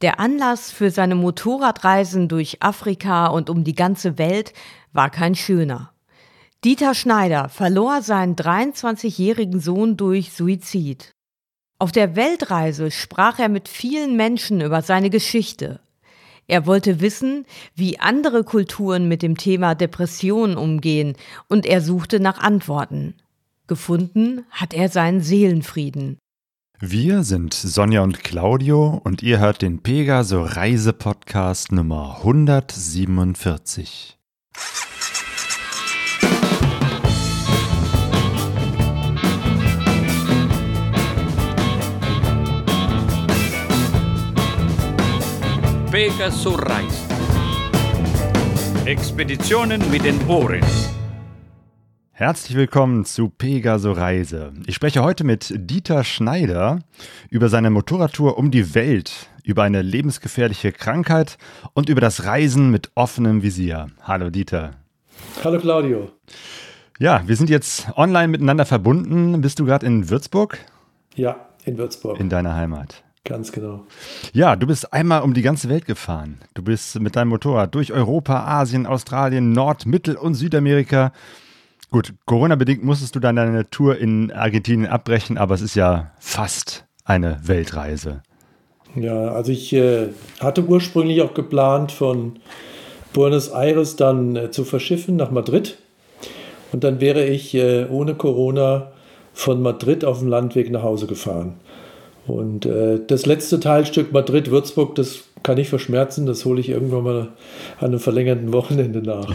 Der 0.00 0.18
Anlass 0.18 0.70
für 0.70 0.90
seine 0.90 1.14
Motorradreisen 1.14 2.28
durch 2.28 2.62
Afrika 2.62 3.26
und 3.26 3.50
um 3.50 3.64
die 3.64 3.74
ganze 3.74 4.16
Welt 4.16 4.54
war 4.92 5.10
kein 5.10 5.34
schöner. 5.34 5.92
Dieter 6.64 6.94
Schneider 6.94 7.48
verlor 7.50 8.00
seinen 8.00 8.34
23-jährigen 8.34 9.60
Sohn 9.60 9.98
durch 9.98 10.32
Suizid. 10.32 11.12
Auf 11.78 11.92
der 11.92 12.16
Weltreise 12.16 12.90
sprach 12.90 13.38
er 13.38 13.48
mit 13.48 13.68
vielen 13.68 14.16
Menschen 14.16 14.60
über 14.60 14.82
seine 14.82 15.10
Geschichte. 15.10 15.80
Er 16.46 16.66
wollte 16.66 17.00
wissen, 17.00 17.46
wie 17.74 18.00
andere 18.00 18.42
Kulturen 18.42 19.06
mit 19.06 19.22
dem 19.22 19.36
Thema 19.36 19.74
Depression 19.74 20.56
umgehen, 20.56 21.16
und 21.48 21.64
er 21.64 21.80
suchte 21.80 22.20
nach 22.20 22.38
Antworten. 22.38 23.14
Gefunden 23.66 24.44
hat 24.50 24.74
er 24.74 24.88
seinen 24.88 25.20
Seelenfrieden. 25.20 26.18
Wir 26.82 27.24
sind 27.24 27.52
Sonja 27.52 28.00
und 28.00 28.24
Claudio 28.24 29.02
und 29.04 29.22
ihr 29.22 29.38
hört 29.38 29.60
den 29.60 29.82
Pegaso 29.82 30.42
Reise 30.42 30.94
Podcast 30.94 31.72
Nummer 31.72 32.16
147. 32.20 34.16
Pegaso 45.90 46.52
Reise. 46.52 46.96
Expeditionen 48.86 49.82
mit 49.90 50.06
den 50.06 50.18
Ohren. 50.28 50.64
Herzlich 52.20 52.54
willkommen 52.54 53.06
zu 53.06 53.30
Pegaso 53.30 53.92
Reise. 53.92 54.52
Ich 54.66 54.74
spreche 54.74 55.02
heute 55.02 55.24
mit 55.24 55.54
Dieter 55.56 56.04
Schneider 56.04 56.80
über 57.30 57.48
seine 57.48 57.70
Motorradtour 57.70 58.36
um 58.36 58.50
die 58.50 58.74
Welt, 58.74 59.30
über 59.42 59.62
eine 59.62 59.80
lebensgefährliche 59.80 60.70
Krankheit 60.70 61.38
und 61.72 61.88
über 61.88 62.02
das 62.02 62.26
Reisen 62.26 62.70
mit 62.70 62.90
offenem 62.94 63.42
Visier. 63.42 63.86
Hallo 64.02 64.28
Dieter. 64.28 64.72
Hallo 65.42 65.58
Claudio. 65.58 66.10
Ja, 66.98 67.22
wir 67.26 67.36
sind 67.36 67.48
jetzt 67.48 67.88
online 67.96 68.28
miteinander 68.28 68.66
verbunden. 68.66 69.40
Bist 69.40 69.58
du 69.58 69.64
gerade 69.64 69.86
in 69.86 70.10
Würzburg? 70.10 70.58
Ja, 71.14 71.48
in 71.64 71.78
Würzburg. 71.78 72.20
In 72.20 72.28
deiner 72.28 72.54
Heimat. 72.54 73.02
Ganz 73.24 73.50
genau. 73.50 73.86
Ja, 74.34 74.56
du 74.56 74.66
bist 74.66 74.92
einmal 74.92 75.22
um 75.22 75.32
die 75.32 75.40
ganze 75.40 75.70
Welt 75.70 75.86
gefahren. 75.86 76.38
Du 76.52 76.62
bist 76.62 77.00
mit 77.00 77.16
deinem 77.16 77.28
Motorrad 77.28 77.74
durch 77.74 77.94
Europa, 77.94 78.44
Asien, 78.44 78.84
Australien, 78.84 79.52
Nord-, 79.52 79.86
Mittel- 79.86 80.16
und 80.16 80.34
Südamerika 80.34 81.12
Gut, 81.90 82.14
Corona-bedingt 82.24 82.84
musstest 82.84 83.16
du 83.16 83.20
dann 83.20 83.36
deine 83.36 83.68
Tour 83.68 83.98
in 83.98 84.30
Argentinien 84.30 84.88
abbrechen, 84.88 85.36
aber 85.36 85.54
es 85.54 85.60
ist 85.60 85.74
ja 85.74 86.12
fast 86.20 86.86
eine 87.04 87.40
Weltreise. 87.42 88.22
Ja, 88.94 89.32
also 89.32 89.50
ich 89.50 89.72
äh, 89.72 90.08
hatte 90.40 90.64
ursprünglich 90.64 91.22
auch 91.22 91.34
geplant, 91.34 91.90
von 91.90 92.38
Buenos 93.12 93.48
Aires 93.48 93.96
dann 93.96 94.36
äh, 94.36 94.50
zu 94.50 94.64
verschiffen 94.64 95.16
nach 95.16 95.32
Madrid. 95.32 95.78
Und 96.72 96.84
dann 96.84 97.00
wäre 97.00 97.26
ich 97.26 97.54
äh, 97.54 97.86
ohne 97.88 98.14
Corona 98.14 98.92
von 99.32 99.60
Madrid 99.60 100.04
auf 100.04 100.20
dem 100.20 100.28
Landweg 100.28 100.70
nach 100.70 100.82
Hause 100.82 101.08
gefahren. 101.08 101.54
Und 102.26 102.66
äh, 102.66 103.00
das 103.04 103.26
letzte 103.26 103.58
Teilstück 103.58 104.12
Madrid-Würzburg, 104.12 104.94
das 104.94 105.24
kann 105.42 105.58
ich 105.58 105.68
verschmerzen, 105.68 106.26
das 106.26 106.44
hole 106.44 106.60
ich 106.60 106.68
irgendwann 106.68 107.02
mal 107.02 107.28
an 107.78 107.86
einem 107.86 107.98
verlängerten 107.98 108.52
Wochenende 108.52 109.02
nach. 109.02 109.28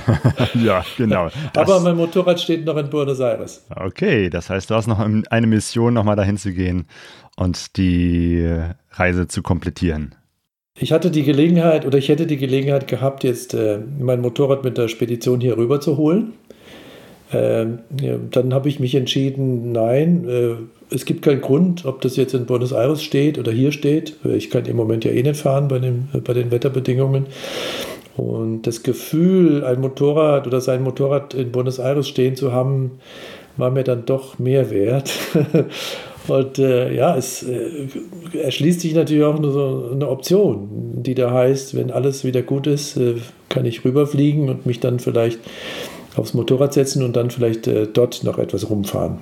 ja, 0.53 0.85
genau. 0.97 1.29
Aber 1.55 1.79
mein 1.79 1.95
Motorrad 1.95 2.39
steht 2.39 2.65
noch 2.65 2.77
in 2.77 2.89
Buenos 2.89 3.19
Aires. 3.19 3.65
Okay, 3.75 4.29
das 4.29 4.49
heißt, 4.49 4.69
du 4.69 4.75
hast 4.75 4.87
noch 4.87 4.99
eine 4.99 5.47
Mission, 5.47 5.93
nochmal 5.93 6.15
dahin 6.15 6.37
zu 6.37 6.53
gehen 6.53 6.85
und 7.35 7.77
die 7.77 8.47
Reise 8.91 9.27
zu 9.27 9.41
komplettieren. 9.41 10.15
Ich 10.77 10.91
hatte 10.91 11.09
die 11.09 11.23
Gelegenheit 11.23 11.85
oder 11.85 11.97
ich 11.97 12.09
hätte 12.09 12.27
die 12.27 12.37
Gelegenheit 12.37 12.87
gehabt, 12.87 13.23
jetzt 13.23 13.53
äh, 13.53 13.79
mein 13.99 14.19
Motorrad 14.21 14.63
mit 14.63 14.77
der 14.77 14.89
Spedition 14.89 15.39
hier 15.39 15.57
rüber 15.57 15.79
zu 15.79 15.95
holen. 15.95 16.33
Ähm, 17.31 17.79
ja, 17.99 18.17
dann 18.17 18.53
habe 18.53 18.69
ich 18.69 18.79
mich 18.79 18.93
entschieden, 18.93 19.71
nein, 19.71 20.27
äh, 20.27 20.55
es 20.89 21.05
gibt 21.05 21.23
keinen 21.23 21.41
Grund, 21.41 21.85
ob 21.85 22.01
das 22.01 22.15
jetzt 22.15 22.33
in 22.33 22.45
Buenos 22.45 22.71
Aires 22.71 23.03
steht 23.03 23.37
oder 23.39 23.51
hier 23.51 23.71
steht. 23.71 24.15
Ich 24.23 24.49
kann 24.49 24.65
im 24.65 24.75
Moment 24.75 25.03
ja 25.03 25.11
eh 25.11 25.23
nicht 25.23 25.39
fahren 25.39 25.67
bei, 25.67 25.79
dem, 25.79 26.09
bei 26.23 26.33
den 26.33 26.51
Wetterbedingungen. 26.51 27.25
Und 28.17 28.63
das 28.63 28.83
Gefühl, 28.83 29.63
ein 29.65 29.81
Motorrad 29.81 30.47
oder 30.47 30.61
sein 30.61 30.83
Motorrad 30.83 31.33
in 31.33 31.51
Buenos 31.51 31.79
Aires 31.79 32.07
stehen 32.07 32.35
zu 32.35 32.53
haben, 32.53 32.91
war 33.57 33.71
mir 33.71 33.83
dann 33.83 34.05
doch 34.05 34.39
mehr 34.39 34.69
wert. 34.69 35.11
Und 36.27 36.57
äh, 36.57 36.93
ja, 36.93 37.15
es 37.15 37.43
äh, 37.43 37.87
erschließt 38.33 38.81
sich 38.81 38.95
natürlich 38.95 39.23
auch 39.23 39.37
nur 39.37 39.51
so 39.51 39.89
eine 39.93 40.09
Option, 40.09 41.03
die 41.03 41.13
da 41.13 41.31
heißt, 41.31 41.75
wenn 41.75 41.91
alles 41.91 42.23
wieder 42.23 42.41
gut 42.41 42.65
ist, 42.65 42.97
äh, 42.97 43.15
kann 43.49 43.65
ich 43.65 43.85
rüberfliegen 43.85 44.49
und 44.49 44.65
mich 44.65 44.79
dann 44.79 44.99
vielleicht 44.99 45.39
aufs 46.15 46.33
Motorrad 46.33 46.73
setzen 46.73 47.03
und 47.03 47.15
dann 47.15 47.29
vielleicht 47.29 47.67
äh, 47.67 47.87
dort 47.91 48.23
noch 48.23 48.39
etwas 48.39 48.69
rumfahren. 48.69 49.19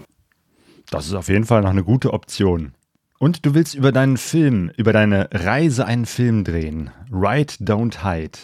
Das 0.93 1.07
ist 1.07 1.15
auf 1.15 1.27
jeden 1.27 1.45
Fall 1.45 1.61
noch 1.61 1.71
eine 1.71 1.83
gute 1.83 2.13
Option. 2.13 2.73
Und 3.17 3.47
du 3.47 3.55
willst 3.55 3.73
über 3.73 3.91
deinen 3.91 4.17
Film, 4.17 4.69
über 4.77 4.93
deine 4.93 5.27
Reise 5.33 5.85
einen 5.85 6.05
Film 6.05 6.43
drehen. 6.43 6.91
Ride, 7.11 7.53
Don't 7.61 8.03
Hide. 8.03 8.37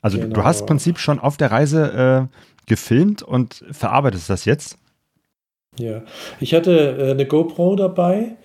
Also 0.00 0.18
genau. 0.18 0.34
du 0.34 0.44
hast 0.44 0.60
im 0.60 0.66
Prinzip 0.66 0.98
schon 0.98 1.18
auf 1.18 1.36
der 1.36 1.50
Reise 1.50 2.28
äh, 2.30 2.66
gefilmt 2.66 3.22
und 3.22 3.64
verarbeitest 3.72 4.30
das 4.30 4.44
jetzt? 4.44 4.78
Ja, 5.76 6.02
ich 6.38 6.54
hatte 6.54 6.98
äh, 6.98 7.10
eine 7.10 7.26
GoPro 7.26 7.74
dabei. 7.74 8.36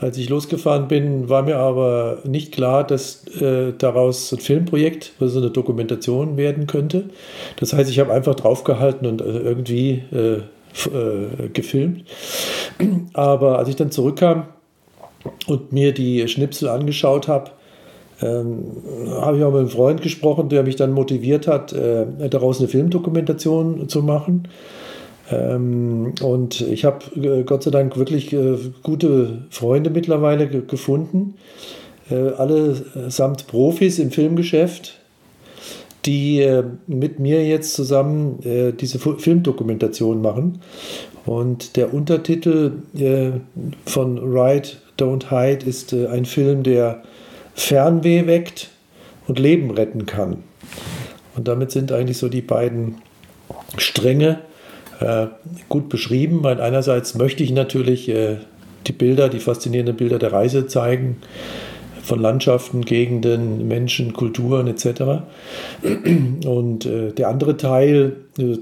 Als 0.00 0.16
ich 0.16 0.28
losgefahren 0.28 0.88
bin, 0.88 1.28
war 1.28 1.42
mir 1.42 1.58
aber 1.58 2.18
nicht 2.24 2.52
klar, 2.52 2.84
dass 2.84 3.26
äh, 3.40 3.74
daraus 3.78 4.32
ein 4.32 4.38
Filmprojekt, 4.38 5.12
also 5.20 5.38
eine 5.38 5.50
Dokumentation 5.50 6.36
werden 6.36 6.66
könnte. 6.66 7.10
Das 7.56 7.72
heißt, 7.72 7.90
ich 7.90 8.00
habe 8.00 8.12
einfach 8.12 8.34
draufgehalten 8.34 9.06
und 9.06 9.20
äh, 9.20 9.24
irgendwie 9.24 10.02
äh, 10.12 10.40
äh, 10.86 11.48
gefilmt. 11.52 12.04
Aber 13.12 13.58
als 13.58 13.68
ich 13.68 13.76
dann 13.76 13.90
zurückkam 13.90 14.44
und 15.46 15.72
mir 15.72 15.92
die 15.92 16.26
Schnipsel 16.28 16.68
angeschaut 16.68 17.28
habe, 17.28 17.50
ähm, 18.20 18.82
habe 19.20 19.38
ich 19.38 19.44
auch 19.44 19.50
mit 19.52 19.60
einem 19.60 19.68
Freund 19.68 20.02
gesprochen, 20.02 20.48
der 20.48 20.62
mich 20.62 20.76
dann 20.76 20.92
motiviert 20.92 21.46
hat, 21.46 21.72
äh, 21.72 22.06
daraus 22.28 22.58
eine 22.58 22.68
Filmdokumentation 22.68 23.88
zu 23.88 24.02
machen. 24.02 24.48
Ähm, 25.30 26.14
und 26.22 26.60
ich 26.60 26.84
habe 26.84 27.04
äh, 27.20 27.42
Gott 27.44 27.62
sei 27.62 27.70
Dank 27.70 27.96
wirklich 27.96 28.32
äh, 28.32 28.56
gute 28.82 29.42
Freunde 29.50 29.90
mittlerweile 29.90 30.48
gefunden, 30.48 31.34
äh, 32.10 32.14
allesamt 32.14 33.46
Profis 33.46 33.98
im 33.98 34.10
Filmgeschäft, 34.10 34.98
die 36.06 36.40
äh, 36.40 36.64
mit 36.86 37.18
mir 37.18 37.46
jetzt 37.46 37.74
zusammen 37.74 38.42
äh, 38.42 38.72
diese 38.72 38.98
Filmdokumentation 38.98 40.22
machen. 40.22 40.60
Und 41.28 41.76
der 41.76 41.92
Untertitel 41.92 42.72
äh, 42.96 43.32
von 43.84 44.16
Ride, 44.16 44.68
Don't 44.98 45.28
Hide 45.28 45.66
ist 45.66 45.92
äh, 45.92 46.06
ein 46.06 46.24
Film, 46.24 46.62
der 46.62 47.02
Fernweh 47.54 48.26
weckt 48.26 48.70
und 49.26 49.38
Leben 49.38 49.70
retten 49.70 50.06
kann. 50.06 50.42
Und 51.36 51.46
damit 51.46 51.70
sind 51.70 51.92
eigentlich 51.92 52.16
so 52.16 52.30
die 52.30 52.40
beiden 52.40 53.02
Stränge 53.76 54.38
äh, 55.00 55.26
gut 55.68 55.90
beschrieben, 55.90 56.42
weil 56.44 56.62
einerseits 56.62 57.14
möchte 57.14 57.42
ich 57.42 57.52
natürlich 57.52 58.08
äh, 58.08 58.36
die 58.86 58.92
Bilder, 58.92 59.28
die 59.28 59.40
faszinierenden 59.40 59.96
Bilder 59.96 60.18
der 60.18 60.32
Reise 60.32 60.66
zeigen 60.66 61.18
von 62.02 62.20
Landschaften, 62.22 62.86
Gegenden, 62.86 63.68
Menschen, 63.68 64.14
Kulturen 64.14 64.66
etc. 64.66 65.26
Und 66.46 66.86
äh, 66.86 67.12
der 67.12 67.28
andere 67.28 67.58
Teil 67.58 68.16
äh, 68.38 68.56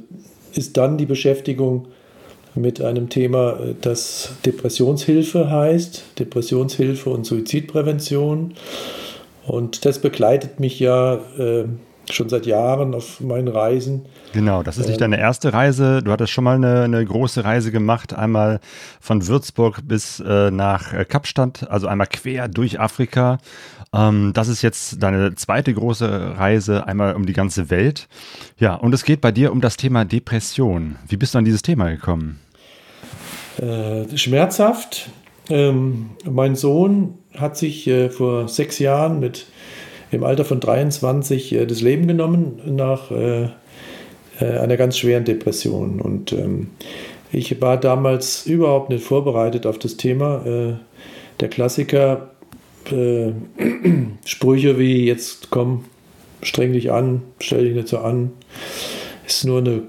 ist 0.53 0.77
dann 0.77 0.99
die 0.99 1.07
Beschäftigung 1.07 1.87
mit 2.57 2.81
einem 2.81 3.09
Thema, 3.09 3.61
äh, 3.61 3.75
das 3.81 4.33
Depressionshilfe 4.45 5.51
heißt, 5.51 6.19
Depressionshilfe 6.19 7.11
und 7.11 7.25
Suizidprävention. 7.25 8.55
Und 9.47 9.85
das 9.85 10.01
begleitet 10.01 10.59
mich 10.59 10.81
ja 10.81 11.21
äh, 11.39 11.67
schon 12.11 12.29
seit 12.29 12.47
Jahren 12.47 12.95
auf 12.95 13.21
meinen 13.21 13.49
Reisen. 13.49 14.07
Genau, 14.33 14.63
das 14.63 14.79
ist 14.79 14.89
nicht 14.89 15.01
deine 15.01 15.19
erste 15.19 15.53
Reise. 15.53 16.03
Du 16.03 16.11
hattest 16.11 16.33
schon 16.33 16.45
mal 16.45 16.57
eine, 16.57 16.83
eine 16.83 17.05
große 17.05 17.45
Reise 17.45 17.73
gemacht, 17.73 18.15
einmal 18.15 18.61
von 19.01 19.27
Würzburg 19.27 19.81
bis 19.85 20.21
äh, 20.21 20.51
nach 20.51 20.93
äh, 20.93 21.05
Kapstadt, 21.05 21.69
also 21.71 21.87
einmal 21.87 22.07
quer 22.07 22.49
durch 22.49 22.79
Afrika. 22.81 23.39
Ähm, 23.93 24.33
das 24.35 24.49
ist 24.49 24.63
jetzt 24.63 25.03
deine 25.03 25.35
zweite 25.35 25.73
große 25.73 26.37
Reise, 26.37 26.87
einmal 26.87 27.15
um 27.15 27.27
die 27.27 27.33
ganze 27.33 27.71
Welt. 27.71 28.09
Ja, 28.59 28.75
und 28.75 28.93
es 28.93 29.05
geht 29.05 29.21
bei 29.21 29.33
dir 29.33 29.53
um 29.53 29.61
das 29.61 29.77
Thema 29.77 30.05
Depression. 30.05 30.97
Wie 31.09 31.17
bist 31.17 31.35
du 31.35 31.39
an 31.39 31.45
dieses 31.45 31.63
Thema 31.63 31.89
gekommen? 31.91 32.41
Äh, 33.61 34.17
schmerzhaft. 34.17 35.09
Ähm, 35.49 36.11
mein 36.25 36.57
Sohn 36.57 37.15
hat 37.35 37.57
sich 37.57 37.87
äh, 37.87 38.11
vor 38.11 38.49
sechs 38.49 38.79
Jahren 38.79 39.21
mit 39.21 39.47
im 40.11 40.25
Alter 40.25 40.45
von 40.45 40.61
23 40.61 41.53
äh, 41.53 41.67
das 41.67 41.81
Leben 41.81 42.07
genommen 42.07 42.61
nach 42.67 43.11
äh, 43.11 43.45
äh, 44.41 44.59
einer 44.59 44.77
ganz 44.77 44.99
schweren 44.99 45.25
Depression. 45.25 46.01
Und 46.01 46.33
ähm, 46.33 46.69
ich 47.33 47.61
war 47.61 47.79
damals 47.79 48.47
überhaupt 48.47 48.91
nicht 48.91 49.05
vorbereitet 49.05 49.67
auf 49.67 49.79
das 49.79 49.97
Thema. 49.97 50.79
Der 51.41 51.49
Klassiker, 51.49 52.31
Sprüche 54.25 54.79
wie 54.79 55.07
jetzt 55.07 55.51
komm, 55.51 55.85
streng 56.41 56.73
dich 56.73 56.93
an, 56.93 57.23
stell 57.41 57.65
dich 57.65 57.75
nicht 57.75 57.89
so 57.89 57.99
an, 57.99 58.31
ist 59.27 59.45
nur 59.45 59.59
eine 59.59 59.83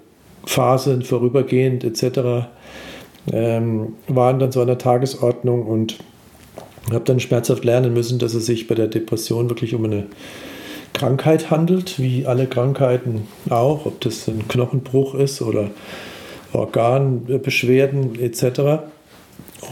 Phase, 0.46 1.00
vorübergehend 1.04 1.84
etc., 1.84 2.48
ähm, 3.32 3.94
waren 4.08 4.40
dann 4.40 4.52
so 4.52 4.62
an 4.62 4.68
der 4.68 4.78
Tagesordnung 4.78 5.66
und 5.66 5.98
habe 6.92 7.06
dann 7.06 7.20
schmerzhaft 7.20 7.66
lernen 7.66 7.94
müssen, 7.94 8.20
dass 8.20 8.34
es 8.34 8.46
sich 8.46 8.68
bei 8.68 8.76
der 8.76 8.88
Depression 8.88 9.50
wirklich 9.50 9.76
um 9.76 9.86
eine 9.86 10.06
Krankheit 10.94 11.52
handelt, 11.52 12.00
wie 12.00 12.26
alle 12.26 12.48
Krankheiten 12.48 13.28
auch, 13.50 13.86
ob 13.86 14.02
das 14.02 14.28
ein 14.28 14.48
Knochenbruch 14.48 15.16
ist 15.16 15.42
oder 15.42 15.70
Organbeschwerden 16.54 18.20
etc. 18.20 18.84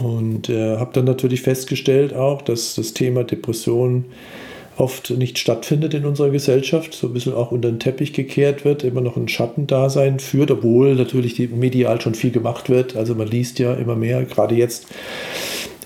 Und 0.00 0.48
äh, 0.48 0.76
habe 0.76 0.90
dann 0.92 1.04
natürlich 1.04 1.42
festgestellt 1.42 2.14
auch, 2.14 2.42
dass 2.42 2.74
das 2.74 2.92
Thema 2.92 3.24
Depression 3.24 4.04
oft 4.76 5.10
nicht 5.10 5.38
stattfindet 5.38 5.94
in 5.94 6.04
unserer 6.04 6.30
Gesellschaft, 6.30 6.92
so 6.94 7.06
ein 7.06 7.12
bisschen 7.14 7.34
auch 7.34 7.50
unter 7.50 7.70
den 7.70 7.78
Teppich 7.78 8.12
gekehrt 8.12 8.64
wird, 8.64 8.84
immer 8.84 9.00
noch 9.00 9.16
ein 9.16 9.28
Schattendasein 9.28 10.18
führt, 10.18 10.50
obwohl 10.50 10.94
natürlich 10.94 11.34
die 11.34 11.48
medial 11.48 12.00
schon 12.00 12.14
viel 12.14 12.30
gemacht 12.30 12.68
wird. 12.68 12.94
Also 12.96 13.14
man 13.14 13.28
liest 13.28 13.58
ja 13.58 13.74
immer 13.74 13.96
mehr, 13.96 14.24
gerade 14.24 14.54
jetzt 14.54 14.86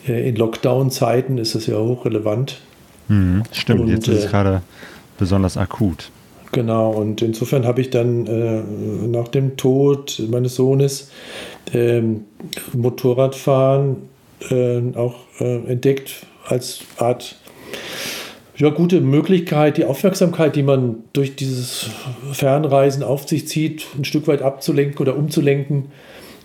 äh, 0.09 0.29
in 0.29 0.37
Lockdown-Zeiten 0.37 1.39
ist 1.39 1.55
das 1.55 1.67
ja 1.67 1.77
hochrelevant. 1.77 2.61
Mhm, 3.09 3.45
stimmt, 3.53 3.81
Und, 3.81 3.89
jetzt 3.89 4.09
ist 4.09 4.19
es 4.19 4.25
äh, 4.25 4.29
gerade 4.29 4.63
besonders 5.19 5.57
akut. 5.57 6.11
Genau, 6.53 6.91
und 6.91 7.23
insofern 7.23 7.65
habe 7.65 7.81
ich 7.81 7.91
dann 7.91 8.27
äh, 8.27 8.63
nach 9.07 9.29
dem 9.29 9.57
Tod 9.57 10.21
meines 10.31 10.57
Sohnes 10.57 11.13
äh, 11.73 12.03
Motorradfahren 12.73 14.09
auch 14.95 15.17
äh, 15.39 15.71
entdeckt 15.71 16.25
als 16.47 16.81
Art 16.97 17.37
ja, 18.61 18.69
gute 18.69 19.01
Möglichkeit, 19.01 19.79
die 19.79 19.87
Aufmerksamkeit, 19.87 20.55
die 20.55 20.63
man 20.63 20.97
durch 21.15 21.35
dieses 21.35 21.87
Fernreisen 22.33 23.03
auf 23.03 23.27
sich 23.27 23.49
zieht, 23.49 23.87
ein 23.97 24.05
Stück 24.05 24.29
weit 24.29 24.43
abzulenken 24.43 24.99
oder 24.99 25.17
umzulenken 25.17 25.87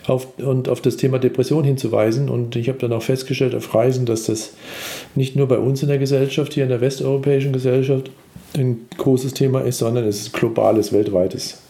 auf, 0.07 0.27
und 0.39 0.69
auf 0.69 0.79
das 0.79 0.95
Thema 0.95 1.19
Depression 1.19 1.65
hinzuweisen. 1.65 2.29
Und 2.29 2.55
ich 2.55 2.69
habe 2.69 2.79
dann 2.79 2.93
auch 2.93 3.03
festgestellt 3.03 3.53
auf 3.53 3.75
Reisen, 3.75 4.05
dass 4.05 4.27
das 4.27 4.53
nicht 5.15 5.35
nur 5.35 5.49
bei 5.49 5.57
uns 5.57 5.81
in 5.81 5.89
der 5.89 5.97
Gesellschaft, 5.97 6.53
hier 6.53 6.63
in 6.63 6.69
der 6.69 6.79
westeuropäischen 6.79 7.51
Gesellschaft, 7.51 8.09
ein 8.53 8.85
großes 8.97 9.33
Thema 9.33 9.59
ist, 9.61 9.79
sondern 9.79 10.05
es 10.05 10.21
ist 10.21 10.33
globales, 10.33 10.93
weltweites 10.93 11.64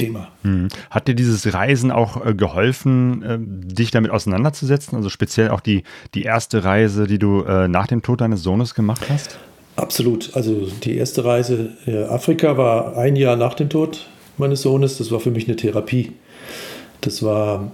Thema. 0.00 0.28
Hm. 0.42 0.68
Hat 0.90 1.08
dir 1.08 1.14
dieses 1.14 1.52
Reisen 1.52 1.90
auch 1.90 2.24
äh, 2.24 2.34
geholfen, 2.34 3.22
äh, 3.22 3.38
dich 3.40 3.90
damit 3.90 4.10
auseinanderzusetzen? 4.10 4.96
Also 4.96 5.08
speziell 5.08 5.50
auch 5.50 5.60
die, 5.60 5.84
die 6.14 6.22
erste 6.22 6.64
Reise, 6.64 7.06
die 7.06 7.18
du 7.18 7.42
äh, 7.42 7.68
nach 7.68 7.86
dem 7.86 8.02
Tod 8.02 8.20
deines 8.20 8.42
Sohnes 8.42 8.74
gemacht 8.74 9.02
hast? 9.08 9.38
Absolut. 9.76 10.34
Also 10.34 10.68
die 10.82 10.96
erste 10.96 11.24
Reise 11.24 11.70
in 11.86 11.94
äh, 11.94 12.04
Afrika 12.04 12.56
war 12.56 12.96
ein 12.96 13.16
Jahr 13.16 13.36
nach 13.36 13.54
dem 13.54 13.68
Tod 13.68 14.06
meines 14.36 14.62
Sohnes. 14.62 14.98
Das 14.98 15.10
war 15.10 15.20
für 15.20 15.30
mich 15.30 15.46
eine 15.46 15.56
Therapie. 15.56 16.12
Das 17.00 17.22
war 17.22 17.70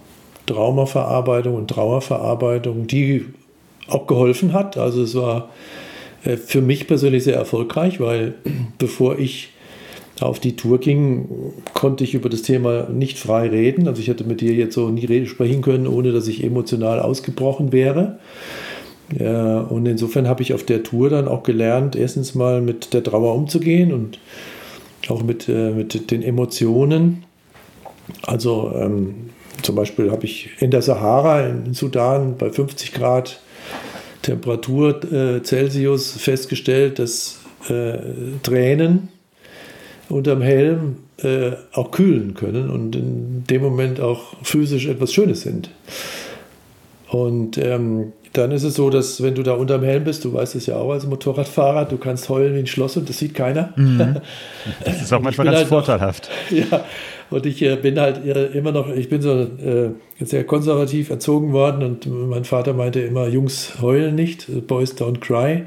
Traumaverarbeitung 0.46 1.54
und 1.54 1.68
Trauerverarbeitung, 1.68 2.86
die 2.86 3.26
auch 3.88 4.06
geholfen 4.06 4.52
hat. 4.52 4.76
Also 4.76 5.02
es 5.02 5.14
war 5.14 5.48
für 6.22 6.60
mich 6.60 6.86
persönlich 6.88 7.24
sehr 7.24 7.36
erfolgreich, 7.36 8.00
weil 8.00 8.34
bevor 8.78 9.18
ich 9.18 9.50
auf 10.20 10.40
die 10.40 10.56
Tour 10.56 10.78
ging, 10.78 11.52
konnte 11.74 12.04
ich 12.04 12.14
über 12.14 12.28
das 12.28 12.42
Thema 12.42 12.88
nicht 12.88 13.18
frei 13.18 13.48
reden. 13.48 13.86
Also 13.86 14.00
ich 14.00 14.08
hätte 14.08 14.24
mit 14.24 14.40
dir 14.40 14.54
jetzt 14.54 14.74
so 14.74 14.88
nie 14.88 15.26
sprechen 15.26 15.62
können, 15.62 15.86
ohne 15.86 16.12
dass 16.12 16.26
ich 16.28 16.42
emotional 16.42 17.00
ausgebrochen 17.00 17.72
wäre. 17.72 18.18
Und 19.10 19.86
insofern 19.86 20.26
habe 20.26 20.42
ich 20.42 20.52
auf 20.52 20.64
der 20.64 20.82
Tour 20.82 21.10
dann 21.10 21.28
auch 21.28 21.42
gelernt, 21.42 21.94
erstens 21.94 22.34
mal 22.34 22.60
mit 22.60 22.92
der 22.92 23.04
Trauer 23.04 23.34
umzugehen 23.34 23.92
und 23.92 24.18
auch 25.08 25.22
mit, 25.22 25.48
äh, 25.48 25.70
mit 25.70 26.10
den 26.10 26.22
Emotionen. 26.22 27.24
Also 28.22 28.72
ähm, 28.74 29.30
zum 29.62 29.74
Beispiel 29.74 30.10
habe 30.10 30.24
ich 30.24 30.50
in 30.60 30.70
der 30.70 30.82
Sahara 30.82 31.46
in 31.46 31.74
Sudan 31.74 32.36
bei 32.36 32.50
50 32.50 32.92
Grad 32.92 33.40
Temperatur 34.22 35.04
äh, 35.12 35.42
Celsius 35.42 36.12
festgestellt, 36.12 36.98
dass 36.98 37.40
äh, 37.68 37.98
Tränen 38.42 39.08
unterm 40.08 40.42
Helm 40.42 40.96
äh, 41.22 41.52
auch 41.72 41.90
kühlen 41.90 42.34
können 42.34 42.70
und 42.70 42.94
in 42.94 43.44
dem 43.48 43.62
Moment 43.62 44.00
auch 44.00 44.34
physisch 44.42 44.86
etwas 44.86 45.12
Schönes 45.12 45.42
sind. 45.42 45.70
Und 47.08 47.58
ähm, 47.58 48.12
dann 48.32 48.50
ist 48.50 48.64
es 48.64 48.74
so, 48.74 48.90
dass 48.90 49.22
wenn 49.22 49.34
du 49.34 49.42
da 49.42 49.54
unterm 49.54 49.82
Helm 49.82 50.04
bist, 50.04 50.24
du 50.24 50.32
weißt 50.32 50.56
es 50.56 50.66
ja 50.66 50.76
auch 50.76 50.90
als 50.90 51.06
Motorradfahrer, 51.06 51.86
du 51.86 51.96
kannst 51.96 52.28
heulen 52.28 52.54
wie 52.54 52.58
ein 52.58 52.66
Schloss 52.66 52.96
und 52.96 53.08
das 53.08 53.18
sieht 53.18 53.34
keiner. 53.34 53.72
Mhm. 53.76 54.20
Das 54.84 55.00
ist 55.00 55.12
auch 55.12 55.20
manchmal 55.20 55.46
ganz 55.46 55.58
halt 55.58 55.68
vorteilhaft. 55.68 56.28
Noch, 56.50 56.58
ja, 56.70 56.84
und 57.30 57.46
ich 57.46 57.62
äh, 57.62 57.76
bin 57.76 57.98
halt 57.98 58.24
äh, 58.24 58.46
immer 58.56 58.72
noch, 58.72 58.88
ich 58.88 59.08
bin 59.08 59.20
so 59.20 59.40
äh, 59.40 59.90
sehr 60.20 60.44
konservativ 60.44 61.10
erzogen 61.10 61.52
worden 61.52 61.82
und 61.82 62.06
mein 62.28 62.44
Vater 62.44 62.72
meinte 62.72 63.00
immer, 63.00 63.28
Jungs 63.28 63.80
heulen 63.80 64.14
nicht, 64.14 64.46
Boys 64.66 64.96
don't 64.96 65.18
cry. 65.18 65.64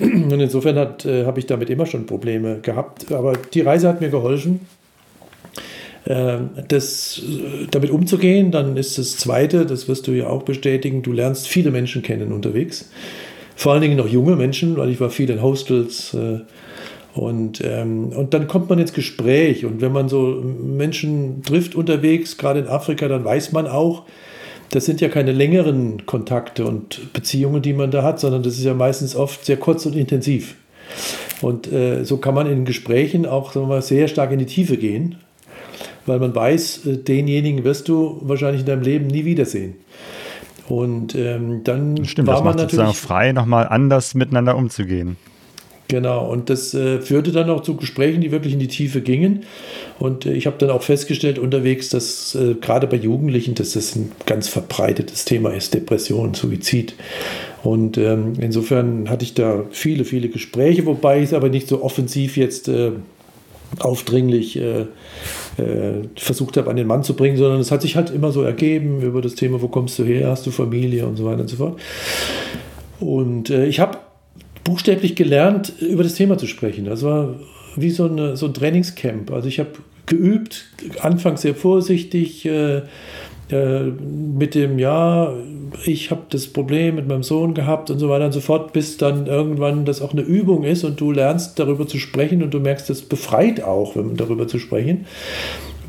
Und 0.00 0.32
insofern 0.32 0.76
äh, 0.76 1.24
habe 1.24 1.38
ich 1.38 1.46
damit 1.46 1.70
immer 1.70 1.86
schon 1.86 2.06
Probleme 2.06 2.60
gehabt. 2.60 3.10
Aber 3.12 3.34
die 3.52 3.60
Reise 3.62 3.88
hat 3.88 4.00
mir 4.00 4.10
geholfen, 4.10 4.60
ähm, 6.08 6.50
das, 6.68 7.20
äh, 7.20 7.66
damit 7.70 7.90
umzugehen. 7.90 8.52
Dann 8.52 8.76
ist 8.76 8.96
das 8.96 9.16
Zweite, 9.16 9.66
das 9.66 9.88
wirst 9.88 10.06
du 10.06 10.12
ja 10.12 10.28
auch 10.28 10.42
bestätigen, 10.44 11.02
du 11.02 11.12
lernst 11.12 11.48
viele 11.48 11.72
Menschen 11.72 12.02
kennen 12.02 12.32
unterwegs. 12.32 12.90
Vor 13.56 13.72
allen 13.72 13.82
Dingen 13.82 13.96
noch 13.96 14.08
junge 14.08 14.36
Menschen, 14.36 14.76
weil 14.76 14.90
ich 14.90 15.00
war 15.00 15.10
viel 15.10 15.30
in 15.30 15.42
Hostels, 15.42 16.14
äh, 16.14 16.40
und, 17.16 17.62
ähm, 17.64 18.10
und 18.14 18.34
dann 18.34 18.46
kommt 18.46 18.68
man 18.68 18.78
ins 18.78 18.92
Gespräch. 18.92 19.64
Und 19.64 19.80
wenn 19.80 19.90
man 19.90 20.10
so 20.10 20.42
Menschen 20.44 21.42
trifft 21.42 21.74
unterwegs, 21.74 22.36
gerade 22.36 22.60
in 22.60 22.68
Afrika, 22.68 23.08
dann 23.08 23.24
weiß 23.24 23.52
man 23.52 23.66
auch, 23.66 24.02
das 24.70 24.84
sind 24.84 25.00
ja 25.00 25.08
keine 25.08 25.32
längeren 25.32 26.04
Kontakte 26.04 26.66
und 26.66 27.14
Beziehungen, 27.14 27.62
die 27.62 27.72
man 27.72 27.90
da 27.90 28.02
hat, 28.02 28.20
sondern 28.20 28.42
das 28.42 28.58
ist 28.58 28.64
ja 28.64 28.74
meistens 28.74 29.16
oft 29.16 29.46
sehr 29.46 29.56
kurz 29.56 29.86
und 29.86 29.96
intensiv. 29.96 30.56
Und 31.40 31.72
äh, 31.72 32.04
so 32.04 32.18
kann 32.18 32.34
man 32.34 32.46
in 32.48 32.66
Gesprächen 32.66 33.24
auch 33.24 33.52
sagen 33.52 33.66
wir 33.66 33.76
mal, 33.76 33.82
sehr 33.82 34.08
stark 34.08 34.30
in 34.32 34.38
die 34.38 34.46
Tiefe 34.46 34.76
gehen, 34.76 35.16
weil 36.04 36.18
man 36.18 36.34
weiß, 36.34 36.84
äh, 36.84 36.96
denjenigen 36.98 37.64
wirst 37.64 37.88
du 37.88 38.20
wahrscheinlich 38.22 38.60
in 38.60 38.66
deinem 38.66 38.82
Leben 38.82 39.06
nie 39.06 39.24
wiedersehen. 39.24 39.76
Und 40.68 41.14
ähm, 41.14 41.62
dann 41.64 42.04
Stimmt, 42.04 42.28
war 42.28 42.34
das 42.34 42.44
man 42.44 42.56
macht 42.56 42.58
natürlich 42.58 42.86
sozusagen 42.88 43.06
frei, 43.06 43.32
nochmal 43.32 43.68
anders 43.68 44.14
miteinander 44.14 44.56
umzugehen. 44.56 45.16
Genau, 45.88 46.28
und 46.28 46.50
das 46.50 46.74
äh, 46.74 47.00
führte 47.00 47.30
dann 47.30 47.48
auch 47.48 47.62
zu 47.62 47.76
Gesprächen, 47.76 48.20
die 48.20 48.32
wirklich 48.32 48.54
in 48.54 48.58
die 48.58 48.66
Tiefe 48.66 49.00
gingen. 49.00 49.44
Und 50.00 50.26
äh, 50.26 50.32
ich 50.32 50.46
habe 50.46 50.56
dann 50.58 50.70
auch 50.70 50.82
festgestellt 50.82 51.38
unterwegs, 51.38 51.90
dass 51.90 52.34
äh, 52.34 52.54
gerade 52.54 52.88
bei 52.88 52.96
Jugendlichen, 52.96 53.54
dass 53.54 53.72
das 53.72 53.94
ein 53.94 54.10
ganz 54.26 54.48
verbreitetes 54.48 55.24
Thema 55.24 55.50
ist, 55.50 55.74
Depression, 55.74 56.34
Suizid. 56.34 56.94
Und 57.62 57.98
ähm, 57.98 58.32
insofern 58.40 59.08
hatte 59.08 59.24
ich 59.24 59.34
da 59.34 59.64
viele, 59.70 60.04
viele 60.04 60.28
Gespräche, 60.28 60.86
wobei 60.86 61.18
ich 61.18 61.26
es 61.26 61.32
aber 61.32 61.50
nicht 61.50 61.68
so 61.68 61.82
offensiv 61.82 62.36
jetzt 62.36 62.66
äh, 62.66 62.90
aufdringlich 63.78 64.56
äh, 64.56 64.86
äh, 65.58 66.02
versucht 66.16 66.56
habe, 66.56 66.68
an 66.68 66.76
den 66.76 66.88
Mann 66.88 67.04
zu 67.04 67.14
bringen, 67.14 67.36
sondern 67.36 67.60
es 67.60 67.70
hat 67.70 67.82
sich 67.82 67.94
halt 67.94 68.10
immer 68.10 68.32
so 68.32 68.42
ergeben 68.42 69.02
über 69.02 69.22
das 69.22 69.36
Thema, 69.36 69.62
wo 69.62 69.68
kommst 69.68 69.98
du 70.00 70.04
her, 70.04 70.30
hast 70.30 70.46
du 70.46 70.50
Familie 70.50 71.06
und 71.06 71.16
so 71.16 71.24
weiter 71.24 71.42
und 71.42 71.48
so 71.48 71.56
fort. 71.56 71.80
Und 72.98 73.50
ich 73.50 73.78
habe 73.78 73.98
buchstäblich 74.66 75.14
gelernt, 75.14 75.72
über 75.80 76.02
das 76.02 76.14
Thema 76.14 76.36
zu 76.36 76.46
sprechen. 76.46 76.84
Das 76.84 77.02
war 77.02 77.34
wie 77.76 77.90
so, 77.90 78.06
eine, 78.06 78.36
so 78.36 78.46
ein 78.46 78.54
Trainingscamp. 78.54 79.30
Also 79.30 79.48
ich 79.48 79.58
habe 79.58 79.70
geübt, 80.06 80.66
anfangs 81.00 81.42
sehr 81.42 81.54
vorsichtig, 81.54 82.44
äh, 82.46 82.82
äh, 83.48 83.82
mit 83.82 84.56
dem, 84.56 84.78
ja, 84.78 85.32
ich 85.84 86.10
habe 86.10 86.22
das 86.30 86.48
Problem 86.48 86.96
mit 86.96 87.06
meinem 87.06 87.22
Sohn 87.22 87.54
gehabt 87.54 87.90
und 87.90 88.00
so 88.00 88.08
weiter 88.08 88.26
und 88.26 88.32
so 88.32 88.40
fort, 88.40 88.72
bis 88.72 88.96
dann 88.96 89.26
irgendwann 89.26 89.84
das 89.84 90.02
auch 90.02 90.12
eine 90.12 90.22
Übung 90.22 90.64
ist 90.64 90.82
und 90.82 91.00
du 91.00 91.12
lernst 91.12 91.58
darüber 91.58 91.86
zu 91.86 91.98
sprechen 91.98 92.42
und 92.42 92.52
du 92.52 92.58
merkst, 92.58 92.90
das 92.90 93.02
befreit 93.02 93.62
auch, 93.62 93.94
wenn 93.94 94.16
darüber 94.16 94.48
zu 94.48 94.58
sprechen. 94.58 95.06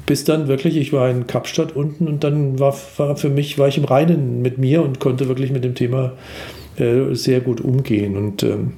Bis 0.06 0.24
dann 0.24 0.48
wirklich, 0.48 0.78
ich 0.78 0.94
war 0.94 1.10
in 1.10 1.26
Kapstadt 1.26 1.76
unten 1.76 2.08
und 2.08 2.24
dann 2.24 2.60
war, 2.60 2.76
war 2.98 3.18
für 3.18 3.30
mich, 3.30 3.58
war 3.58 3.68
ich 3.68 3.78
im 3.78 3.86
Reinen 3.86 4.42
mit 4.42 4.58
mir 4.58 4.84
und 4.84 5.00
konnte 5.00 5.28
wirklich 5.28 5.52
mit 5.52 5.64
dem 5.64 5.74
Thema 5.74 6.14
äh, 6.80 7.14
sehr 7.14 7.42
gut 7.42 7.62
umgehen. 7.62 8.18
Und 8.18 8.44
ähm, 8.44 8.74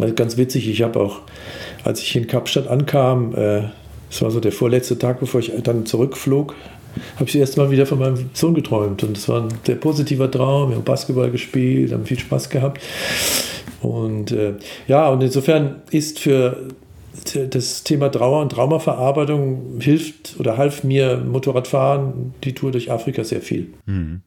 also 0.00 0.14
ganz 0.14 0.36
witzig, 0.36 0.68
ich 0.68 0.82
habe 0.82 1.00
auch, 1.00 1.20
als 1.84 2.02
ich 2.02 2.14
in 2.16 2.26
Kapstadt 2.26 2.68
ankam, 2.68 3.34
äh, 3.34 3.62
das 4.10 4.22
war 4.22 4.30
so 4.30 4.40
der 4.40 4.52
vorletzte 4.52 4.98
Tag, 4.98 5.20
bevor 5.20 5.40
ich 5.40 5.52
dann 5.62 5.86
zurückflog, 5.86 6.54
habe 7.16 7.24
ich 7.24 7.32
das 7.32 7.40
erste 7.40 7.60
Mal 7.60 7.70
wieder 7.70 7.86
von 7.86 7.98
meinem 7.98 8.30
Sohn 8.32 8.54
geträumt. 8.54 9.02
Und 9.04 9.16
es 9.16 9.28
war 9.28 9.42
ein 9.42 9.48
sehr 9.64 9.76
positiver 9.76 10.30
Traum. 10.30 10.70
Wir 10.70 10.76
haben 10.76 10.84
Basketball 10.84 11.30
gespielt, 11.30 11.92
haben 11.92 12.06
viel 12.06 12.18
Spaß 12.18 12.48
gehabt. 12.48 12.80
Und 13.80 14.32
äh, 14.32 14.54
ja, 14.86 15.08
und 15.08 15.22
insofern 15.22 15.82
ist 15.90 16.18
für 16.18 16.68
das 17.34 17.84
Thema 17.84 18.10
Trauer 18.10 18.40
und 18.42 18.52
Traumaverarbeitung 18.52 19.80
hilft 19.80 20.36
oder 20.38 20.56
half 20.56 20.84
mir 20.84 21.18
Motorradfahren, 21.18 22.34
die 22.44 22.54
Tour 22.54 22.72
durch 22.72 22.90
Afrika 22.90 23.24
sehr 23.24 23.42
viel. 23.42 23.68
Mhm. 23.86 24.22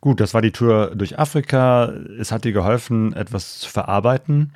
Gut, 0.00 0.20
das 0.20 0.34
war 0.34 0.42
die 0.42 0.52
Tour 0.52 0.92
durch 0.94 1.18
Afrika. 1.18 1.92
Es 2.20 2.32
hat 2.32 2.44
dir 2.44 2.52
geholfen, 2.52 3.12
etwas 3.12 3.58
zu 3.58 3.68
verarbeiten. 3.68 4.52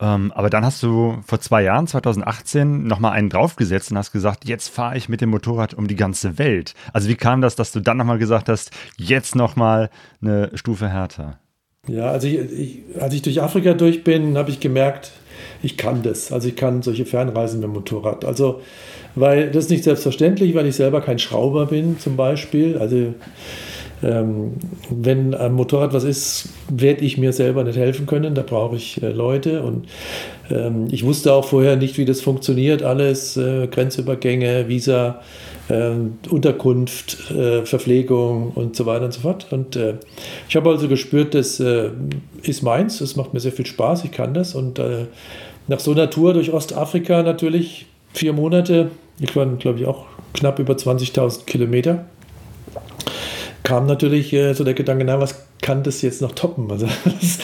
Ähm, 0.00 0.32
aber 0.34 0.50
dann 0.50 0.64
hast 0.64 0.82
du 0.82 1.22
vor 1.24 1.40
zwei 1.40 1.62
Jahren, 1.62 1.86
2018, 1.86 2.86
nochmal 2.86 3.12
einen 3.12 3.28
draufgesetzt 3.28 3.92
und 3.92 3.98
hast 3.98 4.10
gesagt, 4.10 4.44
jetzt 4.46 4.68
fahre 4.68 4.96
ich 4.96 5.08
mit 5.08 5.20
dem 5.20 5.30
Motorrad 5.30 5.74
um 5.74 5.86
die 5.86 5.94
ganze 5.94 6.38
Welt. 6.38 6.74
Also 6.92 7.08
wie 7.08 7.14
kam 7.14 7.40
das, 7.40 7.54
dass 7.54 7.70
du 7.70 7.80
dann 7.80 7.98
nochmal 7.98 8.18
gesagt 8.18 8.48
hast, 8.48 8.72
jetzt 8.96 9.36
nochmal 9.36 9.90
eine 10.20 10.50
Stufe 10.54 10.88
härter? 10.88 11.38
Ja, 11.88 12.10
also 12.10 12.26
ich, 12.26 12.34
ich, 12.36 13.00
als 13.00 13.14
ich 13.14 13.22
durch 13.22 13.42
Afrika 13.42 13.74
durch 13.74 14.02
bin, 14.02 14.36
habe 14.36 14.50
ich 14.50 14.60
gemerkt, 14.60 15.12
ich 15.62 15.76
kann 15.76 16.02
das. 16.02 16.32
Also 16.32 16.48
ich 16.48 16.56
kann 16.56 16.82
solche 16.82 17.06
Fernreisen 17.06 17.60
mit 17.60 17.68
dem 17.68 17.72
Motorrad. 17.72 18.24
Also, 18.24 18.60
weil 19.14 19.50
das 19.50 19.64
ist 19.64 19.70
nicht 19.70 19.84
selbstverständlich, 19.84 20.54
weil 20.54 20.66
ich 20.66 20.76
selber 20.76 21.00
kein 21.00 21.18
Schrauber 21.18 21.66
bin 21.66 21.98
zum 21.98 22.16
Beispiel. 22.16 22.78
Also 22.78 23.14
ähm, 24.02 24.54
wenn 24.90 25.34
am 25.34 25.54
Motorrad 25.54 25.92
was 25.92 26.04
ist, 26.04 26.48
werde 26.68 27.04
ich 27.04 27.18
mir 27.18 27.32
selber 27.32 27.64
nicht 27.64 27.76
helfen 27.76 28.06
können. 28.06 28.34
Da 28.34 28.42
brauche 28.42 28.76
ich 28.76 29.02
äh, 29.02 29.10
Leute. 29.10 29.62
Und 29.62 29.86
ähm, 30.50 30.88
ich 30.90 31.04
wusste 31.04 31.32
auch 31.32 31.44
vorher 31.44 31.76
nicht, 31.76 31.98
wie 31.98 32.04
das 32.04 32.20
funktioniert. 32.20 32.82
Alles, 32.82 33.36
äh, 33.36 33.68
Grenzübergänge, 33.68 34.68
Visa, 34.68 35.20
äh, 35.68 35.92
Unterkunft, 36.28 37.30
äh, 37.30 37.64
Verpflegung 37.64 38.50
und 38.54 38.74
so 38.74 38.86
weiter 38.86 39.04
und 39.04 39.14
so 39.14 39.20
fort. 39.20 39.46
Und 39.50 39.76
äh, 39.76 39.94
ich 40.48 40.56
habe 40.56 40.70
also 40.70 40.88
gespürt, 40.88 41.34
das 41.34 41.60
äh, 41.60 41.90
ist 42.42 42.62
meins. 42.62 43.00
Es 43.00 43.16
macht 43.16 43.34
mir 43.34 43.40
sehr 43.40 43.52
viel 43.52 43.66
Spaß. 43.66 44.04
Ich 44.04 44.12
kann 44.12 44.34
das. 44.34 44.54
Und 44.54 44.80
nach 45.68 45.78
so 45.78 45.92
einer 45.92 46.10
Tour 46.10 46.34
durch 46.34 46.52
Ostafrika 46.52 47.22
natürlich 47.22 47.86
vier 48.12 48.32
Monate, 48.32 48.90
ich 49.20 49.34
war, 49.36 49.46
glaube 49.46 49.78
ich, 49.78 49.86
auch 49.86 50.06
knapp 50.34 50.58
über 50.58 50.74
20.000 50.74 51.44
Kilometer 51.44 52.06
kam 53.62 53.86
natürlich 53.86 54.32
äh, 54.32 54.54
so 54.54 54.64
der 54.64 54.74
Gedanke, 54.74 55.04
na, 55.04 55.20
was 55.20 55.46
kann 55.60 55.82
das 55.82 56.02
jetzt 56.02 56.22
noch 56.22 56.32
toppen? 56.32 56.70
Also, 56.70 56.86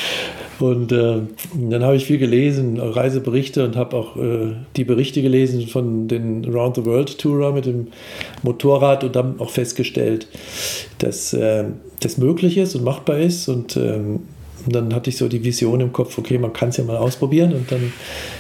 und 0.59 0.93
äh, 0.93 1.21
dann 1.55 1.83
habe 1.83 1.97
ich 1.97 2.05
viel 2.05 2.19
gelesen, 2.19 2.81
Reiseberichte 2.81 3.65
und 3.65 3.77
habe 3.77 3.97
auch 3.97 4.17
äh, 4.17 4.55
die 4.77 4.85
Berichte 4.85 5.23
gelesen 5.23 5.67
von 5.69 6.09
den 6.09 6.45
Round 6.45 6.77
the 6.77 6.85
World 6.85 7.19
Tourer 7.19 7.53
mit 7.53 7.67
dem 7.67 7.89
Motorrad 8.43 9.05
und 9.05 9.15
dann 9.15 9.39
auch 9.41 9.51
festgestellt, 9.51 10.27
dass 10.99 11.33
äh, 11.33 11.65
das 12.01 12.19
möglich 12.19 12.59
ist 12.59 12.75
und 12.75 12.85
machbar 12.85 13.19
ist 13.19 13.49
und 13.49 13.77
ähm, 13.77 14.21
und 14.67 14.75
dann 14.75 14.95
hatte 14.95 15.09
ich 15.09 15.17
so 15.17 15.29
die 15.29 15.45
Vision 15.45 15.81
im 15.81 15.93
Kopf, 15.93 16.19
okay, 16.19 16.37
man 16.37 16.53
kann 16.53 16.71
es 16.71 16.77
ja 16.77 16.85
mal 16.85 16.97
ausprobieren. 16.97 17.53
Und 17.55 17.71
dann, 17.71 17.93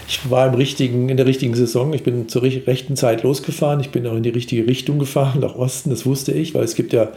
ich 0.06 0.28
war 0.28 0.46
im 0.46 0.54
richtigen, 0.54 1.08
in 1.08 1.16
der 1.16 1.24
richtigen 1.24 1.54
Saison. 1.54 1.92
Ich 1.94 2.02
bin 2.02 2.28
zur 2.28 2.42
rechten 2.42 2.96
Zeit 2.96 3.22
losgefahren. 3.22 3.80
Ich 3.80 3.90
bin 3.90 4.06
auch 4.06 4.16
in 4.16 4.22
die 4.22 4.28
richtige 4.28 4.66
Richtung 4.66 4.98
gefahren, 4.98 5.40
nach 5.40 5.54
Osten. 5.54 5.90
Das 5.90 6.04
wusste 6.06 6.32
ich, 6.32 6.54
weil 6.54 6.64
es 6.64 6.74
gibt 6.74 6.92
ja 6.92 7.12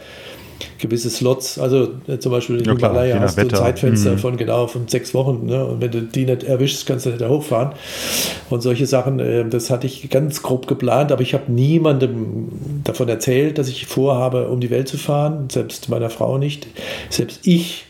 gewisse 0.78 1.10
Slots, 1.10 1.58
also 1.58 1.88
äh, 2.06 2.18
zum 2.18 2.32
Beispiel 2.32 2.58
in 2.58 2.64
ja, 2.64 2.72
Himalaya 2.72 3.20
hast 3.20 3.38
du 3.38 3.42
ein 3.42 3.50
Zeitfenster 3.50 4.12
mhm. 4.12 4.18
von 4.18 4.36
genau 4.36 4.66
von 4.66 4.88
sechs 4.88 5.14
Wochen. 5.14 5.46
Ne? 5.46 5.64
Und 5.64 5.80
wenn 5.80 5.90
du 5.90 6.02
die 6.02 6.24
nicht 6.24 6.42
erwischst, 6.42 6.86
kannst 6.86 7.06
du 7.06 7.10
nicht 7.10 7.20
da 7.20 7.28
hochfahren. 7.28 7.72
Und 8.50 8.62
solche 8.62 8.86
Sachen, 8.86 9.20
äh, 9.20 9.48
das 9.48 9.70
hatte 9.70 9.86
ich 9.86 10.08
ganz 10.10 10.42
grob 10.42 10.66
geplant, 10.66 11.12
aber 11.12 11.22
ich 11.22 11.34
habe 11.34 11.50
niemandem 11.50 12.48
davon 12.84 13.08
erzählt, 13.08 13.58
dass 13.58 13.68
ich 13.68 13.86
vorhabe, 13.86 14.48
um 14.48 14.60
die 14.60 14.70
Welt 14.70 14.88
zu 14.88 14.98
fahren, 14.98 15.48
selbst 15.50 15.88
meiner 15.88 16.10
Frau 16.10 16.38
nicht. 16.38 16.66
Selbst 17.10 17.40
ich 17.46 17.86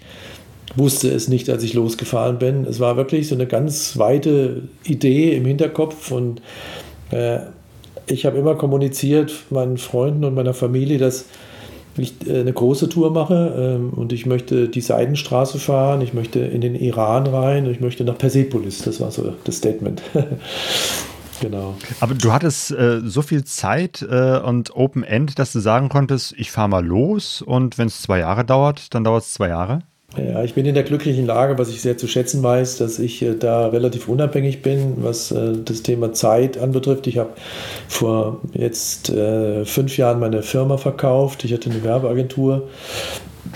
wusste 0.76 1.10
es 1.10 1.28
nicht, 1.28 1.50
als 1.50 1.62
ich 1.62 1.74
losgefahren 1.74 2.38
bin. 2.38 2.64
Es 2.64 2.80
war 2.80 2.96
wirklich 2.96 3.28
so 3.28 3.34
eine 3.34 3.46
ganz 3.46 3.98
weite 3.98 4.62
Idee 4.84 5.36
im 5.36 5.44
Hinterkopf 5.44 6.10
und 6.10 6.40
äh, 7.10 7.40
ich 8.06 8.26
habe 8.26 8.38
immer 8.38 8.54
kommuniziert 8.54 9.32
meinen 9.50 9.78
Freunden 9.78 10.24
und 10.24 10.34
meiner 10.34 10.54
Familie, 10.54 10.98
dass 10.98 11.26
ich 11.96 12.14
äh, 12.26 12.40
eine 12.40 12.52
große 12.52 12.88
Tour 12.88 13.10
mache 13.10 13.76
ähm, 13.78 13.90
und 13.90 14.12
ich 14.12 14.26
möchte 14.26 14.68
die 14.68 14.80
Seidenstraße 14.80 15.58
fahren, 15.58 16.00
ich 16.00 16.14
möchte 16.14 16.40
in 16.40 16.60
den 16.60 16.74
Iran 16.74 17.26
rein, 17.26 17.66
ich 17.66 17.80
möchte 17.80 18.04
nach 18.04 18.18
Persepolis. 18.18 18.82
Das 18.82 19.00
war 19.00 19.10
so 19.10 19.34
das 19.44 19.56
Statement. 19.56 20.02
genau. 21.40 21.74
Aber 22.00 22.14
du 22.14 22.32
hattest 22.32 22.70
äh, 22.70 23.00
so 23.04 23.22
viel 23.22 23.44
Zeit 23.44 24.06
äh, 24.08 24.38
und 24.38 24.74
Open 24.74 25.04
End, 25.04 25.38
dass 25.38 25.52
du 25.52 25.60
sagen 25.60 25.88
konntest, 25.88 26.34
ich 26.36 26.50
fahre 26.50 26.68
mal 26.68 26.84
los 26.84 27.42
und 27.42 27.78
wenn 27.78 27.88
es 27.88 28.02
zwei 28.02 28.20
Jahre 28.20 28.44
dauert, 28.44 28.94
dann 28.94 29.04
dauert 29.04 29.24
es 29.24 29.34
zwei 29.34 29.48
Jahre? 29.48 29.82
Ja, 30.16 30.44
ich 30.44 30.52
bin 30.52 30.66
in 30.66 30.74
der 30.74 30.82
glücklichen 30.82 31.24
Lage, 31.24 31.58
was 31.58 31.70
ich 31.70 31.80
sehr 31.80 31.96
zu 31.96 32.06
schätzen 32.06 32.42
weiß, 32.42 32.76
dass 32.76 32.98
ich 32.98 33.22
äh, 33.22 33.34
da 33.34 33.68
relativ 33.68 34.08
unabhängig 34.08 34.60
bin, 34.60 34.96
was 34.98 35.30
äh, 35.30 35.54
das 35.64 35.82
Thema 35.82 36.12
Zeit 36.12 36.58
anbetrifft. 36.58 37.06
Ich 37.06 37.16
habe 37.16 37.30
vor 37.88 38.40
jetzt 38.52 39.08
äh, 39.08 39.64
fünf 39.64 39.96
Jahren 39.96 40.20
meine 40.20 40.42
Firma 40.42 40.76
verkauft. 40.76 41.44
Ich 41.44 41.54
hatte 41.54 41.70
eine 41.70 41.82
Werbeagentur, 41.82 42.68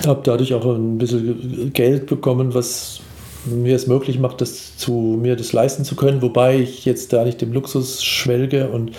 habe 0.07 0.21
dadurch 0.25 0.55
auch 0.55 0.65
ein 0.65 0.97
bisschen 0.97 1.73
Geld 1.75 2.07
bekommen, 2.07 2.55
was 2.55 3.01
mir 3.45 3.77
es 3.77 3.87
möglich 3.87 4.19
macht, 4.19 4.41
das 4.41 4.79
zu 4.79 4.93
mir 4.93 5.37
das 5.37 5.53
leisten 5.53 5.85
zu 5.85 5.95
können, 5.95 6.23
wobei 6.23 6.59
ich 6.59 6.87
jetzt 6.87 7.13
da 7.13 7.25
nicht 7.25 7.43
im 7.43 7.53
Luxus 7.53 8.03
schwelge 8.03 8.69
und 8.69 8.93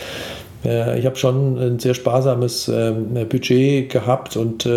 ich 0.64 1.06
habe 1.06 1.16
schon 1.16 1.58
ein 1.60 1.80
sehr 1.80 1.94
sparsames 1.94 2.68
ähm, 2.68 3.14
Budget 3.30 3.90
gehabt 3.90 4.36
und 4.36 4.68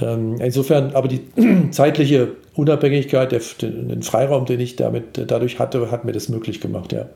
insofern, 0.00 0.92
aber 0.94 1.08
die 1.08 1.22
zeitliche 1.70 2.32
Unabhängigkeit, 2.54 3.32
den 3.62 4.02
Freiraum, 4.02 4.44
den 4.46 4.60
ich 4.60 4.76
damit 4.76 5.30
dadurch 5.30 5.58
hatte, 5.58 5.90
hat 5.90 6.04
mir 6.04 6.12
das 6.12 6.28
möglich 6.28 6.60
gemacht, 6.60 6.92
ja. 6.92 7.06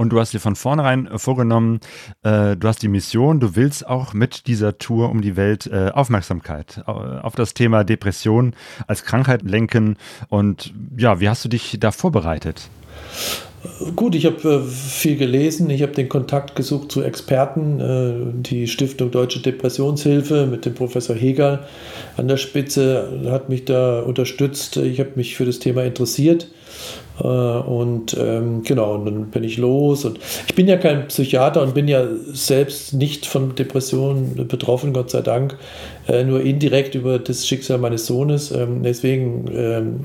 Und 0.00 0.08
du 0.14 0.18
hast 0.18 0.32
dir 0.32 0.40
von 0.40 0.56
vornherein 0.56 1.06
äh, 1.08 1.18
vorgenommen, 1.18 1.80
äh, 2.22 2.56
du 2.56 2.68
hast 2.68 2.80
die 2.80 2.88
Mission, 2.88 3.38
du 3.38 3.54
willst 3.54 3.86
auch 3.86 4.14
mit 4.14 4.46
dieser 4.46 4.78
Tour 4.78 5.10
um 5.10 5.20
die 5.20 5.36
Welt 5.36 5.66
äh, 5.66 5.90
Aufmerksamkeit 5.90 6.82
äh, 6.86 6.90
auf 6.90 7.34
das 7.34 7.52
Thema 7.52 7.84
Depression 7.84 8.54
als 8.86 9.04
Krankheit 9.04 9.42
lenken. 9.42 9.98
Und 10.30 10.72
ja, 10.96 11.20
wie 11.20 11.28
hast 11.28 11.44
du 11.44 11.50
dich 11.50 11.76
da 11.78 11.92
vorbereitet? 11.92 12.70
Gut, 13.94 14.14
ich 14.14 14.24
habe 14.24 14.48
äh, 14.48 14.60
viel 14.62 15.16
gelesen, 15.16 15.68
ich 15.68 15.82
habe 15.82 15.92
den 15.92 16.08
Kontakt 16.08 16.56
gesucht 16.56 16.90
zu 16.90 17.02
Experten, 17.02 17.80
äh, 17.80 18.42
die 18.42 18.66
Stiftung 18.66 19.10
Deutsche 19.10 19.40
Depressionshilfe 19.40 20.46
mit 20.46 20.64
dem 20.64 20.72
Professor 20.72 21.14
Hegel 21.14 21.58
an 22.16 22.28
der 22.28 22.38
Spitze 22.38 23.20
hat 23.26 23.50
mich 23.50 23.66
da 23.66 24.00
unterstützt. 24.00 24.78
Ich 24.78 24.98
habe 24.98 25.10
mich 25.16 25.36
für 25.36 25.44
das 25.44 25.58
Thema 25.58 25.84
interessiert 25.84 26.48
äh, 27.22 27.26
und 27.26 28.16
ähm, 28.18 28.62
genau, 28.62 28.94
und 28.94 29.04
dann 29.04 29.26
bin 29.26 29.44
ich 29.44 29.58
los. 29.58 30.06
Und 30.06 30.18
ich 30.48 30.54
bin 30.54 30.66
ja 30.66 30.78
kein 30.78 31.08
Psychiater 31.08 31.60
und 31.60 31.74
bin 31.74 31.86
ja 31.86 32.06
selbst 32.32 32.94
nicht 32.94 33.26
von 33.26 33.54
Depressionen 33.56 34.48
betroffen, 34.48 34.94
Gott 34.94 35.10
sei 35.10 35.20
Dank, 35.20 35.58
nur 36.26 36.40
indirekt 36.40 36.94
über 36.96 37.18
das 37.18 37.46
Schicksal 37.46 37.78
meines 37.78 38.06
Sohnes. 38.06 38.50
Ähm, 38.52 38.82
deswegen 38.82 39.44
ähm, 39.54 40.00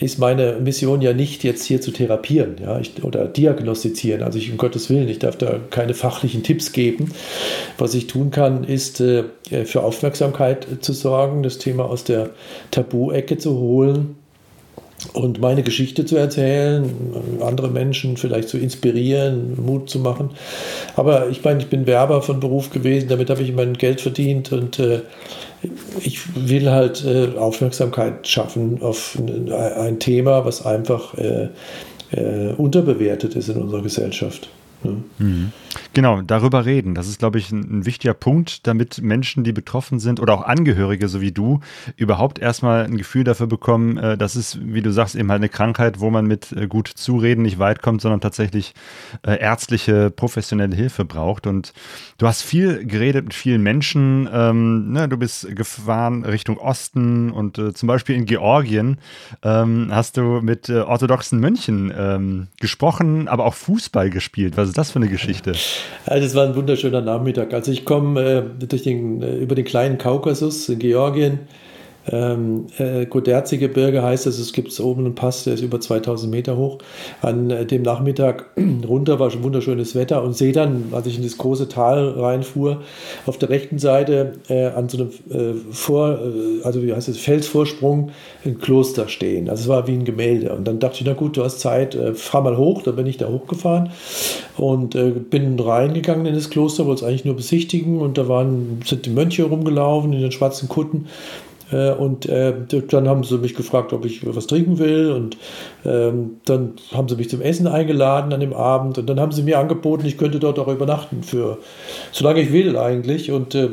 ist 0.00 0.18
meine 0.18 0.54
Mission 0.60 1.00
ja 1.00 1.12
nicht 1.12 1.44
jetzt 1.44 1.64
hier 1.64 1.80
zu 1.80 1.90
therapieren 1.90 2.56
ja, 2.62 2.78
ich, 2.78 3.02
oder 3.02 3.26
diagnostizieren. 3.26 4.22
Also 4.22 4.38
ich 4.38 4.50
um 4.50 4.56
Gottes 4.56 4.90
Willen, 4.90 5.08
ich 5.08 5.18
darf 5.18 5.36
da 5.36 5.58
keine 5.70 5.94
fachlichen 5.94 6.42
Tipps 6.42 6.72
geben. 6.72 7.12
Was 7.78 7.94
ich 7.94 8.06
tun 8.06 8.30
kann, 8.30 8.64
ist 8.64 9.00
äh, 9.00 9.24
für 9.64 9.82
Aufmerksamkeit 9.82 10.66
zu 10.80 10.92
sorgen, 10.92 11.42
das 11.42 11.58
Thema 11.58 11.86
aus 11.86 12.04
der 12.04 12.30
Tabu-Ecke 12.70 13.38
zu 13.38 13.58
holen 13.58 14.16
und 15.12 15.40
meine 15.40 15.62
Geschichte 15.62 16.04
zu 16.04 16.16
erzählen, 16.16 16.92
andere 17.40 17.68
Menschen 17.68 18.16
vielleicht 18.16 18.48
zu 18.48 18.58
inspirieren, 18.58 19.56
Mut 19.64 19.88
zu 19.88 20.00
machen. 20.00 20.30
Aber 20.96 21.28
ich 21.28 21.44
meine, 21.44 21.60
ich 21.60 21.68
bin 21.68 21.86
Werber 21.86 22.20
von 22.22 22.40
Beruf 22.40 22.70
gewesen, 22.70 23.08
damit 23.08 23.30
habe 23.30 23.42
ich 23.42 23.52
mein 23.52 23.74
Geld 23.74 24.00
verdient 24.00 24.52
und 24.52 24.78
äh, 24.80 25.02
ich 26.00 26.20
will 26.34 26.70
halt 26.70 27.04
äh, 27.04 27.36
Aufmerksamkeit 27.36 28.26
schaffen 28.26 28.80
auf 28.82 29.18
ein 29.18 29.98
Thema, 29.98 30.44
was 30.44 30.64
einfach 30.64 31.14
äh, 31.18 31.48
äh 32.12 32.52
unterbewertet 32.56 33.34
ist 33.36 33.48
in 33.48 33.56
unserer 33.56 33.82
Gesellschaft. 33.82 34.48
Mhm. 34.82 35.52
Genau, 35.94 36.22
darüber 36.22 36.64
reden. 36.64 36.94
Das 36.94 37.08
ist, 37.08 37.18
glaube 37.18 37.38
ich, 37.38 37.50
ein, 37.50 37.80
ein, 37.80 37.86
wichtiger 37.86 38.14
Punkt, 38.14 38.66
damit 38.66 39.02
Menschen, 39.02 39.42
die 39.44 39.52
betroffen 39.52 39.98
sind 39.98 40.20
oder 40.20 40.34
auch 40.34 40.42
Angehörige, 40.42 41.08
so 41.08 41.20
wie 41.20 41.32
du, 41.32 41.60
überhaupt 41.96 42.38
erstmal 42.38 42.84
ein 42.84 42.96
Gefühl 42.96 43.24
dafür 43.24 43.46
bekommen, 43.46 43.96
äh, 43.98 44.16
das 44.16 44.36
ist, 44.36 44.58
wie 44.62 44.82
du 44.82 44.92
sagst, 44.92 45.16
eben 45.16 45.30
halt 45.30 45.40
eine 45.40 45.48
Krankheit, 45.48 46.00
wo 46.00 46.10
man 46.10 46.26
mit 46.26 46.52
äh, 46.52 46.68
gut 46.68 46.88
Zureden 46.88 47.42
nicht 47.42 47.58
weit 47.58 47.82
kommt, 47.82 48.00
sondern 48.00 48.20
tatsächlich 48.20 48.74
äh, 49.26 49.40
ärztliche, 49.40 50.10
professionelle 50.10 50.76
Hilfe 50.76 51.04
braucht. 51.04 51.46
Und 51.46 51.72
du 52.18 52.26
hast 52.26 52.42
viel 52.42 52.84
geredet 52.86 53.24
mit 53.24 53.34
vielen 53.34 53.62
Menschen. 53.62 54.28
Ähm, 54.32 54.92
ne, 54.92 55.08
du 55.08 55.16
bist 55.16 55.54
gefahren 55.56 56.24
Richtung 56.24 56.58
Osten 56.58 57.30
und 57.30 57.58
äh, 57.58 57.74
zum 57.74 57.86
Beispiel 57.86 58.16
in 58.16 58.26
Georgien 58.26 58.98
ähm, 59.42 59.88
hast 59.90 60.16
du 60.16 60.40
mit 60.42 60.68
äh, 60.68 60.80
orthodoxen 60.80 61.40
Mönchen 61.40 61.92
ähm, 61.96 62.48
gesprochen, 62.60 63.28
aber 63.28 63.44
auch 63.44 63.54
Fußball 63.54 64.10
gespielt. 64.10 64.56
Was 64.56 64.67
was 64.68 64.72
ist 64.72 64.78
das 64.78 64.90
für 64.90 64.98
eine 64.98 65.08
Geschichte? 65.08 65.52
Ja, 66.06 66.20
das 66.20 66.34
war 66.34 66.46
ein 66.46 66.54
wunderschöner 66.54 67.00
Nachmittag. 67.00 67.54
Also 67.54 67.72
ich 67.72 67.86
komme 67.86 68.20
äh, 68.60 68.66
durch 68.66 68.82
den, 68.82 69.22
äh, 69.22 69.36
über 69.36 69.54
den 69.54 69.64
kleinen 69.64 69.96
Kaukasus 69.96 70.68
in 70.68 70.78
Georgien 70.78 71.40
ähm, 72.10 72.66
äh, 72.78 73.06
Goderzi-Gebirge 73.06 74.02
heißt 74.02 74.26
es, 74.26 74.38
es 74.38 74.52
gibt 74.52 74.78
oben 74.80 75.04
einen 75.04 75.14
Pass, 75.14 75.44
der 75.44 75.54
ist 75.54 75.62
über 75.62 75.80
2000 75.80 76.30
Meter 76.30 76.56
hoch. 76.56 76.78
An 77.22 77.50
äh, 77.50 77.66
dem 77.66 77.82
Nachmittag 77.82 78.46
runter 78.88 79.18
war 79.18 79.30
schon 79.30 79.42
wunderschönes 79.42 79.94
Wetter 79.94 80.22
und 80.22 80.36
sehe 80.36 80.52
dann, 80.52 80.84
als 80.92 81.06
ich 81.06 81.16
in 81.16 81.22
das 81.22 81.36
große 81.38 81.68
Tal 81.68 82.08
reinfuhr, 82.10 82.82
auf 83.26 83.38
der 83.38 83.50
rechten 83.50 83.78
Seite 83.78 84.32
äh, 84.48 84.66
an 84.66 84.88
so 84.88 84.98
einem 84.98 85.10
äh, 85.30 85.54
Vor, 85.70 86.18
äh, 86.18 86.64
also 86.64 86.82
wie 86.82 86.94
heißt 86.94 87.08
es, 87.08 87.18
Felsvorsprung 87.18 88.10
ein 88.44 88.58
Kloster 88.58 89.08
stehen. 89.08 89.50
Also 89.50 89.62
es 89.64 89.68
war 89.68 89.86
wie 89.86 89.92
ein 89.92 90.04
Gemälde. 90.04 90.54
Und 90.54 90.66
dann 90.66 90.78
dachte 90.78 90.98
ich, 91.00 91.04
na 91.04 91.12
gut, 91.12 91.36
du 91.36 91.44
hast 91.44 91.60
Zeit, 91.60 91.94
äh, 91.94 92.14
fahr 92.14 92.42
mal 92.42 92.56
hoch. 92.56 92.82
Da 92.82 92.92
bin 92.92 93.06
ich 93.06 93.18
da 93.18 93.28
hochgefahren 93.28 93.90
und 94.56 94.96
bin 95.30 95.58
reingegangen 95.58 96.26
in 96.26 96.34
das 96.34 96.50
Kloster, 96.50 96.86
wollte 96.86 97.04
es 97.04 97.08
eigentlich 97.08 97.24
nur 97.24 97.36
besichtigen 97.36 98.00
und 98.00 98.18
da 98.18 98.28
waren, 98.28 98.80
sind 98.84 99.06
die 99.06 99.10
Mönche 99.10 99.44
rumgelaufen 99.44 100.12
in 100.12 100.20
den 100.20 100.32
schwarzen 100.32 100.68
Kutten 100.68 101.06
äh, 101.70 101.90
und 101.92 102.26
äh, 102.26 102.54
dann 102.88 103.08
haben 103.08 103.24
sie 103.24 103.38
mich 103.38 103.54
gefragt, 103.54 103.92
ob 103.92 104.04
ich 104.04 104.24
was 104.26 104.46
trinken 104.46 104.78
will. 104.78 105.12
Und 105.12 105.36
ähm, 105.84 106.38
dann 106.44 106.74
haben 106.92 107.08
sie 107.08 107.16
mich 107.16 107.28
zum 107.28 107.40
Essen 107.40 107.66
eingeladen 107.66 108.32
an 108.32 108.40
dem 108.40 108.52
Abend. 108.52 108.98
Und 108.98 109.08
dann 109.08 109.20
haben 109.20 109.32
sie 109.32 109.42
mir 109.42 109.58
angeboten, 109.58 110.06
ich 110.06 110.18
könnte 110.18 110.38
dort 110.38 110.58
auch 110.58 110.68
übernachten, 110.68 111.22
für 111.22 111.58
solange 112.12 112.40
ich 112.40 112.52
will 112.52 112.76
eigentlich. 112.76 113.30
Und, 113.30 113.54
äh, 113.54 113.70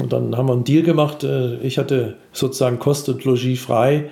und 0.00 0.12
dann 0.12 0.36
haben 0.36 0.48
wir 0.48 0.52
einen 0.52 0.64
Deal 0.64 0.82
gemacht. 0.82 1.24
Äh, 1.24 1.56
ich 1.58 1.78
hatte 1.78 2.16
sozusagen 2.32 2.78
Kost 2.78 3.08
und 3.08 3.24
Logis 3.24 3.60
frei. 3.60 4.10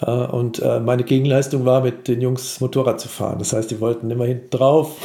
Äh, 0.00 0.10
und 0.10 0.60
äh, 0.60 0.80
meine 0.80 1.04
Gegenleistung 1.04 1.64
war, 1.64 1.82
mit 1.82 2.08
den 2.08 2.20
Jungs 2.20 2.60
Motorrad 2.60 3.00
zu 3.00 3.08
fahren. 3.08 3.38
Das 3.38 3.52
heißt, 3.52 3.70
die 3.70 3.80
wollten 3.80 4.10
immer 4.10 4.26
hinten 4.26 4.50
drauf. 4.50 4.96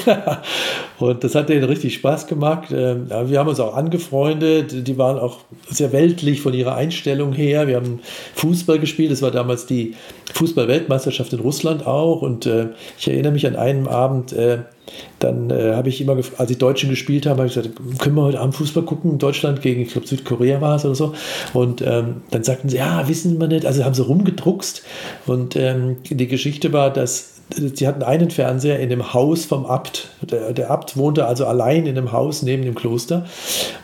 und 1.00 1.24
das 1.24 1.36
hat 1.36 1.50
denen 1.50 1.64
richtig 1.64 1.96
Spaß 1.96 2.28
gemacht. 2.28 2.70
Ähm, 2.72 3.10
wir 3.10 3.40
haben 3.40 3.48
uns 3.48 3.60
auch 3.60 3.76
angefreundet. 3.76 4.88
Die 4.88 4.98
waren 4.98 5.18
auch 5.18 5.40
sehr 5.70 5.92
weltlich 5.92 6.42
von 6.42 6.54
ihrer 6.54 6.76
Einstellung 6.76 7.34
her. 7.34 7.68
Wir 7.68 7.78
haben 7.78 8.00
Fußball 8.36 8.80
gespielt. 8.80 9.12
Das 9.12 9.22
war 9.22 9.32
damals 9.32 9.66
die 9.66 9.96
Fußball-Weltmeisterschaft 10.34 11.34
in 11.34 11.40
Russland 11.40 11.86
auch. 11.86 12.22
Und 12.22 12.46
äh, 12.46 12.68
ich 12.98 13.08
erinnere 13.08 13.34
mich 13.34 13.48
an 13.48 13.56
einen 13.56 13.88
Abend, 13.88 14.34
dann 15.20 15.50
äh, 15.50 15.74
habe 15.74 15.90
ich 15.90 16.02
immer, 16.02 16.18
als 16.38 16.48
die 16.48 16.58
Deutschen 16.58 16.90
gespielt 16.90 17.26
haben, 17.26 17.38
habe 17.38 17.48
ich 17.48 17.54
gesagt, 17.54 17.76
können 18.00 18.16
wir 18.16 18.24
heute 18.24 18.40
Abend 18.40 18.56
Fußball 18.56 18.84
gucken? 18.84 19.18
Deutschland 19.18 19.62
gegen, 19.62 19.82
ich 19.82 19.92
glaube, 19.92 20.08
Südkorea 20.08 20.60
war 20.62 20.76
es 20.76 20.86
oder 20.86 20.96
so. 20.96 21.14
Und 21.54 21.82
ähm, 21.82 22.22
dann 22.32 22.44
sagten 22.44 22.70
sie, 22.70 22.78
ja, 22.78 23.08
wissen 23.08 23.40
wir 23.40 23.48
nicht. 23.48 23.66
Also 23.66 23.84
haben 23.86 23.94
sie 23.94 24.04
rumgedruckst. 24.04 24.84
Und 25.26 25.56
ähm, 25.56 25.98
die 26.04 26.28
Geschichte 26.28 26.74
war, 26.74 26.92
dass 26.92 27.33
sie 27.50 27.88
hatten 27.88 28.04
einen 28.04 28.32
Fernseher 28.32 28.80
in 28.80 28.90
dem 28.90 29.14
Haus 29.14 29.46
vom 29.46 29.66
Abt. 29.66 30.10
Der, 30.22 30.54
der, 30.54 30.72
Abt 30.72 30.98
wohnte 30.98 31.26
also 31.26 31.46
allein 31.46 31.86
in 31.86 31.96
dem 31.96 32.12
Haus 32.12 32.42
neben 32.42 32.64
dem 32.64 32.76
Kloster. 32.76 33.26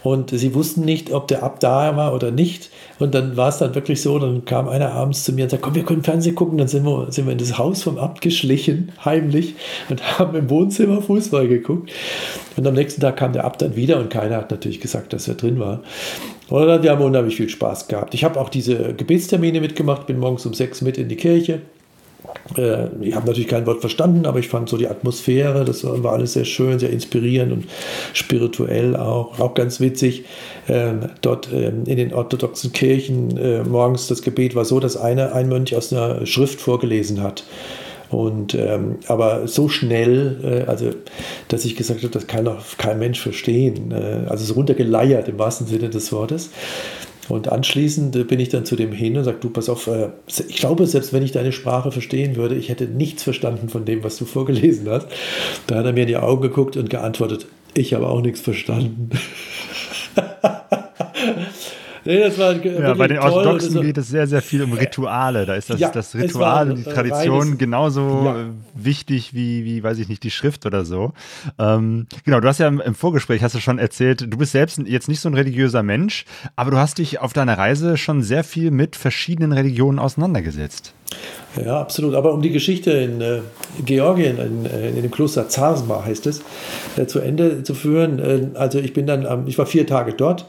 Und 0.04 0.32
sie 0.32 0.56
wussten 0.56 0.82
nicht, 0.82 1.12
ob 1.12 1.28
der 1.28 1.44
Abt 1.44 1.64
da 1.64 1.96
war 1.96 2.14
oder 2.14 2.32
nicht. 2.32 2.70
Und 3.00 3.14
dann 3.14 3.38
war 3.38 3.50
es 3.50 3.58
dann 3.58 3.76
wirklich 3.76 4.02
so, 4.02 4.18
dann 4.20 4.46
kam 4.46 4.68
einer 4.68 4.92
abends 4.92 5.24
zu 5.24 5.34
mir 5.34 5.44
und 5.44 5.50
sagte, 5.50 5.66
komm, 5.66 5.76
wir 5.76 5.84
können 5.84 6.04
Fernsehen 6.04 6.36
gucken. 6.36 6.58
Dann 6.58 6.68
sind 6.68 6.84
wir, 6.86 7.12
sind 7.12 7.26
wir 7.26 7.34
in 7.34 7.38
das 7.38 7.58
Haus 7.58 7.84
vom 7.84 7.98
Abt 7.98 8.22
geschlichen, 8.22 8.92
heimlich, 9.04 9.56
und 9.90 10.04
haben 10.20 10.36
im 10.36 10.50
Wohnzimmer 10.50 11.02
Fußball 11.02 11.48
geguckt. 11.48 11.92
Und 12.58 12.68
am 12.68 12.74
nächsten 12.74 13.02
Tag 13.02 13.18
kam 13.18 13.34
der 13.34 13.46
Abt 13.46 13.62
dann 13.62 13.76
wieder 13.76 14.00
und 14.00 14.10
keiner 14.10 14.38
hat 14.38 14.52
natürlich 14.52 14.82
gesagt, 14.82 15.14
dass 15.14 15.28
er 15.28 15.36
drin 15.36 15.60
war. 15.60 15.82
Und 16.50 16.82
wir 16.82 16.92
haben 16.92 17.04
unheimlich 17.04 17.36
viel 17.36 17.50
Spaß 17.50 17.88
gehabt. 17.88 18.16
Ich 18.16 18.24
habe 18.24 18.40
auch 18.40 18.50
diese 18.50 18.96
Gebetstermine 18.96 19.62
mitgemacht, 19.62 20.08
bin 20.08 20.18
morgens 20.18 20.46
um 20.48 20.54
sechs 20.54 20.82
mit 20.82 20.98
in 20.98 21.08
die 21.08 21.16
Kirche 21.16 21.62
äh, 22.58 22.88
ich 23.02 23.16
habe 23.16 23.28
natürlich 23.28 23.48
kein 23.48 23.66
Wort 23.66 23.82
verstanden, 23.82 24.26
aber 24.26 24.40
ich 24.40 24.48
fand 24.48 24.70
so 24.70 24.78
die 24.78 24.88
Atmosphäre, 24.88 25.66
das 25.66 25.84
war 25.84 26.14
alles 26.14 26.34
sehr 26.34 26.46
schön, 26.46 26.80
sehr 26.80 26.90
inspirierend 26.90 27.52
und 27.52 27.66
spirituell 28.14 28.96
auch, 28.96 29.40
auch 29.40 29.54
ganz 29.54 29.80
witzig. 29.80 30.26
Ähm, 30.68 31.10
dort 31.22 31.50
ähm, 31.54 31.84
in 31.86 31.98
den 31.98 32.14
orthodoxen 32.14 32.72
Kirchen 32.72 33.38
äh, 33.38 33.64
morgens 33.64 34.08
das 34.08 34.22
Gebet 34.22 34.56
war 34.56 34.66
so, 34.66 34.80
dass 34.80 34.98
eine, 34.98 35.34
ein 35.34 35.50
Mönch 35.50 35.76
aus 35.76 35.94
einer 35.94 36.26
Schrift 36.26 36.60
vorgelesen 36.62 37.22
hat. 37.22 37.44
Und 38.10 38.56
ähm, 38.56 38.98
aber 39.08 39.48
so 39.48 39.70
schnell, 39.70 40.40
äh, 40.44 40.70
also 40.70 40.90
dass 41.48 41.64
ich 41.66 41.76
gesagt 41.76 42.02
habe, 42.02 42.12
das 42.12 42.26
kann 42.26 42.46
doch 42.46 42.58
kein 42.78 42.98
Mensch 42.98 43.20
verstehen. 43.20 43.92
Äh, 43.92 44.28
also 44.28 44.46
so 44.46 44.56
runtergeleiert 44.56 45.28
im 45.28 45.38
wahrsten 45.38 45.68
Sinne 45.68 45.90
des 45.90 46.12
Wortes. 46.12 46.50
Und 47.30 47.52
anschließend 47.52 48.28
bin 48.28 48.40
ich 48.40 48.50
dann 48.50 48.66
zu 48.66 48.76
dem 48.76 48.92
hin 48.92 49.18
und 49.18 49.24
sage, 49.24 49.38
du, 49.40 49.50
pass 49.50 49.70
auf, 49.70 49.88
äh, 49.88 50.10
ich 50.48 50.58
glaube, 50.58 50.88
selbst 50.88 51.14
wenn 51.14 51.24
ich 51.24 51.32
deine 51.32 51.52
Sprache 51.52 51.92
verstehen 51.92 52.36
würde, 52.36 52.56
ich 52.56 52.70
hätte 52.70 52.86
nichts 52.86 53.24
verstanden 53.24 53.70
von 53.70 53.86
dem, 53.86 54.04
was 54.04 54.18
du 54.18 54.26
vorgelesen 54.26 54.90
hast. 54.90 55.08
Da 55.68 55.76
hat 55.76 55.86
er 55.86 55.94
mir 55.94 56.02
in 56.02 56.08
die 56.08 56.18
Augen 56.18 56.42
geguckt 56.42 56.78
und 56.78 56.90
geantwortet, 56.90 57.48
ich 57.74 57.94
habe 57.94 58.08
auch 58.08 58.22
nichts 58.22 58.42
verstanden. 58.42 59.12
Nee, 62.10 62.22
das 62.22 62.40
war 62.40 62.56
ja, 62.56 62.96
bei 62.96 63.08
den 63.08 63.20
Orthodoxen 63.20 63.70
so, 63.70 63.82
geht 63.82 63.96
es 64.00 64.08
sehr, 64.08 64.26
sehr 64.26 64.42
viel 64.42 64.64
um 64.64 64.74
Rituale. 64.74 65.46
Da 65.46 65.54
ist 65.54 65.70
das, 65.70 65.80
ja, 65.80 65.92
das 65.92 66.16
Ritual 66.16 66.72
und 66.72 66.78
die 66.80 66.84
Tradition 66.84 67.42
reines, 67.42 67.58
genauso 67.60 68.24
ja. 68.26 68.46
wichtig 68.74 69.36
wie, 69.36 69.64
wie, 69.64 69.84
weiß 69.84 70.00
ich 70.00 70.10
nicht, 70.10 70.24
die 70.24 70.32
Schrift 70.32 70.66
oder 70.66 70.86
so. 70.86 71.14
Ähm, 71.60 72.08
genau, 72.26 72.40
du 72.40 72.48
hast 72.48 72.58
ja 72.58 72.68
im, 72.68 72.82
im, 72.82 72.96
Vorgespräch, 72.96 73.44
hast 73.44 73.54
du 73.54 73.60
schon 73.60 73.78
erzählt, 73.78 74.22
du 74.22 74.38
bist 74.40 74.54
selbst 74.54 74.80
jetzt 74.80 75.08
nicht 75.08 75.20
so 75.20 75.30
ein 75.30 75.36
religiöser 75.36 75.84
Mensch, 75.84 76.26
aber 76.56 76.72
du 76.72 76.78
hast 76.78 76.98
dich 76.98 77.20
auf 77.20 77.34
deiner 77.34 77.60
Reise 77.60 77.96
schon 77.96 78.24
sehr 78.24 78.44
viel 78.44 78.72
mit 78.72 78.96
verschiedenen 78.96 79.52
Religionen 79.52 80.00
auseinandergesetzt. 80.00 80.96
Ja, 81.64 81.80
absolut. 81.80 82.16
Aber 82.16 82.34
um 82.34 82.42
die 82.42 82.52
Geschichte 82.52 82.90
in 82.90 83.22
äh, 83.22 83.42
Georgien, 83.86 84.40
in, 84.40 84.66
äh, 84.66 84.90
in, 84.90 85.04
dem 85.04 85.12
Kloster 85.12 85.48
Zarsma 85.48 86.04
heißt 86.04 86.26
es, 86.26 86.42
äh, 86.98 87.06
zu 87.06 87.20
Ende 87.20 87.62
zu 87.62 87.76
führen. 87.76 88.18
Äh, 88.18 88.58
also 88.58 88.80
ich 88.80 88.94
bin 88.94 89.06
dann, 89.06 89.48
ich 89.48 89.60
war 89.60 89.68
vier 89.68 89.86
Tage 89.86 90.14
dort 90.14 90.48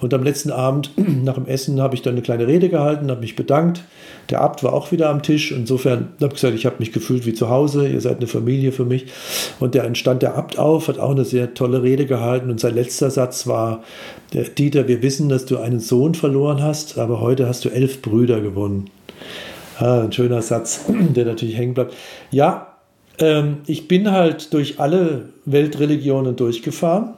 und 0.00 0.12
am 0.12 0.22
letzten 0.22 0.50
Abend 0.50 0.90
nach 1.24 1.34
dem 1.34 1.46
Essen 1.46 1.80
habe 1.80 1.94
ich 1.94 2.02
dann 2.02 2.14
eine 2.14 2.22
kleine 2.22 2.46
Rede 2.46 2.68
gehalten, 2.68 3.10
habe 3.10 3.20
mich 3.20 3.36
bedankt. 3.36 3.84
Der 4.30 4.40
Abt 4.40 4.64
war 4.64 4.72
auch 4.72 4.90
wieder 4.90 5.10
am 5.10 5.22
Tisch. 5.22 5.52
Insofern 5.52 6.08
habe 6.20 6.34
ich 6.34 6.40
gesagt, 6.40 6.54
ich 6.54 6.66
habe 6.66 6.76
mich 6.78 6.92
gefühlt 6.92 7.26
wie 7.26 7.34
zu 7.34 7.48
Hause. 7.48 7.88
Ihr 7.88 8.00
seid 8.00 8.18
eine 8.18 8.26
Familie 8.26 8.72
für 8.72 8.84
mich. 8.84 9.06
Und 9.60 9.74
der 9.74 9.84
entstand 9.84 10.22
der 10.22 10.34
Abt 10.34 10.58
auf, 10.58 10.88
hat 10.88 10.98
auch 10.98 11.10
eine 11.10 11.24
sehr 11.24 11.54
tolle 11.54 11.82
Rede 11.82 12.06
gehalten. 12.06 12.50
Und 12.50 12.58
sein 12.58 12.74
letzter 12.74 13.10
Satz 13.10 13.46
war: 13.46 13.84
Dieter, 14.32 14.88
wir 14.88 15.02
wissen, 15.02 15.28
dass 15.28 15.46
du 15.46 15.58
einen 15.58 15.80
Sohn 15.80 16.14
verloren 16.14 16.62
hast, 16.62 16.98
aber 16.98 17.20
heute 17.20 17.46
hast 17.46 17.64
du 17.64 17.68
elf 17.68 18.02
Brüder 18.02 18.40
gewonnen. 18.40 18.90
Ah, 19.78 20.02
ein 20.02 20.12
schöner 20.12 20.42
Satz, 20.42 20.84
der 20.88 21.26
natürlich 21.26 21.56
hängen 21.56 21.74
bleibt. 21.74 21.94
Ja, 22.30 22.74
ähm, 23.18 23.58
ich 23.66 23.88
bin 23.88 24.10
halt 24.10 24.52
durch 24.52 24.80
alle 24.80 25.28
Weltreligionen 25.44 26.36
durchgefahren 26.36 27.14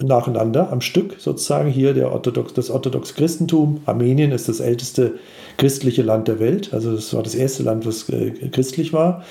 nacheinander 0.00 0.70
am 0.70 0.80
Stück 0.80 1.16
sozusagen. 1.18 1.70
Hier 1.70 1.94
der 1.94 2.12
Orthodox, 2.12 2.52
das 2.54 2.70
orthodoxe 2.70 3.14
Christentum. 3.14 3.80
Armenien 3.86 4.32
ist 4.32 4.48
das 4.48 4.60
älteste 4.60 5.14
christliche 5.56 6.02
Land 6.02 6.28
der 6.28 6.38
Welt. 6.38 6.72
Also 6.72 6.94
das 6.94 7.14
war 7.14 7.22
das 7.22 7.34
erste 7.34 7.62
Land, 7.62 7.86
was 7.86 8.08
äh, 8.08 8.30
christlich 8.50 8.92
war. 8.92 9.24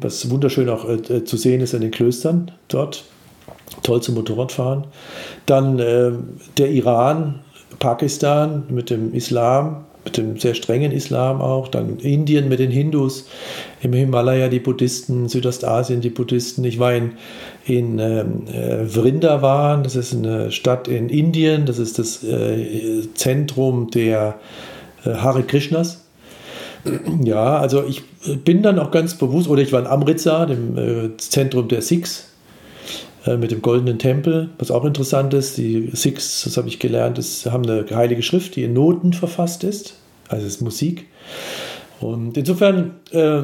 Was 0.00 0.30
wunderschön 0.30 0.68
auch 0.68 0.88
äh, 0.88 1.24
zu 1.24 1.36
sehen 1.36 1.60
ist 1.60 1.74
in 1.74 1.80
den 1.80 1.90
Klöstern 1.90 2.50
dort. 2.68 3.04
Toll 3.82 4.02
zum 4.02 4.14
Motorradfahren. 4.14 4.84
Dann 5.46 5.78
äh, 5.78 6.12
der 6.58 6.70
Iran, 6.70 7.40
Pakistan 7.78 8.64
mit 8.68 8.90
dem 8.90 9.14
Islam, 9.14 9.84
mit 10.04 10.16
dem 10.16 10.38
sehr 10.38 10.54
strengen 10.54 10.92
Islam 10.92 11.40
auch, 11.40 11.68
dann 11.68 11.98
Indien 11.98 12.48
mit 12.48 12.58
den 12.58 12.70
Hindus, 12.70 13.26
im 13.82 13.92
Himalaya 13.92 14.48
die 14.48 14.60
Buddhisten, 14.60 15.28
Südostasien 15.28 16.00
die 16.00 16.10
Buddhisten. 16.10 16.64
Ich 16.64 16.78
war 16.78 16.94
in, 16.94 17.12
in 17.64 17.98
ähm, 17.98 18.46
äh, 18.46 18.84
Vrindavan, 18.84 19.82
das 19.82 19.96
ist 19.96 20.14
eine 20.14 20.50
Stadt 20.50 20.88
in 20.88 21.08
Indien, 21.08 21.66
das 21.66 21.78
ist 21.78 21.98
das 21.98 22.22
äh, 22.22 23.02
Zentrum 23.14 23.90
der 23.90 24.36
äh, 25.04 25.14
Hare 25.14 25.42
Krishnas. 25.42 26.02
Ja, 27.22 27.56
also 27.56 27.84
ich 27.84 28.02
bin 28.44 28.62
dann 28.62 28.78
auch 28.78 28.90
ganz 28.90 29.14
bewusst, 29.14 29.48
oder 29.48 29.62
ich 29.62 29.72
war 29.72 29.80
in 29.80 29.86
Amritsar, 29.86 30.46
dem 30.46 30.76
äh, 30.76 31.16
Zentrum 31.16 31.68
der 31.68 31.80
Sikhs, 31.80 32.33
mit 33.26 33.50
dem 33.50 33.62
goldenen 33.62 33.98
Tempel, 33.98 34.50
was 34.58 34.70
auch 34.70 34.84
interessant 34.84 35.32
ist. 35.32 35.56
Die 35.56 35.88
Sikhs, 35.92 36.42
das 36.44 36.56
habe 36.56 36.68
ich 36.68 36.78
gelernt, 36.78 37.18
ist, 37.18 37.46
haben 37.46 37.68
eine 37.68 37.86
heilige 37.90 38.22
Schrift, 38.22 38.56
die 38.56 38.64
in 38.64 38.74
Noten 38.74 39.12
verfasst 39.14 39.64
ist, 39.64 39.94
also 40.28 40.46
ist 40.46 40.60
Musik. 40.60 41.06
Und 42.00 42.36
insofern, 42.36 42.96
äh, 43.12 43.42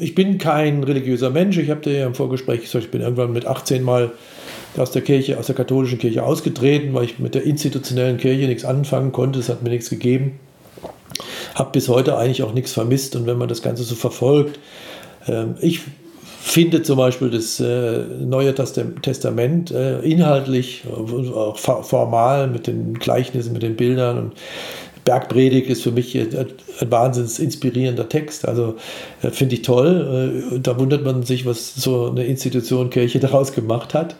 ich 0.00 0.14
bin 0.14 0.38
kein 0.38 0.82
religiöser 0.82 1.30
Mensch. 1.30 1.56
Ich 1.58 1.70
habe 1.70 1.80
dir 1.80 1.98
ja 1.98 2.06
im 2.06 2.14
Vorgespräch 2.14 2.62
gesagt, 2.62 2.86
ich 2.86 2.90
bin 2.90 3.00
irgendwann 3.00 3.32
mit 3.32 3.46
18 3.46 3.82
Mal 3.82 4.10
aus 4.76 4.90
der 4.90 5.02
Kirche, 5.02 5.38
aus 5.38 5.46
der 5.46 5.54
katholischen 5.54 5.98
Kirche 5.98 6.22
ausgetreten, 6.24 6.94
weil 6.94 7.04
ich 7.04 7.18
mit 7.18 7.34
der 7.34 7.44
institutionellen 7.44 8.16
Kirche 8.16 8.46
nichts 8.46 8.64
anfangen 8.64 9.12
konnte. 9.12 9.38
Es 9.38 9.48
hat 9.48 9.62
mir 9.62 9.70
nichts 9.70 9.90
gegeben. 9.90 10.40
Habe 11.54 11.70
bis 11.72 11.88
heute 11.88 12.16
eigentlich 12.16 12.42
auch 12.42 12.54
nichts 12.54 12.72
vermisst. 12.72 13.14
Und 13.14 13.26
wenn 13.26 13.38
man 13.38 13.48
das 13.48 13.62
Ganze 13.62 13.84
so 13.84 13.94
verfolgt, 13.94 14.58
äh, 15.26 15.46
ich 15.60 15.82
finde 16.40 16.82
zum 16.82 16.98
Beispiel 16.98 17.30
das 17.30 17.60
äh, 17.60 18.04
Neue 18.20 18.54
Testament 18.54 19.70
äh, 19.70 20.00
inhaltlich, 20.00 20.84
äh, 20.86 21.30
auch 21.30 21.58
formal 21.58 22.48
mit 22.48 22.66
den 22.66 22.94
Gleichnissen, 22.94 23.52
mit 23.52 23.62
den 23.62 23.76
Bildern 23.76 24.18
und 24.18 24.32
Bergpredigt 25.04 25.70
ist 25.70 25.82
für 25.82 25.90
mich 25.90 26.14
ein, 26.16 26.28
wahnsinnig 26.90 27.38
inspirierender 27.38 28.08
Text. 28.08 28.46
Also 28.46 28.76
äh, 29.22 29.30
finde 29.30 29.54
ich 29.54 29.62
toll. 29.62 30.52
Äh, 30.52 30.58
da 30.60 30.78
wundert 30.78 31.04
man 31.04 31.22
sich, 31.22 31.46
was 31.46 31.74
so 31.74 32.10
eine 32.10 32.24
Institution 32.24 32.90
Kirche 32.90 33.18
daraus 33.20 33.52
gemacht 33.52 33.94
hat. 33.94 34.16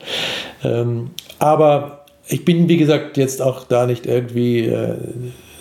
Ähm, 0.64 1.10
aber 1.38 2.06
ich 2.26 2.44
bin, 2.44 2.68
wie 2.68 2.78
gesagt, 2.78 3.16
jetzt 3.16 3.42
auch 3.42 3.64
da 3.64 3.86
nicht 3.86 4.06
irgendwie 4.06 4.70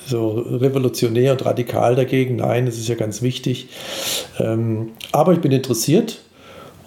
so 0.05 0.31
revolutionär 0.31 1.33
und 1.33 1.45
radikal 1.45 1.95
dagegen. 1.95 2.37
Nein, 2.37 2.65
das 2.65 2.77
ist 2.77 2.87
ja 2.87 2.95
ganz 2.95 3.21
wichtig. 3.21 3.67
Ähm, 4.39 4.91
aber 5.11 5.33
ich 5.33 5.39
bin 5.39 5.51
interessiert 5.51 6.19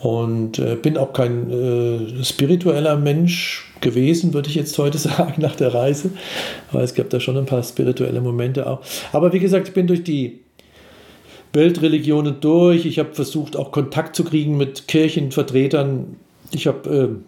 und 0.02 0.58
äh, 0.58 0.76
bin 0.76 0.96
auch 0.96 1.12
kein 1.12 1.50
äh, 1.50 2.24
spiritueller 2.24 2.96
Mensch 2.96 3.70
gewesen, 3.80 4.32
würde 4.32 4.48
ich 4.48 4.54
jetzt 4.54 4.76
heute 4.78 4.98
sagen, 4.98 5.42
nach 5.42 5.56
der 5.56 5.74
Reise. 5.74 6.10
Aber 6.70 6.82
es 6.82 6.94
gab 6.94 7.10
da 7.10 7.20
schon 7.20 7.36
ein 7.36 7.46
paar 7.46 7.62
spirituelle 7.62 8.20
Momente 8.20 8.66
auch. 8.66 8.80
Aber 9.12 9.32
wie 9.32 9.40
gesagt, 9.40 9.68
ich 9.68 9.74
bin 9.74 9.86
durch 9.86 10.02
die 10.02 10.40
Weltreligionen 11.52 12.40
durch. 12.40 12.86
Ich 12.86 12.98
habe 12.98 13.14
versucht, 13.14 13.56
auch 13.56 13.72
Kontakt 13.72 14.16
zu 14.16 14.24
kriegen 14.24 14.56
mit 14.56 14.88
Kirchenvertretern. 14.88 16.16
Ich 16.52 16.66
habe 16.66 17.22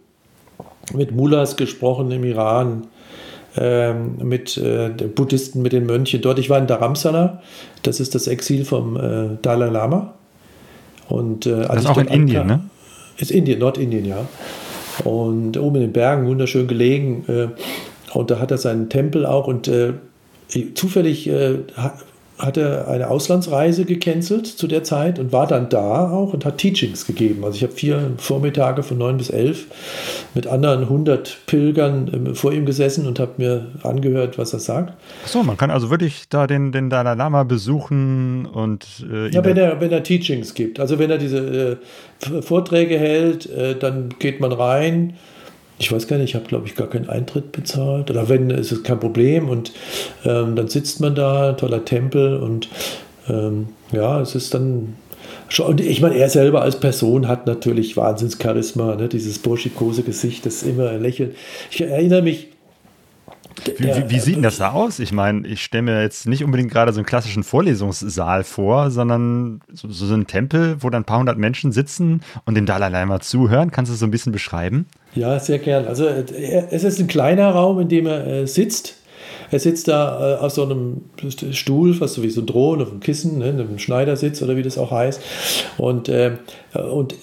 äh, 0.93 0.97
mit 0.97 1.13
Mullahs 1.13 1.57
gesprochen 1.57 2.11
im 2.11 2.25
Iran, 2.25 2.87
äh, 3.57 3.93
mit 3.93 4.57
äh, 4.57 4.89
Buddhisten, 4.89 5.61
mit 5.61 5.73
den 5.73 5.87
Mönchen 5.87 6.23
dort. 6.23 6.39
Ich 6.39 6.49
war 6.49 6.59
in 6.59 6.67
Dharamsala, 6.67 7.43
das 7.83 8.01
ist 8.01 8.15
das 8.15 8.27
Exil 8.29 8.65
vom 8.65 8.97
äh, 8.97 9.37
Dalai 9.43 9.69
Lama. 9.69 10.15
Und, 11.13 11.45
äh, 11.45 11.67
das 11.67 11.85
ist 11.85 11.87
auch 11.87 11.99
in 11.99 12.07
Indien, 12.09 12.47
ne? 12.47 12.61
Ist 13.19 13.31
Indien, 13.31 13.59
Nordindien, 13.59 14.07
ja. 14.07 14.27
Und 15.05 15.59
oben 15.59 15.77
in 15.77 15.83
den 15.83 15.93
Bergen, 15.93 16.27
wunderschön 16.27 16.67
gelegen. 16.67 17.25
Äh, 17.29 17.49
und 18.17 18.31
da 18.31 18.39
hat 18.39 18.51
er 18.51 18.57
seinen 18.57 18.89
Tempel 18.89 19.27
auch. 19.27 19.47
Und 19.47 19.69
äh, 19.69 19.93
zufällig 20.75 21.29
äh, 21.29 21.59
hat 22.43 22.57
er 22.57 22.89
eine 22.89 23.09
Auslandsreise 23.09 23.85
gecancelt 23.85 24.47
zu 24.47 24.67
der 24.67 24.83
Zeit 24.83 25.19
und 25.21 25.33
war 25.33 25.47
dann 25.47 25.69
da 25.69 26.11
auch 26.11 26.33
und 26.33 26.45
hat 26.45 26.59
Teachings 26.59 27.07
gegeben. 27.07 27.45
Also 27.45 27.57
ich 27.57 27.63
habe 27.63 27.73
vier 27.73 28.13
Vormittage 28.19 28.83
von 28.83 28.99
neun 28.99 29.17
bis 29.17 29.31
elf 29.31 29.67
mit 30.35 30.49
anderen 30.49 30.83
100 30.83 31.39
Pilgern 31.47 32.11
ähm, 32.13 32.35
vor 32.35 32.53
ihm 32.53 32.67
gesessen 32.67 33.07
und 33.07 33.21
habe 33.21 33.33
mir 33.37 33.67
angehört, 33.85 34.39
was 34.39 34.53
er 34.53 34.59
sagt. 34.59 34.95
Achso, 35.25 35.43
man 35.45 35.57
kann 35.57 35.71
also 35.71 35.91
wirklich 35.91 36.25
da 36.29 36.49
den, 36.49 36.73
den 36.73 36.91
Dalai 36.91 37.15
Lama 37.15 37.45
besuchen 37.45 38.47
und 38.47 39.07
äh, 39.11 39.29
Ja, 39.29 39.45
wenn 39.45 39.57
er, 39.57 39.81
wenn 39.81 39.93
er 39.93 40.03
Teachings 40.03 40.55
gibt. 40.55 40.81
Also 40.81 40.99
wenn 40.99 41.11
er 41.11 41.19
diese 41.19 41.79
äh, 42.29 42.43
Vorträge 42.43 42.99
hält, 42.99 43.49
äh, 43.51 43.77
dann 43.79 44.09
geht 44.19 44.41
man 44.41 44.51
rein 44.51 45.15
ich 45.83 45.91
weiß 45.91 46.07
gar 46.07 46.17
nicht, 46.17 46.31
ich 46.31 46.35
habe, 46.37 46.47
glaube 46.47 46.67
ich, 46.67 46.77
gar 46.77 46.89
keinen 46.89 47.09
Eintritt 47.09 47.51
bezahlt. 47.51 48.11
Oder 48.11 48.29
wenn, 48.29 48.51
ist 48.51 48.71
es 48.71 48.85
kein 48.85 49.01
Problem. 49.01 49.49
Und 49.49 49.73
ähm, 50.25 50.55
dann 50.55 50.69
sitzt 50.69 51.01
man 51.01 51.15
da, 51.15 51.55
toller 51.55 51.85
Tempel 51.85 52.37
und 52.37 52.69
ähm, 53.29 53.69
ja, 53.91 54.21
es 54.21 54.37
ist 54.37 54.55
dann 54.55 54.95
schon. 55.49 55.67
Und 55.67 55.81
ich 55.81 56.01
meine, 56.01 56.15
er 56.17 56.29
selber 56.29 56.63
als 56.63 56.79
Person 56.79 57.27
hat 57.27 57.49
natürlich 57.49 57.97
Wahnsinnscharisma, 57.97 58.95
ne? 58.95 59.09
dieses 59.09 59.41
burschikose 59.41 60.05
Gesicht, 60.05 60.47
das 60.47 60.63
immer 60.63 60.93
lächelt. 60.95 61.35
Ich 61.71 61.81
erinnere 61.81 62.23
mich, 62.23 62.52
wie, 63.79 63.87
wie, 63.87 64.11
wie, 64.11 64.19
sieht 64.19 64.37
denn 64.37 64.43
das 64.43 64.59
da 64.59 64.73
aus? 64.73 64.99
Ich 64.99 65.13
meine, 65.13 65.47
ich 65.47 65.63
stelle 65.63 65.83
mir 65.83 66.03
jetzt 66.03 66.27
nicht 66.27 66.45
unbedingt 66.45 66.71
gerade 66.71 66.93
so 66.93 67.01
einen 67.01 67.07
klassischen 67.07 67.45
Vorlesungssaal 67.45 68.45
vor, 68.45 68.91
sondern 68.91 69.61
so, 69.73 69.89
so 69.89 70.13
einen 70.13 70.27
Tempel, 70.27 70.77
wo 70.81 70.91
dann 70.91 71.03
ein 71.03 71.05
paar 71.05 71.19
hundert 71.19 71.39
Menschen 71.39 71.73
sitzen 71.73 72.23
und 72.45 72.55
dem 72.55 72.67
Dalai 72.67 72.89
Lama 72.89 73.21
zuhören. 73.21 73.71
Kannst 73.71 73.91
du 73.91 73.95
das 73.95 74.01
so 74.01 74.07
ein 74.07 74.11
bisschen 74.11 74.33
beschreiben? 74.33 74.87
Ja, 75.15 75.39
sehr 75.39 75.59
gern. 75.59 75.87
Also 75.87 76.07
es 76.07 76.85
ist 76.85 77.01
ein 77.01 77.07
kleiner 77.07 77.51
Raum, 77.51 77.81
in 77.81 77.89
dem 77.89 78.07
er 78.07 78.27
äh, 78.27 78.47
sitzt. 78.47 78.97
Er 79.53 79.61
sitzt 79.61 79.87
da 79.87 80.37
äh, 80.37 80.39
auf 80.39 80.51
so 80.53 80.65
einem 80.65 81.03
Stuhl, 81.53 81.95
fast 81.95 82.15
so 82.15 82.23
wie 82.23 82.31
so 82.31 82.41
ein 82.41 82.47
Drohnen, 82.47 82.83
auf 82.83 82.91
einem 82.91 83.01
Kissen, 83.01 83.39
ne, 83.39 83.51
einem 83.51 83.79
Schneidersitz 83.79 84.43
oder 84.43 84.57
wie 84.57 84.63
das 84.63 84.79
auch 84.79 84.91
heißt. 84.91 85.21
Und, 85.77 86.09
äh, 86.09 86.33
und 86.75 87.15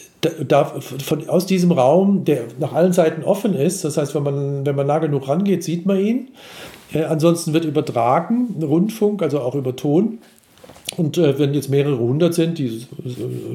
da, 0.48 0.66
von, 0.66 1.28
aus 1.28 1.48
diesem 1.48 1.72
Raum, 1.72 2.26
der 2.26 2.44
nach 2.60 2.74
allen 2.74 2.94
Seiten 2.94 3.24
offen 3.24 3.56
ist, 3.56 3.84
das 3.84 3.98
heißt, 3.98 4.14
wenn 4.14 4.24
man, 4.24 4.66
wenn 4.66 4.76
man 4.76 4.88
nah 4.88 5.00
genug 5.00 5.28
rangeht, 5.28 5.64
sieht 5.64 5.86
man 5.86 6.00
ihn. 6.00 6.28
Äh, 6.94 7.04
ansonsten 7.04 7.54
wird 7.54 7.66
übertragen, 7.66 8.56
Rundfunk, 8.62 9.24
also 9.24 9.40
auch 9.40 9.56
über 9.56 9.76
Ton. 9.76 10.20
Und 10.98 11.18
äh, 11.18 11.38
wenn 11.38 11.54
jetzt 11.54 11.70
mehrere 11.70 12.00
hundert 12.00 12.34
sind, 12.34 12.58
die 12.58 12.86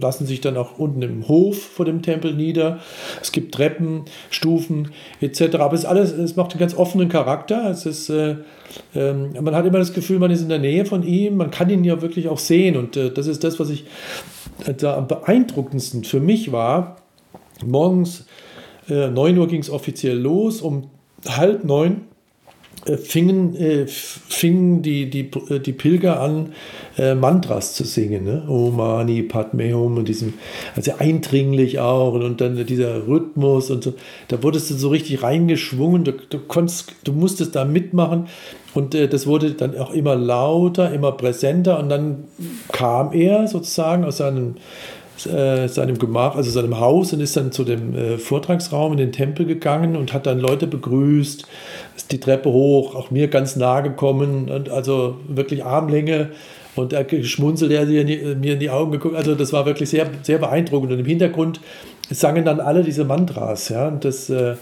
lassen 0.01 0.27
sich 0.27 0.41
dann 0.41 0.57
auch 0.57 0.79
unten 0.79 1.03
im 1.03 1.27
Hof 1.27 1.61
vor 1.61 1.85
dem 1.85 2.01
Tempel 2.01 2.33
nieder. 2.33 2.79
Es 3.21 3.33
gibt 3.33 3.55
Treppen, 3.55 4.03
Stufen 4.31 4.93
etc. 5.21 5.57
Aber 5.57 5.75
es 5.75 5.85
alles, 5.85 6.13
es 6.13 6.37
macht 6.37 6.53
einen 6.53 6.61
ganz 6.61 6.77
offenen 6.77 7.09
Charakter. 7.09 7.69
Es 7.71 7.87
ist, 7.87 8.09
äh, 8.09 8.37
äh, 8.95 9.13
man 9.13 9.55
hat 9.55 9.67
immer 9.67 9.79
das 9.79 9.93
Gefühl, 9.93 10.21
man 10.21 10.31
ist 10.31 10.43
in 10.43 10.49
der 10.49 10.61
Nähe 10.61 10.87
von 10.87 11.03
ihm. 11.03 11.37
Man 11.37 11.51
kann 11.51 11.71
ihn 11.71 11.85
ja 11.85 12.01
wirklich 12.01 12.29
auch 12.29 12.39
sehen. 12.39 12.77
Und 12.77 12.97
äh, 12.97 13.11
das 13.11 13.27
ist 13.27 13.43
das, 13.43 13.59
was 13.59 13.69
ich 13.71 13.85
äh, 14.67 14.75
da 14.75 14.97
am 14.97 15.09
beeindruckendsten 15.09 16.05
für 16.05 16.21
mich 16.21 16.53
war. 16.53 16.97
Morgens 17.65 18.27
9 18.89 19.17
äh, 19.17 19.39
Uhr 19.39 19.49
ging 19.49 19.61
es 19.61 19.71
offiziell 19.71 20.19
los. 20.19 20.63
Um 20.63 20.91
halb 21.27 21.65
neun 21.65 21.93
äh, 21.93 22.14
fingen, 22.97 23.57
äh, 23.57 23.87
fingen 23.87 24.83
die, 24.83 25.09
die, 25.09 25.31
äh, 25.49 25.59
die 25.59 25.73
Pilger 25.73 26.21
an, 26.21 26.53
äh, 26.99 27.15
Mantras 27.15 27.75
zu 27.75 27.85
singen. 27.85 28.25
Ne? 28.25 28.45
Om 28.49 29.29
Padme 29.29 29.75
Hum 29.75 29.97
und 29.97 30.09
diesem, 30.09 30.35
also 30.77 30.93
eindringlich 30.99 31.79
auch 31.79 32.15
und, 32.15 32.23
und 32.23 32.41
dann 32.41 32.65
dieser 32.67 33.07
Rhythmus 33.07 33.71
und 33.71 33.85
so. 33.85 33.95
Da 34.29 34.43
wurdest 34.43 34.71
du 34.71 34.75
so 34.75 34.89
richtig 34.89 35.23
reingeschwungen, 35.23 36.05
du, 36.05 36.13
du, 36.13 36.39
konntest, 36.39 36.95
du 37.05 37.13
musstest 37.13 37.57
da 37.57 37.65
mitmachen 37.65 38.29
und 38.75 38.95
äh, 38.95 39.09
das 39.09 39.27
wurde 39.27 39.53
dann 39.53 39.77
auch 39.79 39.93
immer 39.93 40.17
lauter, 40.17 40.93
immer 40.93 41.13
präsenter 41.13 41.79
und 41.79 41.89
dann 41.89 42.25
kam 42.73 43.13
er 43.13 43.49
sozusagen 43.49 44.05
aus 44.05 44.19
seinem 44.19 44.57
äh, 45.27 45.69
seinem 45.69 45.99
Gemach, 45.99 46.37
also 46.37 46.51
seinem 46.51 46.81
Haus 46.81 47.13
und 47.13 47.21
ist 47.21 47.37
dann 47.37 47.53
zu 47.53 47.65
dem 47.65 47.95
äh, 47.97 48.19
Vortragsraum 48.19 48.93
in 48.93 48.99
den 48.99 49.13
Tempel 49.13 49.47
gegangen 49.47 49.97
und 49.97 50.13
hat 50.13 50.27
dann 50.27 50.41
Leute 50.41 50.67
begrüßt, 50.67 51.47
ist 51.97 52.13
die 52.13 52.21
Treppe 52.21 52.51
hoch, 52.51 52.95
auch 52.95 53.11
mir 53.11 53.29
ganz 53.29 53.57
nah 53.57 53.81
gekommen 53.81 54.51
und 54.51 54.69
also 54.69 55.17
wirklich 55.29 55.65
Armlänge 55.65 56.31
und 56.77 56.93
er 56.93 57.05
geschmunzelt, 57.05 57.71
er 57.71 57.83
hat 57.83 57.89
mir 57.89 58.55
in 58.55 58.59
die 58.59 58.71
Augen 58.71 58.93
geguckt. 58.93 59.15
Also 59.15 59.35
das 59.35 59.53
war 59.53 59.65
wirklich 59.67 59.89
sehr, 59.89 60.11
sehr 60.23 60.39
beeindruckend. 60.39 60.93
Und 60.93 60.99
im 60.99 61.07
Hintergrund 61.07 61.61
sangen 62.11 62.45
dann 62.45 62.61
alle 62.61 62.83
diese 62.83 63.05
Mantras. 63.05 63.69
Ja, 63.69 63.89
und 63.89 64.05
das, 64.05 64.29
äh, 64.29 64.57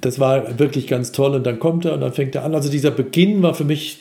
das 0.00 0.18
war 0.18 0.58
wirklich 0.58 0.86
ganz 0.86 1.12
toll. 1.12 1.34
Und 1.34 1.46
dann 1.46 1.58
kommt 1.58 1.84
er 1.84 1.94
und 1.94 2.00
dann 2.00 2.12
fängt 2.12 2.34
er 2.34 2.44
an. 2.44 2.54
Also 2.54 2.70
dieser 2.70 2.90
Beginn 2.90 3.42
war 3.42 3.54
für 3.54 3.64
mich 3.64 3.98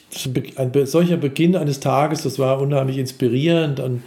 ein 0.56 0.72
solcher 0.86 1.18
Beginn 1.18 1.56
eines 1.56 1.80
Tages, 1.80 2.24
das 2.24 2.40
war 2.40 2.60
unheimlich 2.60 2.98
inspirierend 2.98 3.80
und 3.80 4.02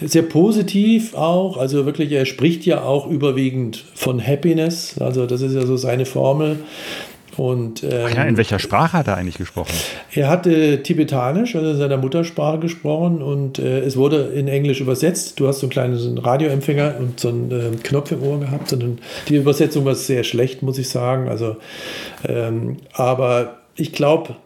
sehr 0.00 0.22
positiv 0.22 1.14
auch. 1.14 1.56
Also 1.56 1.84
wirklich, 1.84 2.12
er 2.12 2.24
spricht 2.24 2.64
ja 2.64 2.82
auch 2.82 3.08
überwiegend 3.08 3.84
von 3.94 4.26
Happiness. 4.26 4.98
Also 4.98 5.26
das 5.26 5.42
ist 5.42 5.54
ja 5.54 5.66
so 5.66 5.76
seine 5.76 6.06
Formel. 6.06 6.58
Und, 7.36 7.82
ähm, 7.82 8.08
ja, 8.14 8.24
in 8.24 8.36
welcher 8.36 8.58
Sprache 8.58 8.98
hat 8.98 9.08
er 9.08 9.16
eigentlich 9.16 9.38
gesprochen? 9.38 9.72
Er 10.12 10.28
hatte 10.28 10.82
Tibetanisch, 10.82 11.56
also 11.56 11.70
in 11.70 11.78
seiner 11.78 11.96
Muttersprache 11.96 12.58
gesprochen 12.58 13.22
und 13.22 13.58
äh, 13.58 13.80
es 13.80 13.96
wurde 13.96 14.32
in 14.34 14.48
Englisch 14.48 14.80
übersetzt. 14.80 15.40
Du 15.40 15.48
hast 15.48 15.60
so 15.60 15.66
einen 15.66 15.70
kleinen 15.70 15.96
so 15.96 16.08
einen 16.08 16.18
Radioempfänger 16.18 16.96
und 16.98 17.20
so 17.20 17.28
einen 17.28 17.50
äh, 17.50 17.76
Knopf 17.82 18.12
im 18.12 18.22
Ohr 18.22 18.40
gehabt. 18.40 18.72
Und 18.72 19.00
die 19.28 19.36
Übersetzung 19.36 19.84
war 19.84 19.94
sehr 19.94 20.24
schlecht, 20.24 20.62
muss 20.62 20.78
ich 20.78 20.88
sagen. 20.88 21.28
Also, 21.28 21.56
ähm, 22.28 22.76
aber 22.92 23.58
ich 23.76 23.92
glaube, 23.92 24.36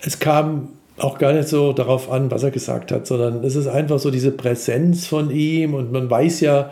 es 0.00 0.18
kam 0.18 0.68
auch 0.96 1.18
gar 1.18 1.32
nicht 1.32 1.48
so 1.48 1.72
darauf 1.72 2.10
an, 2.10 2.30
was 2.30 2.42
er 2.42 2.50
gesagt 2.50 2.92
hat, 2.92 3.06
sondern 3.06 3.44
es 3.44 3.56
ist 3.56 3.66
einfach 3.66 3.98
so 3.98 4.10
diese 4.10 4.30
Präsenz 4.30 5.06
von 5.06 5.30
ihm 5.30 5.74
und 5.74 5.92
man 5.92 6.08
weiß 6.08 6.40
ja, 6.40 6.70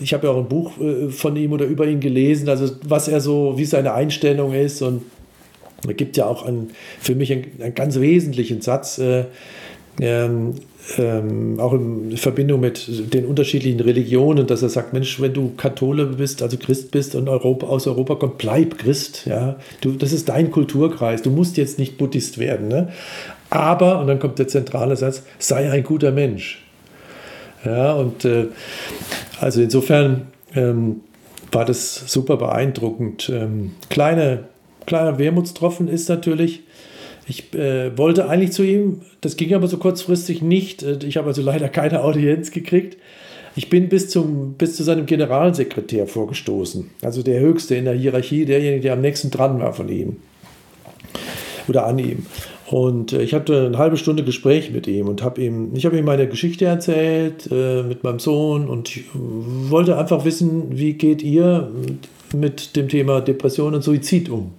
ich 0.00 0.12
habe 0.14 0.26
ja 0.26 0.32
auch 0.32 0.38
ein 0.38 0.48
Buch 0.48 0.72
äh, 0.80 1.08
von 1.10 1.36
ihm 1.36 1.52
oder 1.52 1.66
über 1.66 1.86
ihn 1.86 2.00
gelesen, 2.00 2.48
also 2.48 2.72
was 2.84 3.08
er 3.08 3.20
so, 3.20 3.54
wie 3.56 3.64
seine 3.64 3.94
Einstellung 3.94 4.52
ist 4.52 4.82
und 4.82 5.02
da 5.82 5.92
gibt 5.92 6.16
ja 6.16 6.26
auch 6.26 6.44
einen, 6.44 6.70
für 7.00 7.14
mich 7.14 7.32
einen, 7.32 7.46
einen 7.60 7.74
ganz 7.74 7.98
wesentlichen 7.98 8.60
Satz, 8.60 8.98
äh, 8.98 9.24
ähm, 10.00 10.54
ähm, 10.98 11.60
auch 11.60 11.72
in 11.74 12.16
Verbindung 12.16 12.60
mit 12.60 13.12
den 13.12 13.26
unterschiedlichen 13.26 13.80
Religionen, 13.80 14.46
dass 14.46 14.62
er 14.62 14.70
sagt, 14.70 14.92
Mensch, 14.92 15.20
wenn 15.20 15.34
du 15.34 15.52
Kathole 15.56 16.06
bist, 16.06 16.42
also 16.42 16.56
Christ 16.56 16.90
bist 16.90 17.14
und 17.14 17.28
Europa, 17.28 17.66
aus 17.66 17.86
Europa 17.86 18.14
kommt, 18.14 18.38
bleib 18.38 18.78
Christ. 18.78 19.26
Ja? 19.26 19.56
Du, 19.80 19.92
das 19.92 20.12
ist 20.12 20.28
dein 20.28 20.50
Kulturkreis. 20.50 21.22
Du 21.22 21.30
musst 21.30 21.56
jetzt 21.56 21.78
nicht 21.78 21.98
Buddhist 21.98 22.38
werden. 22.38 22.68
Ne? 22.68 22.88
Aber, 23.50 24.00
und 24.00 24.06
dann 24.06 24.18
kommt 24.18 24.38
der 24.38 24.48
zentrale 24.48 24.96
Satz, 24.96 25.22
sei 25.38 25.70
ein 25.70 25.84
guter 25.84 26.12
Mensch. 26.12 26.62
Ja, 27.64 27.92
und 27.92 28.24
äh, 28.24 28.46
also 29.40 29.62
insofern 29.62 30.28
ähm, 30.54 31.00
war 31.50 31.64
das 31.64 32.12
super 32.12 32.36
beeindruckend. 32.36 33.30
Ähm, 33.34 33.72
kleine, 33.88 34.44
kleiner 34.86 35.18
Wermutstropfen 35.18 35.88
ist 35.88 36.08
natürlich, 36.08 36.62
ich 37.26 37.54
äh, 37.54 37.96
wollte 37.96 38.28
eigentlich 38.28 38.52
zu 38.52 38.62
ihm, 38.62 39.02
das 39.20 39.36
ging 39.36 39.54
aber 39.54 39.66
so 39.66 39.78
kurzfristig 39.78 40.42
nicht. 40.42 40.82
Äh, 40.82 40.98
ich 41.04 41.16
habe 41.16 41.28
also 41.28 41.42
leider 41.42 41.68
keine 41.68 42.04
Audienz 42.04 42.50
gekriegt. 42.50 42.98
Ich 43.56 43.68
bin 43.68 43.88
bis, 43.88 44.10
zum, 44.10 44.54
bis 44.54 44.76
zu 44.76 44.84
seinem 44.84 45.06
Generalsekretär 45.06 46.06
vorgestoßen, 46.06 46.90
also 47.02 47.22
der 47.22 47.40
Höchste 47.40 47.74
in 47.74 47.84
der 47.84 47.94
Hierarchie, 47.94 48.44
derjenige, 48.44 48.82
der 48.82 48.92
am 48.92 49.00
nächsten 49.00 49.30
dran 49.30 49.58
war 49.58 49.72
von 49.72 49.88
ihm 49.88 50.18
oder 51.66 51.86
an 51.86 51.98
ihm. 51.98 52.26
Und 52.70 53.12
äh, 53.12 53.22
ich 53.22 53.34
hatte 53.34 53.66
eine 53.66 53.78
halbe 53.78 53.96
Stunde 53.96 54.22
Gespräch 54.22 54.70
mit 54.70 54.86
ihm 54.86 55.08
und 55.08 55.22
habe 55.22 55.42
ihm, 55.42 55.74
ich 55.74 55.84
habe 55.86 55.98
ihm 55.98 56.04
meine 56.04 56.28
Geschichte 56.28 56.66
erzählt 56.66 57.48
äh, 57.50 57.82
mit 57.82 58.04
meinem 58.04 58.20
Sohn 58.20 58.68
und 58.68 58.96
ich 58.96 59.04
wollte 59.12 59.98
einfach 59.98 60.24
wissen, 60.24 60.78
wie 60.78 60.94
geht 60.94 61.22
ihr 61.22 61.68
mit 62.32 62.76
dem 62.76 62.88
Thema 62.88 63.20
Depression 63.20 63.74
und 63.74 63.82
Suizid 63.82 64.28
um? 64.28 64.52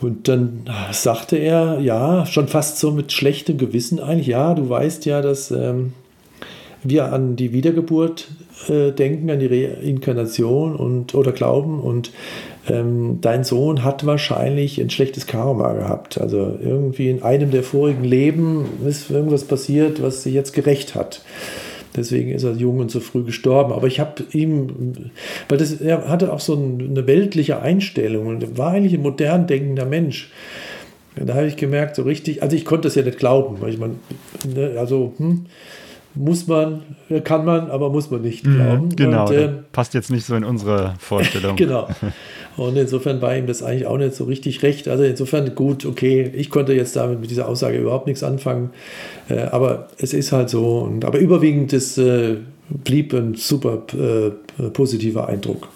Und 0.00 0.28
dann 0.28 0.66
sagte 0.92 1.36
er, 1.36 1.80
ja, 1.80 2.26
schon 2.26 2.48
fast 2.48 2.78
so 2.78 2.90
mit 2.92 3.12
schlechtem 3.12 3.58
Gewissen 3.58 3.98
eigentlich, 3.98 4.26
ja, 4.28 4.54
du 4.54 4.68
weißt 4.68 5.06
ja, 5.06 5.22
dass 5.22 5.50
ähm, 5.50 5.94
wir 6.84 7.12
an 7.12 7.34
die 7.34 7.52
Wiedergeburt 7.52 8.28
äh, 8.68 8.92
denken, 8.92 9.30
an 9.30 9.40
die 9.40 9.46
Reinkarnation 9.46 10.76
und, 10.76 11.14
oder 11.14 11.32
glauben 11.32 11.80
und 11.80 12.12
ähm, 12.68 13.18
dein 13.20 13.44
Sohn 13.44 13.84
hat 13.84 14.06
wahrscheinlich 14.06 14.80
ein 14.80 14.90
schlechtes 14.90 15.26
Karma 15.26 15.72
gehabt. 15.72 16.20
Also 16.20 16.58
irgendwie 16.60 17.08
in 17.08 17.22
einem 17.22 17.50
der 17.50 17.62
vorigen 17.62 18.04
Leben 18.04 18.66
ist 18.86 19.10
irgendwas 19.10 19.44
passiert, 19.44 20.02
was 20.02 20.22
sich 20.22 20.34
jetzt 20.34 20.52
gerecht 20.52 20.94
hat. 20.94 21.22
Deswegen 21.96 22.30
ist 22.30 22.44
er 22.44 22.52
jung 22.52 22.78
und 22.78 22.90
so 22.90 23.00
früh 23.00 23.24
gestorben. 23.24 23.72
Aber 23.72 23.86
ich 23.86 24.00
habe 24.00 24.22
ihm, 24.32 25.10
weil 25.48 25.58
das, 25.58 25.80
er 25.80 26.08
hatte 26.08 26.32
auch 26.32 26.40
so 26.40 26.54
eine 26.54 27.06
weltliche 27.06 27.60
Einstellung 27.60 28.26
und 28.26 28.58
war 28.58 28.72
eigentlich 28.72 28.94
ein 28.94 29.02
modern 29.02 29.46
denkender 29.46 29.86
Mensch. 29.86 30.30
Da 31.16 31.34
habe 31.34 31.46
ich 31.46 31.56
gemerkt, 31.56 31.96
so 31.96 32.02
richtig, 32.02 32.42
also 32.42 32.54
ich 32.54 32.66
konnte 32.66 32.88
das 32.88 32.94
ja 32.94 33.02
nicht 33.02 33.18
glauben. 33.18 33.60
Weil 33.60 33.70
ich 33.70 33.78
meine, 33.78 33.94
ne, 34.54 34.74
also, 34.78 35.14
hm, 35.16 35.46
muss 36.14 36.46
man, 36.46 36.82
kann 37.24 37.44
man, 37.44 37.70
aber 37.70 37.90
muss 37.90 38.10
man 38.10 38.22
nicht 38.22 38.46
mhm, 38.46 38.56
glauben. 38.56 38.88
Genau, 38.96 39.28
und, 39.28 39.34
äh, 39.34 39.48
passt 39.72 39.94
jetzt 39.94 40.10
nicht 40.10 40.26
so 40.26 40.34
in 40.34 40.44
unsere 40.44 40.94
Vorstellung. 40.98 41.56
genau. 41.56 41.88
Und 42.56 42.76
insofern 42.76 43.20
war 43.20 43.36
ihm 43.36 43.46
das 43.46 43.62
eigentlich 43.62 43.86
auch 43.86 43.98
nicht 43.98 44.14
so 44.14 44.24
richtig 44.24 44.62
recht. 44.62 44.88
Also 44.88 45.04
insofern 45.04 45.54
gut, 45.54 45.84
okay, 45.84 46.30
ich 46.34 46.50
konnte 46.50 46.72
jetzt 46.72 46.96
damit 46.96 47.20
mit 47.20 47.30
dieser 47.30 47.48
Aussage 47.48 47.78
überhaupt 47.78 48.06
nichts 48.06 48.22
anfangen. 48.22 48.70
Äh, 49.28 49.40
aber 49.40 49.88
es 49.98 50.14
ist 50.14 50.32
halt 50.32 50.48
so. 50.48 50.78
Und, 50.78 51.04
aber 51.04 51.18
überwiegend 51.18 51.72
das, 51.72 51.98
äh, 51.98 52.36
blieb 52.68 53.14
ein 53.14 53.34
super 53.34 53.82
äh, 53.94 54.70
positiver 54.70 55.28
Eindruck. 55.28 55.68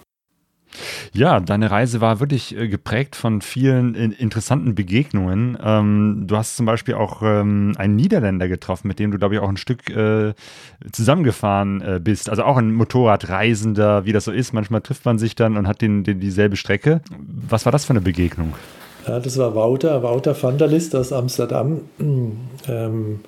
Ja, 1.13 1.41
deine 1.41 1.71
Reise 1.71 2.01
war 2.01 2.21
wirklich 2.21 2.57
äh, 2.57 2.69
geprägt 2.69 3.17
von 3.17 3.41
vielen 3.41 3.95
interessanten 3.95 4.77
Begegnungen. 4.77 5.59
Ähm, 5.63 6.25
du 6.27 6.37
hast 6.37 6.57
zum 6.57 6.67
Beispiel 6.67 6.95
auch 6.95 7.23
ähm, 7.23 7.75
einen 7.79 7.97
Niederländer 7.97 8.47
getroffen, 8.47 8.87
mit 8.87 9.01
dem 9.01 9.11
du, 9.11 9.19
glaube 9.19 9.35
ich, 9.35 9.41
auch 9.41 9.49
ein 9.49 9.57
Stück 9.57 9.91
äh, 9.91 10.35
zusammengefahren 10.93 11.81
äh, 11.81 12.01
bist. 12.03 12.31
Also 12.31 12.45
auch 12.45 12.57
ein 12.57 12.73
Motorradreisender, 12.73 14.05
wie 14.05 14.13
das 14.13 14.25
so 14.25 14.33
ist. 14.33 14.53
Manchmal 14.53 14.83
trifft 14.83 15.05
man 15.05 15.19
sich 15.19 15.35
dann 15.35 15.57
und 15.57 15.67
hat 15.67 15.83
den, 15.83 16.05
den 16.05 16.21
dieselbe 16.21 16.57
Strecke. 16.57 17.01
Was 17.19 17.65
war 17.65 17.73
das 17.73 17.85
für 17.85 17.91
eine 17.91 18.01
Begegnung? 18.01 18.55
Ja, 19.07 19.19
das 19.19 19.37
war 19.37 19.55
Wouter, 19.57 20.03
Wouter 20.05 20.41
van 20.41 20.59
der 20.59 20.69
List 20.69 20.95
aus 20.95 21.13
Amsterdam. 21.13 21.81
Ähm, 22.69 23.21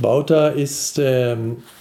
Wouter 0.00 0.52
ist 0.52 0.98
ähm, 0.98 1.58
ist, 1.58 1.77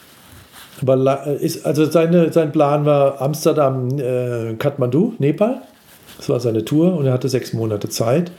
also 0.86 1.86
seine, 1.86 2.32
sein 2.32 2.52
Plan 2.52 2.86
war 2.86 3.22
Amsterdam, 3.22 4.00
äh, 4.00 4.54
Kathmandu, 4.58 5.14
Nepal. 5.20 5.62
Das 6.18 6.30
war 6.30 6.40
seine 6.40 6.66
Tour 6.66 6.96
und 6.96 7.06
er 7.06 7.14
hatte 7.14 7.30
sechs 7.30 7.54
Monate 7.54 7.90
Zeit. 7.90 8.32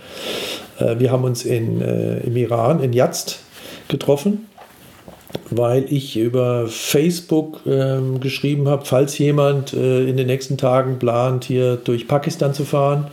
Äh, 0.79 0.99
wir 0.99 1.11
haben 1.11 1.25
uns 1.25 1.45
in, 1.45 1.81
äh, 1.81 2.19
im 2.21 2.37
Iran, 2.37 2.83
in 2.83 2.93
Yazd, 2.93 3.41
getroffen, 3.89 4.47
weil 5.51 5.87
ich 5.89 6.17
über 6.17 6.67
Facebook 6.67 7.61
ähm, 7.67 8.21
geschrieben 8.21 8.69
habe, 8.69 8.85
falls 8.85 9.17
jemand 9.19 9.73
äh, 9.73 10.05
in 10.05 10.17
den 10.17 10.27
nächsten 10.27 10.59
Tagen 10.59 10.99
plant, 10.99 11.45
hier 11.45 11.77
durch 11.77 12.07
Pakistan 12.07 12.55
zu 12.55 12.65
fahren 12.65 13.07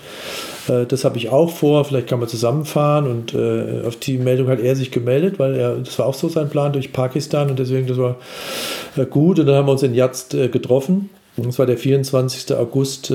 äh, 0.70 0.86
das 0.86 1.06
habe 1.06 1.18
ich 1.18 1.30
auch 1.30 1.50
vor, 1.50 1.86
vielleicht 1.86 2.08
kann 2.08 2.20
man 2.20 2.28
zusammenfahren 2.28 3.08
und 3.08 3.34
äh, 3.34 3.86
auf 3.86 3.96
die 3.98 4.18
Meldung 4.18 4.48
hat 4.48 4.60
er 4.60 4.76
sich 4.76 4.92
gemeldet, 4.92 5.40
weil 5.40 5.56
er, 5.56 5.78
das 5.78 5.98
war 6.00 6.06
auch 6.06 6.14
so 6.14 6.30
sein 6.30 6.50
Plan 6.50 6.74
durch 6.74 6.94
Pakistan 6.94 7.50
und 7.50 7.60
deswegen, 7.60 7.88
das 7.88 7.98
war 7.98 8.18
äh, 8.96 9.06
gut 9.06 9.40
und 9.40 9.46
dann 9.46 9.56
haben 9.56 9.68
wir 9.68 9.72
uns 9.74 9.84
in 9.84 9.94
Yazd 9.94 10.34
äh, 10.34 10.50
getroffen. 10.50 11.10
Und 11.38 11.48
das 11.48 11.60
war 11.60 11.66
der 11.66 11.78
24. 11.78 12.56
August 12.56 13.14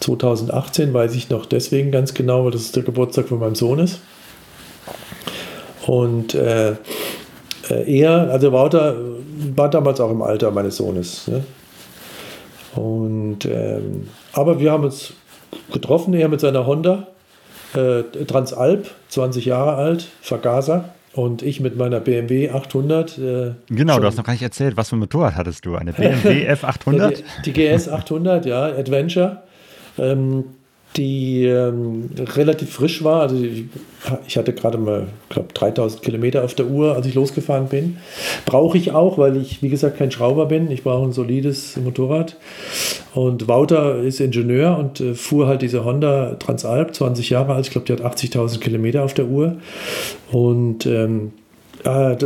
2018, 0.00 0.90
äh, 0.90 0.94
weiß 0.94 1.16
ich 1.16 1.28
noch 1.28 1.44
deswegen 1.44 1.90
ganz 1.90 2.14
genau, 2.14 2.44
weil 2.44 2.52
das 2.52 2.70
der 2.70 2.84
Geburtstag 2.84 3.26
von 3.26 3.40
meinem 3.40 3.56
Sohn 3.56 3.80
ist. 3.80 4.00
Und 5.86 6.34
er, 6.34 6.78
also 8.30 8.52
Wouter, 8.52 8.96
war 9.56 9.68
damals 9.68 10.00
auch 10.00 10.10
im 10.10 10.22
Alter 10.22 10.52
meines 10.52 10.76
Sohnes. 10.76 11.26
Ne? 11.26 11.44
Und, 12.76 13.44
ähm, 13.44 14.08
aber 14.32 14.60
wir 14.60 14.70
haben 14.70 14.84
uns 14.84 15.14
getroffen, 15.72 16.14
er 16.14 16.28
mit 16.28 16.40
seiner 16.40 16.66
Honda 16.66 17.06
äh, 17.74 18.02
Transalp, 18.24 18.90
20 19.08 19.44
Jahre 19.44 19.74
alt, 19.74 20.08
Vergaser. 20.20 20.90
Und 21.12 21.42
ich 21.42 21.60
mit 21.60 21.78
meiner 21.78 21.98
BMW 21.98 22.50
800. 22.50 23.16
Äh, 23.16 23.52
genau, 23.68 23.98
du 23.98 24.06
hast 24.06 24.18
noch 24.18 24.24
gar 24.24 24.34
nicht 24.34 24.42
erzählt, 24.42 24.76
was 24.76 24.90
für 24.90 24.96
ein 24.96 24.98
Motorrad 24.98 25.34
hattest 25.34 25.64
du? 25.64 25.74
Eine 25.74 25.94
BMW 25.94 26.46
F800? 26.52 27.22
die, 27.46 27.52
die 27.52 27.52
GS 27.54 27.88
800, 27.88 28.44
ja, 28.44 28.64
Adventure. 28.64 29.42
Ähm, 29.98 30.44
die 30.96 31.44
ähm, 31.44 32.10
relativ 32.18 32.70
frisch 32.70 33.04
war. 33.04 33.22
Also 33.22 33.36
ich, 34.26 34.36
hatte 34.36 34.52
gerade 34.52 34.78
mal, 34.78 35.08
glaube 35.28 35.48
3000 35.52 36.02
Kilometer 36.02 36.44
auf 36.44 36.54
der 36.54 36.66
Uhr, 36.66 36.94
als 36.94 37.06
ich 37.06 37.14
losgefahren 37.14 37.68
bin. 37.68 37.98
Brauche 38.44 38.78
ich 38.78 38.92
auch, 38.92 39.18
weil 39.18 39.36
ich, 39.36 39.62
wie 39.62 39.68
gesagt, 39.68 39.98
kein 39.98 40.10
Schrauber 40.10 40.46
bin. 40.46 40.70
Ich 40.70 40.82
brauche 40.82 41.06
ein 41.06 41.12
solides 41.12 41.76
Motorrad. 41.76 42.36
Und 43.14 43.48
Wouter 43.48 44.00
ist 44.00 44.20
Ingenieur 44.20 44.78
und 44.78 45.00
äh, 45.00 45.14
fuhr 45.14 45.46
halt 45.46 45.62
diese 45.62 45.84
Honda 45.84 46.34
Transalp, 46.34 46.94
20 46.94 47.30
Jahre 47.30 47.54
alt. 47.54 47.66
Ich 47.66 47.72
glaube, 47.72 47.86
die 47.86 47.92
hat 47.92 48.00
80.000 48.00 48.60
Kilometer 48.60 49.04
auf 49.04 49.14
der 49.14 49.26
Uhr. 49.26 49.56
Und 50.30 50.86
ähm, 50.86 51.32
äh, 51.86 52.16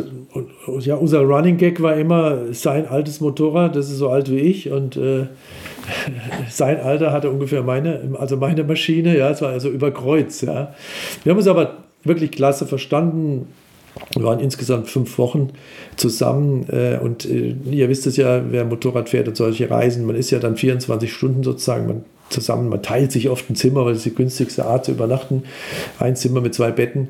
ja, 0.80 0.94
unser 0.94 1.20
Running 1.20 1.58
Gag 1.58 1.82
war 1.82 1.94
immer 1.94 2.52
sein 2.52 2.86
altes 2.88 3.20
Motorrad, 3.20 3.76
das 3.76 3.90
ist 3.90 3.98
so 3.98 4.08
alt 4.08 4.30
wie 4.30 4.38
ich 4.38 4.70
und 4.70 4.96
äh, 4.96 5.26
sein 6.48 6.80
Alter 6.80 7.12
hatte 7.12 7.30
ungefähr 7.30 7.62
meine, 7.62 8.00
also 8.18 8.36
meine 8.36 8.64
Maschine, 8.64 9.16
ja, 9.16 9.30
es 9.30 9.42
war 9.42 9.50
also 9.50 9.68
über 9.68 9.90
Kreuz, 9.90 10.40
ja. 10.40 10.74
Wir 11.22 11.30
haben 11.30 11.38
uns 11.38 11.46
aber 11.46 11.78
wirklich 12.04 12.30
klasse 12.30 12.66
verstanden. 12.66 13.48
Wir 14.14 14.24
waren 14.24 14.40
insgesamt 14.40 14.88
fünf 14.88 15.18
Wochen 15.18 15.50
zusammen 15.96 16.66
äh, 16.70 16.98
und 17.02 17.26
äh, 17.26 17.54
ihr 17.70 17.88
wisst 17.88 18.06
es 18.06 18.16
ja, 18.16 18.40
wer 18.50 18.64
Motorrad 18.64 19.08
fährt 19.08 19.28
und 19.28 19.36
solche 19.36 19.68
Reisen, 19.68 20.06
man 20.06 20.16
ist 20.16 20.30
ja 20.30 20.38
dann 20.38 20.56
24 20.56 21.12
Stunden 21.12 21.42
sozusagen, 21.42 21.86
man 21.86 22.04
zusammen, 22.30 22.68
man 22.68 22.82
teilt 22.82 23.12
sich 23.12 23.28
oft 23.28 23.50
ein 23.50 23.56
Zimmer, 23.56 23.84
weil 23.84 23.94
es 23.94 24.04
die 24.04 24.14
günstigste 24.14 24.64
Art 24.64 24.84
zu 24.84 24.92
übernachten, 24.92 25.44
ein 25.98 26.16
Zimmer 26.16 26.40
mit 26.40 26.54
zwei 26.54 26.70
Betten, 26.70 27.08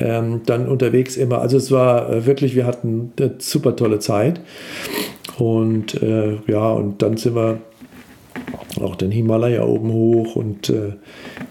ähm, 0.00 0.42
dann 0.46 0.68
unterwegs 0.68 1.16
immer. 1.16 1.40
Also 1.40 1.56
es 1.56 1.70
war 1.70 2.10
äh, 2.10 2.26
wirklich, 2.26 2.54
wir 2.54 2.66
hatten 2.66 3.12
eine 3.18 3.34
super 3.38 3.76
tolle 3.76 3.98
Zeit. 3.98 4.40
Und 5.38 6.02
äh, 6.02 6.38
ja, 6.46 6.70
und 6.70 7.02
dann 7.02 7.16
sind 7.16 7.34
wir 7.34 7.60
auch 8.80 8.96
den 8.96 9.10
Himalaya 9.10 9.64
oben 9.64 9.92
hoch 9.92 10.36
und 10.36 10.70
äh, 10.70 10.92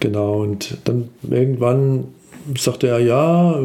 genau. 0.00 0.42
Und 0.42 0.78
dann 0.84 1.08
irgendwann 1.28 2.08
sagte 2.56 2.88
er, 2.88 3.00
ja, 3.00 3.58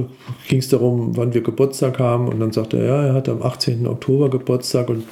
ging 0.47 0.59
es 0.59 0.69
darum, 0.69 1.15
wann 1.15 1.33
wir 1.33 1.41
Geburtstag 1.41 1.99
haben. 1.99 2.27
Und 2.27 2.39
dann 2.39 2.51
sagte 2.51 2.77
er, 2.77 2.85
ja, 2.85 3.03
er 3.07 3.13
hat 3.13 3.29
am 3.29 3.41
18. 3.41 3.87
Oktober 3.87 4.29
Geburtstag. 4.29 4.89
Und 4.89 5.03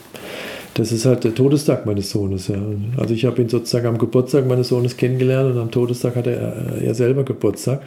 das 0.73 0.91
ist 0.91 1.05
halt 1.05 1.23
der 1.23 1.35
Todestag 1.35 1.85
meines 1.85 2.11
Sohnes. 2.11 2.47
Ja. 2.47 2.61
Also 2.97 3.13
ich 3.13 3.25
habe 3.25 3.41
ihn 3.41 3.49
sozusagen 3.49 3.87
am 3.87 3.97
Geburtstag 3.97 4.47
meines 4.47 4.69
Sohnes 4.69 4.97
kennengelernt 4.97 5.53
und 5.53 5.61
am 5.61 5.71
Todestag 5.71 6.15
hatte 6.15 6.31
er, 6.31 6.81
er 6.81 6.95
selber 6.95 7.23
Geburtstag. 7.23 7.81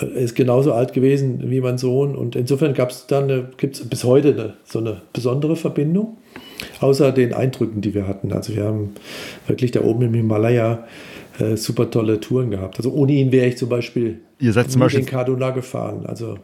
Er 0.00 0.08
ist 0.12 0.34
genauso 0.34 0.72
alt 0.72 0.92
gewesen 0.92 1.50
wie 1.50 1.60
mein 1.60 1.78
Sohn 1.78 2.14
und 2.14 2.36
insofern 2.36 2.74
gab 2.74 2.90
es 2.90 3.06
dann, 3.06 3.48
gibt 3.56 3.76
es 3.76 3.88
bis 3.88 4.04
heute 4.04 4.32
eine, 4.32 4.54
so 4.64 4.78
eine 4.78 5.02
besondere 5.12 5.56
Verbindung. 5.56 6.16
Außer 6.80 7.12
den 7.12 7.32
Eindrücken, 7.32 7.80
die 7.80 7.94
wir 7.94 8.06
hatten. 8.06 8.32
Also 8.32 8.54
wir 8.54 8.64
haben 8.64 8.90
wirklich 9.46 9.70
da 9.70 9.80
oben 9.80 10.02
im 10.02 10.14
Himalaya 10.14 10.86
äh, 11.38 11.56
super 11.56 11.90
tolle 11.90 12.20
Touren 12.20 12.50
gehabt. 12.50 12.76
Also 12.76 12.92
ohne 12.92 13.12
ihn 13.12 13.32
wäre 13.32 13.46
ich 13.46 13.56
zum 13.56 13.68
Beispiel 13.68 14.20
Ihr 14.38 14.52
seid 14.52 14.70
zum 14.70 14.80
Beispiel 14.80 15.00
in 15.00 15.06
Kaduna 15.06 15.50
gefahren. 15.50 16.04
Also 16.06 16.36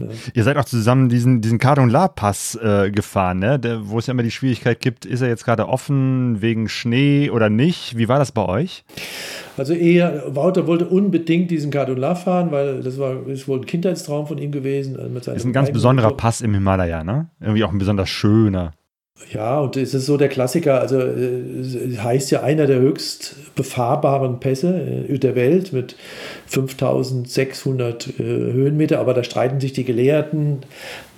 Ne? 0.00 0.08
Ihr 0.34 0.44
seid 0.44 0.56
auch 0.56 0.64
zusammen 0.64 1.08
diesen, 1.08 1.40
diesen 1.40 1.58
Cardon-La-Pass 1.58 2.58
äh, 2.62 2.90
gefahren, 2.90 3.38
ne? 3.38 3.58
Der, 3.58 3.88
wo 3.88 3.98
es 3.98 4.06
ja 4.06 4.12
immer 4.12 4.22
die 4.22 4.30
Schwierigkeit 4.30 4.80
gibt, 4.80 5.04
ist 5.04 5.20
er 5.20 5.28
jetzt 5.28 5.44
gerade 5.44 5.68
offen 5.68 6.40
wegen 6.40 6.68
Schnee 6.68 7.30
oder 7.30 7.50
nicht? 7.50 7.96
Wie 7.96 8.08
war 8.08 8.18
das 8.18 8.32
bei 8.32 8.44
euch? 8.44 8.84
Also 9.56 9.74
eher, 9.74 10.34
Wouter 10.34 10.66
wollte 10.66 10.86
unbedingt 10.86 11.50
diesen 11.50 11.70
Cardon-La 11.70 12.14
fahren, 12.14 12.52
weil 12.52 12.82
das 12.82 12.98
war 12.98 13.26
ist 13.26 13.48
wohl 13.48 13.58
ein 13.58 13.66
Kindheitstraum 13.66 14.26
von 14.26 14.38
ihm 14.38 14.52
gewesen. 14.52 14.96
Mit 15.12 15.26
ist 15.26 15.44
ein 15.44 15.52
ganz 15.52 15.72
besonderer 15.72 16.12
Pass 16.12 16.40
im 16.40 16.54
Himalaya, 16.54 17.02
ne? 17.02 17.28
Irgendwie 17.40 17.64
auch 17.64 17.72
ein 17.72 17.78
besonders 17.78 18.08
schöner. 18.08 18.72
Ja, 19.32 19.60
und 19.60 19.76
es 19.76 19.92
ist 19.92 20.06
so 20.06 20.16
der 20.16 20.28
Klassiker, 20.28 20.80
also 20.80 20.98
äh, 21.00 21.98
heißt 21.98 22.30
ja 22.30 22.42
einer 22.42 22.66
der 22.66 22.78
höchst 22.78 23.36
befahrbaren 23.56 24.40
Pässe 24.40 25.06
äh, 25.08 25.18
der 25.18 25.34
Welt 25.34 25.72
mit 25.72 25.96
5600 26.46 28.08
äh, 28.08 28.22
Höhenmeter, 28.22 28.98
aber 29.00 29.12
da 29.12 29.22
streiten 29.22 29.60
sich 29.60 29.74
die 29.74 29.84
Gelehrten. 29.84 30.60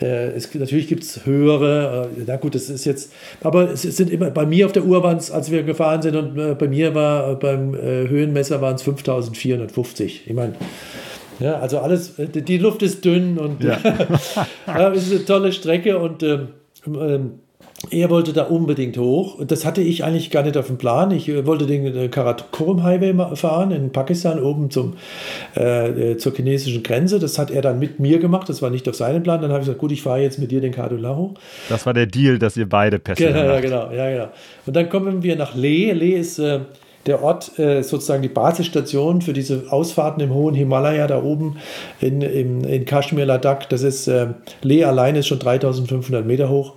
Äh, 0.01 0.31
es, 0.31 0.53
natürlich 0.55 0.89
gibt 0.89 1.05
es 1.05 1.25
höhere, 1.25 2.09
äh, 2.17 2.23
na 2.27 2.37
gut, 2.37 2.57
das 2.57 2.69
ist 2.69 2.85
jetzt, 2.85 3.13
aber 3.43 3.71
es 3.71 3.83
sind 3.83 4.11
immer, 4.11 4.31
bei 4.31 4.45
mir 4.45 4.67
auf 4.67 4.73
der 4.73 4.85
Uhr 4.85 5.05
waren 5.05 5.19
es, 5.19 5.31
als 5.31 5.53
wir 5.53 5.63
gefahren 5.63 6.03
sind 6.03 6.17
und 6.17 6.37
äh, 6.37 6.55
bei 6.55 6.67
mir 6.67 6.95
war 6.95 7.39
beim 7.39 7.77
Höhenmesser 7.77 8.61
waren 8.61 8.75
es 8.75 8.83
5450. 8.83 10.25
Ich 10.27 10.35
meine, 10.35 10.55
ja, 11.39 11.61
also 11.61 11.79
alles, 11.79 12.15
die 12.17 12.59
Luft 12.59 12.83
ist 12.83 13.05
dünn 13.05 13.39
und 13.39 13.63
ja. 13.65 13.79
es 14.93 15.07
ist 15.07 15.13
eine 15.13 15.25
tolle 15.25 15.53
Strecke 15.53 15.99
und 15.99 16.23
ähm, 16.25 16.49
ähm 16.87 17.31
er 17.89 18.11
wollte 18.11 18.35
da 18.35 18.45
unbedingt 18.45 18.99
hoch. 18.99 19.39
Das 19.43 19.65
hatte 19.65 19.81
ich 19.81 20.05
eigentlich 20.05 20.31
gar 20.31 20.43
nicht 20.43 20.57
auf 20.59 20.67
dem 20.67 20.77
Plan. 20.77 21.11
Ich 21.13 21.29
äh, 21.29 21.47
wollte 21.47 21.67
den 21.67 21.97
äh, 21.97 22.09
Karakorum 22.09 22.83
Highway 22.83 23.15
fahren 23.37 23.71
in 23.71 23.91
Pakistan 23.91 24.43
oben 24.43 24.71
zum, 24.71 24.97
äh, 25.55 26.17
zur 26.17 26.35
chinesischen 26.35 26.83
Grenze. 26.83 27.19
Das 27.19 27.39
hat 27.39 27.51
er 27.51 27.63
dann 27.63 27.79
mit 27.79 27.99
mir 27.99 28.19
gemacht. 28.19 28.49
Das 28.51 28.61
war 28.61 28.69
nicht 28.69 28.87
auf 28.89 28.97
seinem 28.97 29.23
Plan. 29.23 29.41
Dann 29.41 29.51
habe 29.51 29.61
ich 29.61 29.67
gesagt, 29.67 29.79
gut, 29.79 29.93
ich 29.93 30.03
fahre 30.03 30.21
jetzt 30.21 30.39
mit 30.39 30.51
dir 30.51 30.61
den 30.61 30.73
Kadula 30.73 31.17
hoch. 31.17 31.35
Das 31.71 31.87
war 31.87 31.95
der 31.95 32.07
Deal, 32.07 32.39
dass 32.39 32.57
ihr 32.59 32.69
beide 32.69 32.99
Pässe 32.99 33.27
genau, 33.27 33.45
ja, 33.45 33.61
genau, 33.61 33.91
ja, 33.93 34.11
genau. 34.11 34.29
Und 34.67 34.77
dann 34.77 34.89
kommen 34.91 35.23
wir 35.23 35.37
nach 35.37 35.55
Leh. 35.55 35.93
Leh 35.93 36.19
ist 36.19 36.39
äh, 36.39 36.61
der 37.07 37.23
Ort 37.23 37.59
äh, 37.59 37.83
sozusagen 37.83 38.23
die 38.23 38.29
Basisstation 38.29 39.23
für 39.23 39.33
diese 39.33 39.65
Ausfahrten 39.71 40.23
im 40.23 40.35
hohen 40.35 40.55
Himalaya 40.55 41.07
da 41.07 41.23
oben 41.23 41.57
in, 42.01 42.21
in, 42.21 42.65
in 42.65 42.85
Kashmir, 42.85 43.25
Ladakh. 43.25 43.67
Das 43.69 43.83
ist, 43.83 44.07
äh, 44.07 44.29
Leh 44.63 44.85
allein 44.85 45.17
ist 45.17 45.27
schon 45.27 45.39
3500 45.39 46.27
Meter 46.27 46.51
hoch. 46.51 46.75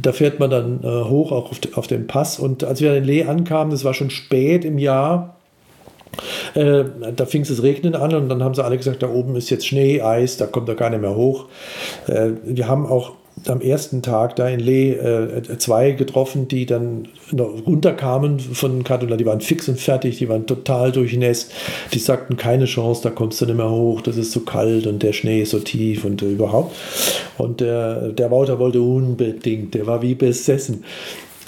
Da 0.00 0.12
fährt 0.12 0.40
man 0.40 0.50
dann 0.50 0.80
äh, 0.82 0.86
hoch, 0.86 1.32
auch 1.32 1.50
auf, 1.50 1.58
auf 1.74 1.86
den 1.86 2.06
Pass. 2.06 2.38
Und 2.38 2.64
als 2.64 2.80
wir 2.80 2.96
in 2.96 3.04
Leh 3.04 3.24
ankamen, 3.24 3.70
das 3.70 3.84
war 3.84 3.92
schon 3.92 4.10
spät 4.10 4.64
im 4.64 4.78
Jahr, 4.78 5.36
äh, 6.54 6.84
da 7.14 7.26
fing 7.26 7.42
es 7.42 7.62
regnen 7.62 7.94
an 7.94 8.14
und 8.14 8.28
dann 8.28 8.42
haben 8.42 8.54
sie 8.54 8.64
alle 8.64 8.76
gesagt, 8.76 9.02
da 9.02 9.08
oben 9.08 9.36
ist 9.36 9.50
jetzt 9.50 9.66
Schnee, 9.66 10.00
Eis, 10.00 10.36
da 10.36 10.46
kommt 10.46 10.68
er 10.68 10.74
gar 10.74 10.90
nicht 10.90 11.00
mehr 11.00 11.14
hoch. 11.14 11.46
Äh, 12.06 12.30
wir 12.44 12.68
haben 12.68 12.86
auch 12.86 13.12
am 13.46 13.60
ersten 13.60 14.02
Tag 14.02 14.36
da 14.36 14.48
in 14.48 14.60
Lee 14.60 14.92
äh, 14.92 15.58
zwei 15.58 15.92
getroffen, 15.92 16.48
die 16.48 16.66
dann 16.66 17.08
runterkamen 17.32 18.40
von 18.40 18.84
Kaduna. 18.84 19.16
Die 19.16 19.26
waren 19.26 19.40
fix 19.40 19.68
und 19.68 19.78
fertig, 19.78 20.18
die 20.18 20.28
waren 20.28 20.46
total 20.46 20.92
durchnässt. 20.92 21.52
Die 21.92 21.98
sagten, 21.98 22.36
keine 22.36 22.64
Chance, 22.64 23.02
da 23.02 23.10
kommst 23.10 23.40
du 23.40 23.46
nicht 23.46 23.56
mehr 23.56 23.70
hoch, 23.70 24.00
das 24.00 24.16
ist 24.16 24.32
so 24.32 24.40
kalt 24.40 24.86
und 24.86 25.02
der 25.02 25.12
Schnee 25.12 25.42
ist 25.42 25.50
so 25.50 25.60
tief 25.60 26.04
und 26.04 26.22
äh, 26.22 26.30
überhaupt. 26.30 26.74
Und 27.36 27.60
der, 27.60 28.12
der 28.12 28.30
Wouter 28.30 28.58
wollte 28.58 28.80
unbedingt, 28.80 29.74
der 29.74 29.86
war 29.86 30.02
wie 30.02 30.14
besessen. 30.14 30.84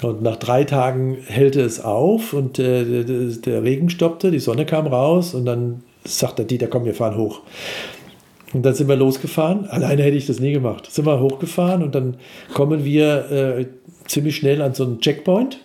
Und 0.01 0.23
nach 0.23 0.37
drei 0.37 0.63
Tagen 0.63 1.17
hellte 1.27 1.61
es 1.61 1.83
auf 1.83 2.33
und 2.33 2.57
äh, 2.57 3.03
der, 3.03 3.25
der 3.27 3.63
Regen 3.63 3.89
stoppte, 3.89 4.31
die 4.31 4.39
Sonne 4.39 4.65
kam 4.65 4.87
raus 4.87 5.35
und 5.35 5.45
dann 5.45 5.83
sagte 6.03 6.45
Dieter, 6.45 6.67
komm, 6.67 6.85
wir 6.85 6.95
fahren 6.95 7.17
hoch. 7.17 7.41
Und 8.53 8.63
dann 8.63 8.73
sind 8.73 8.89
wir 8.89 8.95
losgefahren. 8.95 9.69
Alleine 9.69 10.03
hätte 10.03 10.17
ich 10.17 10.27
das 10.27 10.39
nie 10.39 10.51
gemacht. 10.51 10.91
Sind 10.91 11.05
wir 11.05 11.19
hochgefahren 11.19 11.83
und 11.83 11.95
dann 11.95 12.17
kommen 12.53 12.83
wir 12.83 13.31
äh, 13.31 13.65
ziemlich 14.07 14.35
schnell 14.35 14.61
an 14.61 14.73
so 14.73 14.83
einen 14.83 14.99
Checkpoint. 14.99 15.59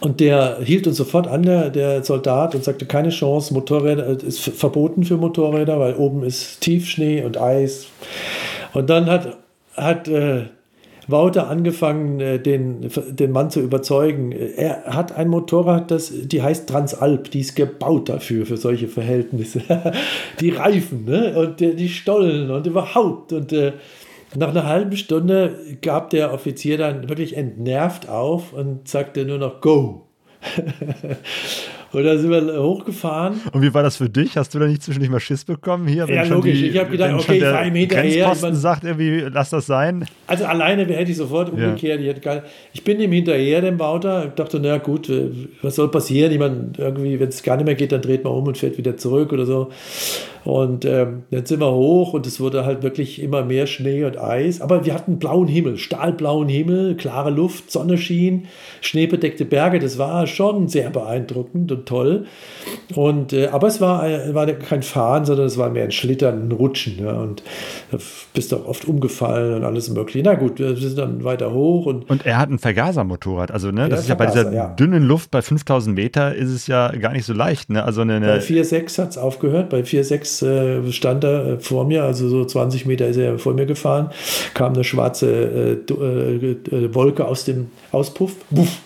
Und 0.00 0.20
der 0.20 0.58
hielt 0.62 0.86
uns 0.86 0.96
sofort 0.96 1.26
an, 1.26 1.42
der, 1.42 1.70
der 1.70 2.04
Soldat, 2.04 2.54
und 2.54 2.62
sagte, 2.62 2.86
keine 2.86 3.08
Chance, 3.08 3.54
Motorräder 3.54 4.06
äh, 4.06 4.26
ist 4.26 4.40
verboten 4.40 5.04
für 5.04 5.16
Motorräder, 5.16 5.80
weil 5.80 5.94
oben 5.94 6.22
ist 6.22 6.60
Tiefschnee 6.60 7.24
und 7.24 7.40
Eis. 7.40 7.86
Und 8.72 8.90
dann 8.90 9.06
hat, 9.06 9.38
hat 9.76 10.08
äh, 10.08 10.44
Wouter 11.08 11.48
angefangen, 11.48 12.20
äh, 12.20 12.38
den, 12.38 12.88
den 13.10 13.30
Mann 13.32 13.50
zu 13.50 13.60
überzeugen. 13.60 14.32
Er 14.32 14.84
hat 14.86 15.16
ein 15.16 15.28
Motorrad, 15.28 15.90
das, 15.90 16.12
die 16.12 16.42
heißt 16.42 16.68
Transalp, 16.68 17.30
die 17.30 17.40
ist 17.40 17.56
gebaut 17.56 18.08
dafür, 18.08 18.46
für 18.46 18.56
solche 18.56 18.88
Verhältnisse. 18.88 19.62
die 20.40 20.50
Reifen 20.50 21.04
ne? 21.04 21.38
und 21.38 21.60
die 21.60 21.88
Stollen 21.88 22.50
und 22.50 22.66
überhaupt. 22.66 23.32
Und 23.32 23.52
äh, 23.52 23.72
nach 24.36 24.48
einer 24.48 24.66
halben 24.66 24.96
Stunde 24.96 25.58
gab 25.80 26.10
der 26.10 26.32
Offizier 26.32 26.78
dann 26.78 27.08
wirklich 27.08 27.36
entnervt 27.36 28.08
auf 28.08 28.52
und 28.52 28.88
sagte 28.88 29.24
nur 29.24 29.38
noch 29.38 29.60
Go. 29.60 30.06
Und 31.94 32.04
dann 32.04 32.18
sind 32.18 32.30
wir 32.30 32.60
hochgefahren. 32.60 33.40
Und 33.52 33.62
wie 33.62 33.72
war 33.72 33.82
das 33.82 33.96
für 33.96 34.10
dich? 34.10 34.36
Hast 34.36 34.54
du 34.54 34.58
da 34.58 34.66
nicht 34.66 34.82
zwischendurch 34.82 35.10
mal 35.10 35.20
Schiss 35.20 35.44
bekommen 35.44 35.86
hier? 35.86 36.06
Ja, 36.08 36.24
logisch. 36.24 36.58
Die, 36.58 36.66
ich 36.66 36.78
habe 36.78 36.90
gedacht, 36.90 37.14
okay, 37.14 37.36
ich 37.36 37.44
fahre 37.44 37.68
ihm 37.68 37.74
hinterher. 37.74 38.32
Ich 38.32 38.42
mein, 38.42 38.54
sagt 38.54 38.84
irgendwie, 38.84 39.20
lass 39.32 39.50
das 39.50 39.66
sein. 39.66 40.04
Also 40.26 40.44
alleine 40.44 40.84
hätte 40.86 41.10
ich 41.10 41.16
sofort 41.16 41.50
umgekehrt. 41.50 42.00
Ja. 42.00 42.12
Ich, 42.12 42.42
ich, 42.72 42.84
bin 42.84 43.00
ihm 43.00 43.12
hinterher, 43.12 43.60
dem 43.60 43.76
Bauter. 43.76 44.26
Ich 44.26 44.34
dachte, 44.34 44.58
na 44.60 44.78
gut, 44.78 45.08
äh, 45.08 45.30
was 45.62 45.76
soll 45.76 45.90
passieren? 45.90 46.32
Ich 46.32 46.38
meine, 46.38 46.72
irgendwie, 46.76 47.20
wenn 47.20 47.28
es 47.28 47.42
gar 47.42 47.56
nicht 47.56 47.66
mehr 47.66 47.76
geht, 47.76 47.92
dann 47.92 48.02
dreht 48.02 48.24
man 48.24 48.32
um 48.32 48.46
und 48.46 48.58
fährt 48.58 48.76
wieder 48.76 48.96
zurück 48.96 49.32
oder 49.32 49.46
so. 49.46 49.70
Und 50.44 50.84
ähm, 50.84 51.22
dann 51.30 51.46
sind 51.46 51.60
wir 51.60 51.72
hoch 51.72 52.12
und 52.12 52.26
es 52.26 52.38
wurde 52.38 52.66
halt 52.66 52.82
wirklich 52.82 53.20
immer 53.22 53.44
mehr 53.44 53.66
Schnee 53.66 54.04
und 54.04 54.18
Eis. 54.18 54.60
Aber 54.60 54.84
wir 54.84 54.94
hatten 54.94 55.18
blauen 55.18 55.48
Himmel, 55.48 55.78
stahlblauen 55.78 56.48
Himmel, 56.48 56.96
klare 56.96 57.30
Luft, 57.30 57.70
Sonne 57.70 57.96
schien, 57.96 58.46
schneebedeckte 58.82 59.46
Berge. 59.46 59.78
Das 59.78 59.98
war 59.98 60.26
schon 60.26 60.68
sehr 60.68 60.90
beeindruckend 60.90 61.72
und 61.72 61.86
toll. 61.86 62.26
Und, 62.94 63.32
äh, 63.32 63.48
aber 63.48 63.68
es 63.68 63.80
war, 63.80 64.08
äh, 64.08 64.34
war 64.34 64.46
kein 64.46 64.82
Fahren, 64.82 65.24
sondern 65.24 65.46
es 65.46 65.56
war 65.56 65.70
mehr 65.70 65.84
ein 65.84 65.92
Schlittern, 65.92 66.48
ein 66.48 66.52
Rutschen. 66.52 66.98
Ja, 66.98 67.12
und 67.14 67.42
da 67.90 67.98
bist 68.34 68.52
auch 68.52 68.66
oft 68.66 68.86
umgefallen 68.86 69.54
und 69.54 69.64
alles 69.64 69.88
Mögliche. 69.88 70.22
Na 70.24 70.34
gut, 70.34 70.58
wir 70.58 70.76
sind 70.76 70.98
dann 70.98 71.24
weiter 71.24 71.52
hoch. 71.52 71.86
Und, 71.86 72.10
und 72.10 72.26
er 72.26 72.38
hat 72.38 72.50
ein 72.50 72.58
Vergasermotorrad. 72.58 73.50
Also, 73.50 73.70
ne, 73.70 73.88
das 73.88 74.00
ist 74.00 74.08
ja 74.08 74.14
bei 74.14 74.26
dieser 74.26 74.52
ja. 74.52 74.68
dünnen 74.68 75.04
Luft 75.04 75.30
bei 75.30 75.40
5000 75.40 75.96
Meter 75.96 76.34
ist 76.34 76.50
es 76.50 76.66
ja 76.66 76.90
gar 76.92 77.12
nicht 77.12 77.24
so 77.24 77.32
leicht. 77.32 77.70
Ne? 77.70 77.82
Also 77.82 78.02
eine, 78.02 78.16
eine 78.16 78.26
bei 78.26 78.38
4,6 78.38 78.98
hat 78.98 79.10
es 79.10 79.18
aufgehört. 79.18 79.70
Bei 79.70 79.80
4,6 79.80 80.33
äh, 80.42 80.92
stand 80.92 81.24
er 81.24 81.46
äh, 81.46 81.60
vor 81.60 81.84
mir, 81.84 82.04
also 82.04 82.28
so 82.28 82.44
20 82.44 82.86
Meter 82.86 83.06
ist 83.06 83.16
er 83.16 83.38
vor 83.38 83.54
mir 83.54 83.66
gefahren, 83.66 84.10
kam 84.54 84.74
eine 84.74 84.84
schwarze 84.84 85.76
äh, 85.90 86.50
äh, 86.50 86.94
Wolke 86.94 87.26
aus 87.26 87.44
dem 87.44 87.70
Auspuff. 87.92 88.36
Buff, 88.50 88.78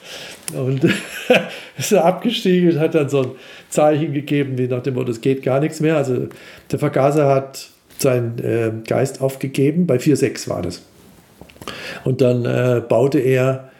und 0.55 0.85
ist 1.79 1.93
er 1.93 2.05
abgestiegen 2.05 2.73
und 2.73 2.81
hat 2.81 2.95
dann 2.95 3.09
so 3.09 3.23
ein 3.23 3.31
Zeichen 3.69 4.13
gegeben, 4.13 4.57
wie 4.57 4.67
nach 4.67 4.83
dem 4.83 4.95
Motto, 4.95 5.11
es 5.11 5.21
geht 5.21 5.43
gar 5.43 5.61
nichts 5.61 5.81
mehr. 5.81 5.97
Also 5.97 6.29
der 6.71 6.79
Vergaser 6.79 7.29
hat 7.29 7.69
seinen 7.99 8.39
äh, 8.39 8.71
Geist 8.87 9.21
aufgegeben, 9.21 9.87
bei 9.87 9.97
4,6 9.97 10.49
war 10.49 10.63
das. 10.63 10.83
Und 12.05 12.21
dann 12.21 12.45
äh, 12.45 12.81
baute 12.87 13.19
er 13.19 13.71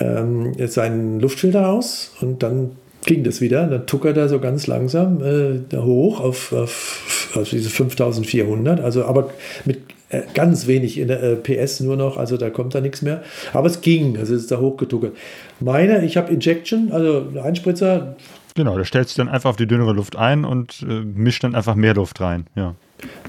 ähm, 0.00 0.54
seinen 0.66 1.20
Luftfilter 1.20 1.68
aus 1.68 2.14
und 2.20 2.42
dann 2.42 2.72
ging 3.04 3.24
das 3.24 3.40
wieder. 3.40 3.66
Dann 3.66 3.86
tuckert 3.86 4.16
er 4.16 4.28
so 4.28 4.38
ganz 4.40 4.66
langsam 4.66 5.22
äh, 5.22 5.76
hoch 5.76 6.20
auf, 6.20 6.52
auf, 6.52 7.32
auf, 7.34 7.48
diese 7.48 7.70
5400, 7.70 8.80
also 8.80 9.04
aber 9.04 9.30
mit 9.64 9.78
äh, 10.10 10.22
ganz 10.34 10.66
wenig 10.66 10.98
in 10.98 11.08
der 11.08 11.22
äh, 11.22 11.36
PS 11.36 11.80
nur 11.80 11.96
noch, 11.96 12.16
also 12.16 12.36
da 12.36 12.50
kommt 12.50 12.74
da 12.74 12.80
nichts 12.80 13.02
mehr. 13.02 13.22
Aber 13.52 13.66
es 13.66 13.80
ging, 13.80 14.16
also 14.16 14.34
es 14.34 14.42
ist 14.42 14.50
da 14.50 14.58
hochgetuckert. 14.58 15.14
Meine, 15.60 16.04
ich 16.04 16.16
habe 16.16 16.32
Injection, 16.32 16.92
also 16.92 17.26
Einspritzer. 17.42 18.16
Genau, 18.54 18.76
da 18.76 18.84
stellt 18.84 19.08
sich 19.08 19.16
dann 19.16 19.28
einfach 19.28 19.50
auf 19.50 19.56
die 19.56 19.66
dünnere 19.66 19.92
Luft 19.92 20.16
ein 20.16 20.44
und 20.44 20.84
äh, 20.88 21.00
mischt 21.00 21.44
dann 21.44 21.54
einfach 21.54 21.74
mehr 21.74 21.94
Luft 21.94 22.20
rein, 22.20 22.46
ja. 22.56 22.74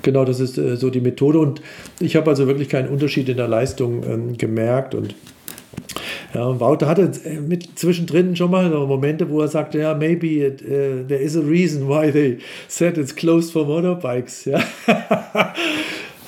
Genau, 0.01 0.25
das 0.25 0.39
ist 0.39 0.57
äh, 0.57 0.77
so 0.77 0.89
die 0.89 1.01
Methode 1.01 1.37
und 1.39 1.61
ich 1.99 2.15
habe 2.15 2.29
also 2.29 2.47
wirklich 2.47 2.69
keinen 2.69 2.89
Unterschied 2.89 3.29
in 3.29 3.37
der 3.37 3.47
Leistung 3.47 4.03
ähm, 4.03 4.37
gemerkt 4.37 4.95
und 4.95 5.13
ja, 6.33 6.45
und 6.45 6.59
Wouter 6.59 6.87
hatte 6.87 7.11
äh, 7.25 7.39
mit 7.39 7.77
zwischendrin 7.77 8.35
schon 8.35 8.51
mal 8.51 8.69
so 8.69 8.85
Momente, 8.85 9.29
wo 9.29 9.41
er 9.41 9.47
sagte, 9.47 9.79
ja, 9.79 9.93
maybe 9.93 10.45
it, 10.45 10.61
uh, 10.61 11.03
there 11.07 11.19
is 11.19 11.35
a 11.35 11.41
reason 11.41 11.87
why 11.87 12.11
they 12.11 12.37
said 12.67 12.97
it's 12.97 13.15
closed 13.15 13.51
for 13.51 13.65
motorbikes. 13.65 14.45
Ja. 14.45 14.59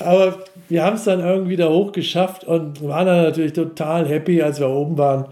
Aber 0.00 0.38
wir 0.68 0.84
haben 0.84 0.96
es 0.96 1.04
dann 1.04 1.20
irgendwie 1.20 1.56
da 1.56 1.68
hoch 1.68 1.92
geschafft 1.92 2.44
und 2.44 2.82
waren 2.86 3.06
dann 3.06 3.22
natürlich 3.24 3.52
total 3.52 4.08
happy, 4.08 4.42
als 4.42 4.58
wir 4.58 4.68
oben 4.68 4.98
waren. 4.98 5.26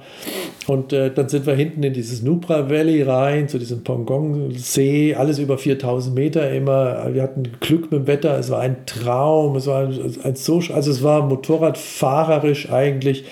Und 0.66 0.92
äh, 0.92 1.10
dann 1.12 1.28
sind 1.28 1.46
wir 1.46 1.54
hinten 1.54 1.82
in 1.82 1.94
dieses 1.94 2.22
Nubra 2.22 2.68
Valley 2.68 3.02
rein, 3.02 3.48
zu 3.48 3.58
diesem 3.58 3.82
Pongong-See, 3.82 5.14
alles 5.14 5.38
über 5.38 5.56
4000 5.56 6.14
Meter 6.14 6.50
immer. 6.50 7.12
Wir 7.14 7.22
hatten 7.22 7.44
Glück 7.60 7.90
mit 7.90 8.02
dem 8.02 8.06
Wetter, 8.06 8.38
es 8.38 8.50
war 8.50 8.60
ein 8.60 8.84
Traum, 8.84 9.56
es 9.56 9.66
war 9.66 9.86
ein 9.86 10.36
so, 10.36 10.62
also 10.72 10.90
es 10.90 11.02
war 11.02 11.26
motorradfahrerisch 11.26 12.70
eigentlich 12.70 13.24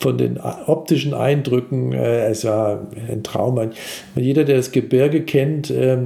von 0.00 0.18
den 0.18 0.38
optischen 0.38 1.14
Eindrücken, 1.14 1.92
äh, 1.92 2.26
es 2.26 2.44
war 2.44 2.88
ein 3.08 3.22
Traum. 3.22 3.70
Jeder, 4.16 4.44
der 4.44 4.56
das 4.56 4.72
Gebirge 4.72 5.22
kennt, 5.22 5.70
äh, 5.70 5.98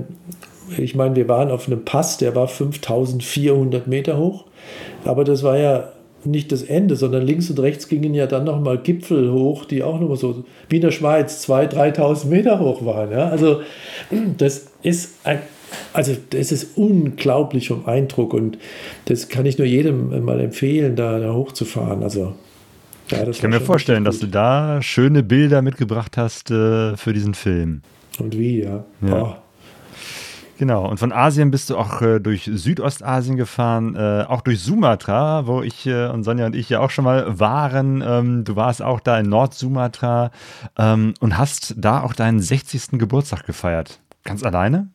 ich 0.77 0.95
meine, 0.95 1.17
wir 1.17 1.29
waren 1.29 1.51
auf 1.51 1.67
einem 1.67 1.85
Pass, 1.85 2.19
der 2.19 2.37
war 2.37 2.49
5400 2.49 3.87
Meter 3.87 4.19
hoch. 4.19 4.45
Aber 5.05 5.25
das 5.25 5.43
war 5.43 5.57
ja 5.59 5.93
nicht 6.27 6.53
das 6.53 6.63
Ende, 6.63 6.97
sondern 6.97 7.27
links 7.27 7.51
und 7.51 7.59
rechts 7.61 7.89
gingen 7.89 8.15
ja 8.15 8.27
dann 8.27 8.45
nochmal 8.45 8.79
Gipfel 8.79 9.33
hoch, 9.33 9.65
die 9.65 9.83
auch 9.83 10.01
nochmal 10.01 10.17
so 10.17 10.45
wie 10.69 10.77
in 10.77 10.83
der 10.83 10.91
Schweiz 10.91 11.49
2.000, 11.49 11.97
3.000 11.97 12.27
Meter 12.27 12.59
hoch 12.59 12.85
waren. 12.85 13.11
Ja? 13.11 13.29
Also 13.29 13.63
das 14.39 14.69
ist 14.83 15.15
ein, 15.25 15.41
also 15.93 16.17
das 16.31 16.53
ist 16.53 16.77
unglaublich 16.77 17.69
vom 17.69 17.87
Eindruck 17.87 18.35
und 18.35 18.59
das 19.07 19.29
kann 19.29 19.47
ich 19.47 19.59
nur 19.59 19.67
jedem 19.67 20.25
mal 20.25 20.41
empfehlen, 20.41 20.97
da, 20.97 21.19
da 21.19 21.33
hochzufahren. 21.33 22.03
Also 22.03 22.35
ja, 23.11 23.27
ich 23.27 23.41
kann 23.41 23.51
mir 23.51 23.61
vorstellen, 23.61 24.05
dass 24.05 24.21
du 24.21 24.27
da 24.27 24.81
schöne 24.83 25.23
Bilder 25.23 25.63
mitgebracht 25.63 26.17
hast 26.17 26.51
äh, 26.51 26.97
für 26.97 27.13
diesen 27.13 27.35
Film. 27.35 27.83
Und 28.19 28.39
wie, 28.39 28.63
ja. 28.63 28.85
ja. 29.07 29.23
Oh. 29.23 29.35
Genau, 30.61 30.87
und 30.87 31.01
von 31.01 31.11
Asien 31.11 31.51
bist 31.51 31.71
du 31.71 31.79
auch 31.79 32.03
äh, 32.03 32.21
durch 32.21 32.51
Südostasien 32.53 33.39
gefahren, 33.39 33.97
äh, 33.97 34.27
auch 34.29 34.43
durch 34.43 34.61
Sumatra, 34.61 35.47
wo 35.47 35.63
ich 35.63 35.87
äh, 35.87 36.09
und 36.09 36.23
Sonja 36.23 36.45
und 36.45 36.55
ich 36.55 36.69
ja 36.69 36.81
auch 36.81 36.91
schon 36.91 37.07
mal 37.07 37.41
waren. 37.41 38.05
Ähm, 38.07 38.45
du 38.45 38.57
warst 38.57 38.83
auch 38.83 39.01
da 39.01 39.19
in 39.19 39.31
Nord-Sumatra 39.31 40.31
ähm, 40.79 41.15
und 41.19 41.39
hast 41.39 41.77
da 41.79 42.03
auch 42.03 42.13
deinen 42.13 42.41
60. 42.41 42.99
Geburtstag 42.99 43.47
gefeiert. 43.47 44.01
Ganz 44.23 44.45
alleine? 44.45 44.89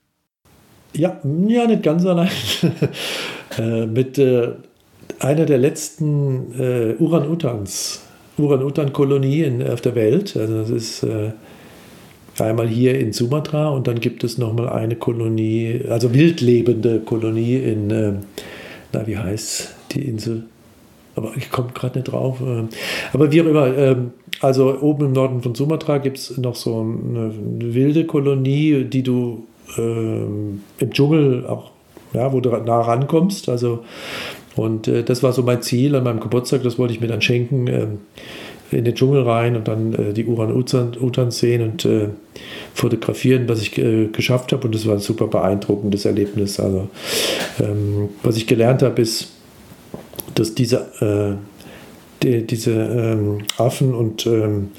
Ja, 0.93 1.20
ja, 1.24 1.66
nicht 1.66 1.82
ganz 1.82 2.05
allein. 2.05 2.30
Äh, 3.57 3.86
mit 3.86 4.18
äh, 4.18 4.49
einer 5.20 5.45
der 5.45 5.57
letzten 5.57 6.59
äh, 6.59 6.95
Uran-Utans 6.99 8.01
Uran-Utan-Kolonie 8.38 9.63
auf 9.72 9.82
der 9.82 9.95
Welt. 9.95 10.36
Also 10.36 10.59
das 10.59 10.70
ist 10.70 11.03
äh, 11.03 11.32
einmal 12.40 12.68
hier 12.68 13.00
in 13.00 13.14
Sumatra 13.14 13.70
und 13.70 13.88
dann 13.88 14.00
gibt 14.00 14.24
es 14.24 14.38
nochmal 14.38 14.70
eine 14.70 14.96
Kolonie, 14.96 15.82
also 15.90 16.14
wildlebende 16.14 17.00
Kolonie 17.00 17.58
in, 17.58 17.92
äh, 17.92 18.14
na 18.94 19.08
wie 19.08 19.18
heißt 19.18 19.74
die 19.92 20.02
Insel? 20.02 20.44
Aber 21.16 21.32
ich 21.38 21.50
komme 21.50 21.70
gerade 21.74 22.00
nicht 22.00 22.12
drauf. 22.12 22.42
äh. 22.42 22.64
Aber 23.14 23.32
wie 23.32 23.42
auch 23.42 23.46
immer, 23.46 23.78
ähm, 23.78 24.12
also 24.42 24.80
oben 24.82 25.08
im 25.08 25.12
Norden 25.14 25.42
von 25.42 25.56
Sumatra 25.56 25.98
gibt 26.00 26.18
es 26.18 26.38
noch 26.38 26.56
so 26.56 26.82
eine, 26.82 27.32
eine 27.32 27.74
wilde 27.74 28.06
Kolonie, 28.06 28.84
die 28.84 29.02
du 29.02 29.46
ähm, 29.78 30.62
im 30.78 30.92
Dschungel 30.92 31.46
auch, 31.48 31.72
ja, 32.14 32.34
wo 32.34 32.42
du 32.42 32.50
nah 32.50 32.82
rankommst. 32.82 33.48
Also, 33.48 33.86
und 34.58 34.88
äh, 34.90 35.04
das 35.04 35.24
war 35.24 35.32
so 35.32 35.42
mein 35.42 35.62
Ziel 35.62 35.96
an 35.96 36.04
meinem 36.04 36.20
Geburtstag, 36.20 36.64
das 36.64 36.78
wollte 36.78 36.94
ich 36.94 37.00
mir 37.00 37.08
dann 37.08 37.22
schenken. 37.22 37.68
ähm, 37.68 38.00
in 38.72 38.84
den 38.84 38.95
Dschungel 38.95 39.24
rein 39.24 39.55
und 39.55 39.68
dann 39.68 39.93
äh, 39.93 40.13
die 40.13 40.26
Uran-Utan 40.26 41.32
sehen 41.32 41.61
und 41.61 41.86
äh, 41.86 42.09
fotografieren, 42.74 43.47
was 43.47 43.61
ich 43.61 43.78
äh, 43.78 44.07
geschafft 44.07 44.51
habe. 44.51 44.66
Und 44.66 44.76
das 44.76 44.86
war 44.86 44.95
ein 44.95 44.99
super 44.99 45.28
beeindruckendes 45.28 46.05
Erlebnis. 46.05 46.59
Also, 46.59 46.89
ähm, 47.59 48.09
was 48.24 48.38
ich 48.38 48.47
gelernt 48.47 48.82
habe, 48.82 49.01
ist, 49.01 49.30
dass 50.34 50.55
diese, 50.55 50.78
äh, 50.99 52.24
die, 52.24 52.45
diese 52.45 52.72
ähm, 52.72 53.39
Affen 53.57 53.93
und 53.93 54.26
ähm, 54.26 54.72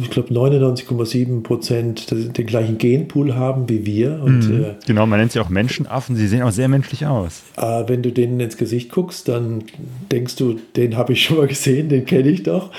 ich 0.00 0.10
glaube 0.10 0.32
99,7 0.32 1.42
Prozent 1.42 2.10
den 2.10 2.46
gleichen 2.46 2.78
Genpool 2.78 3.34
haben 3.34 3.68
wie 3.68 3.84
wir. 3.84 4.20
Und 4.22 4.48
Mhm. 4.48 4.64
äh, 4.64 4.74
Genau, 4.86 5.06
man 5.06 5.18
nennt 5.18 5.32
sie 5.32 5.40
auch 5.40 5.48
Menschenaffen. 5.48 6.16
Sie 6.16 6.26
sehen 6.28 6.42
auch 6.42 6.52
sehr 6.52 6.68
menschlich 6.68 7.04
aus. 7.06 7.42
äh, 7.56 7.82
wenn 7.88 8.02
du 8.02 8.10
denen 8.12 8.38
ins 8.40 8.56
Gesicht 8.56 8.90
guckst, 8.92 9.28
dann 9.28 9.64
denkst 10.10 10.36
du, 10.36 10.56
den 10.76 10.96
habe 10.96 11.12
ich 11.14 11.24
schon 11.24 11.36
mal 11.38 11.46
gesehen, 11.48 11.88
den 11.88 12.04
kenne 12.06 12.28
ich 12.30 12.42
doch. 12.44 12.70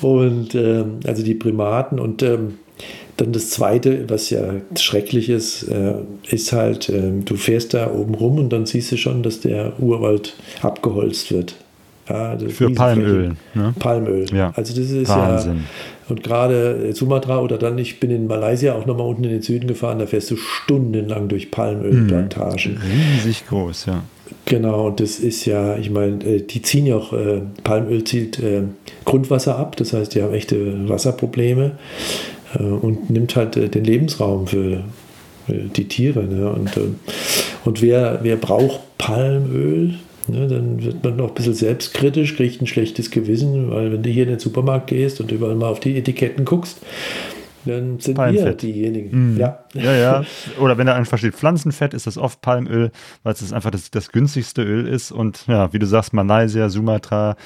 Und 0.00 0.54
ähm, 0.54 1.00
also 1.06 1.22
die 1.22 1.34
Primaten 1.34 1.98
und 1.98 2.22
ähm, 2.22 2.54
dann 3.16 3.32
das 3.32 3.50
Zweite, 3.50 4.04
was 4.10 4.30
ja 4.30 4.42
schrecklich 4.76 5.28
ist, 5.30 5.62
äh, 5.68 5.94
ist 6.28 6.52
halt, 6.52 6.88
ähm, 6.88 7.24
du 7.24 7.36
fährst 7.36 7.72
da 7.72 7.90
oben 7.92 8.14
rum 8.14 8.38
und 8.38 8.52
dann 8.52 8.66
siehst 8.66 8.90
du 8.90 8.96
schon, 8.96 9.22
dass 9.22 9.38
der 9.40 9.78
Urwald 9.80 10.34
abgeholzt 10.62 11.30
wird. 11.32 11.54
Ja, 12.08 12.36
Für. 12.48 12.68
Palmöl, 12.70 13.34
ne? 13.54 13.72
Palmöl. 13.78 14.26
Ja. 14.34 14.52
Also 14.56 14.74
das 14.78 14.90
ist 14.90 15.08
Wahnsinn. 15.08 15.56
ja. 15.56 15.62
Und 16.08 16.22
gerade 16.22 16.88
äh, 16.88 16.92
Sumatra 16.92 17.40
oder 17.40 17.58
dann, 17.58 17.78
ich 17.78 18.00
bin 18.00 18.10
in 18.10 18.26
Malaysia 18.26 18.74
auch 18.74 18.86
nochmal 18.86 19.06
unten 19.06 19.24
in 19.24 19.30
den 19.30 19.42
Süden 19.42 19.66
gefahren, 19.66 19.98
da 19.98 20.06
fährst 20.06 20.30
du 20.30 20.36
stundenlang 20.36 21.28
durch 21.28 21.50
Palmölplantagen. 21.50 22.78
Riesig 22.78 23.46
groß, 23.46 23.86
ja. 23.86 24.02
Genau, 24.46 24.86
und 24.88 25.00
das 25.00 25.18
ist 25.18 25.44
ja, 25.46 25.76
ich 25.76 25.90
meine, 25.90 26.22
äh, 26.24 26.42
die 26.42 26.62
ziehen 26.62 26.86
ja 26.86 26.96
auch, 26.96 27.12
äh, 27.12 27.40
Palmöl 27.62 28.04
zieht 28.04 28.38
äh, 28.38 28.62
Grundwasser 29.04 29.58
ab, 29.58 29.76
das 29.76 29.92
heißt, 29.92 30.14
die 30.14 30.22
haben 30.22 30.34
echte 30.34 30.88
Wasserprobleme 30.88 31.72
äh, 32.58 32.62
und 32.62 33.10
nimmt 33.10 33.36
halt 33.36 33.56
äh, 33.56 33.68
den 33.68 33.84
Lebensraum 33.84 34.46
für 34.46 34.84
die 35.46 35.88
Tiere. 35.88 36.24
Ne? 36.24 36.48
Und, 36.48 36.70
und 37.66 37.82
wer, 37.82 38.20
wer 38.22 38.36
braucht 38.36 38.80
Palmöl? 38.96 39.96
Ne, 40.28 40.48
dann 40.48 40.82
wird 40.82 41.04
man 41.04 41.16
noch 41.16 41.28
ein 41.28 41.34
bisschen 41.34 41.54
selbstkritisch, 41.54 42.36
kriegt 42.36 42.62
ein 42.62 42.66
schlechtes 42.66 43.10
Gewissen, 43.10 43.70
weil 43.70 43.92
wenn 43.92 44.02
du 44.02 44.10
hier 44.10 44.24
in 44.24 44.30
den 44.30 44.38
Supermarkt 44.38 44.86
gehst 44.86 45.20
und 45.20 45.30
überall 45.30 45.54
mal 45.54 45.68
auf 45.68 45.80
die 45.80 45.96
Etiketten 45.96 46.44
guckst, 46.44 46.78
dann 47.66 47.98
sind 47.98 48.16
wir 48.16 48.24
Palmfett. 48.24 48.62
diejenigen. 48.62 49.36
Ja. 49.38 49.64
Ja, 49.72 49.92
ja. 49.94 50.24
Oder 50.60 50.76
wenn 50.76 50.86
da 50.86 50.94
einfach 50.94 51.18
steht 51.18 51.34
Pflanzenfett, 51.34 51.94
ist 51.94 52.06
das 52.06 52.18
oft 52.18 52.40
Palmöl, 52.42 52.90
weil 53.22 53.32
es 53.32 53.52
einfach 53.52 53.70
das, 53.70 53.90
das 53.90 54.12
günstigste 54.12 54.62
Öl 54.62 54.86
ist. 54.86 55.12
Und 55.12 55.46
ja, 55.46 55.72
wie 55.72 55.78
du 55.78 55.86
sagst, 55.86 56.12
Malaysia, 56.12 56.68
Sumatra, 56.68 57.36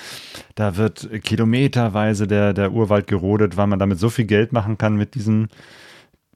da 0.54 0.76
wird 0.76 1.08
kilometerweise 1.22 2.26
der, 2.26 2.52
der 2.52 2.72
Urwald 2.72 3.06
gerodet, 3.06 3.56
weil 3.56 3.68
man 3.68 3.78
damit 3.78 3.98
so 3.98 4.10
viel 4.10 4.24
Geld 4.24 4.52
machen 4.52 4.76
kann 4.76 4.96
mit 4.96 5.14
diesem 5.14 5.48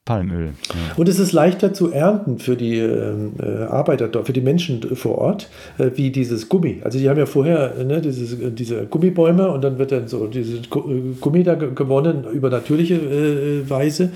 Palmöl. 0.05 0.47
Ja. 0.69 0.97
Und 0.97 1.09
es 1.09 1.21
ist 1.21 1.31
leichter 1.33 1.73
zu 1.73 1.93
ernten 1.93 2.41
für 2.41 2.57
die 2.57 2.79
ähm, 2.79 3.35
äh, 3.41 3.63
Arbeiter 3.63 4.09
dort, 4.09 4.27
für 4.27 4.33
die 4.33 4.41
Menschen 4.41 4.83
vor 4.97 5.19
Ort, 5.19 5.49
äh, 5.79 5.91
wie 5.95 6.11
dieses 6.11 6.49
Gummi. 6.49 6.81
Also 6.83 6.99
die 6.99 7.09
haben 7.09 7.19
ja 7.19 7.27
vorher 7.27 7.77
äh, 7.79 7.85
ne, 7.85 8.01
dieses, 8.01 8.33
äh, 8.33 8.51
diese 8.51 8.87
Gummibäume 8.87 9.49
und 9.49 9.63
dann 9.63 9.79
wird 9.79 9.93
dann 9.93 10.09
so 10.09 10.27
dieses 10.27 10.59
äh, 10.59 11.01
Gummi 11.21 11.45
da 11.45 11.55
ge- 11.55 11.71
gewonnen 11.73 12.25
über 12.33 12.51
natürliche 12.51 12.95
äh, 12.95 13.71
Weise. 13.71 14.11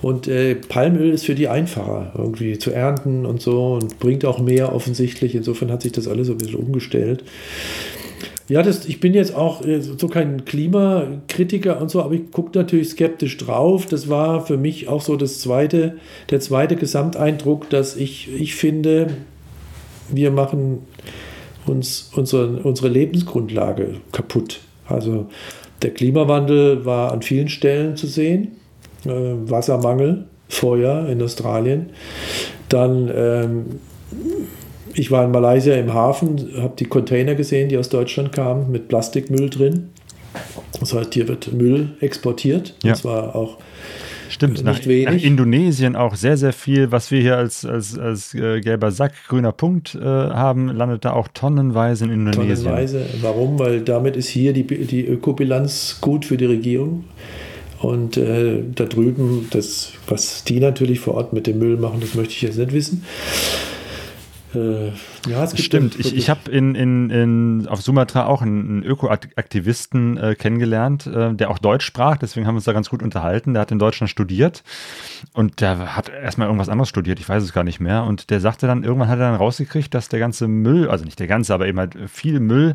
Und 0.00 0.30
Palmöl 0.68 1.10
ist 1.10 1.24
für 1.24 1.34
die 1.34 1.48
einfacher 1.48 2.12
irgendwie 2.16 2.58
zu 2.58 2.70
ernten 2.70 3.26
und 3.26 3.42
so 3.42 3.74
und 3.74 3.98
bringt 3.98 4.24
auch 4.24 4.38
mehr 4.38 4.72
offensichtlich. 4.72 5.34
Insofern 5.34 5.72
hat 5.72 5.82
sich 5.82 5.90
das 5.92 6.06
alles 6.06 6.28
so 6.28 6.34
ein 6.34 6.38
bisschen 6.38 6.60
umgestellt. 6.60 7.24
Ja, 8.48 8.62
das, 8.62 8.86
ich 8.86 9.00
bin 9.00 9.12
jetzt 9.12 9.34
auch 9.34 9.64
äh, 9.64 9.80
so 9.80 10.06
kein 10.06 10.44
Klimakritiker 10.44 11.80
und 11.80 11.90
so, 11.90 12.02
aber 12.02 12.14
ich 12.14 12.30
gucke 12.30 12.56
natürlich 12.56 12.90
skeptisch 12.90 13.36
drauf. 13.38 13.86
Das 13.86 14.08
war 14.08 14.46
für 14.46 14.56
mich 14.56 14.88
auch 14.88 15.02
so 15.02 15.16
das 15.16 15.40
zweite, 15.40 15.96
der 16.30 16.40
zweite 16.40 16.76
Gesamteindruck, 16.76 17.68
dass 17.70 17.96
ich, 17.96 18.32
ich 18.32 18.54
finde, 18.54 19.08
wir 20.08 20.30
machen 20.30 20.78
uns 21.66 22.10
unsere, 22.14 22.58
unsere 22.62 22.88
Lebensgrundlage 22.88 23.94
kaputt. 24.12 24.60
Also 24.86 25.26
der 25.82 25.90
Klimawandel 25.90 26.84
war 26.84 27.12
an 27.12 27.22
vielen 27.22 27.48
Stellen 27.48 27.96
zu 27.96 28.06
sehen. 28.06 28.52
Äh, 29.04 29.10
Wassermangel, 29.10 30.26
Feuer 30.48 31.08
in 31.08 31.20
Australien. 31.20 31.90
Dann 32.68 33.10
ähm, 33.12 33.64
ich 34.96 35.10
war 35.10 35.24
in 35.24 35.30
Malaysia 35.30 35.74
im 35.74 35.92
Hafen, 35.92 36.52
habe 36.56 36.74
die 36.78 36.86
Container 36.86 37.34
gesehen, 37.34 37.68
die 37.68 37.78
aus 37.78 37.88
Deutschland 37.88 38.32
kamen, 38.32 38.70
mit 38.70 38.88
Plastikmüll 38.88 39.50
drin. 39.50 39.90
Das 40.80 40.92
heißt, 40.92 41.14
hier 41.14 41.28
wird 41.28 41.52
Müll 41.52 41.90
exportiert. 42.00 42.74
Ja. 42.82 42.92
Und 42.92 42.96
zwar 42.96 43.34
auch 43.34 43.58
Stimmt, 44.28 44.54
Nicht 44.54 44.64
nach, 44.64 44.86
wenig. 44.86 45.06
nach 45.06 45.22
Indonesien 45.22 45.96
auch 45.96 46.14
sehr, 46.16 46.36
sehr 46.36 46.52
viel, 46.52 46.90
was 46.90 47.10
wir 47.10 47.20
hier 47.20 47.36
als, 47.36 47.64
als, 47.64 47.98
als 47.98 48.34
äh, 48.34 48.60
gelber 48.60 48.90
Sack, 48.90 49.12
grüner 49.28 49.52
Punkt 49.52 49.94
äh, 49.94 50.00
haben, 50.00 50.68
landet 50.68 51.04
da 51.04 51.12
auch 51.12 51.28
tonnenweise 51.28 52.06
in 52.06 52.10
Indonesien. 52.10 52.64
tonnenweise. 52.64 53.06
Warum? 53.22 53.58
Weil 53.58 53.82
damit 53.82 54.16
ist 54.16 54.28
hier 54.28 54.52
die, 54.52 54.64
die 54.64 55.06
Ökobilanz 55.06 55.98
gut 56.00 56.24
für 56.24 56.36
die 56.36 56.46
Regierung. 56.46 57.04
Und 57.80 58.16
äh, 58.16 58.62
da 58.74 58.84
drüben, 58.84 59.48
das, 59.50 59.92
was 60.08 60.44
die 60.44 60.60
natürlich 60.60 60.98
vor 60.98 61.14
Ort 61.14 61.32
mit 61.32 61.46
dem 61.46 61.58
Müll 61.58 61.76
machen, 61.76 62.00
das 62.00 62.14
möchte 62.14 62.32
ich 62.32 62.42
jetzt 62.42 62.58
nicht 62.58 62.72
wissen. 62.72 63.04
uh, 64.56 64.90
ja, 65.26 65.44
es 65.44 65.58
Stimmt, 65.62 65.98
ich, 65.98 66.14
ich 66.16 66.30
habe 66.30 66.50
in, 66.50 66.74
in, 66.74 67.10
in, 67.10 67.68
auf 67.68 67.82
Sumatra 67.82 68.26
auch 68.26 68.42
einen, 68.42 68.68
einen 68.68 68.82
Ökoaktivisten 68.84 70.16
äh, 70.16 70.34
kennengelernt, 70.34 71.06
äh, 71.06 71.34
der 71.34 71.50
auch 71.50 71.58
Deutsch 71.58 71.84
sprach, 71.84 72.16
deswegen 72.16 72.46
haben 72.46 72.54
wir 72.54 72.58
uns 72.58 72.64
da 72.64 72.72
ganz 72.72 72.88
gut 72.90 73.02
unterhalten. 73.02 73.54
Der 73.54 73.62
hat 73.62 73.70
in 73.70 73.78
Deutschland 73.78 74.10
studiert 74.10 74.62
und 75.32 75.60
der 75.60 75.96
hat 75.96 76.08
erstmal 76.08 76.46
irgendwas 76.48 76.68
anderes 76.68 76.88
studiert, 76.88 77.18
ich 77.20 77.28
weiß 77.28 77.42
es 77.42 77.52
gar 77.52 77.64
nicht 77.64 77.80
mehr. 77.80 78.04
Und 78.04 78.30
der 78.30 78.40
sagte 78.40 78.66
dann, 78.66 78.84
irgendwann 78.84 79.08
hat 79.08 79.18
er 79.18 79.30
dann 79.30 79.36
rausgekriegt, 79.36 79.92
dass 79.94 80.08
der 80.08 80.20
ganze 80.20 80.48
Müll, 80.48 80.88
also 80.88 81.04
nicht 81.04 81.18
der 81.18 81.26
ganze, 81.26 81.54
aber 81.54 81.66
eben 81.66 81.78
halt 81.78 81.96
viel 82.08 82.40
Müll, 82.40 82.74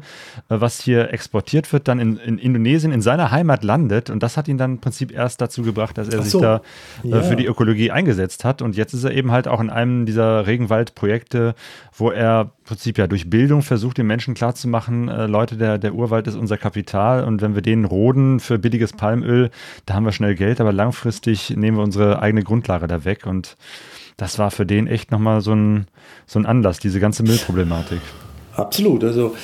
äh, 0.50 0.60
was 0.60 0.82
hier 0.82 1.14
exportiert 1.14 1.72
wird, 1.74 1.88
dann 1.88 2.00
in, 2.00 2.18
in 2.18 2.38
Indonesien, 2.38 2.92
in 2.92 3.02
seiner 3.02 3.32
Heimat 3.32 3.64
landet. 3.64 4.10
Und 4.10 4.22
das 4.24 4.38
hat 4.38 4.48
ihn 4.48 4.58
dann 4.58 4.72
im 4.74 4.80
Prinzip 4.80 5.12
erst 5.12 5.42
dazu 5.42 5.62
gebracht, 5.64 5.98
dass 5.98 6.10
er 6.10 6.20
Ach 6.20 6.24
sich 6.24 6.32
so. 6.32 6.42
da 6.42 6.62
äh, 7.04 7.10
Ja. 7.10 7.22
für 7.22 7.36
die 7.36 7.46
Ökologie 7.46 7.92
eingesetzt 7.92 8.44
hat. 8.44 8.62
Und 8.62 8.76
jetzt 8.76 8.94
ist 8.94 9.04
er 9.04 9.12
eben 9.12 9.32
halt 9.32 9.48
auch 9.48 9.60
in 9.60 9.70
einem 9.70 10.06
dieser 10.06 10.48
Regenwaldprojekte, 10.48 11.56
wo 11.98 12.10
er 12.12 12.41
Prinzip 12.46 12.98
ja 12.98 13.08
durch 13.08 13.30
Bildung 13.30 13.62
versucht, 13.62 13.98
den 13.98 14.08
Menschen 14.08 14.34
klarzumachen, 14.34 15.08
äh, 15.08 15.26
Leute, 15.28 15.58
der, 15.58 15.78
der 15.78 15.94
Urwald 15.94 16.28
ist 16.28 16.36
unser 16.36 16.58
Kapital 16.58 17.24
und 17.24 17.42
wenn 17.42 17.56
wir 17.56 17.62
den 17.62 17.86
roden 17.86 18.40
für 18.40 18.60
billiges 18.60 18.94
Palmöl, 18.94 19.50
da 19.86 19.94
haben 19.94 20.06
wir 20.06 20.12
schnell 20.12 20.36
Geld, 20.36 20.62
aber 20.62 20.74
langfristig 20.74 21.52
nehmen 21.52 21.78
wir 21.78 21.84
unsere 21.84 22.22
eigene 22.22 22.44
Grundlage 22.44 22.88
da 22.88 23.06
weg 23.06 23.26
und 23.26 23.58
das 24.18 24.38
war 24.38 24.52
für 24.52 24.66
den 24.66 24.88
echt 24.88 25.12
nochmal 25.12 25.42
so 25.42 25.54
ein, 25.54 25.88
so 26.28 26.40
ein 26.40 26.46
Anlass, 26.46 26.80
diese 26.80 27.00
ganze 27.00 27.24
Müllproblematik. 27.24 28.02
Absolut. 28.56 29.04
Also, 29.04 29.36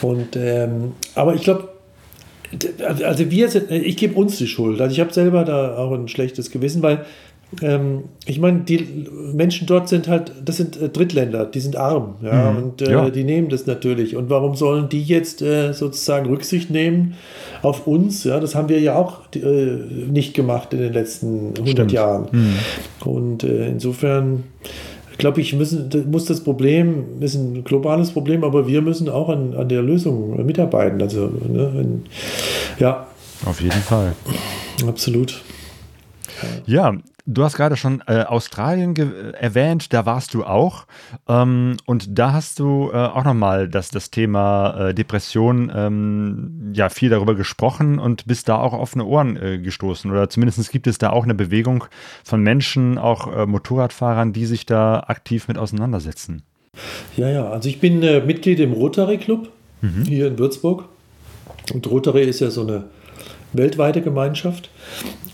und, 0.00 0.36
ähm, 0.36 0.92
aber 1.14 1.34
ich 1.34 1.42
glaube, 1.42 1.68
also 3.04 3.30
wir 3.30 3.48
sind, 3.48 3.70
ich 3.70 3.96
gebe 3.96 4.14
uns 4.14 4.36
die 4.36 4.46
Schuld. 4.46 4.80
Also 4.80 4.92
ich 4.92 5.00
habe 5.00 5.12
selber 5.12 5.44
da 5.44 5.76
auch 5.76 5.92
ein 5.92 6.08
schlechtes 6.08 6.50
Gewissen, 6.50 6.82
weil 6.82 7.04
ähm, 7.60 8.04
ich 8.24 8.38
meine, 8.40 8.60
die 8.60 9.06
Menschen 9.34 9.66
dort 9.66 9.88
sind 9.88 10.08
halt, 10.08 10.32
das 10.44 10.56
sind 10.56 10.80
äh, 10.80 10.88
Drittländer, 10.88 11.44
die 11.44 11.60
sind 11.60 11.76
arm, 11.76 12.14
ja, 12.22 12.50
Mhm. 12.52 12.56
und 12.62 12.82
äh, 12.82 12.90
Ja. 12.92 13.10
die 13.10 13.24
nehmen 13.24 13.48
das 13.50 13.66
natürlich. 13.66 14.16
Und 14.16 14.30
warum 14.30 14.54
sollen 14.56 14.88
die 14.88 15.02
jetzt 15.02 15.42
äh, 15.42 15.72
sozusagen 15.72 16.26
Rücksicht 16.30 16.70
nehmen 16.70 17.14
auf 17.62 17.86
uns? 17.86 18.24
Ja, 18.24 18.40
das 18.40 18.54
haben 18.54 18.68
wir 18.68 18.80
ja 18.80 18.94
auch 18.96 19.20
äh, 19.34 19.40
nicht 20.10 20.34
gemacht 20.34 20.72
in 20.72 20.80
den 20.80 20.92
letzten 20.92 21.48
100 21.54 21.68
Stimmt. 21.68 21.92
Jahren. 21.92 22.28
Mhm. 22.32 22.54
Und 23.04 23.44
äh, 23.44 23.68
insofern 23.68 24.44
glaube 25.18 25.40
ich, 25.42 25.52
müssen, 25.54 25.90
muss 26.10 26.24
das 26.24 26.42
Problem, 26.42 27.04
ist 27.20 27.34
ein 27.34 27.64
globales 27.64 28.10
Problem, 28.12 28.42
aber 28.44 28.66
wir 28.66 28.80
müssen 28.82 29.08
auch 29.08 29.28
an, 29.28 29.54
an 29.54 29.68
der 29.68 29.82
Lösung 29.82 30.44
mitarbeiten. 30.46 31.00
Also, 31.02 31.26
ne, 31.48 31.70
wenn, 31.74 32.02
ja, 32.78 33.06
Auf 33.44 33.60
jeden 33.60 33.72
Fall. 33.82 34.14
absolut. 34.86 35.42
Ja, 36.66 36.96
Du 37.24 37.44
hast 37.44 37.56
gerade 37.56 37.76
schon 37.76 38.02
äh, 38.08 38.22
Australien 38.22 38.96
erwähnt, 39.34 39.92
da 39.92 40.06
warst 40.06 40.34
du 40.34 40.44
auch. 40.44 40.86
Ähm, 41.28 41.76
und 41.86 42.18
da 42.18 42.32
hast 42.32 42.58
du 42.58 42.90
äh, 42.92 42.96
auch 42.96 43.24
nochmal 43.24 43.68
das, 43.68 43.90
das 43.90 44.10
Thema 44.10 44.88
äh, 44.88 44.94
Depression 44.94 45.70
ähm, 45.74 46.72
ja 46.74 46.88
viel 46.88 47.10
darüber 47.10 47.36
gesprochen 47.36 48.00
und 48.00 48.26
bist 48.26 48.48
da 48.48 48.56
auch 48.56 48.72
offene 48.72 49.04
Ohren 49.04 49.36
äh, 49.36 49.58
gestoßen. 49.58 50.10
Oder 50.10 50.30
zumindest 50.30 50.72
gibt 50.72 50.88
es 50.88 50.98
da 50.98 51.10
auch 51.10 51.22
eine 51.22 51.34
Bewegung 51.34 51.84
von 52.24 52.42
Menschen, 52.42 52.98
auch 52.98 53.32
äh, 53.32 53.46
Motorradfahrern, 53.46 54.32
die 54.32 54.46
sich 54.46 54.66
da 54.66 55.04
aktiv 55.06 55.46
mit 55.46 55.58
auseinandersetzen. 55.58 56.42
Ja, 57.16 57.28
ja, 57.28 57.48
also 57.48 57.68
ich 57.68 57.78
bin 57.78 58.02
äh, 58.02 58.20
Mitglied 58.20 58.58
im 58.58 58.72
Rotary 58.72 59.18
Club 59.18 59.48
mhm. 59.80 60.02
hier 60.04 60.26
in 60.26 60.38
Würzburg. 60.38 60.88
Und 61.72 61.86
Rotary 61.88 62.24
ist 62.24 62.40
ja 62.40 62.50
so 62.50 62.62
eine 62.62 62.84
weltweite 63.52 64.02
Gemeinschaft. 64.02 64.70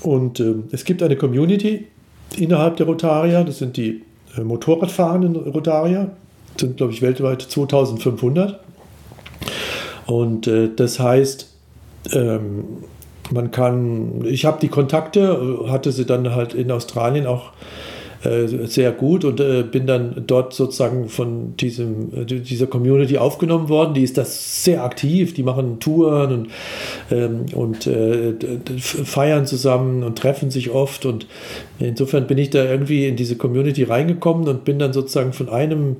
Und 0.03 0.41
äh, 0.41 0.55
es 0.73 0.85
gibt 0.85 1.03
eine 1.03 1.17
Community 1.17 1.87
innerhalb 2.37 2.77
der 2.77 2.87
Rotarier, 2.87 3.45
das 3.45 3.59
sind 3.59 3.77
die 3.77 4.03
äh, 4.37 4.43
Motorradfahrenden 4.43 5.37
Rotarier, 5.37 6.11
sind, 6.59 6.77
glaube 6.77 6.93
ich, 6.93 7.03
weltweit 7.03 7.43
2500. 7.43 8.61
Und 10.07 10.47
äh, 10.47 10.71
das 10.75 11.01
heißt, 11.01 11.55
ähm, 12.13 12.65
man 13.31 13.51
kann, 13.51 14.25
ich 14.25 14.45
habe 14.45 14.59
die 14.61 14.69
Kontakte, 14.69 15.67
hatte 15.69 15.93
sie 15.93 16.07
dann 16.07 16.35
halt 16.35 16.55
in 16.55 16.71
Australien 16.71 17.27
auch 17.27 17.49
äh, 17.49 17.88
sehr 18.21 18.91
gut 18.91 19.25
und 19.25 19.39
äh, 19.39 19.63
bin 19.63 19.87
dann 19.87 20.25
dort 20.27 20.53
sozusagen 20.53 21.09
von 21.09 21.57
diesem, 21.57 22.13
äh, 22.15 22.25
dieser 22.25 22.67
Community 22.67 23.17
aufgenommen 23.17 23.69
worden. 23.69 23.95
Die 23.95 24.03
ist 24.03 24.19
das 24.19 24.65
sehr 24.65 24.83
aktiv, 24.83 25.35
die 25.35 25.45
machen 25.45 25.79
Touren 25.79 26.33
und, 26.33 26.49
ähm, 27.13 27.47
und 27.55 27.87
äh, 27.87 28.35
feiern 28.79 29.47
zusammen 29.47 30.03
und 30.03 30.19
treffen 30.19 30.51
sich 30.51 30.71
oft 30.71 31.07
und 31.07 31.29
insofern 31.79 32.27
bin 32.27 32.39
ich 32.39 32.51
da 32.51 32.65
irgendwie 32.65 33.07
in 33.07 33.15
diese 33.15 33.37
Community 33.37 33.85
reingekommen 33.85 34.49
und 34.49 34.65
bin 34.65 34.81
dann 34.81 34.93
sozusagen 34.93 35.33
von 35.33 35.49
einem 35.49 35.97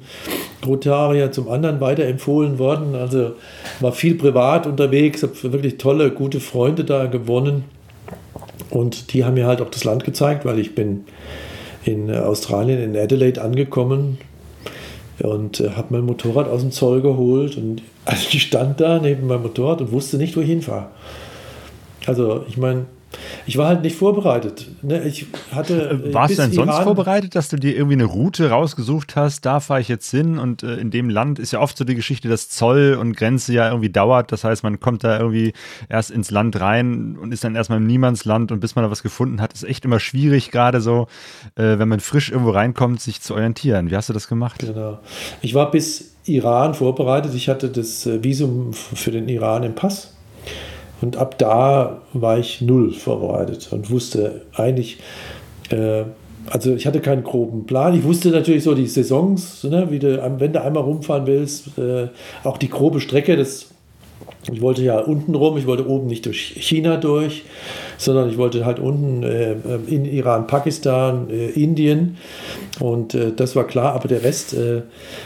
Rotarier 0.67 1.31
zum 1.31 1.49
anderen 1.49 1.81
weiterempfohlen 1.81 2.59
worden. 2.59 2.97
Also 2.97 3.33
war 3.79 3.93
viel 3.93 4.17
privat 4.17 4.67
unterwegs, 4.67 5.23
habe 5.23 5.53
wirklich 5.53 5.79
tolle, 5.79 6.11
gute 6.11 6.41
Freunde 6.41 6.85
da 6.85 7.07
gewonnen. 7.07 7.65
Und 8.71 9.13
die 9.13 9.25
haben 9.25 9.35
mir 9.35 9.47
halt 9.47 9.61
auch 9.63 9.71
das 9.71 9.85
Land 9.85 10.05
gezeigt, 10.05 10.45
weil 10.45 10.59
ich 10.59 10.75
bin 10.75 11.05
in 11.85 12.15
Australien, 12.15 12.83
in 12.83 12.97
Adelaide 12.97 13.43
angekommen 13.43 14.19
und 15.21 15.61
äh, 15.61 15.71
habe 15.71 15.89
mein 15.91 16.05
Motorrad 16.05 16.49
aus 16.49 16.61
dem 16.61 16.73
Zoll 16.73 17.01
geholt 17.01 17.57
und 17.57 17.83
also 18.05 18.27
ich 18.31 18.43
stand 18.43 18.81
da 18.81 18.99
neben 18.99 19.27
meinem 19.27 19.43
Motorrad 19.43 19.81
und 19.81 19.93
wusste 19.93 20.17
nicht, 20.17 20.37
wo 20.37 20.41
ich 20.41 20.49
hinfahre. 20.49 20.87
Also 22.07 22.45
ich 22.49 22.57
meine, 22.57 22.87
ich 23.47 23.57
war 23.57 23.69
halt 23.69 23.83
nicht 23.83 23.97
vorbereitet. 23.97 24.67
Ne? 24.83 25.03
Ich 25.05 25.27
hatte, 25.53 25.91
äh, 25.91 26.15
Warst 26.15 26.35
du 26.35 26.43
denn 26.43 26.53
sonst 26.53 26.73
Iran 26.73 26.85
vorbereitet, 26.85 27.35
dass 27.35 27.49
du 27.49 27.57
dir 27.57 27.75
irgendwie 27.75 27.95
eine 27.95 28.05
Route 28.05 28.51
rausgesucht 28.51 29.17
hast? 29.17 29.47
Da 29.47 29.61
fahre 29.61 29.81
ich 29.81 29.89
jetzt 29.89 30.11
hin 30.11 30.39
und 30.39 30.63
äh, 30.63 30.77
in 30.77 30.91
dem 30.91 31.09
Land 31.09 31.39
ist 31.39 31.53
ja 31.53 31.61
oft 31.61 31.77
so 31.77 31.85
die 31.85 31.95
Geschichte, 31.95 32.29
dass 32.29 32.51
Zoll 32.51 32.99
und 33.01 33.17
Grenze 33.17 33.55
ja 33.55 33.69
irgendwie 33.69 33.89
dauert. 33.89 34.31
Das 34.33 34.45
heißt, 34.45 34.63
man 34.63 34.81
kommt 34.81 35.05
da 35.05 35.19
irgendwie 35.19 35.55
erst 35.89 36.11
ins 36.11 36.31
Land 36.31 36.61
rein 36.61 37.17
und 37.17 37.33
ist 37.33 37.45
dann 37.45 37.57
erstmal 37.57 37.79
im 37.79 37.87
Niemandsland 37.87 38.53
und 38.53 38.61
bis 38.61 38.75
man 38.75 38.85
da 38.85 38.91
was 38.91 39.03
gefunden 39.03 39.41
hat, 39.41 39.55
ist 39.55 39.65
echt 39.65 39.85
immer 39.87 40.01
schwierig, 40.01 40.51
gerade 40.51 40.81
so, 40.81 41.07
äh, 41.57 41.79
wenn 41.79 41.89
man 41.89 42.01
frisch 42.01 42.31
irgendwo 42.31 42.51
reinkommt, 42.51 43.01
sich 43.01 43.23
zu 43.23 43.35
orientieren. 43.35 43.91
Wie 43.91 43.97
hast 43.97 44.11
du 44.11 44.13
das 44.13 44.29
gemacht? 44.29 44.61
Genau. 44.61 44.99
Ich 45.41 45.55
war 45.55 45.71
bis 45.71 46.15
Iran 46.25 46.75
vorbereitet. 46.75 47.35
Ich 47.35 47.49
hatte 47.49 47.71
das 47.71 48.07
äh, 48.07 48.23
Visum 48.23 48.75
für 48.75 49.11
den 49.11 49.29
Iran 49.29 49.63
im 49.63 49.75
Pass 49.75 50.18
und 51.01 51.17
ab 51.17 51.39
da 51.39 52.03
war 52.13 52.39
ich 52.39 52.61
null 52.61 52.93
vorbereitet 52.93 53.69
und 53.73 53.91
wusste 53.91 54.43
eigentlich, 54.55 54.99
äh, 55.71 56.05
also 56.47 56.75
ich 56.75 56.87
hatte 56.87 57.01
keinen 57.01 57.25
groben 57.25 57.67
Plan. 57.67 57.95
Ich 57.95 58.05
wusste 58.05 58.31
natürlich 58.31 58.65
so 58.65 58.75
die 58.75 58.87
Saisons, 58.87 59.65
ne, 59.65 59.91
wie 59.91 59.99
du, 59.99 60.21
wenn 60.39 60.53
du 60.53 60.63
einmal 60.63 60.83
rumfahren 60.83 61.27
willst, 61.27 61.79
äh, 61.79 62.09
auch 62.43 62.59
die 62.59 62.71
grobe 62.71 63.01
Strecke, 63.01 63.37
das 63.37 63.69
ich 64.51 64.61
wollte 64.61 64.83
ja 64.83 64.99
unten 64.99 65.35
rum, 65.35 65.59
ich 65.59 65.67
wollte 65.67 65.89
oben 65.89 66.07
nicht 66.07 66.27
durch 66.27 66.55
China 66.59 66.97
durch, 66.97 67.45
sondern 67.99 68.31
ich 68.31 68.39
wollte 68.39 68.65
halt 68.65 68.79
unten 68.79 69.23
äh, 69.23 69.57
in 69.87 70.07
Iran, 70.07 70.47
Pakistan, 70.47 71.29
äh, 71.29 71.51
Indien. 71.51 72.17
Und 72.81 73.15
äh, 73.15 73.33
das 73.35 73.57
war 73.57 73.67
klar, 73.67 73.93
aber 73.93 74.09
der 74.09 74.23
Rest, 74.23 74.55
äh, 74.55 74.83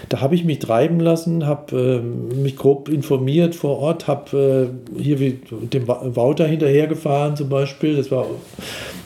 da 0.08 0.20
habe 0.20 0.34
ich 0.34 0.44
mich 0.44 0.58
treiben 0.58 0.98
lassen, 0.98 1.46
habe 1.46 1.76
ähm, 1.76 2.42
mich 2.42 2.56
grob 2.56 2.88
informiert 2.88 3.54
vor 3.54 3.78
Ort, 3.78 4.08
habe 4.08 4.72
äh, 4.98 5.00
hier 5.00 5.20
wie 5.20 5.38
dem 5.50 5.86
Wouter 5.86 6.46
hinterhergefahren 6.46 7.36
zum 7.36 7.48
Beispiel, 7.48 7.96
das 7.96 8.10
war 8.10 8.26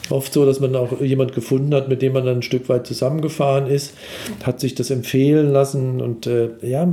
oft 0.09 0.33
so, 0.33 0.47
dass 0.47 0.61
man 0.61 0.75
auch 0.77 1.01
jemand 1.01 1.35
gefunden 1.35 1.75
hat, 1.75 1.89
mit 1.89 2.01
dem 2.01 2.13
man 2.13 2.25
dann 2.25 2.37
ein 2.37 2.43
Stück 2.43 2.69
weit 2.69 2.87
zusammengefahren 2.87 3.67
ist, 3.67 3.95
hat 4.45 4.61
sich 4.61 4.77
das 4.77 4.91
empfehlen 4.91 5.53
lassen 5.53 6.01
und 6.01 6.29
äh, 6.29 6.51
ja, 6.63 6.93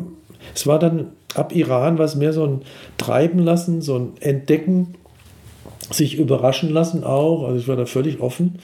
es 0.55 0.65
war 0.65 0.79
dann 0.79 1.11
ab 1.35 1.55
Iran 1.55 1.97
war 1.97 2.05
es 2.05 2.15
mehr 2.15 2.33
so 2.33 2.45
ein 2.45 2.61
Treiben 2.97 3.39
lassen, 3.39 3.81
so 3.81 3.97
ein 3.97 4.13
Entdecken, 4.19 4.95
sich 5.91 6.17
überraschen 6.17 6.69
lassen 6.69 7.03
auch. 7.03 7.45
Also 7.45 7.59
ich 7.59 7.67
war 7.67 7.75
da 7.75 7.85
völlig 7.85 8.19
offen. 8.19 8.59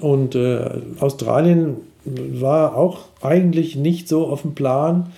Und 0.00 0.34
äh, 0.34 0.68
Australien 1.00 1.76
war 2.04 2.76
auch 2.76 3.00
eigentlich 3.20 3.76
nicht 3.76 4.08
so 4.08 4.26
auf 4.26 4.42
dem 4.42 4.54
Plan, 4.54 5.12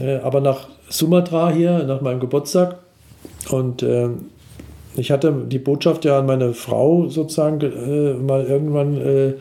äh, 0.00 0.16
aber 0.16 0.40
nach 0.40 0.68
Sumatra 0.88 1.50
hier, 1.50 1.84
nach 1.84 2.00
meinem 2.00 2.20
Geburtstag. 2.20 2.78
Und 3.50 3.82
äh, 3.82 4.08
ich 4.96 5.10
hatte 5.10 5.44
die 5.46 5.58
Botschaft 5.58 6.04
ja 6.04 6.18
an 6.18 6.26
meine 6.26 6.54
Frau 6.54 7.08
sozusagen 7.08 7.60
äh, 7.60 8.14
mal 8.14 8.44
irgendwann 8.44 8.96
äh, 9.00 9.34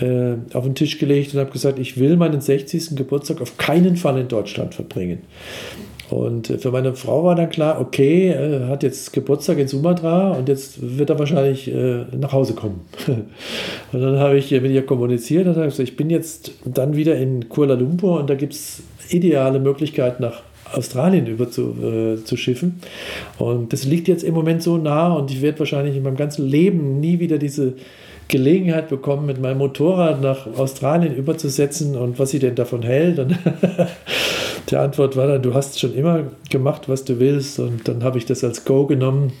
äh, 0.00 0.36
auf 0.52 0.64
den 0.64 0.74
Tisch 0.74 0.98
gelegt 0.98 1.34
und 1.34 1.40
habe 1.40 1.50
gesagt, 1.50 1.78
ich 1.78 1.98
will 1.98 2.16
meinen 2.16 2.40
60. 2.40 2.96
Geburtstag 2.96 3.40
auf 3.40 3.56
keinen 3.56 3.96
Fall 3.96 4.18
in 4.18 4.28
Deutschland 4.28 4.74
verbringen. 4.74 5.20
Und 6.14 6.48
äh, 6.48 6.58
für 6.58 6.70
meine 6.70 6.94
Frau 6.94 7.24
war 7.24 7.34
dann 7.34 7.50
klar, 7.50 7.80
okay, 7.80 8.28
er 8.28 8.68
hat 8.68 8.84
jetzt 8.84 9.12
Geburtstag 9.12 9.58
in 9.58 9.66
Sumatra 9.66 10.30
und 10.30 10.48
jetzt 10.48 10.78
wird 10.80 11.10
er 11.10 11.18
wahrscheinlich 11.18 11.66
äh, 11.66 12.04
nach 12.16 12.32
Hause 12.32 12.54
kommen. 12.54 12.82
und 13.92 14.00
dann 14.00 14.20
habe 14.20 14.38
ich 14.38 14.52
mit 14.52 14.70
ihr 14.70 14.86
kommuniziert 14.86 15.48
und 15.48 15.54
gesagt, 15.54 15.80
ich 15.80 15.96
bin 15.96 16.10
jetzt 16.10 16.52
dann 16.64 16.94
wieder 16.94 17.16
in 17.16 17.48
Kuala 17.48 17.74
Lumpur 17.74 18.20
und 18.20 18.30
da 18.30 18.36
gibt 18.36 18.52
es 18.52 18.82
ideale 19.10 19.58
Möglichkeiten 19.58 20.22
nach 20.22 20.42
Australien 20.72 21.26
über 21.26 21.50
zu, 21.50 21.74
äh, 21.82 22.22
zu 22.22 22.36
schiffen. 22.36 22.80
Und 23.38 23.72
das 23.72 23.84
liegt 23.84 24.06
jetzt 24.06 24.22
im 24.22 24.34
Moment 24.34 24.62
so 24.62 24.78
nah 24.78 25.12
und 25.14 25.32
ich 25.32 25.42
werde 25.42 25.58
wahrscheinlich 25.58 25.96
in 25.96 26.04
meinem 26.04 26.16
ganzen 26.16 26.46
Leben 26.46 27.00
nie 27.00 27.18
wieder 27.18 27.38
diese 27.38 27.74
Gelegenheit 28.28 28.88
bekommen, 28.88 29.26
mit 29.26 29.40
meinem 29.40 29.58
Motorrad 29.58 30.20
nach 30.20 30.46
Australien 30.56 31.14
überzusetzen 31.14 31.96
und 31.96 32.18
was 32.18 32.30
sie 32.30 32.38
denn 32.38 32.54
davon 32.54 32.82
hält. 32.82 33.18
Und 33.18 33.38
die 34.70 34.76
Antwort 34.76 35.16
war 35.16 35.26
dann, 35.26 35.42
du 35.42 35.54
hast 35.54 35.78
schon 35.78 35.94
immer 35.94 36.24
gemacht, 36.50 36.88
was 36.88 37.04
du 37.04 37.20
willst. 37.20 37.58
Und 37.58 37.86
dann 37.86 38.02
habe 38.02 38.18
ich 38.18 38.26
das 38.26 38.42
als 38.44 38.64
Go 38.64 38.86
genommen 38.86 39.32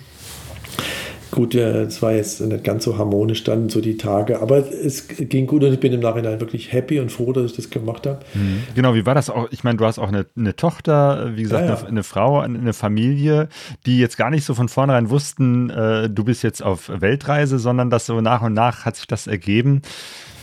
Gut, 1.34 1.56
es 1.56 2.00
war 2.00 2.12
jetzt 2.12 2.40
nicht 2.42 2.62
ganz 2.62 2.84
so 2.84 2.96
harmonisch 2.96 3.42
dann 3.42 3.68
so 3.68 3.80
die 3.80 3.96
Tage, 3.96 4.40
aber 4.40 4.58
es 4.58 5.08
ging 5.08 5.48
gut 5.48 5.64
und 5.64 5.72
ich 5.72 5.80
bin 5.80 5.92
im 5.92 5.98
Nachhinein 5.98 6.38
wirklich 6.38 6.72
happy 6.72 7.00
und 7.00 7.10
froh, 7.10 7.32
dass 7.32 7.46
ich 7.46 7.56
das 7.56 7.70
gemacht 7.70 8.06
habe. 8.06 8.20
Mhm. 8.34 8.62
Genau, 8.76 8.94
wie 8.94 9.04
war 9.04 9.16
das 9.16 9.30
auch? 9.30 9.48
Ich 9.50 9.64
meine, 9.64 9.76
du 9.76 9.84
hast 9.84 9.98
auch 9.98 10.06
eine, 10.06 10.26
eine 10.36 10.54
Tochter, 10.54 11.32
wie 11.34 11.42
gesagt, 11.42 11.64
ja, 11.64 11.74
ja. 11.74 11.78
Eine, 11.80 11.88
eine, 11.88 12.02
Frau, 12.04 12.38
eine 12.38 12.72
Familie, 12.72 13.48
die 13.84 13.98
jetzt 13.98 14.16
gar 14.16 14.30
nicht 14.30 14.44
so 14.44 14.54
von 14.54 14.68
vornherein 14.68 15.10
wussten, 15.10 15.70
äh, 15.70 16.08
du 16.08 16.22
bist 16.22 16.44
jetzt 16.44 16.62
auf 16.62 16.88
Weltreise, 16.88 17.58
sondern 17.58 17.90
dass 17.90 18.06
so 18.06 18.20
nach 18.20 18.42
und 18.42 18.52
nach 18.52 18.84
hat 18.84 18.94
sich 18.94 19.08
das 19.08 19.26
ergeben. 19.26 19.82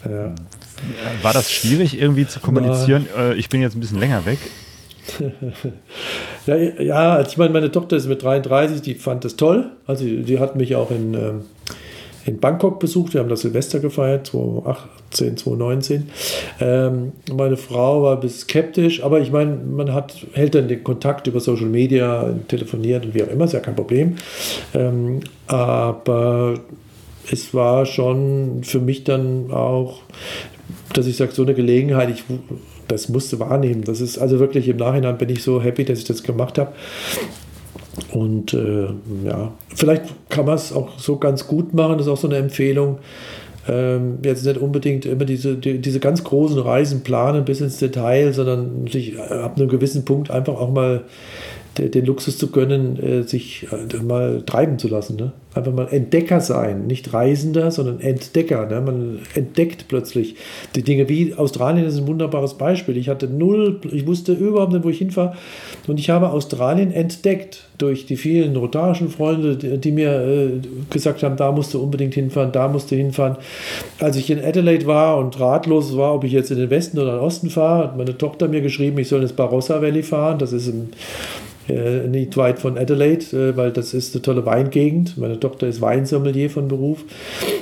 Ja. 0.04 0.36
War 1.22 1.32
das 1.32 1.50
schwierig 1.54 1.98
irgendwie 1.98 2.28
zu 2.28 2.42
kommunizieren? 2.42 3.08
Äh, 3.18 3.36
ich 3.36 3.48
bin 3.48 3.62
jetzt 3.62 3.78
ein 3.78 3.80
bisschen 3.80 4.00
länger 4.00 4.26
weg. 4.26 4.40
ja, 6.46 6.56
ja, 6.56 7.14
also 7.14 7.32
ich 7.32 7.38
meine, 7.38 7.54
meine 7.54 7.72
Tochter 7.72 7.98
ist 7.98 8.08
mit 8.08 8.24
33, 8.24 8.82
die 8.82 8.96
fand 8.96 9.26
das 9.26 9.36
toll. 9.36 9.72
Also 9.88 10.06
die 10.06 10.40
hat 10.40 10.56
mich 10.56 10.76
auch 10.76 10.92
in, 10.92 11.14
ähm, 11.14 11.42
in 12.26 12.40
Bangkok 12.40 12.80
besucht. 12.80 13.14
Wir 13.14 13.22
haben 13.22 13.30
das 13.30 13.42
Silvester 13.42 13.80
gefeiert, 13.80 14.28
2018, 14.28 15.38
2019. 15.38 16.10
Ähm, 16.60 17.12
meine 17.34 17.58
Frau 17.58 18.04
war 18.04 18.16
ein 18.16 18.20
bisschen 18.22 18.42
skeptisch, 18.42 19.04
aber 19.04 19.20
ich 19.20 19.32
meine, 19.32 19.56
man 19.56 19.94
hat, 19.94 20.16
hält 20.34 20.56
dann 20.56 20.68
den 20.68 20.84
Kontakt 20.84 21.28
über 21.28 21.40
Social 21.40 21.68
Media, 21.68 22.34
telefoniert 22.48 23.06
und 23.06 23.16
wie 23.16 23.24
auch 23.24 23.30
immer, 23.30 23.46
ist 23.46 23.54
ja 23.54 23.60
kein 23.60 23.76
Problem. 23.76 24.16
Ähm, 24.74 25.22
aber 25.48 26.56
es 27.32 27.54
war 27.54 27.86
schon 27.86 28.64
für 28.64 28.80
mich 28.80 29.04
dann 29.04 29.52
auch, 29.52 30.02
dass 30.94 31.08
ich 31.08 31.18
sage, 31.18 31.32
so 31.32 31.44
eine 31.44 31.54
Gelegenheit, 31.54 32.10
ich 32.10 32.24
das 32.92 33.10
musste 33.10 33.40
wahrnehmen. 33.40 33.84
Das 33.84 34.02
ist 34.02 34.18
also 34.18 34.40
wirklich 34.40 34.68
im 34.68 34.78
Nachhinein 34.78 35.18
bin 35.18 35.30
ich 35.30 35.44
so 35.44 35.62
happy, 35.62 35.86
dass 35.86 36.00
ich 36.00 36.06
das 36.06 36.24
gemacht 36.24 36.58
habe. 36.58 36.72
Und 38.12 38.54
äh, 38.54 38.88
ja, 39.26 39.52
vielleicht 39.76 40.04
kann 40.30 40.46
man 40.46 40.56
es 40.56 40.74
auch 40.74 40.98
so 41.00 41.18
ganz 41.18 41.48
gut 41.48 41.74
machen, 41.74 41.98
das 41.98 42.08
ist 42.08 42.14
auch 42.14 42.18
so 42.18 42.28
eine 42.28 42.38
Empfehlung. 42.38 43.00
Ähm, 43.68 44.18
jetzt 44.24 44.46
nicht 44.46 44.58
unbedingt 44.58 45.06
immer 45.06 45.26
diese, 45.26 45.56
die, 45.56 45.80
diese 45.80 46.00
ganz 46.00 46.24
großen 46.24 46.58
Reisen 46.60 47.04
planen 47.04 47.46
bis 47.46 47.62
ins 47.62 47.78
Detail, 47.78 48.34
sondern 48.34 48.88
sich 48.88 49.20
ab 49.20 49.58
einem 49.58 49.70
gewissen 49.70 50.04
Punkt 50.04 50.32
einfach 50.32 50.56
auch 50.56 50.72
mal 50.72 51.04
den 51.90 52.06
Luxus 52.06 52.38
zu 52.38 52.48
gönnen, 52.52 52.98
äh, 53.02 53.24
sich 53.24 53.68
äh, 53.72 54.02
mal 54.04 54.44
treiben 54.46 54.78
zu 54.80 54.88
lassen. 54.88 55.16
Ne? 55.16 55.32
Einfach 55.54 55.74
mal 55.74 55.88
Entdecker 55.90 56.40
sein, 56.40 56.88
nicht 56.88 57.14
Reisender, 57.14 57.72
sondern 57.72 58.00
Entdecker. 58.00 58.68
Ne? 58.68 58.82
Man 58.82 59.20
entdeckt 59.36 59.86
plötzlich 59.88 60.36
die 60.76 60.84
Dinge. 60.84 61.10
Wie 61.10 61.34
Australien 61.34 61.86
ist 61.86 61.98
ein 61.98 62.08
wunderbares 62.08 62.56
Beispiel. 62.56 62.98
Ich 62.98 63.10
hatte 63.10 63.28
null, 63.28 63.80
ich 63.92 64.08
wusste 64.08 64.34
überhaupt 64.34 64.74
nicht, 64.74 64.84
wo 64.84 64.90
ich 64.90 65.00
hinfahre. 65.00 65.36
Und 65.88 66.00
ich 66.00 66.10
habe 66.10 66.30
Australien 66.30 66.92
entdeckt 66.92 67.66
durch 67.78 68.06
die 68.06 68.16
vielen 68.16 68.56
rotarischen 68.56 69.10
Freunde, 69.10 69.56
die, 69.56 69.92
mir 69.92 70.12
äh, 70.12 70.50
gesagt 70.92 71.24
haben, 71.24 71.36
da 71.36 71.52
musst 71.52 71.74
du 71.74 71.82
unbedingt 71.82 72.14
hinfahren, 72.14 72.52
da 72.52 72.68
musst 72.68 72.92
du 72.92 72.96
hinfahren. 72.96 73.38
Als 74.00 74.16
ich 74.18 74.30
in 74.30 74.44
Adelaide 74.44 74.86
war 74.86 75.18
und 75.18 75.40
ratlos 75.40 75.98
war, 75.98 76.14
ob 76.14 76.24
ich 76.24 76.32
jetzt 76.32 76.52
in 76.52 76.58
den 76.58 76.70
Westen 76.70 77.00
oder 77.00 77.14
in 77.14 77.18
den 77.18 77.26
Osten 77.26 77.50
fahre, 77.50 77.86
hat 77.86 77.98
meine 77.98 78.18
Tochter 78.18 78.48
mir 78.48 78.62
geschrieben, 78.62 79.00
ich 79.00 79.08
soll 79.08 79.22
ins 79.24 79.34
Barossa 79.34 79.82
Valley 79.82 80.04
fahren. 80.04 80.38
Das 80.38 80.54
ist 80.54 80.68
im 80.68 80.90
äh, 81.70 82.08
nicht 82.08 82.38
weit 82.38 82.60
von 82.60 82.78
Adelaide, 82.78 83.26
äh, 83.38 83.58
weil 83.58 83.72
das 83.72 83.94
ist 83.94 84.16
eine 84.16 84.22
tolle 84.24 84.46
Weingegend. 84.46 85.18
Meine 85.18 85.40
Tochter 85.40 85.68
ist 85.68 85.80
Weinsommelier 85.80 86.50
von 86.50 86.68
Beruf. 86.68 87.04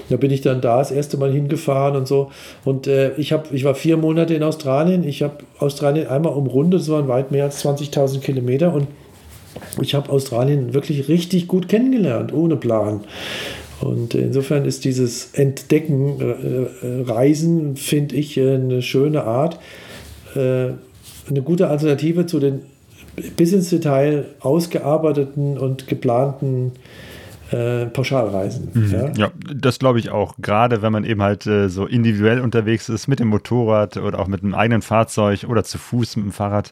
Da 0.10 0.18
bin 0.18 0.32
ich 0.32 0.42
dann 0.42 0.62
da 0.62 0.78
das 0.80 0.92
erste 0.92 1.18
Mal 1.18 1.32
hingefahren 1.32 1.96
und 1.98 2.08
so. 2.08 2.32
Und 2.64 2.88
äh, 2.88 3.14
ich, 3.16 3.34
hab, 3.34 3.52
ich 3.54 3.66
war 3.66 3.76
vier 3.76 3.98
Monate 3.98 4.34
in 4.34 4.44
Australien. 4.44 5.04
Ich 5.04 5.22
habe 5.22 5.40
Australien 5.60 6.08
einmal 6.08 6.34
umrundet, 6.34 6.82
es 6.82 6.90
waren 6.90 7.08
weit 7.08 7.32
mehr 7.32 7.44
als 7.44 7.64
20.000 7.66 8.22
Kilometer. 8.22 8.74
Und 8.74 8.88
ich 9.82 9.94
habe 9.96 10.10
Australien 10.10 10.74
wirklich 10.74 11.10
richtig 11.10 11.48
gut 11.48 11.68
kennengelernt, 11.68 12.34
ohne 12.34 12.56
Plan. 12.56 13.02
Und 13.82 14.16
insofern 14.16 14.66
ist 14.66 14.86
dieses 14.86 15.34
Entdecken, 15.34 16.20
äh, 16.22 17.02
Reisen, 17.10 17.76
finde 17.76 18.16
ich 18.16 18.40
eine 18.40 18.82
schöne 18.82 19.24
Art, 19.24 19.58
eine 20.36 21.42
gute 21.44 21.70
Alternative 21.70 22.28
zu 22.28 22.40
den 22.40 22.62
bis 23.36 23.54
ins 23.54 23.70
Detail 23.70 24.26
ausgearbeiteten 24.40 25.58
und 25.58 25.88
geplanten 25.88 26.74
äh, 27.52 27.88
Pauschalreisen. 27.88 28.70
Mhm. 28.74 28.92
Ja? 28.92 29.12
ja? 29.16 29.32
das 29.56 29.80
glaube 29.80 30.00
ich 30.00 30.10
auch. 30.10 30.36
Gerade 30.38 30.82
wenn 30.82 30.92
man 30.92 31.04
eben 31.04 31.22
halt 31.22 31.46
äh, 31.46 31.70
so 31.70 31.86
individuell 31.86 32.42
unterwegs 32.42 32.90
ist 32.90 33.08
mit 33.08 33.20
dem 33.20 33.30
Motorrad 33.30 33.98
oder 33.98 34.20
auch 34.20 34.28
mit 34.28 34.44
einem 34.44 34.54
eigenen 34.54 34.82
Fahrzeug 34.82 35.46
oder 35.48 35.64
zu 35.64 35.78
Fuß 35.78 36.18
mit 36.18 36.26
dem 36.26 36.32
Fahrrad, 36.32 36.72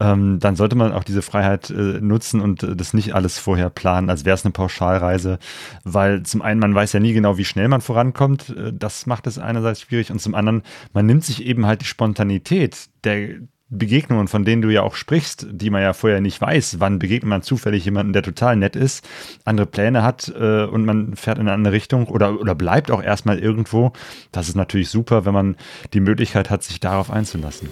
ähm, 0.00 0.38
dann 0.40 0.56
sollte 0.56 0.76
man 0.76 0.92
auch 0.92 1.04
diese 1.04 1.22
Freiheit 1.22 1.70
äh, 1.70 2.00
nutzen 2.00 2.40
und 2.40 2.62
äh, 2.62 2.76
das 2.76 2.94
nicht 2.94 3.14
alles 3.14 3.38
vorher 3.38 3.70
planen, 3.70 4.10
als 4.10 4.24
wäre 4.24 4.34
es 4.34 4.44
eine 4.44 4.52
Pauschalreise. 4.52 5.38
Weil 5.84 6.22
zum 6.22 6.42
einen, 6.42 6.60
man 6.60 6.74
weiß 6.74 6.92
ja 6.92 7.00
nie 7.00 7.12
genau, 7.12 7.36
wie 7.36 7.44
schnell 7.44 7.68
man 7.68 7.80
vorankommt. 7.80 8.50
Äh, 8.56 8.72
das 8.72 9.06
macht 9.06 9.26
es 9.26 9.38
einerseits 9.38 9.82
schwierig 9.82 10.10
und 10.10 10.20
zum 10.20 10.34
anderen, 10.34 10.62
man 10.92 11.06
nimmt 11.06 11.24
sich 11.24 11.44
eben 11.44 11.66
halt 11.66 11.82
die 11.82 11.86
Spontanität 11.86 12.88
der 13.04 13.40
Begegnungen, 13.68 14.28
von 14.28 14.44
denen 14.44 14.62
du 14.62 14.70
ja 14.70 14.82
auch 14.82 14.94
sprichst, 14.94 15.48
die 15.50 15.70
man 15.70 15.82
ja 15.82 15.92
vorher 15.92 16.20
nicht 16.20 16.40
weiß, 16.40 16.78
wann 16.78 17.00
begegnet 17.00 17.28
man 17.28 17.42
zufällig 17.42 17.84
jemanden, 17.84 18.12
der 18.12 18.22
total 18.22 18.54
nett 18.54 18.76
ist, 18.76 19.04
andere 19.44 19.66
Pläne 19.66 20.04
hat 20.04 20.32
äh, 20.38 20.64
und 20.64 20.84
man 20.84 21.16
fährt 21.16 21.38
in 21.38 21.42
eine 21.42 21.52
andere 21.52 21.72
Richtung 21.72 22.06
oder, 22.06 22.40
oder 22.40 22.54
bleibt 22.54 22.92
auch 22.92 23.02
erstmal 23.02 23.40
irgendwo. 23.40 23.92
Das 24.30 24.48
ist 24.48 24.54
natürlich 24.54 24.88
super, 24.88 25.24
wenn 25.24 25.34
man 25.34 25.56
die 25.94 26.00
Möglichkeit 26.00 26.48
hat, 26.48 26.62
sich 26.62 26.78
darauf 26.78 27.10
einzulassen. 27.10 27.68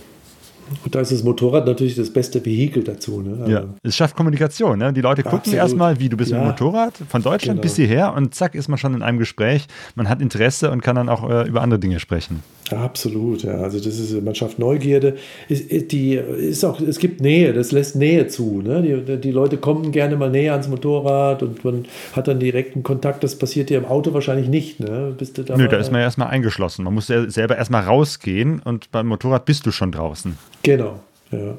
Und 0.85 0.95
da 0.95 1.01
ist 1.01 1.13
das 1.13 1.23
Motorrad 1.23 1.67
natürlich 1.67 1.95
das 1.95 2.11
beste 2.11 2.45
Vehikel 2.45 2.83
dazu. 2.83 3.21
Ne? 3.21 3.37
Also 3.41 3.53
ja, 3.53 3.65
es 3.83 3.95
schafft 3.95 4.17
Kommunikation. 4.17 4.79
Ne? 4.79 4.93
Die 4.93 5.01
Leute 5.01 5.23
gucken 5.23 5.53
erstmal, 5.53 6.01
wie 6.01 6.09
du 6.09 6.17
bist 6.17 6.31
ja. 6.31 6.39
mit 6.39 6.47
dem 6.47 6.51
Motorrad, 6.51 6.95
von 7.09 7.23
Deutschland 7.23 7.61
genau. 7.61 7.63
bis 7.63 7.77
hierher 7.77 8.15
und 8.15 8.35
zack 8.35 8.55
ist 8.55 8.69
man 8.69 8.79
schon 8.79 8.95
in 8.95 9.03
einem 9.03 9.19
Gespräch. 9.19 9.67
Man 9.95 10.09
hat 10.09 10.21
Interesse 10.21 10.71
und 10.71 10.83
kann 10.83 10.97
dann 10.97 11.09
auch 11.09 11.29
äh, 11.29 11.47
über 11.47 11.61
andere 11.61 11.79
Dinge 11.79 12.01
sprechen. 12.01 12.43
Absolut, 12.77 13.43
ja. 13.43 13.59
Also 13.59 13.79
das 13.79 13.99
ist, 13.99 14.23
man 14.23 14.35
schafft 14.35 14.59
Neugierde. 14.59 15.17
Ist, 15.49 15.93
die 15.93 16.15
ist 16.15 16.65
auch, 16.65 16.81
es 16.81 16.99
gibt 16.99 17.21
Nähe, 17.21 17.53
das 17.53 17.73
lässt 17.73 17.97
Nähe 17.97 18.29
zu. 18.29 18.63
Ne? 18.63 18.83
Die, 18.83 19.17
die 19.21 19.31
Leute 19.31 19.57
kommen 19.57 19.93
gerne 19.93 20.17
mal 20.17 20.31
näher 20.31 20.53
ans 20.53 20.69
Motorrad 20.69 21.43
und 21.43 21.65
man 21.65 21.87
hat 22.13 22.29
dann 22.29 22.41
direkten 22.41 22.83
Kontakt. 22.83 23.25
Das 23.25 23.37
passiert 23.37 23.71
dir 23.71 23.79
im 23.79 23.85
Auto 23.85 24.15
wahrscheinlich 24.15 24.49
nicht. 24.49 24.81
Ne? 24.81 25.15
Bist 25.17 25.39
du 25.39 25.43
da 25.43 25.57
Nö, 25.57 25.69
da 25.69 25.77
ist 25.77 25.91
man 25.91 26.01
ja 26.01 26.07
erstmal 26.07 26.29
eingeschlossen. 26.29 26.85
Man 26.85 26.95
muss 26.95 27.09
ja 27.09 27.29
selber 27.29 27.57
erstmal 27.57 27.85
rausgehen 27.85 28.61
und 28.65 28.91
beim 28.91 29.07
Motorrad 29.07 29.45
bist 29.45 29.67
du 29.67 29.71
schon 29.71 29.93
draußen. 29.93 30.37
Genau, 30.63 31.01
ja. 31.31 31.57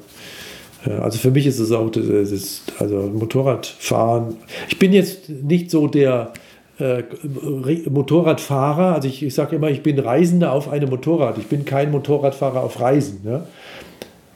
Also 1.01 1.17
für 1.17 1.31
mich 1.31 1.47
ist 1.47 1.57
es 1.57 1.71
auch, 1.71 1.89
das 1.89 2.05
ist, 2.05 2.73
also 2.77 3.11
Motorradfahren. 3.11 4.35
Ich 4.69 4.77
bin 4.77 4.93
jetzt 4.93 5.29
nicht 5.29 5.71
so 5.71 5.87
der 5.87 6.31
Motorradfahrer, 6.77 8.95
also 8.95 9.07
ich, 9.07 9.23
ich 9.23 9.33
sage 9.33 9.55
immer, 9.55 9.69
ich 9.69 9.81
bin 9.81 9.97
Reisender 9.97 10.51
auf 10.51 10.69
einem 10.69 10.89
Motorrad. 10.89 11.37
Ich 11.37 11.47
bin 11.47 11.63
kein 11.63 11.89
Motorradfahrer 11.91 12.61
auf 12.61 12.81
Reisen, 12.81 13.21
ja? 13.23 13.47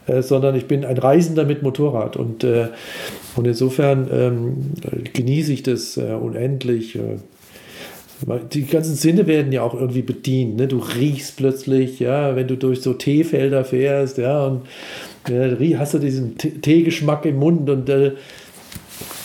äh, 0.08 0.22
sondern 0.22 0.56
ich 0.56 0.66
bin 0.66 0.86
ein 0.86 0.98
Reisender 0.98 1.44
mit 1.44 1.64
Motorrad. 1.64 2.16
Und, 2.16 2.46
äh, 2.46 2.70
und 3.36 3.46
insofern 3.46 4.08
ähm, 4.12 4.72
genieße 5.12 5.52
ich 5.52 5.64
das 5.64 5.98
äh, 5.98 6.14
unendlich. 6.14 6.96
Äh, 6.96 7.18
die 8.54 8.66
ganzen 8.66 8.96
Sinne 8.96 9.28
werden 9.28 9.52
ja 9.52 9.62
auch 9.62 9.74
irgendwie 9.74 10.02
bedient. 10.02 10.58
Ne? 10.58 10.68
Du 10.68 10.80
riechst 10.80 11.38
plötzlich, 11.38 12.00
ja, 12.00 12.36
wenn 12.36 12.48
du 12.48 12.58
durch 12.58 12.82
so 12.82 12.94
Teefelder 12.94 13.64
fährst, 13.64 14.18
ja, 14.18 14.46
und 14.46 14.64
hast 15.78 15.94
du 15.94 16.00
diesen 16.00 16.38
Teegeschmack 16.38 17.26
im 17.26 17.38
Mund 17.38 17.70
und 17.70 17.90
äh, 17.90 18.14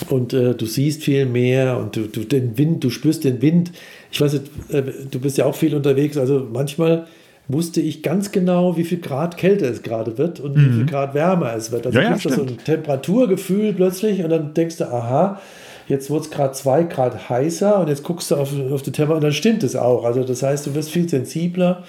und 0.09 0.33
äh, 0.33 0.53
du 0.53 0.65
siehst 0.65 1.03
viel 1.03 1.25
mehr 1.25 1.77
und 1.77 1.95
du, 1.95 2.07
du, 2.07 2.23
den 2.23 2.57
Wind, 2.57 2.83
du 2.83 2.89
spürst 2.89 3.23
den 3.23 3.41
Wind. 3.41 3.71
Ich 4.11 4.21
weiß 4.21 4.33
nicht, 4.33 4.45
äh, 4.69 4.83
du 5.09 5.19
bist 5.19 5.37
ja 5.37 5.45
auch 5.45 5.55
viel 5.55 5.75
unterwegs, 5.75 6.17
also 6.17 6.47
manchmal 6.51 7.07
wusste 7.47 7.81
ich 7.81 8.01
ganz 8.01 8.31
genau, 8.31 8.77
wie 8.77 8.83
viel 8.83 8.99
Grad 8.99 9.37
kälter 9.37 9.69
es 9.69 9.83
gerade 9.83 10.17
wird 10.17 10.39
und 10.39 10.55
mhm. 10.55 10.65
wie 10.65 10.77
viel. 10.77 10.85
Grad 10.85 11.13
wärmer 11.13 11.53
es 11.55 11.71
wird. 11.71 11.85
Also 11.85 11.99
ja, 11.99 12.09
du 12.09 12.15
hast 12.15 12.23
so 12.23 12.41
ein 12.41 12.57
Temperaturgefühl 12.57 13.73
plötzlich 13.73 14.23
und 14.23 14.29
dann 14.29 14.53
denkst 14.53 14.77
du, 14.77 14.85
aha, 14.85 15.41
jetzt 15.87 16.09
wurde 16.09 16.25
es 16.25 16.31
gerade 16.31 16.53
zwei 16.53 16.83
Grad 16.83 17.29
heißer 17.29 17.79
und 17.79 17.87
jetzt 17.87 18.03
guckst 18.03 18.31
du 18.31 18.35
auf, 18.35 18.49
auf 18.71 18.81
die 18.81 18.91
Temperatur 18.91 19.15
und 19.15 19.23
dann 19.23 19.33
stimmt 19.33 19.63
es 19.63 19.75
auch. 19.75 20.03
Also 20.03 20.23
das 20.23 20.43
heißt, 20.43 20.65
du 20.65 20.75
wirst 20.75 20.91
viel 20.91 21.07
sensibler. 21.07 21.83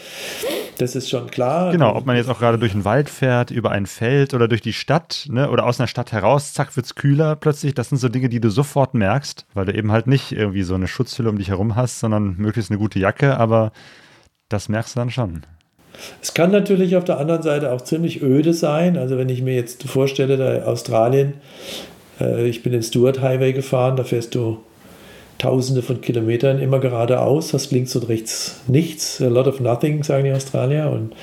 Das 0.78 0.94
ist 0.94 1.08
schon 1.08 1.30
klar. 1.30 1.72
Genau, 1.72 1.94
ob 1.94 2.04
man 2.04 2.16
jetzt 2.16 2.28
auch 2.28 2.38
gerade 2.38 2.58
durch 2.58 2.72
den 2.72 2.84
Wald 2.84 3.08
fährt, 3.08 3.50
über 3.50 3.70
ein 3.70 3.86
Feld 3.86 4.34
oder 4.34 4.46
durch 4.46 4.60
die 4.60 4.74
Stadt 4.74 5.26
ne, 5.30 5.50
oder 5.50 5.64
aus 5.64 5.80
einer 5.80 5.86
Stadt 5.86 6.12
heraus, 6.12 6.52
zack, 6.52 6.76
wird 6.76 6.86
es 6.86 6.94
kühler 6.94 7.34
plötzlich. 7.36 7.74
Das 7.74 7.88
sind 7.88 7.98
so 7.98 8.08
Dinge, 8.08 8.28
die 8.28 8.40
du 8.40 8.50
sofort 8.50 8.92
merkst, 8.94 9.46
weil 9.54 9.64
du 9.64 9.74
eben 9.74 9.90
halt 9.90 10.06
nicht 10.06 10.32
irgendwie 10.32 10.62
so 10.62 10.74
eine 10.74 10.86
Schutzhülle 10.86 11.30
um 11.30 11.38
dich 11.38 11.48
herum 11.48 11.76
hast, 11.76 12.00
sondern 12.00 12.36
möglichst 12.36 12.70
eine 12.70 12.78
gute 12.78 12.98
Jacke, 12.98 13.38
aber 13.38 13.72
das 14.48 14.68
merkst 14.68 14.94
du 14.94 15.00
dann 15.00 15.10
schon. 15.10 15.42
Es 16.20 16.34
kann 16.34 16.50
natürlich 16.50 16.96
auf 16.96 17.04
der 17.04 17.18
anderen 17.18 17.42
Seite 17.42 17.72
auch 17.72 17.80
ziemlich 17.80 18.22
öde 18.22 18.52
sein. 18.52 18.96
Also 18.96 19.16
wenn 19.16 19.30
ich 19.30 19.42
mir 19.42 19.54
jetzt 19.54 19.82
vorstelle, 19.84 20.36
da 20.36 20.66
Australien, 20.66 21.34
ich 22.20 22.62
bin 22.62 22.72
den 22.72 22.82
Stuart 22.82 23.20
Highway 23.20 23.52
gefahren, 23.52 23.96
da 23.96 24.04
fährst 24.04 24.34
du 24.34 24.58
tausende 25.38 25.82
von 25.82 26.00
Kilometern 26.00 26.60
immer 26.60 26.78
geradeaus, 26.78 27.52
hast 27.52 27.70
links 27.70 27.94
und 27.96 28.08
rechts 28.08 28.62
nichts, 28.68 29.20
a 29.20 29.28
lot 29.28 29.46
of 29.46 29.60
nothing, 29.60 30.02
sagen 30.02 30.24
die 30.24 30.32
Australier. 30.32 30.90
Und 30.90 31.14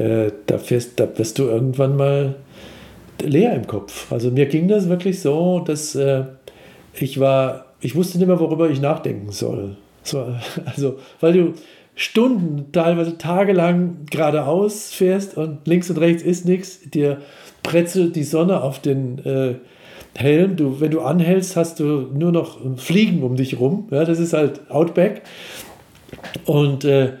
äh, 0.00 0.32
da, 0.46 0.58
fährst, 0.58 0.98
da 1.00 1.08
wirst 1.16 1.38
du 1.38 1.44
irgendwann 1.44 1.96
mal 1.96 2.36
leer 3.22 3.54
im 3.54 3.66
Kopf. 3.66 4.10
Also 4.12 4.30
mir 4.30 4.46
ging 4.46 4.68
das 4.68 4.88
wirklich 4.88 5.20
so, 5.20 5.60
dass 5.60 5.94
äh, 5.94 6.24
ich 6.94 7.20
war, 7.20 7.66
ich 7.80 7.94
wusste 7.94 8.18
nicht 8.18 8.26
mehr, 8.26 8.40
worüber 8.40 8.70
ich 8.70 8.80
nachdenken 8.80 9.32
soll. 9.32 9.76
So, 10.02 10.34
also, 10.64 10.98
weil 11.20 11.32
du 11.32 11.52
Stunden, 11.94 12.72
teilweise 12.72 13.16
tagelang 13.16 14.04
geradeaus 14.10 14.92
fährst 14.92 15.36
und 15.36 15.66
links 15.66 15.88
und 15.88 15.98
rechts 15.98 16.22
ist 16.22 16.44
nichts, 16.44 16.80
dir 16.90 17.22
bretzelt 17.62 18.16
die 18.16 18.22
Sonne 18.22 18.62
auf 18.62 18.80
den 18.80 19.18
äh, 19.24 19.54
Helm. 20.18 20.56
Du, 20.56 20.80
wenn 20.80 20.90
du 20.90 21.00
anhältst, 21.00 21.56
hast 21.56 21.80
du 21.80 22.08
nur 22.12 22.32
noch 22.32 22.58
Fliegen 22.76 23.22
um 23.22 23.36
dich 23.36 23.58
rum. 23.58 23.88
Ja, 23.90 24.04
das 24.04 24.18
ist 24.18 24.32
halt 24.32 24.70
Outback. 24.70 25.22
Und 26.44 26.84
äh, 26.84 27.12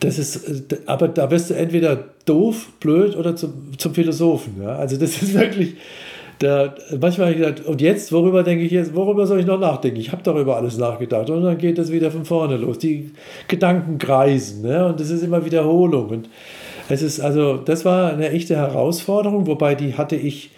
das 0.00 0.18
ist, 0.18 0.76
aber 0.86 1.08
da 1.08 1.30
wirst 1.30 1.50
du 1.50 1.54
entweder 1.54 2.04
doof, 2.24 2.68
blöd 2.80 3.16
oder 3.16 3.36
zum, 3.36 3.78
zum 3.78 3.94
Philosophen. 3.94 4.62
Ja? 4.62 4.76
Also 4.76 4.96
das 4.96 5.10
ist 5.22 5.34
wirklich, 5.34 5.76
da, 6.38 6.74
manchmal 7.00 7.28
habe 7.28 7.38
ich 7.38 7.46
gedacht, 7.46 7.66
und 7.66 7.80
jetzt, 7.80 8.12
worüber 8.12 8.42
denke 8.42 8.64
ich 8.64 8.72
jetzt, 8.72 8.96
worüber 8.96 9.26
soll 9.26 9.40
ich 9.40 9.46
noch 9.46 9.60
nachdenken? 9.60 10.00
Ich 10.00 10.10
habe 10.10 10.22
darüber 10.24 10.56
alles 10.56 10.76
nachgedacht. 10.76 11.30
Und 11.30 11.44
dann 11.44 11.58
geht 11.58 11.78
das 11.78 11.92
wieder 11.92 12.10
von 12.10 12.24
vorne 12.24 12.56
los. 12.56 12.78
Die 12.78 13.12
Gedanken 13.46 13.98
kreisen. 13.98 14.62
Ne? 14.62 14.86
Und 14.86 14.98
das 14.98 15.10
ist 15.10 15.22
immer 15.22 15.44
Wiederholung. 15.44 16.08
Und 16.08 16.28
es 16.88 17.02
ist, 17.02 17.20
also, 17.20 17.58
das 17.58 17.84
war 17.84 18.12
eine 18.12 18.30
echte 18.30 18.56
Herausforderung, 18.56 19.46
wobei 19.46 19.76
die 19.76 19.94
hatte 19.94 20.16
ich 20.16 20.50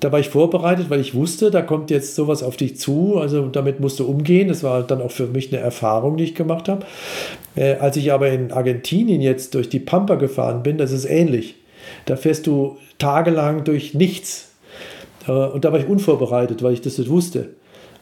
da 0.00 0.10
war 0.10 0.20
ich 0.20 0.28
vorbereitet, 0.30 0.90
weil 0.90 1.00
ich 1.00 1.14
wusste, 1.14 1.50
da 1.50 1.62
kommt 1.62 1.90
jetzt 1.90 2.14
sowas 2.14 2.42
auf 2.42 2.56
dich 2.56 2.78
zu. 2.78 3.18
Also 3.18 3.46
damit 3.48 3.80
musst 3.80 4.00
du 4.00 4.06
umgehen. 4.06 4.48
Das 4.48 4.62
war 4.62 4.82
dann 4.82 5.00
auch 5.00 5.10
für 5.10 5.26
mich 5.26 5.52
eine 5.52 5.62
Erfahrung, 5.62 6.16
die 6.16 6.24
ich 6.24 6.34
gemacht 6.34 6.68
habe. 6.68 6.86
Äh, 7.54 7.74
als 7.74 7.96
ich 7.96 8.12
aber 8.12 8.30
in 8.30 8.52
Argentinien 8.52 9.20
jetzt 9.20 9.54
durch 9.54 9.68
die 9.68 9.80
Pampa 9.80 10.14
gefahren 10.16 10.62
bin, 10.62 10.78
das 10.78 10.92
ist 10.92 11.04
ähnlich. 11.04 11.56
Da 12.06 12.16
fährst 12.16 12.46
du 12.46 12.78
tagelang 12.98 13.64
durch 13.64 13.94
nichts. 13.94 14.52
Äh, 15.28 15.32
und 15.32 15.64
da 15.64 15.72
war 15.72 15.78
ich 15.78 15.86
unvorbereitet, 15.86 16.62
weil 16.62 16.72
ich 16.72 16.80
das 16.80 16.98
nicht 16.98 17.10
wusste. 17.10 17.50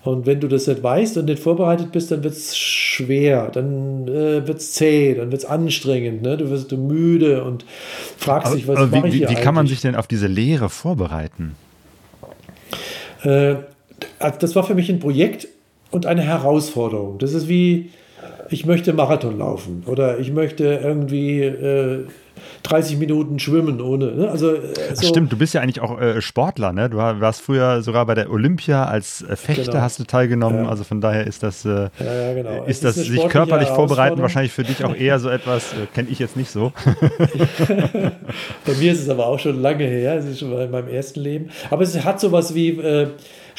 Und 0.03 0.25
wenn 0.25 0.41
du 0.41 0.49
das 0.49 0.67
nicht 0.67 0.83
weißt 0.83 1.19
und 1.19 1.27
nicht 1.27 1.43
vorbereitet 1.43 1.93
bist, 1.93 2.11
dann 2.11 2.25
wird 2.25 2.33
es 2.33 2.57
schwer, 2.57 3.51
dann 3.53 4.09
äh, 4.09 4.47
wird 4.47 4.59
es 4.59 4.73
zäh, 4.73 5.15
dann 5.15 5.31
wird 5.31 5.43
es 5.43 5.49
anstrengend, 5.49 6.23
ne? 6.23 6.39
du 6.39 6.49
wirst 6.49 6.73
du 6.73 6.79
müde 6.79 7.45
und 7.45 7.67
fragst 8.17 8.47
aber, 8.47 8.57
dich, 8.57 8.67
was 8.67 8.91
mache 8.91 9.09
ich 9.09 9.17
hier 9.17 9.29
Wie 9.29 9.35
kann 9.35 9.55
man 9.55 9.67
sich 9.67 9.83
denn 9.83 9.95
auf 9.95 10.07
diese 10.07 10.27
Lehre 10.27 10.71
vorbereiten? 10.71 11.55
Äh, 13.23 13.57
das 14.39 14.57
war 14.57 14.65
für 14.65 14.75
mich 14.75 14.89
ein 14.91 15.01
Projekt 15.01 15.49
und 15.91 16.07
eine 16.07 16.23
Herausforderung. 16.23 17.19
Das 17.19 17.35
ist 17.35 17.49
wie, 17.49 17.91
ich 18.49 18.67
möchte 18.67 18.93
Marathon 18.93 19.39
laufen 19.39 19.85
oder 19.87 20.19
ich 20.19 20.33
möchte 20.33 20.81
irgendwie 20.83 21.43
äh, 21.43 22.07
30 22.63 22.99
Minuten 22.99 23.39
schwimmen 23.39 23.81
ohne. 23.81 24.13
Ne? 24.13 24.31
Also, 24.31 24.55
äh, 24.55 24.61
so. 24.95 25.07
Stimmt, 25.07 25.33
du 25.33 25.37
bist 25.37 25.55
ja 25.55 25.61
eigentlich 25.61 25.81
auch 25.81 26.01
äh, 26.01 26.21
Sportler, 26.21 26.73
ne? 26.73 26.91
Du 26.91 26.97
warst 26.97 27.41
früher 27.41 27.83
sogar 27.83 28.07
bei 28.07 28.15
der 28.15 28.31
Olympia 28.31 28.85
als 28.85 29.23
äh, 29.23 29.37
Fechter 29.37 29.73
genau. 29.73 29.83
hast 29.83 29.99
du 29.99 30.05
teilgenommen. 30.05 30.65
Ja. 30.65 30.71
Also 30.71 30.85
von 30.85 31.01
daher 31.01 31.27
ist 31.27 31.43
das, 31.43 31.65
äh, 31.65 31.89
ja, 31.99 32.35
genau. 32.35 32.65
ist 32.65 32.85
das 32.85 32.97
sich 32.97 33.29
körperlich 33.29 33.69
vorbereiten 33.69 34.21
wahrscheinlich 34.21 34.53
für 34.53 34.65
dich 34.65 34.85
auch 34.85 34.95
eher 34.95 35.19
so 35.19 35.29
etwas, 35.29 35.73
äh, 35.73 35.87
kenne 35.95 36.09
ich 36.11 36.19
jetzt 36.19 36.37
nicht 36.37 36.51
so. 36.51 36.73
bei 38.67 38.75
mir 38.79 38.93
ist 38.93 39.01
es 39.01 39.09
aber 39.09 39.27
auch 39.27 39.39
schon 39.39 39.61
lange 39.61 39.85
her, 39.85 40.17
es 40.17 40.27
ist 40.27 40.41
schon 40.41 40.53
in 40.59 40.71
meinem 40.71 40.89
ersten 40.89 41.21
Leben. 41.21 41.51
Aber 41.71 41.83
es 41.83 42.05
hat 42.05 42.21
sowas 42.21 42.55
wie 42.55 42.71
äh, 42.71 43.09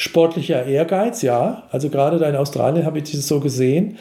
sportlicher 0.02 0.66
Ehrgeiz, 0.66 1.22
ja. 1.22 1.62
Also 1.70 1.88
gerade 1.88 2.18
da 2.18 2.28
in 2.28 2.34
Australien 2.34 2.84
habe 2.84 2.98
ich 2.98 3.12
das 3.12 3.28
so 3.28 3.38
gesehen. 3.38 3.98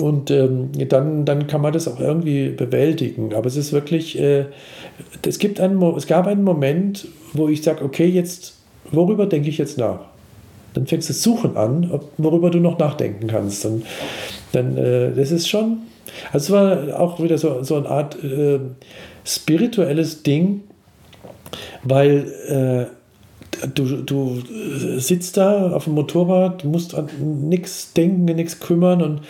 Und 0.00 0.32
ähm, 0.32 0.70
dann, 0.88 1.24
dann 1.24 1.46
kann 1.46 1.60
man 1.60 1.72
das 1.72 1.86
auch 1.86 2.00
irgendwie 2.00 2.48
bewältigen. 2.48 3.32
Aber 3.32 3.46
es 3.46 3.54
ist 3.54 3.72
wirklich, 3.72 4.18
äh, 4.18 4.46
es, 5.24 5.38
gibt 5.38 5.60
einen, 5.60 5.80
es 5.94 6.08
gab 6.08 6.26
einen 6.26 6.42
Moment, 6.42 7.06
wo 7.34 7.48
ich 7.48 7.62
sage, 7.62 7.84
okay, 7.84 8.06
jetzt, 8.06 8.54
worüber 8.90 9.26
denke 9.26 9.48
ich 9.48 9.58
jetzt 9.58 9.78
nach? 9.78 10.00
Dann 10.74 10.88
fängst 10.88 11.08
du 11.08 11.12
das 11.12 11.22
Suchen 11.22 11.56
an, 11.56 11.88
ob, 11.92 12.10
worüber 12.18 12.50
du 12.50 12.58
noch 12.58 12.76
nachdenken 12.76 13.28
kannst. 13.28 13.64
Und 13.64 13.86
dann, 14.50 14.76
äh, 14.76 15.12
das 15.12 15.30
ist 15.30 15.48
schon, 15.48 15.78
also 16.32 16.46
es 16.46 16.50
war 16.50 17.00
auch 17.00 17.22
wieder 17.22 17.38
so, 17.38 17.62
so 17.62 17.76
eine 17.76 17.88
Art 17.88 18.22
äh, 18.24 18.58
spirituelles 19.24 20.24
Ding, 20.24 20.62
weil 21.84 22.88
äh, 22.90 22.97
du, 23.74 24.02
du 24.02 24.42
sitzt 24.98 25.36
da 25.36 25.72
auf 25.72 25.84
dem 25.84 25.94
Motorrad, 25.94 26.64
musst 26.64 26.94
an 26.94 27.08
nichts 27.48 27.92
denken, 27.92 28.24
nichts 28.24 28.60
kümmern 28.60 29.02
und 29.02 29.20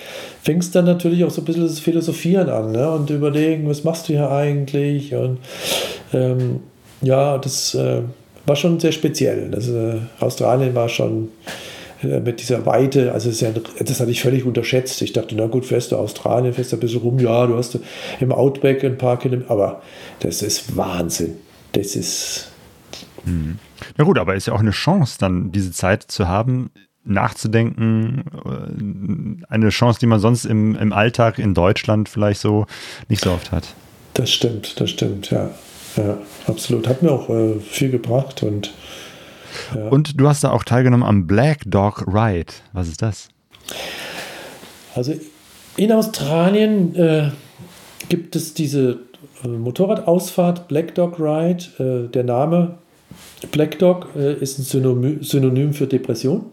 fängst 0.42 0.74
dann 0.74 0.84
natürlich 0.84 1.24
auch 1.24 1.30
so 1.30 1.42
ein 1.42 1.44
bisschen 1.44 1.64
das 1.64 1.80
Philosophieren 1.80 2.48
an 2.48 2.72
ne? 2.72 2.90
und 2.90 3.10
überlegen, 3.10 3.68
was 3.68 3.84
machst 3.84 4.08
du 4.08 4.14
hier 4.14 4.30
eigentlich? 4.30 5.14
Und 5.14 5.38
ähm, 6.12 6.60
ja, 7.02 7.38
das 7.38 7.74
äh, 7.74 8.02
war 8.46 8.56
schon 8.56 8.80
sehr 8.80 8.92
speziell. 8.92 9.50
Das, 9.50 9.68
äh, 9.68 9.96
Australien 10.20 10.74
war 10.74 10.88
schon 10.88 11.28
äh, 12.02 12.20
mit 12.20 12.40
dieser 12.40 12.64
Weite, 12.66 13.12
also 13.12 13.28
das, 13.28 13.40
ja, 13.40 13.50
das 13.84 14.00
hatte 14.00 14.10
ich 14.10 14.20
völlig 14.20 14.44
unterschätzt. 14.44 15.02
Ich 15.02 15.12
dachte, 15.12 15.34
na 15.34 15.46
gut, 15.46 15.64
fährst 15.64 15.92
du 15.92 15.96
Australien, 15.96 16.52
fährst 16.52 16.72
du 16.72 16.76
ein 16.76 16.80
bisschen 16.80 17.00
rum, 17.00 17.18
ja, 17.18 17.46
du 17.46 17.56
hast 17.56 17.78
im 18.20 18.32
Outback 18.32 18.84
ein 18.84 18.98
paar 18.98 19.18
Kilometer, 19.18 19.50
aber 19.50 19.82
das 20.20 20.42
ist 20.42 20.76
Wahnsinn. 20.76 21.36
Das 21.72 21.96
ist. 21.96 22.48
Mhm. 23.24 23.58
Ja 23.96 24.04
gut, 24.04 24.18
aber 24.18 24.34
ist 24.34 24.46
ja 24.46 24.52
auch 24.52 24.60
eine 24.60 24.70
Chance, 24.70 25.16
dann 25.18 25.52
diese 25.52 25.72
Zeit 25.72 26.02
zu 26.04 26.28
haben, 26.28 26.70
nachzudenken. 27.04 28.24
Äh, 28.44 29.52
eine 29.52 29.68
Chance, 29.70 29.98
die 30.00 30.06
man 30.06 30.20
sonst 30.20 30.44
im, 30.44 30.76
im 30.76 30.92
Alltag 30.92 31.38
in 31.38 31.54
Deutschland 31.54 32.08
vielleicht 32.08 32.40
so 32.40 32.66
nicht 33.08 33.22
so 33.22 33.32
oft 33.32 33.52
hat. 33.52 33.74
Das 34.14 34.30
stimmt, 34.30 34.80
das 34.80 34.90
stimmt, 34.90 35.30
ja. 35.30 35.50
Ja, 35.96 36.18
absolut. 36.46 36.86
Hat 36.86 37.02
mir 37.02 37.10
auch 37.10 37.28
äh, 37.28 37.58
viel 37.60 37.90
gebracht 37.90 38.42
und 38.42 38.72
ja. 39.74 39.88
Und 39.88 40.20
du 40.20 40.28
hast 40.28 40.44
da 40.44 40.50
auch 40.50 40.64
teilgenommen 40.64 41.06
am 41.06 41.26
Black 41.26 41.60
Dog 41.66 42.04
Ride. 42.06 42.52
Was 42.72 42.88
ist 42.88 43.02
das? 43.02 43.28
Also 44.94 45.14
in 45.76 45.92
Australien 45.92 46.94
äh, 46.94 47.30
gibt 48.08 48.36
es 48.36 48.54
diese 48.54 49.00
äh, 49.44 49.48
Motorradausfahrt 49.48 50.68
Black 50.68 50.94
Dog 50.94 51.18
Ride. 51.18 51.64
Äh, 51.78 52.08
der 52.10 52.24
Name 52.24 52.78
Black 53.52 53.78
Dog 53.78 54.08
äh, 54.16 54.34
ist 54.34 54.58
ein 54.58 54.62
Synonym, 54.62 55.22
Synonym, 55.22 55.72
für 55.72 55.86
Depression. 55.86 56.46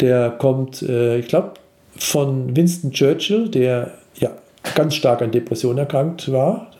Der 0.00 0.30
kommt, 0.30 0.82
äh, 0.82 1.18
ich 1.18 1.28
glaube, 1.28 1.54
von 1.98 2.54
Winston 2.56 2.92
Churchill, 2.92 3.48
der 3.48 3.92
ja 4.18 4.30
ganz 4.74 4.94
stark 4.94 5.22
an 5.22 5.30
Depression 5.30 5.78
erkrankt 5.78 6.30
war. 6.30 6.70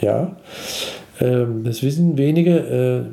Ja, 0.00 0.36
ähm, 1.20 1.64
das 1.64 1.82
wissen 1.82 2.18
wenige. 2.18 3.08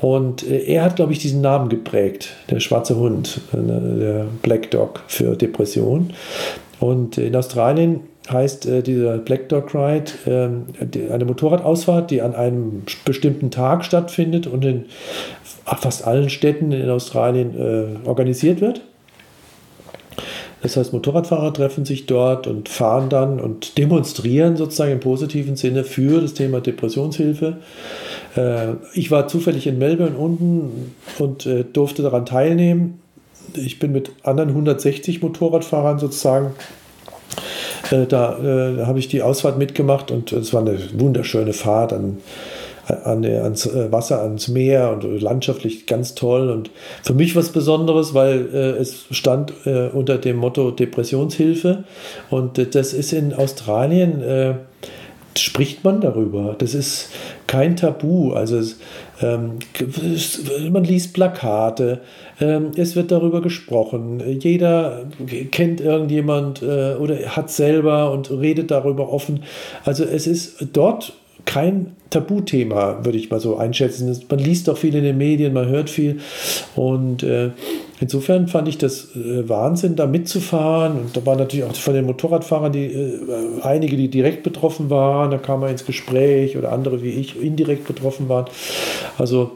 Äh, 0.00 0.04
und 0.04 0.48
äh, 0.48 0.64
er 0.64 0.84
hat, 0.84 0.96
glaube 0.96 1.12
ich, 1.12 1.18
diesen 1.18 1.40
Namen 1.40 1.68
geprägt, 1.68 2.34
der 2.50 2.60
schwarze 2.60 2.96
Hund, 2.96 3.40
äh, 3.52 3.56
der 3.56 4.26
Black 4.42 4.70
Dog 4.70 5.02
für 5.06 5.36
Depression. 5.36 6.12
Und 6.80 7.16
in 7.16 7.34
Australien 7.34 8.00
heißt 8.30 8.66
äh, 8.66 8.82
dieser 8.82 9.18
Black 9.18 9.48
Dog 9.48 9.74
Ride 9.74 10.12
äh, 10.26 11.12
eine 11.12 11.24
Motorradausfahrt, 11.24 12.10
die 12.10 12.22
an 12.22 12.34
einem 12.34 12.82
bestimmten 13.04 13.50
Tag 13.50 13.84
stattfindet 13.84 14.46
und 14.46 14.64
in 14.64 14.86
fast 15.64 16.06
allen 16.06 16.30
Städten 16.30 16.72
in 16.72 16.88
Australien 16.90 17.54
äh, 18.04 18.08
organisiert 18.08 18.60
wird. 18.60 18.82
Das 20.62 20.76
heißt, 20.76 20.92
Motorradfahrer 20.92 21.52
treffen 21.52 21.84
sich 21.84 22.06
dort 22.06 22.46
und 22.46 22.68
fahren 22.68 23.08
dann 23.08 23.38
und 23.40 23.78
demonstrieren 23.78 24.56
sozusagen 24.56 24.92
im 24.92 25.00
positiven 25.00 25.54
Sinne 25.56 25.84
für 25.84 26.20
das 26.20 26.34
Thema 26.34 26.60
Depressionshilfe. 26.60 27.58
Äh, 28.36 28.74
ich 28.94 29.10
war 29.10 29.28
zufällig 29.28 29.66
in 29.66 29.78
Melbourne 29.78 30.16
unten 30.16 30.94
und 31.18 31.46
äh, 31.46 31.64
durfte 31.64 32.02
daran 32.02 32.26
teilnehmen. 32.26 33.00
Ich 33.54 33.78
bin 33.78 33.92
mit 33.92 34.10
anderen 34.22 34.50
160 34.50 35.22
Motorradfahrern 35.22 35.98
sozusagen 35.98 36.52
äh, 37.90 38.06
da 38.06 38.38
äh, 38.38 38.84
habe 38.84 38.98
ich 38.98 39.08
die 39.08 39.22
Ausfahrt 39.22 39.58
mitgemacht 39.58 40.10
und 40.10 40.32
es 40.32 40.52
war 40.52 40.60
eine 40.60 40.78
wunderschöne 40.94 41.52
Fahrt 41.52 41.92
an, 41.92 42.18
an, 43.04 43.24
ans 43.24 43.66
äh, 43.66 43.90
Wasser, 43.90 44.22
ans 44.22 44.48
Meer 44.48 44.90
und 44.92 45.20
landschaftlich 45.20 45.86
ganz 45.86 46.14
toll. 46.14 46.50
Und 46.50 46.70
für 47.02 47.14
mich 47.14 47.34
was 47.36 47.50
Besonderes, 47.50 48.14
weil 48.14 48.48
äh, 48.52 48.80
es 48.80 49.06
stand 49.10 49.52
äh, 49.64 49.88
unter 49.88 50.18
dem 50.18 50.36
Motto 50.36 50.70
Depressionshilfe. 50.70 51.84
Und 52.30 52.58
äh, 52.58 52.66
das 52.66 52.92
ist 52.92 53.12
in 53.12 53.32
Australien, 53.34 54.22
äh, 54.22 54.54
spricht 55.38 55.84
man 55.84 56.00
darüber. 56.00 56.54
Das 56.58 56.74
ist 56.74 57.10
kein 57.46 57.76
Tabu. 57.76 58.32
Also 58.32 58.56
es, 58.56 58.78
ähm, 59.20 59.58
man 60.70 60.84
liest 60.84 61.14
Plakate, 61.14 62.00
es 62.38 62.96
wird 62.96 63.10
darüber 63.12 63.40
gesprochen. 63.40 64.22
Jeder 64.40 65.06
kennt 65.50 65.80
irgendjemand 65.80 66.62
äh, 66.62 66.94
oder 66.94 67.16
hat 67.34 67.50
selber 67.50 68.12
und 68.12 68.30
redet 68.30 68.70
darüber 68.70 69.10
offen. 69.12 69.42
Also 69.84 70.04
es 70.04 70.26
ist 70.26 70.68
dort 70.72 71.14
kein 71.46 71.92
Tabuthema, 72.10 73.04
würde 73.04 73.16
ich 73.16 73.30
mal 73.30 73.40
so 73.40 73.56
einschätzen. 73.56 74.14
Man 74.28 74.38
liest 74.38 74.68
auch 74.68 74.76
viel 74.76 74.94
in 74.94 75.04
den 75.04 75.16
Medien, 75.16 75.52
man 75.52 75.68
hört 75.68 75.88
viel. 75.88 76.18
Und 76.74 77.22
äh, 77.22 77.50
insofern 78.00 78.48
fand 78.48 78.68
ich 78.68 78.78
das 78.78 79.16
äh, 79.16 79.48
Wahnsinn, 79.48 79.96
da 79.96 80.06
mitzufahren. 80.06 80.98
Und 80.98 81.16
da 81.16 81.24
waren 81.24 81.38
natürlich 81.38 81.64
auch 81.64 81.74
von 81.74 81.94
den 81.94 82.04
Motorradfahrern 82.04 82.72
die, 82.72 82.86
äh, 82.86 83.62
einige, 83.62 83.96
die 83.96 84.08
direkt 84.08 84.42
betroffen 84.42 84.90
waren. 84.90 85.30
Da 85.30 85.38
kam 85.38 85.60
man 85.60 85.70
ins 85.70 85.86
Gespräch 85.86 86.56
oder 86.58 86.72
andere 86.72 87.02
wie 87.02 87.10
ich 87.10 87.40
indirekt 87.40 87.86
betroffen 87.86 88.28
waren. 88.28 88.46
Also 89.16 89.52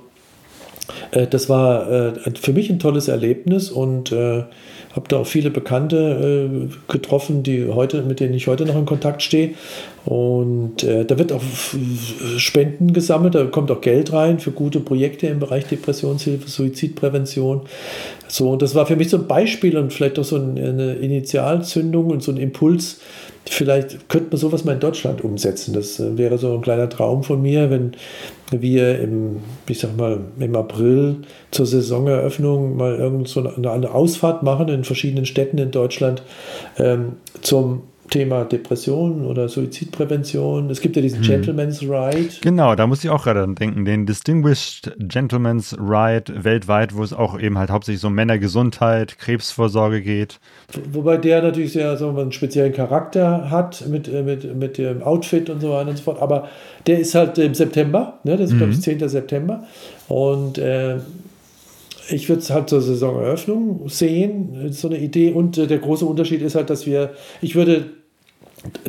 äh, 1.12 1.26
das 1.26 1.48
war 1.48 1.90
äh, 1.90 2.12
für 2.40 2.52
mich 2.52 2.70
ein 2.70 2.78
tolles 2.78 3.08
Erlebnis 3.08 3.70
und 3.70 4.12
äh, 4.12 4.44
habe 4.92 5.08
da 5.08 5.18
auch 5.18 5.26
viele 5.26 5.50
Bekannte 5.50 6.68
getroffen, 6.88 7.44
die 7.44 7.68
heute, 7.68 8.02
mit 8.02 8.18
denen 8.18 8.34
ich 8.34 8.48
heute 8.48 8.66
noch 8.66 8.74
in 8.74 8.86
Kontakt 8.86 9.22
stehe. 9.22 9.54
Und 10.04 10.82
äh, 10.82 11.04
da 11.04 11.16
wird 11.16 11.30
auch 11.32 11.42
Spenden 12.38 12.92
gesammelt, 12.92 13.36
da 13.36 13.44
kommt 13.44 13.70
auch 13.70 13.82
Geld 13.82 14.12
rein 14.12 14.40
für 14.40 14.50
gute 14.50 14.80
Projekte 14.80 15.28
im 15.28 15.38
Bereich 15.38 15.66
Depressionshilfe, 15.66 16.50
Suizidprävention. 16.50 17.62
So, 18.26 18.50
und 18.50 18.62
das 18.62 18.74
war 18.74 18.86
für 18.86 18.96
mich 18.96 19.10
so 19.10 19.18
ein 19.18 19.28
Beispiel 19.28 19.76
und 19.76 19.92
vielleicht 19.92 20.18
auch 20.18 20.24
so 20.24 20.36
eine 20.36 20.94
Initialzündung 20.94 22.10
und 22.10 22.24
so 22.24 22.32
ein 22.32 22.38
Impuls, 22.38 23.00
vielleicht 23.48 24.08
könnte 24.08 24.30
man 24.30 24.38
sowas 24.38 24.64
mal 24.64 24.74
in 24.74 24.80
Deutschland 24.80 25.22
umsetzen. 25.22 25.72
Das 25.72 25.98
äh, 25.98 26.16
wäre 26.18 26.38
so 26.38 26.52
ein 26.54 26.60
kleiner 26.60 26.88
Traum 26.88 27.22
von 27.22 27.40
mir, 27.40 27.70
wenn 27.70 27.92
wir 28.50 28.98
im, 29.00 29.38
ich 29.68 29.78
sag 29.78 29.96
mal, 29.96 30.20
im 30.38 30.56
April 30.56 31.16
zur 31.50 31.66
Saisoneröffnung 31.66 32.76
mal 32.76 32.96
irgend 32.96 33.28
so 33.28 33.46
eine, 33.46 33.90
Ausfahrt 33.90 34.42
machen 34.42 34.68
in 34.68 34.84
verschiedenen 34.84 35.26
Städten 35.26 35.58
in 35.58 35.70
Deutschland 35.70 36.22
ähm, 36.78 37.16
zum 37.40 37.82
Thema 38.10 38.44
Depression 38.44 39.24
oder 39.24 39.48
Suizidprävention. 39.48 40.68
Es 40.68 40.80
gibt 40.80 40.96
ja 40.96 41.02
diesen 41.02 41.20
hm. 41.20 41.26
Gentleman's 41.26 41.82
Ride. 41.82 42.30
Genau, 42.42 42.74
da 42.74 42.86
muss 42.86 43.04
ich 43.04 43.10
auch 43.10 43.24
gerade 43.24 43.40
dran 43.40 43.54
denken, 43.54 43.84
den 43.84 44.04
Distinguished 44.04 44.92
Gentleman's 44.98 45.76
Ride 45.78 46.44
weltweit, 46.44 46.94
wo 46.96 47.02
es 47.02 47.12
auch 47.12 47.38
eben 47.38 47.56
halt 47.56 47.70
hauptsächlich 47.70 48.04
um 48.04 48.14
Männergesundheit, 48.14 49.18
Krebsvorsorge 49.18 50.02
geht. 50.02 50.40
Wobei 50.92 51.16
der 51.16 51.42
natürlich 51.42 51.72
sehr 51.72 51.96
so 51.96 52.08
einen 52.10 52.32
speziellen 52.32 52.72
Charakter 52.72 53.50
hat 53.50 53.86
mit, 53.88 54.08
äh, 54.08 54.22
mit, 54.22 54.56
mit 54.56 54.78
dem 54.78 55.02
Outfit 55.02 55.48
und 55.48 55.60
so 55.60 55.70
weiter 55.70 55.90
und 55.90 55.96
so 55.96 56.02
fort. 56.02 56.20
Aber 56.20 56.48
der 56.86 56.98
ist 56.98 57.14
halt 57.14 57.38
im 57.38 57.54
September, 57.54 58.18
ne? 58.24 58.36
das 58.36 58.50
ist 58.50 58.54
mhm. 58.54 58.58
glaube 58.58 58.72
ich 58.72 58.80
10. 58.80 59.08
September. 59.08 59.64
Und 60.08 60.58
äh, 60.58 60.96
ich 62.08 62.28
würde 62.28 62.42
es 62.42 62.50
halt 62.50 62.68
zur 62.68 62.80
Saisoneröffnung 62.80 63.88
sehen, 63.88 64.72
so 64.72 64.88
eine 64.88 64.98
Idee. 64.98 65.30
Und 65.32 65.58
äh, 65.58 65.66
der 65.66 65.78
große 65.78 66.04
Unterschied 66.04 66.42
ist 66.42 66.56
halt, 66.56 66.70
dass 66.70 66.86
wir, 66.86 67.10
ich 67.40 67.54
würde 67.54 67.99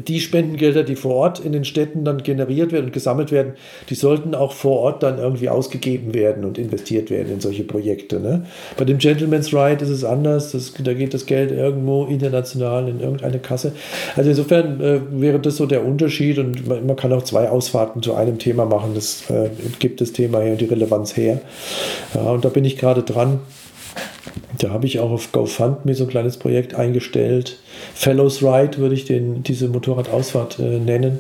die 0.07 0.19
Spendengelder, 0.19 0.83
die 0.83 0.95
vor 0.95 1.15
Ort 1.15 1.39
in 1.39 1.53
den 1.53 1.63
Städten 1.63 2.03
dann 2.03 2.23
generiert 2.23 2.73
werden 2.73 2.87
und 2.87 2.93
gesammelt 2.93 3.31
werden, 3.31 3.53
die 3.89 3.95
sollten 3.95 4.35
auch 4.35 4.51
vor 4.51 4.79
Ort 4.79 5.03
dann 5.03 5.17
irgendwie 5.17 5.47
ausgegeben 5.47 6.13
werden 6.13 6.43
und 6.43 6.57
investiert 6.57 7.09
werden 7.09 7.31
in 7.31 7.39
solche 7.39 7.63
Projekte. 7.63 8.19
Ne? 8.19 8.45
Bei 8.77 8.83
dem 8.83 8.97
Gentleman's 8.97 9.53
Ride 9.53 9.83
ist 9.83 9.89
es 9.89 10.03
anders. 10.03 10.51
Das, 10.51 10.73
da 10.73 10.93
geht 10.93 11.13
das 11.13 11.25
Geld 11.25 11.51
irgendwo 11.51 12.05
international 12.05 12.89
in 12.89 12.99
irgendeine 12.99 13.39
Kasse. 13.39 13.71
Also 14.17 14.29
insofern 14.29 14.81
äh, 14.81 14.99
wäre 15.11 15.39
das 15.39 15.55
so 15.55 15.65
der 15.65 15.85
Unterschied 15.85 16.37
und 16.37 16.67
man, 16.67 16.85
man, 16.85 16.95
kann 16.97 17.13
auch 17.13 17.23
zwei 17.23 17.49
Ausfahrten 17.49 18.01
zu 18.01 18.13
einem 18.13 18.39
Thema 18.39 18.65
machen. 18.65 18.91
Das 18.93 19.29
äh, 19.29 19.49
gibt 19.79 20.01
das 20.01 20.11
Thema 20.11 20.41
her 20.41 20.53
und 20.53 20.61
die 20.61 20.65
Relevanz 20.65 21.15
her. 21.15 21.39
Ja, 22.13 22.23
und 22.23 22.43
da 22.43 22.49
bin 22.49 22.65
ich 22.65 22.77
gerade 22.77 23.03
dran. 23.03 23.39
Da 24.59 24.69
habe 24.69 24.85
ich 24.85 24.99
auch 24.99 25.11
auf 25.11 25.31
GoFundMe 25.31 25.95
so 25.95 26.03
ein 26.03 26.09
kleines 26.09 26.37
Projekt 26.37 26.75
eingestellt 26.75 27.57
Fellows 27.93 28.41
Ride 28.41 28.77
würde 28.77 28.95
ich 28.95 29.05
den, 29.05 29.43
diese 29.43 29.67
Motorradausfahrt 29.67 30.59
äh, 30.59 30.79
nennen. 30.79 31.19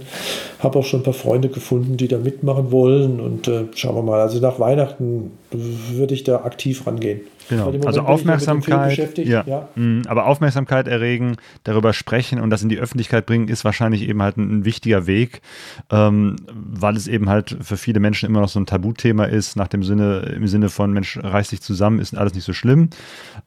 Habe 0.59 0.79
auch 0.79 0.85
schon 0.85 1.01
ein 1.01 1.03
paar 1.03 1.13
Freunde 1.13 1.49
gefunden, 1.49 1.97
die 1.97 2.07
da 2.07 2.17
mitmachen 2.17 2.71
wollen 2.71 3.19
und 3.19 3.47
äh, 3.47 3.65
schauen 3.75 3.95
wir 3.95 4.03
mal. 4.03 4.19
Also 4.19 4.39
nach 4.39 4.59
Weihnachten 4.59 5.31
würde 5.51 6.13
ich 6.13 6.23
da 6.23 6.43
aktiv 6.43 6.85
rangehen. 6.87 7.21
Genau. 7.51 7.73
Also 7.85 8.01
Aufmerksamkeit, 8.01 9.17
ja. 9.17 9.43
ja. 9.45 9.67
Mhm. 9.75 10.03
aber 10.07 10.25
Aufmerksamkeit 10.25 10.87
erregen, 10.87 11.35
darüber 11.63 11.91
sprechen 11.91 12.39
und 12.39 12.49
das 12.49 12.63
in 12.63 12.69
die 12.69 12.79
Öffentlichkeit 12.79 13.25
bringen, 13.25 13.49
ist 13.49 13.65
wahrscheinlich 13.65 14.07
eben 14.07 14.21
halt 14.21 14.37
ein, 14.37 14.59
ein 14.59 14.65
wichtiger 14.65 15.05
Weg, 15.05 15.41
ähm, 15.89 16.37
weil 16.53 16.95
es 16.95 17.07
eben 17.07 17.29
halt 17.29 17.57
für 17.61 17.75
viele 17.75 17.99
Menschen 17.99 18.27
immer 18.27 18.39
noch 18.39 18.47
so 18.47 18.59
ein 18.59 18.67
Tabuthema 18.67 19.25
ist, 19.25 19.57
nach 19.57 19.67
dem 19.67 19.83
Sinne, 19.83 20.33
im 20.33 20.47
Sinne 20.47 20.69
von 20.69 20.93
Mensch, 20.93 21.19
reiß 21.21 21.49
dich 21.49 21.61
zusammen, 21.61 21.99
ist 21.99 22.15
alles 22.15 22.35
nicht 22.35 22.45
so 22.45 22.53
schlimm 22.53 22.89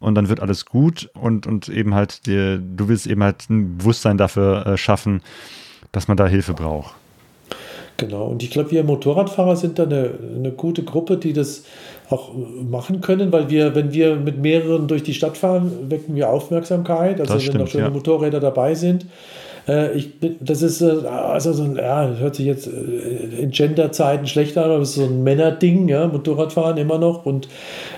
und 0.01 0.15
dann 0.17 0.29
wird 0.29 0.41
alles 0.41 0.67
gut 0.67 1.09
und, 1.15 1.47
und 1.47 1.71
eben 1.71 1.95
halt, 1.95 2.27
dir, 2.27 2.59
du 2.59 2.89
willst 2.89 2.94
eben 3.07 3.23
halt 3.23 3.49
ein 3.51 3.79
Bewusstsein 3.79 4.17
dafür 4.17 4.67
äh, 4.67 4.77
schaffen, 4.77 5.23
dass 5.93 6.09
man 6.09 6.17
da 6.17 6.27
Hilfe 6.27 6.55
braucht. 6.55 6.95
Genau, 7.97 8.27
und 8.27 8.43
ich 8.43 8.51
glaube, 8.51 8.73
wir 8.73 8.83
Motorradfahrer 8.83 9.55
sind 9.55 9.79
da 9.79 9.85
eine, 9.85 10.11
eine 10.37 10.51
gute 10.51 10.83
Gruppe, 10.83 11.17
die 11.17 11.33
das 11.33 11.65
auch 12.11 12.33
machen 12.69 13.01
können, 13.01 13.31
weil 13.33 13.49
wir, 13.51 13.75
wenn 13.75 13.93
wir 13.93 14.17
mit 14.17 14.39
mehreren 14.39 14.89
durch 14.89 15.05
die 15.05 15.15
Stadt 15.15 15.37
fahren, 15.37 15.91
wecken 15.91 16.17
wir 16.17 16.29
Aufmerksamkeit. 16.29 17.21
Also 17.21 17.35
das 17.35 17.47
wenn 17.47 17.59
noch 17.59 17.69
schöne 17.69 17.85
ja. 17.85 17.91
Motorräder 17.91 18.41
dabei 18.41 18.75
sind. 18.75 19.07
Äh, 19.67 19.93
ich, 19.93 20.11
das 20.41 20.63
ist 20.63 20.81
äh, 20.81 21.07
also 21.07 21.53
so 21.53 21.65
ein, 21.65 21.77
ja, 21.77 22.09
hört 22.19 22.37
sich 22.37 22.47
jetzt 22.47 22.67
äh, 22.67 23.43
in 23.43 23.51
Gender-Zeiten 23.51 24.27
schlecht 24.27 24.57
an, 24.59 24.65
aber 24.65 24.81
es 24.81 24.91
ist 24.91 24.97
so 24.97 25.05
ein 25.05 25.23
Männerding, 25.23 25.89
ja, 25.89 26.07
Motorradfahren 26.07 26.77
immer 26.77 26.99
noch. 26.99 27.27
Und 27.27 27.49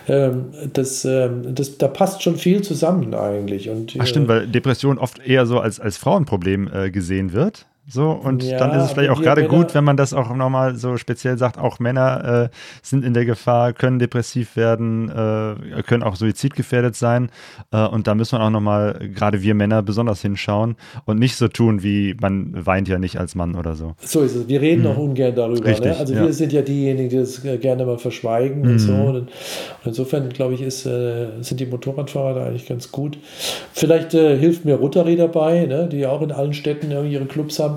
ähm, 0.09 0.47
das, 0.73 1.05
ähm, 1.05 1.55
das, 1.55 1.79
da 1.79 1.89
passt 1.89 2.23
schon 2.23 2.37
viel 2.37 2.63
zusammen 2.63 3.15
eigentlich. 3.15 3.69
Und, 3.69 3.95
Ach 3.99 4.07
stimmt, 4.07 4.29
weil 4.29 4.47
Depression 4.47 4.99
oft 4.99 5.19
eher 5.27 5.47
so 5.47 5.59
als, 5.59 5.81
als 5.81 5.97
Frauenproblem 5.97 6.71
äh, 6.73 6.91
gesehen 6.91 7.33
wird. 7.33 7.67
So, 7.89 8.11
und 8.11 8.43
ja, 8.43 8.59
dann 8.59 8.77
ist 8.77 8.87
es 8.87 8.93
vielleicht 8.93 9.11
auch 9.11 9.23
gerade 9.23 9.47
gut, 9.47 9.73
wenn 9.75 9.85
man 9.85 9.97
das 9.97 10.13
auch 10.13 10.35
nochmal 10.35 10.75
so 10.75 10.97
speziell 10.97 11.39
sagt, 11.39 11.57
auch 11.57 11.79
Männer 11.79 12.51
äh, 12.51 12.57
sind 12.83 13.05
in 13.05 13.15
der 13.15 13.25
Gefahr, 13.25 13.73
können 13.73 14.01
depressiv 14.01 14.57
werden, 14.57 15.09
äh, 15.09 15.83
können 15.83 16.03
auch 16.03 16.17
suizidgefährdet 16.17 16.97
sein. 16.97 17.31
Äh, 17.71 17.87
und 17.87 18.09
da 18.09 18.17
müssen 18.17 18.39
wir 18.39 18.45
auch 18.45 18.51
nochmal, 18.51 19.09
gerade 19.15 19.41
wir 19.43 19.55
Männer, 19.55 19.83
besonders 19.83 20.21
hinschauen 20.21 20.75
und 21.05 21.21
nicht 21.21 21.37
so 21.37 21.47
tun, 21.47 21.85
wie 21.85 22.17
man 22.21 22.67
weint 22.67 22.89
ja 22.89 22.99
nicht 22.99 23.21
als 23.21 23.37
Mann 23.37 23.55
oder 23.55 23.77
so. 23.77 23.95
So 24.01 24.23
ist 24.23 24.35
es. 24.35 24.49
Wir 24.49 24.61
reden 24.61 24.83
mhm. 24.83 24.89
auch 24.89 24.97
ungern 24.97 25.37
darüber. 25.37 25.61
Ne? 25.61 25.67
Richtig, 25.67 25.93
ne? 25.93 25.97
Also 25.97 26.15
ja. 26.15 26.25
wir 26.25 26.33
sind 26.33 26.53
ja 26.53 26.63
diejenigen, 26.63 27.09
die 27.09 27.17
das 27.17 27.43
gerne 27.61 27.87
mal 27.87 27.99
verschweigen 27.99 28.63
mhm. 28.63 28.71
und 28.71 28.79
so. 28.81 28.95
Und, 28.95 29.17
und 29.17 29.31
insofern, 29.85 30.29
glaube 30.31 30.55
ich, 30.55 30.63
ist, 30.63 30.87
äh, 30.87 31.29
sind 31.41 31.61
die 31.61 31.67
Motorradfahrer 31.67 32.35
da 32.35 32.47
eigentlich 32.47 32.67
ganz 32.67 32.91
gut. 32.91 33.17
Vielleicht 33.73 34.13
äh, 34.15 34.37
hilft 34.37 34.65
mir 34.65 34.75
Rotary 34.75 35.15
dabei, 35.15 35.67
ne? 35.67 35.89
die 35.89 36.05
auch 36.05 36.23
in 36.23 36.33
allen 36.33 36.53
Städten 36.53 36.91
ihre 36.91 37.27
Clubs 37.27 37.61
haben 37.61 37.76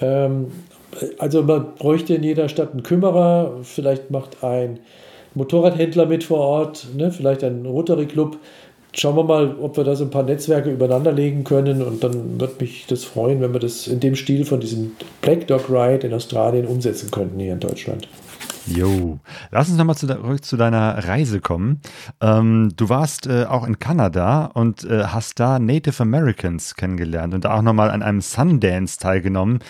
also 0.00 1.42
man 1.42 1.74
bräuchte 1.78 2.14
in 2.14 2.22
jeder 2.22 2.48
Stadt 2.48 2.72
einen 2.72 2.82
Kümmerer, 2.82 3.58
vielleicht 3.62 4.10
macht 4.10 4.42
ein 4.42 4.80
Motorradhändler 5.34 6.06
mit 6.06 6.24
vor 6.24 6.40
Ort, 6.40 6.88
ne? 6.96 7.10
vielleicht 7.10 7.44
ein 7.44 7.66
Rotary 7.66 8.06
Club. 8.06 8.38
Schauen 8.94 9.16
wir 9.16 9.24
mal, 9.24 9.54
ob 9.60 9.76
wir 9.76 9.84
da 9.84 9.94
so 9.94 10.04
ein 10.04 10.10
paar 10.10 10.22
Netzwerke 10.22 10.70
übereinander 10.70 11.12
legen 11.12 11.44
können 11.44 11.82
und 11.82 12.02
dann 12.02 12.40
würde 12.40 12.54
mich 12.60 12.86
das 12.88 13.04
freuen, 13.04 13.40
wenn 13.40 13.52
wir 13.52 13.60
das 13.60 13.86
in 13.86 14.00
dem 14.00 14.16
Stil 14.16 14.44
von 14.44 14.60
diesem 14.60 14.92
Black 15.20 15.46
Dog 15.46 15.68
Ride 15.68 16.06
in 16.06 16.14
Australien 16.14 16.66
umsetzen 16.66 17.10
könnten 17.10 17.38
hier 17.38 17.52
in 17.52 17.60
Deutschland. 17.60 18.08
Jo, 18.70 19.18
lass 19.50 19.68
uns 19.68 19.78
nochmal 19.78 19.96
zurück 19.96 20.44
zu 20.44 20.56
deiner 20.56 21.06
Reise 21.06 21.40
kommen. 21.40 21.80
Ähm, 22.20 22.72
du 22.76 22.88
warst 22.88 23.26
äh, 23.26 23.44
auch 23.44 23.66
in 23.66 23.78
Kanada 23.78 24.46
und 24.46 24.84
äh, 24.84 25.04
hast 25.04 25.40
da 25.40 25.58
Native 25.58 26.02
Americans 26.02 26.74
kennengelernt 26.74 27.32
und 27.34 27.44
da 27.44 27.54
auch 27.54 27.62
nochmal 27.62 27.90
an 27.90 28.02
einem 28.02 28.20
Sundance 28.20 28.98
teilgenommen. 28.98 29.60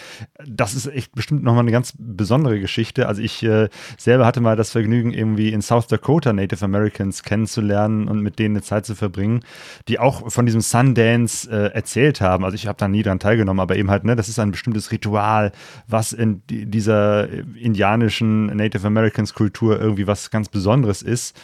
Das 0.44 0.74
ist 0.74 0.86
echt 0.86 1.14
bestimmt 1.14 1.44
nochmal 1.44 1.62
eine 1.62 1.70
ganz 1.70 1.94
besondere 1.96 2.58
Geschichte. 2.58 3.06
Also 3.06 3.22
ich 3.22 3.42
äh, 3.44 3.68
selber 3.96 4.26
hatte 4.26 4.40
mal 4.40 4.56
das 4.56 4.72
Vergnügen, 4.72 5.12
irgendwie 5.12 5.52
in 5.52 5.62
South 5.62 5.86
Dakota 5.86 6.32
Native 6.32 6.64
Americans 6.64 7.22
kennenzulernen 7.22 8.08
und 8.08 8.20
mit 8.20 8.38
denen 8.38 8.56
eine 8.56 8.62
Zeit 8.62 8.84
zu 8.84 8.96
verbringen, 8.96 9.40
die 9.86 10.00
auch 10.00 10.32
von 10.32 10.44
diesem 10.46 10.60
Sundance 10.60 11.48
äh, 11.50 11.72
erzählt 11.72 12.20
haben. 12.20 12.44
Also 12.44 12.56
ich 12.56 12.66
habe 12.66 12.78
da 12.78 12.88
nie 12.88 13.02
daran 13.02 13.20
teilgenommen, 13.20 13.60
aber 13.60 13.76
eben 13.76 13.90
halt, 13.90 14.04
ne, 14.04 14.16
das 14.16 14.28
ist 14.28 14.38
ein 14.40 14.50
bestimmtes 14.50 14.90
Ritual, 14.90 15.52
was 15.86 16.12
in 16.12 16.42
dieser 16.48 17.28
indianischen 17.56 18.46
Native 18.46 18.87
Americans 18.88 19.34
Kultur 19.34 19.80
irgendwie 19.80 20.06
was 20.06 20.30
ganz 20.30 20.48
Besonderes 20.48 21.02
ist. 21.02 21.36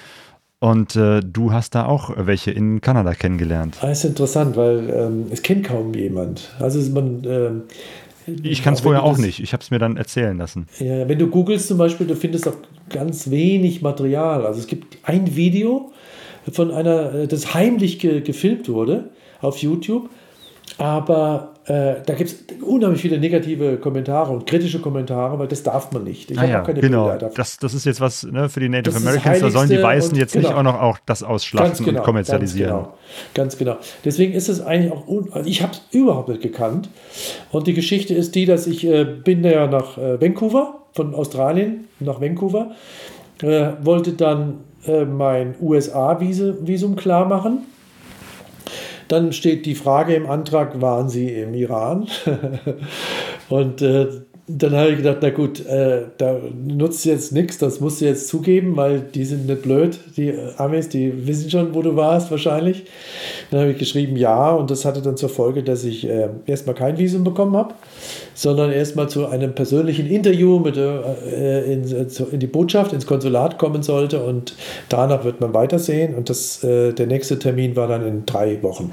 Und 0.58 0.96
äh, 0.96 1.20
du 1.20 1.52
hast 1.52 1.74
da 1.74 1.86
auch 1.86 2.10
welche 2.16 2.50
in 2.50 2.80
Kanada 2.80 3.14
kennengelernt. 3.14 3.76
Das 3.82 3.98
ist 3.98 4.04
interessant, 4.04 4.56
weil 4.56 4.90
ähm, 4.90 5.26
es 5.30 5.42
kennt 5.42 5.64
kaum 5.64 5.94
jemand. 5.94 6.50
Also 6.58 6.80
man. 6.90 7.22
Ähm, 7.24 7.62
ich 8.42 8.62
kann 8.62 8.72
es 8.72 8.80
vorher 8.80 9.02
auch 9.02 9.18
nicht. 9.18 9.40
Ich 9.40 9.52
habe 9.52 9.62
es 9.62 9.70
mir 9.70 9.78
dann 9.78 9.98
erzählen 9.98 10.36
lassen. 10.38 10.66
Ja, 10.78 11.06
wenn 11.06 11.18
du 11.18 11.26
googelst 11.26 11.68
zum 11.68 11.76
Beispiel, 11.76 12.06
du 12.06 12.16
findest 12.16 12.48
auch 12.48 12.56
ganz 12.88 13.30
wenig 13.30 13.82
Material. 13.82 14.46
Also 14.46 14.60
es 14.60 14.66
gibt 14.66 14.96
ein 15.02 15.36
Video 15.36 15.92
von 16.50 16.70
einer, 16.70 17.14
äh, 17.14 17.28
das 17.28 17.52
heimlich 17.52 17.98
ge 17.98 18.22
gefilmt 18.22 18.68
wurde 18.70 19.10
auf 19.42 19.58
YouTube 19.58 20.08
aber 20.78 21.53
äh, 21.66 21.94
da 22.04 22.12
gibt 22.12 22.30
es 22.30 22.62
unheimlich 22.62 23.00
viele 23.00 23.18
negative 23.18 23.78
Kommentare 23.78 24.32
und 24.32 24.46
kritische 24.46 24.80
Kommentare, 24.80 25.38
weil 25.38 25.48
das 25.48 25.62
darf 25.62 25.92
man 25.92 26.04
nicht. 26.04 26.30
Ich 26.30 26.38
ah 26.38 26.44
ja, 26.44 26.60
genau. 26.60 27.16
Das, 27.16 27.56
das 27.56 27.72
ist 27.72 27.86
jetzt 27.86 28.02
was 28.02 28.24
ne, 28.24 28.50
für 28.50 28.60
die 28.60 28.68
Native 28.68 28.92
das 28.92 29.02
Americans, 29.02 29.40
da 29.40 29.50
sollen 29.50 29.70
die 29.70 29.82
Weißen 29.82 30.14
jetzt 30.16 30.34
genau. 30.34 30.48
nicht 30.48 30.56
auch 30.58 30.62
noch 30.62 30.80
auch 30.80 30.98
das 31.06 31.22
ausschlachten 31.22 31.86
genau, 31.86 32.00
und 32.00 32.04
kommerzialisieren. 32.04 32.70
Ganz 32.70 32.86
genau, 32.86 32.98
ganz 33.34 33.58
genau. 33.58 33.76
Deswegen 34.04 34.34
ist 34.34 34.50
es 34.50 34.60
eigentlich 34.60 34.92
auch, 34.92 35.06
also 35.32 35.48
ich 35.48 35.62
habe 35.62 35.72
es 35.72 35.82
überhaupt 35.90 36.28
nicht 36.28 36.42
gekannt. 36.42 36.90
Und 37.50 37.66
die 37.66 37.74
Geschichte 37.74 38.12
ist 38.12 38.34
die, 38.34 38.44
dass 38.44 38.66
ich 38.66 38.86
äh, 38.86 39.04
bin 39.04 39.42
ja 39.42 39.66
nach 39.66 39.96
äh, 39.96 40.20
Vancouver, 40.20 40.80
von 40.92 41.14
Australien 41.14 41.88
nach 41.98 42.20
Vancouver, 42.20 42.72
äh, 43.42 43.70
wollte 43.82 44.12
dann 44.12 44.60
äh, 44.86 45.06
mein 45.06 45.54
USA-Visum 45.62 46.94
klar 46.96 47.26
machen 47.26 47.60
dann 49.08 49.32
steht 49.32 49.66
die 49.66 49.74
Frage 49.74 50.14
im 50.14 50.26
Antrag, 50.26 50.80
waren 50.80 51.08
Sie 51.08 51.28
im 51.28 51.54
Iran? 51.54 52.08
und 53.48 53.82
äh, 53.82 54.08
dann 54.46 54.74
habe 54.74 54.90
ich 54.90 54.98
gedacht, 54.98 55.18
na 55.22 55.30
gut, 55.30 55.64
äh, 55.64 56.02
da 56.18 56.38
nutzt 56.66 57.06
jetzt 57.06 57.32
nichts, 57.32 57.56
das 57.56 57.80
musst 57.80 58.02
du 58.02 58.04
jetzt 58.04 58.28
zugeben, 58.28 58.76
weil 58.76 59.00
die 59.00 59.24
sind 59.24 59.46
nicht 59.46 59.62
blöd, 59.62 59.98
die 60.18 60.28
äh, 60.28 60.50
Amis, 60.58 60.90
die 60.90 61.26
wissen 61.26 61.48
schon, 61.48 61.74
wo 61.74 61.80
du 61.80 61.96
warst 61.96 62.30
wahrscheinlich. 62.30 62.84
Dann 63.50 63.60
habe 63.60 63.70
ich 63.70 63.78
geschrieben, 63.78 64.16
ja, 64.16 64.50
und 64.50 64.70
das 64.70 64.84
hatte 64.84 65.00
dann 65.00 65.16
zur 65.16 65.30
Folge, 65.30 65.62
dass 65.62 65.84
ich 65.84 66.06
äh, 66.06 66.28
erstmal 66.44 66.74
kein 66.74 66.98
Visum 66.98 67.24
bekommen 67.24 67.56
habe, 67.56 67.72
sondern 68.34 68.70
erstmal 68.70 69.08
zu 69.08 69.26
einem 69.26 69.54
persönlichen 69.54 70.06
Interview 70.06 70.58
mit, 70.58 70.76
äh, 70.76 71.72
in, 71.72 71.84
in, 71.84 72.38
die 72.38 72.46
Botschaft, 72.46 72.92
ins 72.92 73.06
Konsulat 73.06 73.56
kommen 73.58 73.82
sollte 73.82 74.22
und 74.22 74.54
danach 74.90 75.24
wird 75.24 75.40
man 75.40 75.54
weitersehen 75.54 76.14
und 76.14 76.28
das, 76.28 76.62
äh, 76.62 76.92
der 76.92 77.06
nächste 77.06 77.38
Termin 77.38 77.76
war 77.76 77.88
dann 77.88 78.06
in 78.06 78.26
drei 78.26 78.62
Wochen. 78.62 78.92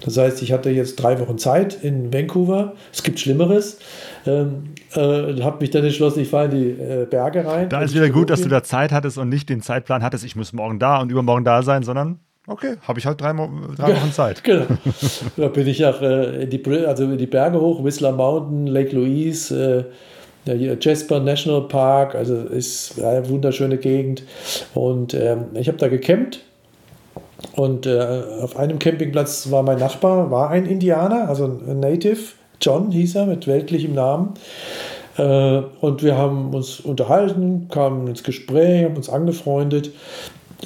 Das 0.00 0.16
heißt, 0.16 0.42
ich 0.42 0.52
hatte 0.52 0.70
jetzt 0.70 0.96
drei 0.96 1.18
Wochen 1.20 1.38
Zeit 1.38 1.76
in 1.82 2.12
Vancouver. 2.12 2.74
Es 2.92 3.02
gibt 3.02 3.18
Schlimmeres. 3.20 3.78
Ähm, 4.28 4.74
äh, 4.94 5.42
habe 5.42 5.58
mich 5.60 5.70
dann 5.70 5.84
entschlossen, 5.84 6.20
ich 6.20 6.28
fahre 6.28 6.46
in 6.46 6.50
die 6.50 6.70
äh, 6.70 7.06
Berge 7.08 7.46
rein. 7.46 7.70
Da 7.70 7.80
ist 7.80 7.94
wieder 7.94 8.10
gut, 8.10 8.28
dass 8.28 8.42
du 8.42 8.48
da 8.48 8.62
Zeit 8.62 8.92
hattest 8.92 9.16
und 9.16 9.30
nicht 9.30 9.48
den 9.48 9.62
Zeitplan 9.62 10.02
hattest, 10.02 10.24
ich 10.24 10.36
muss 10.36 10.52
morgen 10.52 10.78
da 10.78 11.00
und 11.00 11.10
übermorgen 11.10 11.44
da 11.44 11.62
sein, 11.62 11.82
sondern 11.82 12.18
okay, 12.46 12.76
habe 12.82 12.98
ich 12.98 13.06
halt 13.06 13.20
drei, 13.20 13.32
drei 13.32 13.96
Wochen 13.96 14.12
Zeit. 14.12 14.44
genau. 14.44 14.66
da 15.36 15.48
bin 15.48 15.66
ich 15.66 15.84
auch 15.86 16.02
äh, 16.02 16.42
in, 16.42 16.50
die, 16.50 16.62
also 16.86 17.04
in 17.04 17.16
die 17.16 17.26
Berge 17.26 17.58
hoch, 17.58 17.82
Whistler 17.82 18.12
Mountain, 18.12 18.66
Lake 18.66 18.94
Louise, 18.94 19.86
äh, 20.46 20.76
Jasper 20.80 21.20
National 21.20 21.62
Park, 21.62 22.14
also 22.14 22.36
ist 22.36 23.02
eine 23.02 23.26
wunderschöne 23.28 23.78
Gegend. 23.78 24.24
Und 24.74 25.14
ähm, 25.14 25.46
ich 25.54 25.68
habe 25.68 25.78
da 25.78 25.88
gecampt. 25.88 26.40
Und 27.52 27.86
äh, 27.86 28.22
auf 28.42 28.56
einem 28.56 28.78
Campingplatz 28.78 29.50
war 29.50 29.62
mein 29.62 29.78
Nachbar, 29.78 30.30
war 30.30 30.50
ein 30.50 30.66
Indianer, 30.66 31.28
also 31.28 31.44
ein 31.44 31.80
Native. 31.80 32.37
John 32.60 32.90
hieß 32.90 33.16
er 33.16 33.26
mit 33.26 33.46
weltlichem 33.46 33.94
Namen. 33.94 34.34
Äh, 35.16 35.62
und 35.80 36.02
wir 36.02 36.16
haben 36.16 36.54
uns 36.54 36.80
unterhalten, 36.80 37.68
kamen 37.68 38.06
ins 38.06 38.22
Gespräch, 38.22 38.84
haben 38.84 38.96
uns 38.96 39.08
angefreundet. 39.08 39.90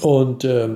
Und 0.01 0.45
äh, 0.45 0.68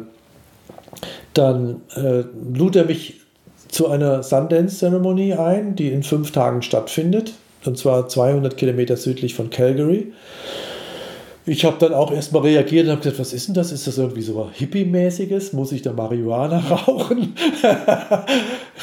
dann 1.34 1.82
äh, 1.94 2.24
lud 2.54 2.76
er 2.76 2.84
mich 2.84 3.20
zu 3.68 3.88
einer 3.88 4.22
Sundance-Zeremonie 4.22 5.34
ein, 5.34 5.76
die 5.76 5.90
in 5.90 6.02
fünf 6.02 6.30
Tagen 6.32 6.62
stattfindet, 6.62 7.34
und 7.64 7.76
zwar 7.76 8.08
200 8.08 8.56
Kilometer 8.56 8.96
südlich 8.96 9.34
von 9.34 9.50
Calgary. 9.50 10.12
Ich 11.48 11.64
habe 11.64 11.76
dann 11.78 11.94
auch 11.94 12.10
erstmal 12.10 12.42
reagiert 12.42 12.86
und 12.86 12.90
habe 12.90 13.00
gesagt, 13.00 13.20
was 13.20 13.32
ist 13.32 13.46
denn 13.46 13.54
das? 13.54 13.70
Ist 13.70 13.86
das 13.86 13.98
irgendwie 13.98 14.22
so 14.22 14.50
Hippie-mäßiges? 14.52 15.52
Muss 15.52 15.70
ich 15.70 15.82
da 15.82 15.92
Marihuana 15.92 16.58
rauchen? 16.70 17.34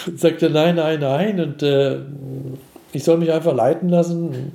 und 0.08 0.20
sagte, 0.20 0.50
nein, 0.50 0.76
nein, 0.76 1.02
nein. 1.02 1.40
Und 1.42 1.62
äh, 1.62 1.98
ich 2.94 3.04
soll 3.04 3.18
mich 3.18 3.34
einfach 3.34 3.54
leiten 3.54 3.90
lassen 3.90 4.54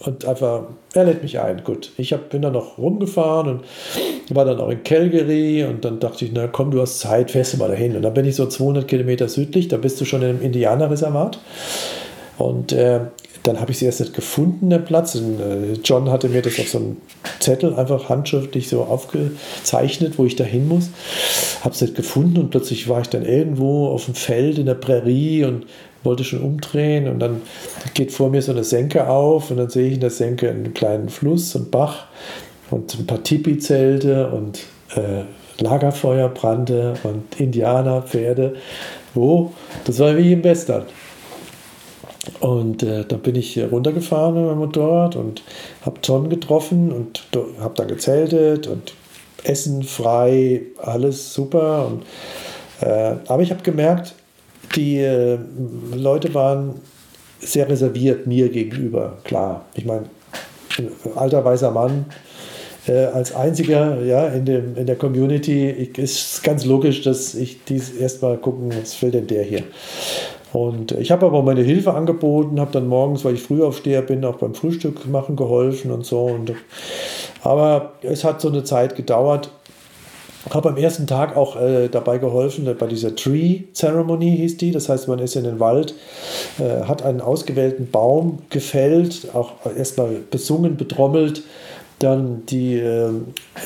und 0.00 0.24
einfach, 0.24 0.64
er 0.94 1.04
lädt 1.04 1.22
mich 1.22 1.38
ein. 1.38 1.62
Gut, 1.62 1.92
ich 1.96 2.12
hab, 2.12 2.30
bin 2.30 2.42
dann 2.42 2.54
noch 2.54 2.76
rumgefahren 2.76 3.48
und 3.48 3.64
war 4.34 4.44
dann 4.44 4.60
auch 4.60 4.70
in 4.70 4.82
Calgary 4.82 5.64
und 5.64 5.84
dann 5.84 6.00
dachte 6.00 6.24
ich, 6.24 6.32
na 6.32 6.48
komm, 6.48 6.72
du 6.72 6.80
hast 6.80 6.98
Zeit, 6.98 7.30
fährst 7.30 7.54
du 7.54 7.58
mal 7.58 7.68
dahin. 7.68 7.94
Und 7.94 8.02
dann 8.02 8.14
bin 8.14 8.24
ich 8.24 8.34
so 8.34 8.46
200 8.46 8.86
Kilometer 8.88 9.28
südlich, 9.28 9.68
da 9.68 9.76
bist 9.76 10.00
du 10.00 10.04
schon 10.04 10.22
im 10.22 10.42
Indianerreservat. 10.42 11.38
Und 12.36 12.72
äh, 12.72 13.00
dann 13.48 13.60
habe 13.60 13.72
ich 13.72 13.78
sie 13.78 13.86
erst 13.86 14.00
nicht 14.00 14.14
gefunden, 14.14 14.70
den 14.70 14.84
Platz. 14.84 15.14
Und, 15.14 15.40
äh, 15.40 15.72
John 15.82 16.10
hatte 16.10 16.28
mir 16.28 16.42
das 16.42 16.60
auf 16.60 16.68
so 16.68 16.78
einem 16.78 16.96
Zettel 17.40 17.74
einfach 17.74 18.08
handschriftlich 18.08 18.68
so 18.68 18.82
aufgezeichnet, 18.82 20.18
wo 20.18 20.26
ich 20.26 20.36
da 20.36 20.44
hin 20.44 20.68
muss. 20.68 20.90
Habe 21.62 21.74
es 21.74 21.80
nicht 21.80 21.94
gefunden 21.94 22.38
und 22.38 22.50
plötzlich 22.50 22.88
war 22.88 23.00
ich 23.00 23.08
dann 23.08 23.24
irgendwo 23.24 23.88
auf 23.88 24.04
dem 24.04 24.14
Feld 24.14 24.58
in 24.58 24.66
der 24.66 24.74
Prärie 24.74 25.44
und 25.44 25.66
wollte 26.04 26.24
schon 26.24 26.42
umdrehen 26.42 27.08
und 27.08 27.18
dann 27.18 27.42
geht 27.94 28.12
vor 28.12 28.30
mir 28.30 28.40
so 28.40 28.52
eine 28.52 28.62
Senke 28.62 29.08
auf 29.08 29.50
und 29.50 29.56
dann 29.56 29.68
sehe 29.68 29.88
ich 29.88 29.94
in 29.94 30.00
der 30.00 30.10
Senke 30.10 30.48
einen 30.48 30.72
kleinen 30.72 31.08
Fluss 31.08 31.56
und 31.56 31.70
Bach 31.70 32.06
und 32.70 32.96
ein 32.98 33.06
paar 33.06 33.22
Tipi-Zelte 33.22 34.28
und 34.28 34.60
äh, 34.94 35.24
Lagerfeuer 35.60 36.28
brannte 36.28 36.94
und 37.02 37.40
Indianer, 37.40 38.02
Pferde. 38.02 38.54
Oh, 39.14 39.50
das 39.84 39.98
war 39.98 40.16
wie 40.16 40.34
im 40.34 40.44
Western. 40.44 40.84
Und 42.40 42.82
äh, 42.82 43.04
dann 43.04 43.20
bin 43.20 43.34
ich 43.34 43.58
runtergefahren 43.58 44.34
mit 44.34 44.44
meinem 44.44 44.58
Motorrad 44.58 45.16
und 45.16 45.42
habe 45.82 45.98
John 46.02 46.28
getroffen 46.28 46.92
und 46.92 47.22
habe 47.60 47.74
dann 47.74 47.88
gezeltet 47.88 48.66
und 48.66 48.94
Essen 49.44 49.82
frei, 49.82 50.62
alles 50.78 51.34
super. 51.34 51.86
Und, 51.86 52.04
äh, 52.80 53.16
aber 53.26 53.42
ich 53.42 53.50
habe 53.50 53.62
gemerkt, 53.62 54.14
die 54.76 54.98
äh, 54.98 55.38
Leute 55.94 56.34
waren 56.34 56.80
sehr 57.40 57.68
reserviert 57.68 58.26
mir 58.26 58.48
gegenüber, 58.48 59.18
klar. 59.24 59.64
Ich 59.74 59.84
meine, 59.84 60.04
alter 61.14 61.44
weißer 61.44 61.70
Mann 61.70 62.06
äh, 62.88 63.04
als 63.04 63.34
einziger 63.34 64.02
ja, 64.02 64.28
in, 64.28 64.44
dem, 64.44 64.76
in 64.76 64.86
der 64.86 64.96
Community 64.96 65.68
ist 65.68 66.42
ganz 66.42 66.64
logisch, 66.64 67.02
dass 67.02 67.34
ich 67.34 67.64
dies 67.64 67.90
erstmal 67.90 68.38
gucken, 68.38 68.72
was 68.80 69.00
will 69.02 69.10
denn 69.10 69.26
der 69.26 69.44
hier? 69.44 69.62
Und 70.52 70.92
ich 70.92 71.10
habe 71.10 71.26
aber 71.26 71.42
meine 71.42 71.62
Hilfe 71.62 71.92
angeboten, 71.92 72.58
habe 72.60 72.72
dann 72.72 72.88
morgens, 72.88 73.24
weil 73.24 73.34
ich 73.34 73.42
Frühaufsteher 73.42 74.02
bin, 74.02 74.24
auch 74.24 74.36
beim 74.36 74.54
Frühstück 74.54 75.06
machen 75.06 75.36
geholfen 75.36 75.90
und 75.90 76.06
so. 76.06 76.24
Und, 76.24 76.52
aber 77.42 77.92
es 78.02 78.24
hat 78.24 78.40
so 78.40 78.48
eine 78.48 78.64
Zeit 78.64 78.96
gedauert. 78.96 79.50
Habe 80.50 80.70
am 80.70 80.76
ersten 80.78 81.06
Tag 81.06 81.36
auch 81.36 81.60
äh, 81.60 81.88
dabei 81.88 82.16
geholfen, 82.16 82.74
bei 82.78 82.86
dieser 82.86 83.14
Tree 83.14 83.64
Ceremony 83.74 84.36
hieß 84.36 84.56
die. 84.56 84.70
Das 84.70 84.88
heißt, 84.88 85.08
man 85.08 85.18
ist 85.18 85.36
in 85.36 85.44
den 85.44 85.60
Wald, 85.60 85.94
äh, 86.58 86.84
hat 86.84 87.02
einen 87.02 87.20
ausgewählten 87.20 87.90
Baum 87.90 88.38
gefällt, 88.48 89.34
auch 89.34 89.52
erstmal 89.76 90.16
besungen, 90.30 90.76
betrommelt. 90.76 91.42
Dann 91.98 92.46
die 92.46 92.76
äh, 92.76 93.08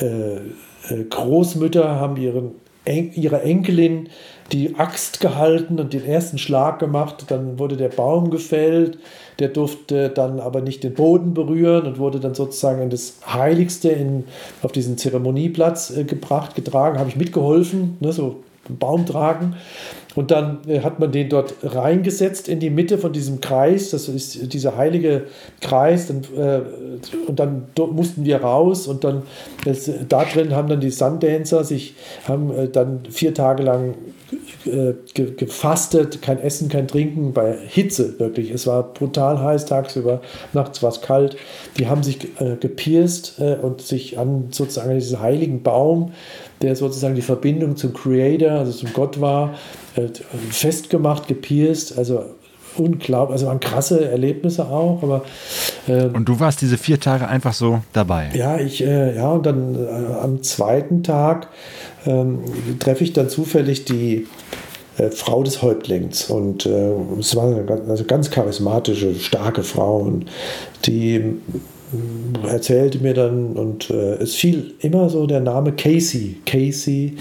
äh 0.01 1.03
Großmütter 1.09 1.95
haben 1.95 2.17
ihren, 2.17 2.51
ihre 2.85 3.41
Enkelin 3.41 4.09
die 4.51 4.75
Axt 4.75 5.19
gehalten 5.19 5.79
und 5.79 5.93
den 5.93 6.05
ersten 6.05 6.37
Schlag 6.37 6.79
gemacht. 6.79 7.25
Dann 7.29 7.57
wurde 7.57 7.77
der 7.77 7.89
Baum 7.89 8.29
gefällt. 8.29 8.97
Der 9.39 9.47
durfte 9.47 10.09
dann 10.09 10.39
aber 10.39 10.61
nicht 10.61 10.83
den 10.83 10.93
Boden 10.93 11.33
berühren 11.33 11.87
und 11.87 11.97
wurde 11.97 12.19
dann 12.19 12.35
sozusagen 12.35 12.81
in 12.81 12.89
das 12.89 13.19
Heiligste 13.25 13.89
in, 13.89 14.25
auf 14.61 14.71
diesen 14.71 14.97
Zeremonieplatz 14.97 15.91
äh, 15.91 16.03
gebracht, 16.03 16.55
getragen. 16.55 16.99
Habe 16.99 17.09
ich 17.09 17.15
mitgeholfen, 17.15 17.97
ne, 17.99 18.11
so 18.11 18.43
Baum 18.69 19.05
tragen. 19.05 19.55
Und 20.15 20.31
dann 20.31 20.59
äh, 20.67 20.81
hat 20.81 20.99
man 20.99 21.11
den 21.11 21.29
dort 21.29 21.55
reingesetzt 21.63 22.47
in 22.47 22.59
die 22.59 22.69
Mitte 22.69 22.97
von 22.97 23.13
diesem 23.13 23.41
Kreis. 23.41 23.89
Das 23.89 24.07
ist 24.07 24.53
dieser 24.53 24.77
heilige 24.77 25.25
Kreis. 25.61 26.09
Und, 26.09 26.29
äh, 26.37 26.61
und 27.27 27.39
dann 27.39 27.67
mussten 27.91 28.25
wir 28.25 28.37
raus. 28.37 28.87
Und 28.87 29.03
dann 29.03 29.23
das, 29.65 29.89
da 30.07 30.25
drin 30.25 30.55
haben 30.55 30.67
dann 30.67 30.79
die 30.79 30.91
Sundancer 30.91 31.63
sich 31.63 31.95
haben 32.27 32.51
äh, 32.51 32.67
dann 32.67 33.01
vier 33.09 33.33
Tage 33.33 33.63
lang 33.63 33.95
äh, 34.65 34.93
ge 35.13 35.33
gefastet, 35.35 36.21
kein 36.21 36.39
Essen, 36.39 36.69
kein 36.69 36.87
Trinken, 36.87 37.33
bei 37.33 37.55
Hitze 37.67 38.19
wirklich. 38.19 38.51
Es 38.51 38.67
war 38.67 38.93
brutal 38.93 39.39
heiß 39.39 39.65
tagsüber, 39.65 40.21
nachts 40.53 40.81
war 40.81 40.89
es 40.89 41.01
kalt. 41.01 41.37
Die 41.77 41.87
haben 41.87 42.03
sich 42.03 42.39
äh, 42.39 42.55
gepierst 42.59 43.39
äh, 43.39 43.55
und 43.61 43.81
sich 43.81 44.17
an 44.17 44.47
sozusagen 44.51 44.93
diesen 44.93 45.19
heiligen 45.19 45.63
Baum, 45.63 46.13
der 46.61 46.75
sozusagen 46.75 47.15
die 47.15 47.21
Verbindung 47.21 47.75
zum 47.75 47.93
Creator, 47.93 48.51
also 48.51 48.71
zum 48.71 48.93
Gott 48.93 49.19
war, 49.19 49.53
äh, 49.53 49.82
festgemacht, 50.51 51.27
gepierst. 51.27 51.97
Also 51.97 52.23
unglaublich, 52.77 53.33
also 53.33 53.47
waren 53.47 53.59
krasse 53.59 54.09
Erlebnisse 54.09 54.65
auch, 54.65 55.03
aber 55.03 55.23
äh, 55.87 56.05
und 56.05 56.27
du 56.27 56.39
warst 56.39 56.61
diese 56.61 56.77
vier 56.77 56.99
Tage 56.99 57.27
einfach 57.27 57.53
so 57.53 57.81
dabei. 57.93 58.31
Ja, 58.33 58.57
ich 58.57 58.83
äh, 58.83 59.15
ja 59.15 59.31
und 59.31 59.45
dann 59.45 59.75
äh, 59.75 60.13
am 60.21 60.41
zweiten 60.43 61.03
Tag 61.03 61.49
ähm, 62.05 62.39
treffe 62.79 63.03
ich 63.03 63.13
dann 63.13 63.29
zufällig 63.29 63.85
die 63.85 64.27
äh, 64.97 65.09
Frau 65.09 65.43
des 65.43 65.61
Häuptlings 65.61 66.29
und 66.29 66.65
äh, 66.65 66.93
es 67.19 67.35
war 67.35 67.47
eine 67.47 67.63
ganz, 67.63 67.89
also 67.89 68.03
ganz 68.05 68.31
charismatische, 68.31 69.15
starke 69.15 69.63
Frau 69.63 69.97
und 69.97 70.25
die 70.85 71.37
erzählte 72.47 72.99
mir 72.99 73.13
dann 73.13 73.53
und 73.53 73.89
äh, 73.89 74.15
es 74.15 74.35
fiel 74.35 74.73
immer 74.79 75.09
so 75.09 75.25
der 75.25 75.39
Name 75.39 75.73
Casey, 75.73 76.37
Casey. 76.45 77.17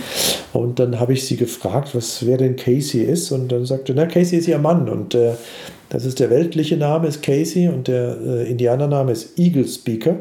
Und 0.53 0.79
dann 0.79 0.99
habe 0.99 1.13
ich 1.13 1.25
sie 1.25 1.37
gefragt, 1.37 1.95
was 1.95 2.27
wer 2.27 2.39
denn 2.39 2.57
Casey 2.57 3.03
ist? 3.03 3.33
Und 3.33 3.51
dann 3.51 3.65
sagte, 3.65 3.93
na 3.95 4.07
Casey 4.07 4.39
ist 4.39 4.49
ihr 4.49 4.59
Mann. 4.59 4.89
Und 4.89 5.15
äh, 5.15 5.33
das 5.89 6.05
ist 6.05 6.21
der 6.21 6.31
weltliche 6.31 6.77
Name 6.77 7.09
ist 7.09 7.23
Casey. 7.23 7.69
Und 7.69 7.89
der 7.89 8.17
äh, 8.25 8.51
Indianername 8.51 9.13
ist 9.13 9.39
Eagle 9.39 9.67
Speaker. 9.67 10.17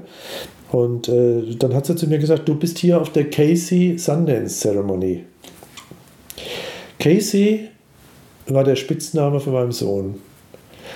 Und 0.72 1.10
äh, 1.10 1.56
dann 1.58 1.74
hat 1.74 1.86
sie 1.86 1.96
zu 1.96 2.08
mir 2.08 2.20
gesagt, 2.20 2.48
du 2.48 2.56
bist 2.56 2.78
hier 2.78 3.00
auf 3.02 3.12
der 3.12 3.30
Casey 3.30 3.98
Sundance 3.98 4.62
Ceremony. 4.62 5.26
Casey 7.00 7.70
war 8.48 8.64
der 8.64 8.76
Spitzname 8.76 9.40
von 9.40 9.54
meinem 9.54 9.72
Sohn. 9.72 10.16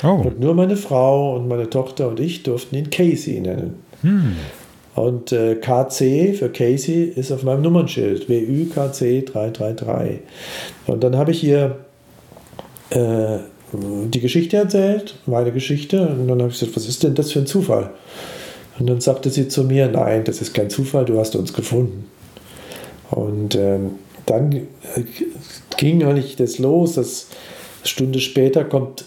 Oh. 0.04 0.24
Und 0.26 0.40
nur 0.40 0.54
meine 0.54 0.78
Frau 0.78 1.36
und 1.36 1.48
meine 1.48 1.70
Tochter 1.70 2.08
und 2.10 2.20
ich 2.20 2.44
durften 2.44 2.76
ihn 2.76 2.90
Casey 2.90 3.40
nennen. 3.40 3.76
Hm. 4.02 4.36
Und 4.96 5.34
äh, 5.34 5.56
KC 5.56 6.36
für 6.38 6.50
Casey 6.50 7.04
ist 7.04 7.32
auf 7.32 7.44
meinem 7.44 7.62
Nummernschild. 7.62 8.30
WÜKC 8.30 9.26
333. 9.26 10.20
Und 10.88 11.04
dann 11.04 11.18
habe 11.18 11.32
ich 11.32 11.44
ihr 11.44 11.78
äh, 12.92 13.40
die 13.74 14.22
Geschichte 14.22 14.56
erzählt, 14.56 15.16
meine 15.26 15.52
Geschichte. 15.52 16.08
Und 16.08 16.28
dann 16.28 16.40
habe 16.40 16.52
ich 16.52 16.60
gesagt, 16.60 16.78
was 16.78 16.88
ist 16.88 17.04
denn 17.04 17.14
das 17.14 17.34
für 17.34 17.40
ein 17.40 17.46
Zufall? 17.46 17.92
Und 18.80 18.88
dann 18.88 19.02
sagte 19.02 19.30
sie 19.30 19.48
zu 19.48 19.64
mir, 19.64 19.88
nein, 19.88 20.24
das 20.24 20.42
ist 20.42 20.54
kein 20.54 20.70
Zufall, 20.70 21.06
du 21.06 21.20
hast 21.20 21.36
uns 21.36 21.54
gefunden. 21.54 22.10
Und 23.12 23.56
ähm, 23.56 23.92
dann 24.26 24.54
äh, 24.54 24.62
ging 25.78 26.04
eigentlich 26.04 26.38
das 26.38 26.58
los, 26.58 26.94
dass 26.94 27.28
eine 27.82 27.88
Stunde 27.88 28.20
später 28.20 28.64
kommt 28.64 29.06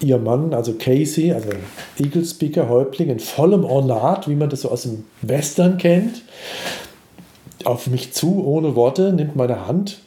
ihr 0.00 0.18
Mann, 0.18 0.54
also 0.54 0.74
Casey, 0.74 1.32
also 1.32 1.50
Eagle 1.98 2.24
Speaker 2.24 2.68
Häuptling, 2.68 3.10
in 3.10 3.20
vollem 3.20 3.64
Ornat, 3.64 4.28
wie 4.28 4.34
man 4.34 4.48
das 4.48 4.62
so 4.62 4.70
aus 4.70 4.82
dem 4.82 5.04
Western 5.22 5.78
kennt, 5.78 6.22
auf 7.64 7.86
mich 7.86 8.12
zu, 8.12 8.44
ohne 8.44 8.74
Worte, 8.74 9.12
nimmt 9.12 9.36
meine 9.36 9.66
Hand 9.66 10.00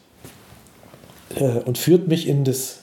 äh, 1.36 1.60
und 1.64 1.78
führt 1.78 2.08
mich 2.08 2.28
in, 2.28 2.44
das, 2.44 2.80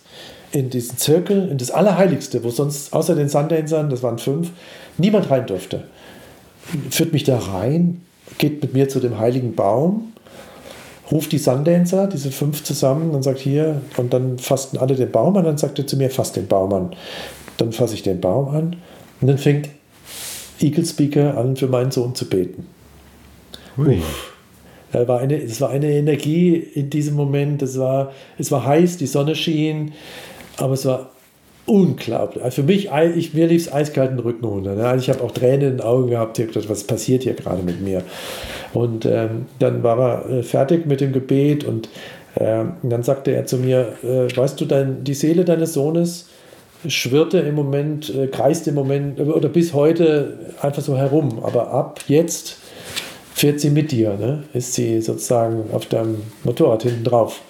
in 0.51 0.69
diesen 0.69 0.97
Zirkel, 0.97 1.49
in 1.49 1.57
das 1.57 1.71
Allerheiligste, 1.71 2.43
wo 2.43 2.49
sonst 2.49 2.93
außer 2.93 3.15
den 3.15 3.29
Sundancern, 3.29 3.89
das 3.89 4.03
waren 4.03 4.17
fünf, 4.17 4.51
niemand 4.97 5.29
rein 5.29 5.45
durfte. 5.45 5.83
Führt 6.89 7.11
mich 7.11 7.25
da 7.25 7.37
rein, 7.37 8.01
geht 8.37 8.61
mit 8.61 8.73
mir 8.73 8.87
zu 8.87 8.99
dem 8.99 9.19
heiligen 9.19 9.55
Baum, 9.55 10.10
ruft 11.11 11.31
die 11.31 11.37
Sundancer, 11.37 12.07
diese 12.07 12.31
fünf 12.31 12.63
zusammen 12.63 13.11
und 13.11 13.23
sagt 13.23 13.39
hier, 13.39 13.81
und 13.97 14.13
dann 14.13 14.37
fassten 14.37 14.79
alle 14.79 14.95
den 14.95 15.11
Baum 15.11 15.35
an, 15.37 15.45
dann 15.45 15.57
sagt 15.57 15.77
er 15.79 15.87
zu 15.87 15.97
mir, 15.97 16.09
fass 16.09 16.31
den 16.31 16.47
Baum 16.47 16.73
an. 16.73 16.95
Dann 17.57 17.71
fasse 17.71 17.93
ich 17.95 18.03
den 18.03 18.21
Baum 18.21 18.49
an 18.49 18.75
und 19.19 19.27
dann 19.27 19.37
fängt 19.37 19.69
Eagle 20.59 20.85
Speaker 20.85 21.37
an, 21.37 21.55
für 21.55 21.67
meinen 21.67 21.91
Sohn 21.91 22.15
zu 22.15 22.27
beten. 22.29 22.67
Uff. 23.77 24.31
Es 24.93 25.07
war, 25.07 25.19
eine, 25.19 25.41
es 25.41 25.61
war 25.61 25.69
eine 25.69 25.89
Energie 25.89 26.55
in 26.55 26.89
diesem 26.89 27.15
Moment, 27.15 27.61
es 27.61 27.79
war, 27.79 28.11
es 28.37 28.51
war 28.51 28.65
heiß, 28.65 28.97
die 28.97 29.07
Sonne 29.07 29.35
schien, 29.35 29.93
aber 30.57 30.73
es 30.73 30.85
war 30.85 31.11
unglaublich. 31.65 32.43
Also 32.43 32.61
für 32.61 32.67
mich, 32.67 32.89
ich, 33.15 33.33
mir 33.33 33.47
lief 33.47 33.67
es 33.67 33.73
eiskalten 33.73 34.19
Rücken 34.19 34.43
runter. 34.43 34.75
Ne? 34.75 34.85
Also 34.85 35.03
ich 35.03 35.09
habe 35.09 35.23
auch 35.23 35.31
Tränen 35.31 35.61
in 35.61 35.77
den 35.77 35.81
Augen 35.81 36.09
gehabt. 36.09 36.37
Ich 36.39 36.47
gedacht, 36.47 36.69
was 36.69 36.83
passiert 36.83 37.23
hier 37.23 37.33
gerade 37.33 37.63
mit 37.63 37.81
mir? 37.81 38.03
Und 38.73 39.05
ähm, 39.05 39.47
dann 39.59 39.83
war 39.83 39.99
er 39.99 40.29
äh, 40.29 40.43
fertig 40.43 40.85
mit 40.85 41.01
dem 41.01 41.11
Gebet 41.13 41.63
und 41.63 41.89
Ähm, 42.37 42.73
dann 42.83 43.03
sagte 43.03 43.31
er 43.31 43.45
zu 43.45 43.57
mir, 43.57 43.93
äh, 44.03 44.35
weißt 44.35 44.59
du, 44.61 44.65
dein, 44.65 45.03
die 45.03 45.13
Seele 45.13 45.43
deines 45.43 45.73
Sohnes 45.73 46.29
schwirrte 46.87 47.39
im 47.39 47.55
Moment, 47.55 48.13
äh, 48.15 48.27
kreist 48.27 48.67
im 48.67 48.75
Moment 48.75 49.19
äh, 49.19 49.23
oder 49.23 49.49
bis 49.49 49.73
heute 49.73 50.37
einfach 50.61 50.81
so 50.81 50.97
herum. 50.97 51.43
Aber 51.43 51.71
ab 51.71 52.01
jetzt 52.07 52.57
fährt 53.33 53.59
sie 53.59 53.69
mit 53.69 53.91
dir, 53.91 54.13
ne? 54.13 54.43
ist 54.53 54.73
sie 54.73 55.01
sozusagen 55.01 55.65
auf 55.73 55.87
deinem 55.87 56.21
Motorrad 56.43 56.83
hinten 56.83 57.03
drauf. 57.03 57.41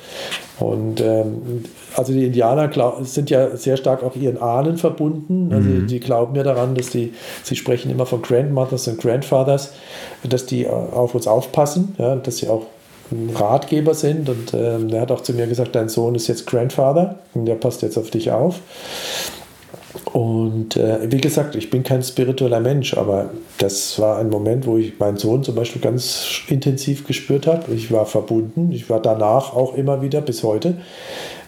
Und 0.60 1.02
ähm, 1.02 1.66
also 2.02 2.14
die 2.14 2.26
Indianer 2.26 2.72
sind 3.04 3.30
ja 3.30 3.56
sehr 3.56 3.78
stark 3.78 4.02
auch 4.02 4.16
ihren 4.16 4.40
Ahnen 4.40 4.78
verbunden. 4.78 5.54
Also 5.54 5.70
mhm. 5.70 5.86
die 5.86 6.00
glauben 6.00 6.36
ja 6.36 6.42
daran, 6.42 6.74
dass 6.74 6.90
die, 6.90 7.14
sie 7.44 7.56
sprechen 7.56 7.92
immer 7.92 8.08
von 8.08 8.24
Grandmothers 8.24 8.88
und 8.88 9.00
Grandfathers, 9.00 9.74
dass 10.24 10.48
die 10.48 10.68
auf 10.68 11.14
uns 11.14 11.28
aufpassen, 11.28 11.94
ja, 12.00 12.16
dass 12.16 12.38
sie 12.38 12.50
auch 12.50 12.66
Ratgeber 13.36 13.94
sind. 13.94 14.30
Und 14.30 14.56
ähm, 14.56 14.90
er 14.90 15.02
hat 15.02 15.12
auch 15.12 15.22
zu 15.22 15.34
mir 15.34 15.46
gesagt, 15.46 15.76
dein 15.76 15.90
Sohn 15.90 16.16
ist 16.16 16.28
jetzt 16.28 16.48
Grandfather 16.48 17.20
und 17.36 17.46
der 17.46 17.56
passt 17.56 17.84
jetzt 17.84 18.00
auf 18.00 18.10
dich 18.10 18.32
auf. 18.32 18.62
Und 20.14 20.78
äh, 20.78 21.12
wie 21.12 21.22
gesagt, 21.22 21.56
ich 21.56 21.70
bin 21.70 21.84
kein 21.84 22.02
spiritueller 22.02 22.60
Mensch, 22.60 22.96
aber 22.98 23.30
das 23.60 24.00
war 24.00 24.18
ein 24.18 24.30
Moment, 24.30 24.66
wo 24.66 24.78
ich 24.78 24.98
meinen 25.00 25.18
Sohn 25.18 25.44
zum 25.44 25.56
Beispiel 25.56 25.82
ganz 25.82 26.42
intensiv 26.48 27.06
gespürt 27.06 27.48
habe. 27.48 27.74
Ich 27.74 27.92
war 27.92 28.06
verbunden, 28.06 28.72
ich 28.72 28.90
war 28.90 29.02
danach 29.02 29.54
auch 29.54 29.76
immer 29.76 30.02
wieder 30.02 30.22
bis 30.22 30.44
heute. 30.44 30.78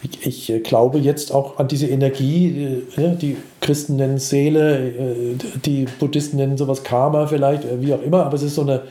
Ich, 0.04 0.26
ich 0.26 0.50
äh, 0.50 0.60
glaube 0.60 1.00
jetzt 1.00 1.32
auch 1.32 1.58
an 1.60 1.68
diese 1.68 1.88
Energie, 1.88 2.82
äh, 2.98 3.16
die 3.16 3.38
Christen 3.62 3.96
nennen 3.96 4.18
Seele, 4.18 4.78
äh, 4.78 5.36
die 5.66 5.86
Buddhisten 6.00 6.38
nennen 6.38 6.58
sowas 6.58 6.84
Karma 6.84 7.28
vielleicht, 7.28 7.64
wie 7.82 7.94
auch 7.94 8.02
immer, 8.02 8.26
aber 8.26 8.36
es 8.36 8.44
ist 8.44 8.56
so 8.56 8.62
eine, 8.62 8.82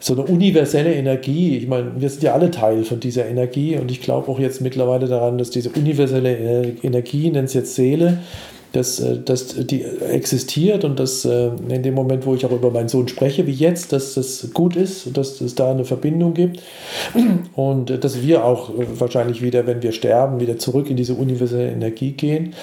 so 0.00 0.14
eine 0.14 0.24
universelle 0.24 0.92
Energie. 0.94 1.56
Ich 1.56 1.68
meine, 1.68 1.92
wir 1.96 2.10
sind 2.10 2.22
ja 2.22 2.34
alle 2.34 2.50
Teil 2.50 2.84
von 2.84 3.00
dieser 3.00 3.26
Energie 3.26 3.76
und 3.76 3.90
ich 3.90 4.02
glaube 4.02 4.28
auch 4.28 4.38
jetzt 4.38 4.60
mittlerweile 4.60 5.06
daran, 5.06 5.38
dass 5.38 5.50
diese 5.50 5.70
universelle 5.70 6.74
Energie, 6.82 7.30
nennt 7.30 7.48
es 7.48 7.54
jetzt 7.54 7.74
Seele, 7.74 8.18
dass, 8.74 8.98
äh, 9.00 9.18
dass 9.18 9.54
die 9.54 9.82
existiert 9.84 10.84
und 10.84 10.98
dass 10.98 11.24
äh, 11.24 11.50
in 11.68 11.82
dem 11.82 11.94
Moment, 11.94 12.26
wo 12.26 12.34
ich 12.34 12.44
auch 12.44 12.50
über 12.50 12.70
meinen 12.70 12.88
Sohn 12.88 13.08
spreche, 13.08 13.46
wie 13.46 13.52
jetzt, 13.52 13.92
dass 13.92 14.14
das 14.14 14.48
gut 14.52 14.76
ist 14.76 15.16
dass 15.16 15.40
es 15.40 15.54
da 15.54 15.70
eine 15.70 15.84
Verbindung 15.84 16.34
gibt 16.34 16.60
und 17.54 17.90
äh, 17.90 17.98
dass 17.98 18.20
wir 18.22 18.44
auch 18.44 18.70
wahrscheinlich 18.98 19.42
wieder, 19.42 19.66
wenn 19.66 19.82
wir 19.82 19.92
sterben, 19.92 20.40
wieder 20.40 20.58
zurück 20.58 20.90
in 20.90 20.96
diese 20.96 21.14
universelle 21.14 21.70
Energie 21.70 22.12
gehen. 22.12 22.54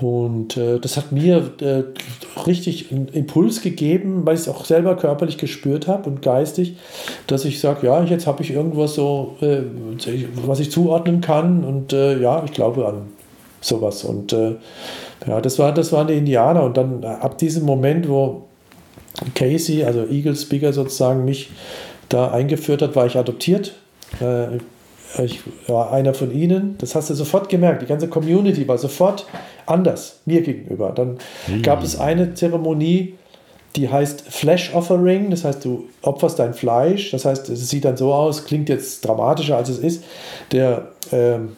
Und 0.00 0.56
äh, 0.56 0.80
das 0.80 0.96
hat 0.96 1.12
mir 1.12 1.52
äh, 1.60 1.84
richtig 2.46 2.90
einen 2.90 3.06
Impuls 3.08 3.62
gegeben, 3.62 4.22
weil 4.24 4.34
ich 4.34 4.42
es 4.42 4.48
auch 4.48 4.64
selber 4.64 4.96
körperlich 4.96 5.38
gespürt 5.38 5.86
habe 5.86 6.10
und 6.10 6.22
geistig, 6.22 6.76
dass 7.28 7.44
ich 7.44 7.60
sage, 7.60 7.86
ja, 7.86 8.02
jetzt 8.02 8.26
habe 8.26 8.42
ich 8.42 8.50
irgendwas 8.50 8.96
so, 8.96 9.36
äh, 9.40 9.58
was 10.44 10.58
ich 10.58 10.72
zuordnen 10.72 11.20
kann 11.20 11.62
und 11.62 11.92
ja, 11.92 12.42
ich 12.44 12.52
glaube 12.52 12.86
an 12.86 13.02
sowas. 13.60 14.02
Und 14.02 14.34
ja, 15.26 15.40
das, 15.40 15.58
war, 15.58 15.72
das 15.72 15.92
waren 15.92 16.06
die 16.06 16.14
Indianer. 16.14 16.62
Und 16.62 16.76
dann 16.76 17.02
äh, 17.02 17.06
ab 17.06 17.38
diesem 17.38 17.64
Moment, 17.64 18.08
wo 18.08 18.44
Casey, 19.34 19.84
also 19.84 20.06
Eagle 20.06 20.36
Speaker 20.36 20.72
sozusagen, 20.72 21.24
mich 21.24 21.50
da 22.08 22.30
eingeführt 22.30 22.82
hat, 22.82 22.96
war 22.96 23.06
ich 23.06 23.16
adoptiert. 23.16 23.74
Äh, 24.20 24.58
ich 25.22 25.40
war 25.66 25.92
einer 25.92 26.14
von 26.14 26.30
ihnen. 26.30 26.76
Das 26.78 26.94
hast 26.94 27.10
du 27.10 27.14
sofort 27.14 27.48
gemerkt. 27.48 27.82
Die 27.82 27.86
ganze 27.86 28.08
Community 28.08 28.66
war 28.66 28.78
sofort 28.78 29.26
anders 29.66 30.20
mir 30.24 30.42
gegenüber. 30.42 30.92
Dann 30.94 31.18
mhm. 31.46 31.62
gab 31.62 31.82
es 31.82 32.00
eine 32.00 32.34
Zeremonie, 32.34 33.14
die 33.76 33.90
heißt 33.90 34.22
Flesh 34.22 34.74
Offering. 34.74 35.30
Das 35.30 35.44
heißt, 35.44 35.64
du 35.64 35.88
opferst 36.00 36.38
dein 36.38 36.54
Fleisch. 36.54 37.10
Das 37.10 37.26
heißt, 37.26 37.50
es 37.50 37.68
sieht 37.68 37.84
dann 37.84 37.96
so 37.96 38.12
aus, 38.14 38.44
klingt 38.44 38.70
jetzt 38.70 39.06
dramatischer 39.06 39.56
als 39.56 39.68
es 39.68 39.78
ist. 39.78 40.04
Der 40.50 40.88
ähm, 41.12 41.56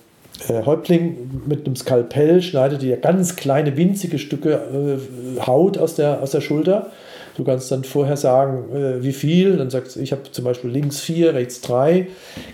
äh, 0.49 0.64
Häuptling 0.64 1.43
mit 1.47 1.66
einem 1.66 1.76
Skalpell 1.76 2.43
schneidet 2.43 2.82
dir 2.82 2.97
ganz 2.97 3.37
kleine, 3.37 3.76
winzige 3.76 4.18
Stücke 4.18 4.99
äh, 5.39 5.41
Haut 5.47 5.78
aus 5.78 5.95
der, 5.95 6.22
aus 6.22 6.32
der 6.32 6.41
Schulter. 6.41 6.91
Du 7.37 7.43
kannst 7.43 7.70
dann 7.72 7.82
vorher 7.82 8.16
sagen, 8.16 8.72
äh, 8.74 9.03
wie 9.03 9.12
viel. 9.12 9.57
Dann 9.57 9.70
sagst 9.70 9.97
du, 9.97 10.01
ich 10.01 10.12
habe 10.12 10.22
zum 10.30 10.45
Beispiel 10.45 10.70
links 10.70 11.01
vier, 11.01 11.35
rechts 11.35 11.61
drei. 11.61 12.09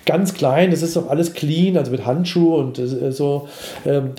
Ganz 0.06 0.34
klein, 0.34 0.70
das 0.70 0.82
ist 0.82 0.96
doch 0.96 1.08
alles 1.08 1.34
clean, 1.34 1.76
also 1.76 1.90
mit 1.90 2.06
Handschuhe 2.06 2.58
und 2.58 2.78
äh, 2.78 3.12
so. 3.12 3.48
Ähm, 3.84 4.12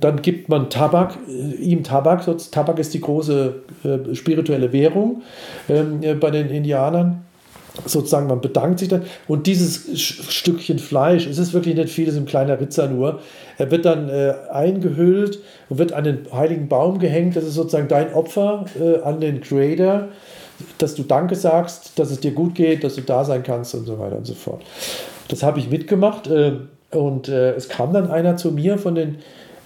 dann 0.00 0.22
gibt 0.22 0.48
man 0.48 0.70
Tabak, 0.70 1.18
äh, 1.28 1.54
ihm 1.56 1.84
Tabak. 1.84 2.26
Tabak 2.50 2.78
ist 2.78 2.94
die 2.94 3.00
große 3.00 3.54
äh, 3.84 4.14
spirituelle 4.14 4.72
Währung 4.72 5.22
ähm, 5.68 6.00
bei 6.20 6.30
den 6.30 6.50
Indianern 6.50 7.24
sozusagen, 7.84 8.26
man 8.26 8.40
bedankt 8.40 8.78
sich 8.78 8.88
dann. 8.88 9.02
Und 9.26 9.46
dieses 9.46 10.00
Stückchen 10.00 10.78
Fleisch, 10.78 11.26
es 11.26 11.38
ist 11.38 11.52
wirklich 11.52 11.74
nicht 11.76 11.90
viel, 11.90 12.08
es 12.08 12.14
ist 12.14 12.20
ein 12.20 12.26
kleiner 12.26 12.60
Ritzer 12.60 12.88
nur, 12.88 13.20
er 13.56 13.70
wird 13.70 13.84
dann 13.84 14.08
äh, 14.08 14.34
eingehüllt 14.50 15.40
und 15.68 15.78
wird 15.78 15.92
an 15.92 16.04
den 16.04 16.26
heiligen 16.32 16.68
Baum 16.68 16.98
gehängt, 16.98 17.36
das 17.36 17.44
ist 17.44 17.54
sozusagen 17.54 17.88
dein 17.88 18.12
Opfer 18.14 18.66
äh, 18.80 19.02
an 19.02 19.20
den 19.20 19.40
Creator, 19.40 20.08
dass 20.78 20.94
du 20.94 21.02
Danke 21.02 21.34
sagst, 21.34 21.98
dass 21.98 22.10
es 22.10 22.20
dir 22.20 22.32
gut 22.32 22.54
geht, 22.54 22.84
dass 22.84 22.96
du 22.96 23.02
da 23.02 23.24
sein 23.24 23.42
kannst 23.42 23.74
und 23.74 23.86
so 23.86 23.98
weiter 23.98 24.16
und 24.16 24.26
so 24.26 24.34
fort. 24.34 24.62
Das 25.28 25.42
habe 25.42 25.58
ich 25.58 25.70
mitgemacht 25.70 26.26
äh, 26.26 26.52
und 26.90 27.28
äh, 27.28 27.52
es 27.52 27.68
kam 27.68 27.92
dann 27.92 28.10
einer 28.10 28.36
zu 28.36 28.50
mir 28.50 28.78
von 28.78 28.94
den 28.94 29.18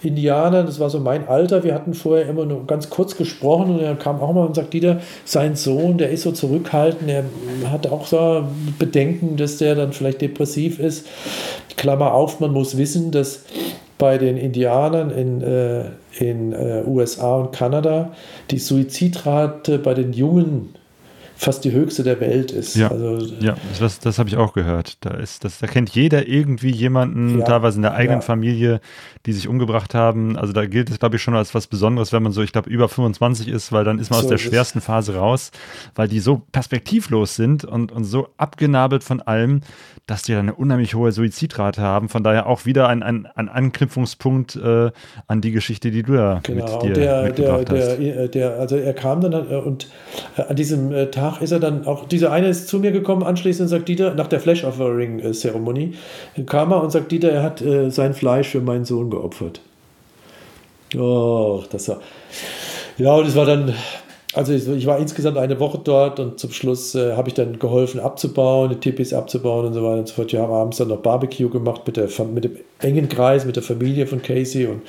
Indianern, 0.05 0.65
das 0.65 0.79
war 0.79 0.89
so 0.89 0.99
mein 0.99 1.27
Alter, 1.27 1.63
wir 1.63 1.73
hatten 1.73 1.93
vorher 1.93 2.27
immer 2.27 2.45
nur 2.45 2.65
ganz 2.67 2.89
kurz 2.89 3.15
gesprochen 3.15 3.75
und 3.75 3.79
er 3.79 3.95
kam 3.95 4.19
auch 4.19 4.33
mal 4.33 4.45
und 4.45 4.55
sagt, 4.55 4.73
Dieter, 4.73 4.99
sein 5.25 5.55
Sohn, 5.55 5.97
der 5.97 6.09
ist 6.09 6.23
so 6.23 6.31
zurückhaltend, 6.31 7.09
er 7.09 7.23
hat 7.71 7.87
auch 7.87 8.05
so 8.05 8.45
Bedenken, 8.79 9.37
dass 9.37 9.57
der 9.57 9.75
dann 9.75 9.93
vielleicht 9.93 10.21
depressiv 10.21 10.79
ist. 10.79 11.07
Klammer 11.77 12.13
auf, 12.13 12.39
man 12.39 12.51
muss 12.51 12.77
wissen, 12.77 13.11
dass 13.11 13.43
bei 13.97 14.17
den 14.17 14.37
Indianern 14.37 15.11
in, 15.11 15.41
äh, 15.41 15.85
in 16.19 16.51
äh, 16.51 16.83
USA 16.85 17.37
und 17.37 17.51
Kanada 17.51 18.13
die 18.51 18.59
Suizidrate 18.59 19.79
bei 19.79 19.93
den 19.93 20.13
jungen 20.13 20.75
fast 21.35 21.63
die 21.65 21.71
höchste 21.71 22.03
der 22.03 22.19
Welt 22.19 22.51
ist. 22.51 22.75
Ja, 22.75 22.89
also, 22.89 23.33
ja 23.39 23.55
das, 23.79 23.99
das 23.99 24.19
habe 24.19 24.29
ich 24.29 24.37
auch 24.37 24.53
gehört. 24.53 24.97
Da, 25.01 25.11
ist, 25.11 25.43
das, 25.43 25.59
da 25.59 25.67
kennt 25.67 25.89
jeder 25.91 26.27
irgendwie 26.27 26.71
jemanden, 26.71 27.39
ja, 27.39 27.45
teilweise 27.45 27.77
in 27.77 27.83
der 27.83 27.93
eigenen 27.93 28.19
ja. 28.19 28.25
Familie, 28.25 28.81
die 29.25 29.33
sich 29.33 29.47
umgebracht 29.47 29.95
haben. 29.95 30.37
Also 30.37 30.51
da 30.51 30.65
gilt 30.65 30.89
es, 30.89 30.99
glaube 30.99 31.15
ich, 31.15 31.21
schon 31.21 31.35
als 31.35 31.55
was 31.55 31.67
Besonderes, 31.67 32.11
wenn 32.11 32.23
man 32.23 32.33
so, 32.33 32.41
ich 32.41 32.51
glaube, 32.51 32.69
über 32.69 32.89
25 32.89 33.47
ist, 33.47 33.71
weil 33.71 33.85
dann 33.85 33.99
ist 33.99 34.09
man 34.09 34.19
so 34.19 34.25
aus 34.25 34.29
der 34.29 34.37
schwersten 34.37 34.81
Phase 34.81 35.15
raus, 35.15 35.51
weil 35.95 36.07
die 36.07 36.19
so 36.19 36.41
perspektivlos 36.51 37.35
sind 37.35 37.63
und, 37.63 37.91
und 37.91 38.03
so 38.03 38.27
abgenabelt 38.37 39.03
von 39.03 39.21
allem, 39.21 39.61
dass 40.07 40.23
die 40.23 40.35
eine 40.35 40.53
unheimlich 40.53 40.95
hohe 40.95 41.13
Suizidrate 41.13 41.81
haben. 41.81 42.09
Von 42.09 42.23
daher 42.23 42.47
auch 42.47 42.65
wieder 42.65 42.89
ein, 42.89 43.01
ein, 43.01 43.25
ein 43.35 43.47
Anknüpfungspunkt 43.47 44.57
äh, 44.57 44.91
an 45.27 45.39
die 45.39 45.51
Geschichte, 45.51 45.91
die 45.91 46.03
du 46.03 46.15
da 46.15 46.41
genau. 46.43 46.83
mit 46.83 46.83
dir 46.83 46.93
der, 46.93 47.23
mitgebracht 47.23 47.69
der, 47.69 47.77
hast. 47.77 47.99
Der, 47.99 48.27
der, 48.27 48.59
also 48.59 48.75
er 48.75 48.93
kam 48.93 49.21
dann 49.21 49.31
äh, 49.31 49.55
und 49.55 49.87
äh, 50.35 50.41
an 50.41 50.55
diesem 50.57 51.11
Tag 51.11 51.41
ist 51.41 51.51
er 51.51 51.61
dann 51.61 51.87
auch, 51.87 52.05
dieser 52.05 52.33
eine 52.33 52.47
ist 52.47 52.67
zu 52.67 52.79
mir 52.79 52.91
gekommen 52.91 53.23
anschließend 53.23 53.67
und 53.67 53.69
sagt, 53.69 53.87
Dieter, 53.87 54.15
nach 54.15 54.27
der 54.27 54.41
Flash 54.41 54.65
Offering 54.65 55.33
Zeremonie, 55.33 55.93
kam 56.45 56.71
er 56.71 56.83
und 56.83 56.91
sagt, 56.91 57.09
Dieter, 57.13 57.31
er 57.31 57.43
hat 57.43 57.61
äh, 57.61 57.89
sein 57.89 58.13
Fleisch 58.13 58.49
für 58.49 58.59
meinen 58.59 58.83
Sohn 58.83 59.09
geopfert. 59.15 59.61
Oh, 60.95 61.63
das 61.71 61.87
war. 61.87 62.01
Ja, 62.97 63.15
und 63.15 63.27
es 63.27 63.35
war 63.35 63.45
dann 63.45 63.73
also 64.35 64.51
ich 64.51 64.87
war 64.87 64.97
insgesamt 64.97 65.37
eine 65.37 65.59
Woche 65.59 65.79
dort 65.83 66.19
und 66.19 66.39
zum 66.39 66.51
Schluss 66.51 66.95
äh, 66.95 67.13
habe 67.15 67.29
ich 67.29 67.35
dann 67.35 67.59
geholfen 67.59 67.99
abzubauen, 67.99 68.71
die 68.71 68.77
Tipis 68.77 69.13
abzubauen 69.13 69.67
und 69.67 69.73
so 69.73 69.83
weiter 69.83 69.99
und 69.99 70.07
so 70.07 70.15
fort. 70.15 70.31
Ja, 70.31 70.47
abends 70.47 70.77
dann 70.77 70.87
noch 70.87 70.97
Barbecue 70.97 71.49
gemacht 71.49 71.83
mit, 71.85 71.97
der, 71.97 72.09
mit 72.33 72.43
dem 72.43 72.57
engen 72.79 73.09
Kreis, 73.09 73.45
mit 73.45 73.55
der 73.55 73.63
Familie 73.63 74.07
von 74.07 74.23
Casey 74.23 74.65
und 74.65 74.81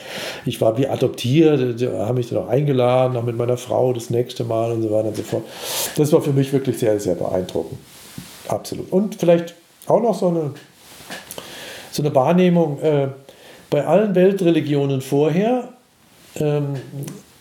ich 0.47 0.61
war 0.63 0.79
wie 0.79 0.89
adoptiert, 0.89 1.79
die 1.79 1.89
haben 1.89 2.17
mich 2.17 2.31
dann 2.31 2.39
auch 2.39 2.49
eingeladen, 2.49 3.17
auch 3.19 3.23
mit 3.23 3.37
meiner 3.37 3.59
Frau 3.59 3.93
das 3.93 4.09
nächste 4.09 4.45
Mal 4.45 4.73
und 4.73 4.83
so 4.83 4.91
weiter 4.91 5.09
und 5.09 5.17
so 5.17 5.23
fort. 5.23 5.43
Das 5.97 6.11
war 6.13 6.23
für 6.23 6.33
mich 6.33 6.51
wirklich 6.53 6.79
sehr, 6.79 6.99
sehr 6.99 7.15
beeindruckend. 7.15 7.79
Absolut. 8.49 8.91
Und 8.93 9.15
vielleicht 9.17 9.55
auch 9.87 10.01
noch 10.01 10.19
so 10.19 10.29
eine, 10.29 10.53
so 11.91 12.03
eine 12.03 12.15
Wahrnehmung 12.15 12.81
äh, 12.81 13.09
bei 13.75 13.85
allen 13.85 14.15
Weltreligionen 14.15 15.01
vorher. 15.01 15.69
Ähm, 16.37 16.77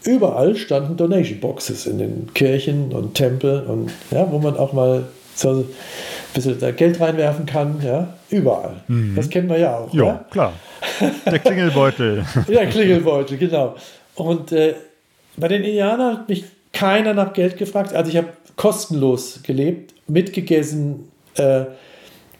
Überall 0.03 0.55
standen 0.55 0.97
Donation 0.97 1.39
Boxes 1.39 1.85
in 1.85 1.99
den 1.99 2.33
Kirchen 2.33 2.91
und 2.91 3.13
Tempeln 3.13 3.67
und 3.67 3.91
ja, 4.09 4.29
wo 4.31 4.39
man 4.39 4.57
auch 4.57 4.73
mal 4.73 5.05
so 5.35 5.49
ein 5.51 5.65
bisschen 6.33 6.75
Geld 6.75 6.99
reinwerfen 6.99 7.45
kann, 7.45 7.79
ja, 7.85 8.15
überall. 8.31 8.81
Mhm. 8.87 9.15
Das 9.15 9.29
kennen 9.29 9.47
wir 9.47 9.59
ja 9.59 9.77
auch. 9.77 9.93
Ja, 9.93 10.25
klar. 10.31 10.53
Der 11.25 11.37
Klingelbeutel. 11.37 12.25
ja, 12.49 12.65
Klingelbeutel, 12.65 13.37
genau. 13.37 13.75
Und 14.15 14.51
äh, 14.51 14.73
bei 15.37 15.47
den 15.47 15.63
Indianern 15.63 16.17
hat 16.17 16.29
mich 16.29 16.45
keiner 16.73 17.13
nach 17.13 17.31
Geld 17.33 17.57
gefragt. 17.57 17.93
Also 17.93 18.09
ich 18.09 18.17
habe 18.17 18.29
kostenlos 18.55 19.39
gelebt, 19.43 19.93
mitgegessen. 20.07 21.11
Äh, 21.35 21.65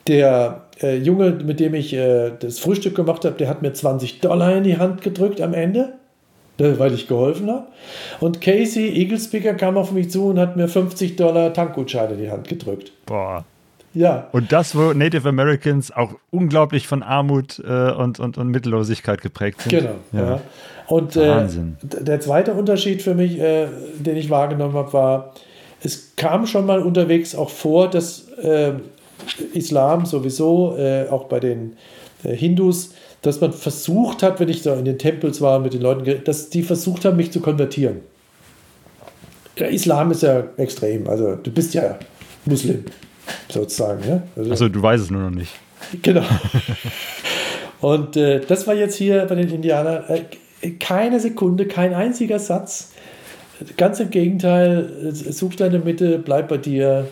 der 0.08 0.63
äh, 0.82 0.98
Junge, 0.98 1.32
mit 1.32 1.60
dem 1.60 1.74
ich 1.74 1.94
äh, 1.94 2.32
das 2.40 2.60
Frühstück 2.60 2.96
gemacht 2.96 3.26
habe, 3.26 3.36
der 3.36 3.50
hat 3.50 3.62
mir 3.62 3.74
20 3.74 4.22
Dollar 4.22 4.56
in 4.56 4.64
die 4.64 4.78
Hand 4.78 5.02
gedrückt 5.02 5.42
am 5.42 5.54
Ende. 5.54 5.94
Ne, 6.60 6.78
weil 6.78 6.94
ich 6.94 7.08
geholfen 7.08 7.50
habe. 7.50 7.66
Und 8.20 8.40
Casey, 8.40 8.88
Eagle 8.90 9.20
Speaker, 9.20 9.56
kam 9.56 9.76
auf 9.76 9.92
mich 9.92 10.12
zu 10.12 10.28
und 10.28 10.38
hat 10.38 10.56
mir 10.56 10.68
50 10.68 11.16
Dollar 11.16 11.52
Tankgutscheine 11.52 12.14
in 12.14 12.20
die 12.20 12.30
Hand 12.30 12.48
gedrückt. 12.48 12.92
Boah. 13.08 13.44
Ja. 13.96 14.28
Und 14.32 14.52
das, 14.52 14.76
wo 14.76 14.94
Native 14.94 15.30
Americans 15.30 15.92
auch 15.92 16.14
unglaublich 16.32 16.88
von 16.88 17.04
Armut 17.04 17.60
äh, 17.60 17.92
und, 17.92 18.20
und, 18.20 18.38
und 18.38 18.50
Mittellosigkeit 18.50 19.22
geprägt 19.22 19.62
sind. 19.62 19.70
Genau. 19.72 19.96
Ja. 20.12 20.22
Ja. 20.22 20.42
Und 20.88 21.16
äh, 21.16 21.28
Wahnsinn. 21.28 21.78
der 21.82 22.20
zweite 22.20 22.54
Unterschied 22.54 23.02
für 23.02 23.16
mich, 23.16 23.40
äh, 23.40 23.68
den 24.00 24.18
ich 24.18 24.30
wahrgenommen 24.30 24.76
habe, 24.76 24.94
war, 24.94 25.34
es 25.82 26.16
kam 26.16 26.46
schon 26.48 26.66
mal 26.66 26.82
unterwegs 26.82 27.36
auch 27.36 27.50
vor, 27.50 27.90
dass 27.90 28.30
äh, 28.40 28.74
Islam 29.54 30.06
sowieso, 30.06 30.76
äh, 30.78 31.08
auch 31.10 31.26
bei 31.26 31.40
den 31.40 31.78
äh, 32.24 32.36
Hindus, 32.36 32.94
dass 33.22 33.40
man 33.40 33.54
versucht 33.54 34.22
hat, 34.24 34.40
wenn 34.40 34.50
ich 34.50 34.62
da 34.62 34.76
in 34.76 34.86
den 34.86 34.98
Tempels 34.98 35.42
war 35.42 35.60
mit 35.60 35.74
den 35.74 35.82
Leuten, 35.82 36.24
dass 36.26 36.50
die 36.50 36.62
versucht 36.62 37.06
haben, 37.06 37.18
mich 37.18 37.32
zu 37.32 37.40
konvertieren. 37.40 38.02
Der 39.58 39.70
Islam 39.70 40.12
ist 40.12 40.24
ja 40.24 40.44
extrem, 40.58 41.08
also 41.08 41.36
du 41.36 41.52
bist 41.52 41.74
ja 41.74 41.98
Muslim, 42.46 42.84
sozusagen. 43.50 44.02
Ja? 44.08 44.24
Also, 44.36 44.52
Achso, 44.52 44.70
du 44.70 44.82
weißt 44.82 45.04
es 45.04 45.10
nur 45.12 45.22
noch 45.22 45.30
nicht. 45.30 45.52
Genau. 46.02 46.24
Und 47.82 48.18
äh, 48.18 48.40
das 48.40 48.66
war 48.68 48.74
jetzt 48.74 48.96
hier 48.96 49.26
bei 49.26 49.36
den 49.36 49.50
Indianern 49.50 50.04
äh, 50.08 50.72
keine 50.72 51.20
Sekunde, 51.20 51.68
kein 51.68 51.94
einziger 51.94 52.40
Satz. 52.40 52.92
Ganz 53.78 54.00
im 54.00 54.10
Gegenteil, 54.10 54.90
äh, 55.06 55.12
such 55.12 55.56
deine 55.56 55.80
Mitte, 55.80 56.20
bleib 56.20 56.48
bei 56.48 56.58
dir. 56.58 57.08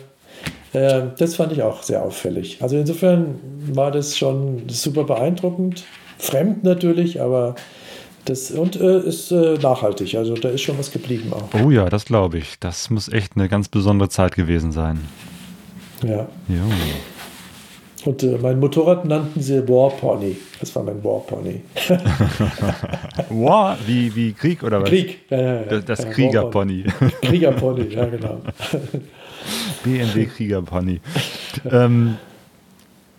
Äh, 0.72 1.02
das 1.18 1.36
fand 1.36 1.52
ich 1.52 1.62
auch 1.62 1.82
sehr 1.82 2.02
auffällig. 2.02 2.58
Also 2.60 2.76
insofern 2.76 3.38
war 3.72 3.90
das 3.90 4.16
schon 4.16 4.68
super 4.68 5.04
beeindruckend. 5.04 5.84
Fremd 6.18 6.64
natürlich, 6.64 7.20
aber 7.20 7.56
das 8.24 8.50
und 8.52 8.80
äh, 8.80 9.00
ist 9.00 9.32
äh, 9.32 9.58
nachhaltig. 9.60 10.14
Also 10.14 10.34
da 10.34 10.48
ist 10.48 10.62
schon 10.62 10.78
was 10.78 10.92
geblieben 10.92 11.32
auch. 11.32 11.48
Oh 11.60 11.70
ja, 11.70 11.88
das 11.88 12.04
glaube 12.04 12.38
ich. 12.38 12.58
Das 12.60 12.90
muss 12.90 13.08
echt 13.08 13.32
eine 13.36 13.48
ganz 13.48 13.68
besondere 13.68 14.08
Zeit 14.08 14.34
gewesen 14.34 14.72
sein. 14.72 15.00
Ja. 16.04 16.28
Jo. 16.48 16.62
Und 18.04 18.22
äh, 18.22 18.38
mein 18.40 18.58
Motorrad 18.58 19.04
nannten 19.04 19.40
sie 19.40 19.68
War 19.68 19.90
Pony. 19.90 20.36
Das 20.58 20.74
war 20.74 20.82
mein 20.82 21.02
War 21.04 21.20
Pony. 21.20 21.60
War, 23.30 23.76
wie, 23.86 24.14
wie 24.14 24.32
Krieg 24.32 24.62
oder 24.62 24.82
was? 24.82 24.88
Krieg. 24.88 25.28
Das, 25.28 25.84
das 25.84 26.10
Kriegerpony. 26.10 26.84
Kriegerpony, 27.20 27.94
ja 27.94 28.06
genau. 28.06 28.40
BMW 29.84 30.26
Kriegerpony. 30.26 31.00
ähm, 31.70 32.16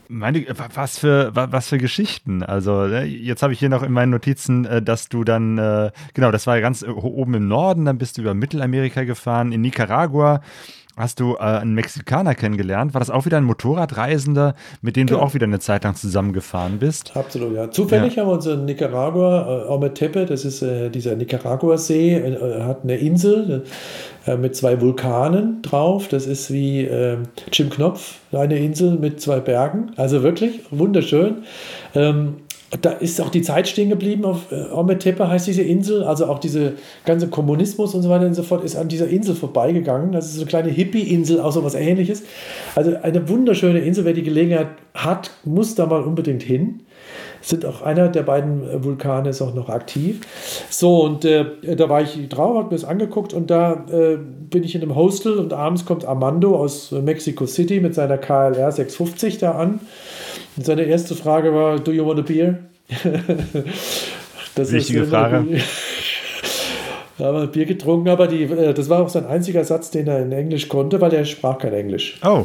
meine, 0.08 0.46
was 0.76 1.00
für, 1.00 1.32
was 1.34 1.70
für 1.70 1.78
Geschichten. 1.78 2.44
Also, 2.44 2.88
ne, 2.88 3.04
jetzt 3.04 3.42
habe 3.42 3.54
ich 3.54 3.60
hier 3.60 3.70
noch 3.70 3.84
in 3.84 3.92
meinen 3.92 4.12
Notizen, 4.12 4.66
äh, 4.66 4.82
dass 4.82 5.10
du 5.10 5.24
dann, 5.24 5.58
äh, 5.58 5.92
genau, 6.14 6.32
das 6.32 6.48
war 6.48 6.60
ganz 6.62 6.84
oben 6.84 7.34
im 7.34 7.48
Norden, 7.48 7.86
dann 7.86 7.98
bist 7.98 8.18
du 8.18 8.22
über 8.22 8.34
Mittelamerika 8.34 9.04
gefahren, 9.04 9.52
in 9.52 9.62
Nicaragua. 9.62 10.42
Hast 10.96 11.20
du 11.20 11.34
äh, 11.34 11.40
einen 11.40 11.74
Mexikaner 11.74 12.36
kennengelernt? 12.36 12.94
War 12.94 13.00
das 13.00 13.10
auch 13.10 13.26
wieder 13.26 13.38
ein 13.38 13.44
Motorradreisender, 13.46 14.54
mit 14.82 14.96
dem 14.96 15.08
du 15.08 15.16
Genau. 15.16 15.26
auch 15.26 15.34
wieder 15.34 15.46
eine 15.48 15.60
Zeit 15.60 15.84
lang 15.84 15.96
zusammengefahren 15.96 16.78
bist? 16.78 17.18
Absolut, 17.18 17.56
ja. 17.56 17.72
Zufällig 17.72 18.20
haben 18.20 18.28
wir 18.28 18.34
uns 18.34 18.46
in 18.46 18.66
Nicaragua, 18.66 19.66
äh, 19.66 19.70
Ometepe, 19.72 20.26
das 20.28 20.46
ist 20.46 20.62
äh, 20.62 20.90
dieser 20.90 21.16
Nicaragua-See, 21.16 22.14
äh, 22.16 22.62
hat 22.62 22.84
eine 22.84 22.98
Insel 22.98 23.64
äh, 24.28 24.38
mit 24.38 24.56
zwei 24.56 24.80
Vulkanen 24.82 25.64
drauf. 25.64 26.08
Das 26.10 26.28
ist 26.28 26.52
wie 26.54 26.82
äh, 26.86 27.18
Jim 27.52 27.72
Knopf, 27.72 28.16
eine 28.32 28.60
Insel 28.60 28.92
mit 29.00 29.20
zwei 29.20 29.40
Bergen. 29.40 29.92
Also 29.96 30.22
wirklich 30.22 30.60
wunderschön. 30.70 31.38
Ähm, 31.96 32.36
da 32.82 32.92
ist 32.92 33.22
auch 33.22 33.30
die 33.30 33.42
Zeit 33.42 33.68
stehen 33.68 33.90
geblieben 33.90 34.26
auf 34.26 34.52
äh, 34.52 34.72
Ometepe 34.72 35.28
heißt 35.28 35.48
diese 35.48 35.62
Insel, 35.62 36.04
also 36.04 36.26
auch 36.26 36.40
diese 36.40 36.74
ganze 37.06 37.28
Kommunismus 37.28 37.94
und 37.94 38.02
so 38.02 38.10
weiter 38.10 38.26
und 38.26 38.34
so 38.34 38.44
fort 38.44 38.64
ist 38.64 38.76
an 38.76 38.88
dieser 38.88 39.08
Insel 39.08 39.36
vorbeigegangen. 39.36 40.12
Das 40.12 40.26
ist 40.26 40.36
so 40.36 40.42
eine 40.42 40.50
kleine 40.50 40.70
Hippie-Insel, 40.70 41.40
auch 41.40 41.52
so 41.52 41.64
was 41.64 41.76
ähnliches. 41.76 42.24
Also 42.76 42.96
eine 43.02 43.30
wunderschöne 43.30 43.80
Insel, 43.80 44.06
wer 44.06 44.14
die 44.14 44.24
Gelegenheit 44.24 44.68
hat, 44.94 45.32
muss 45.44 45.76
da 45.76 45.86
mal 45.86 46.02
unbedingt 46.02 46.44
hin. 46.44 46.82
Sind 47.42 47.66
auch 47.66 47.82
einer 47.82 48.08
der 48.08 48.24
beiden 48.24 48.84
Vulkane 48.84 49.30
ist 49.30 49.42
auch 49.42 49.54
noch 49.54 49.68
aktiv. 49.68 50.22
So, 50.70 51.04
und 51.04 51.26
äh, 51.26 51.46
da 51.76 51.90
war 51.90 52.02
ich 52.02 52.30
drauf, 52.30 52.56
habe 52.56 52.70
mir 52.70 52.80
das 52.80 52.86
angeguckt 52.86 53.34
und 53.34 53.52
da 53.52 53.86
äh, 53.92 54.18
bin 54.18 54.64
ich 54.64 54.76
in 54.76 54.82
einem 54.82 54.96
Hostel 54.96 55.38
und 55.38 55.52
abends 55.52 55.86
kommt 55.86 56.06
Armando 56.06 56.56
aus 56.56 56.92
Mexico 56.92 57.46
City 57.46 57.82
mit 57.82 57.96
seiner 57.96 58.18
KLR 58.18 58.72
650 58.72 59.40
da 59.40 59.52
an. 59.52 59.82
Und 60.56 60.66
seine 60.66 60.84
erste 60.84 61.16
Frage 61.16 61.54
war, 61.54 61.80
do 61.80 61.92
you 61.92 62.06
want 62.06 62.20
a 62.20 62.24
beer? 62.24 62.60
das 64.56 64.72
Wichtige 64.72 65.06
Frage. 65.06 65.46
Da 67.18 67.26
haben 67.26 67.38
wir 67.38 67.48
Bier 67.48 67.66
getrunken, 67.66 68.10
aber 68.10 68.28
die, 68.28 68.44
äh, 68.44 68.74
das 68.74 68.90
war 68.90 69.02
auch 69.02 69.10
sein 69.10 69.26
einziger 69.26 69.64
Satz, 69.64 69.92
den 69.92 70.08
er 70.08 70.22
in 70.22 70.32
Englisch 70.32 70.68
konnte, 70.68 71.00
weil 71.00 71.14
er 71.14 71.26
sprach 71.26 71.60
kein 71.60 71.74
Englisch. 71.74 72.20
Oh, 72.26 72.44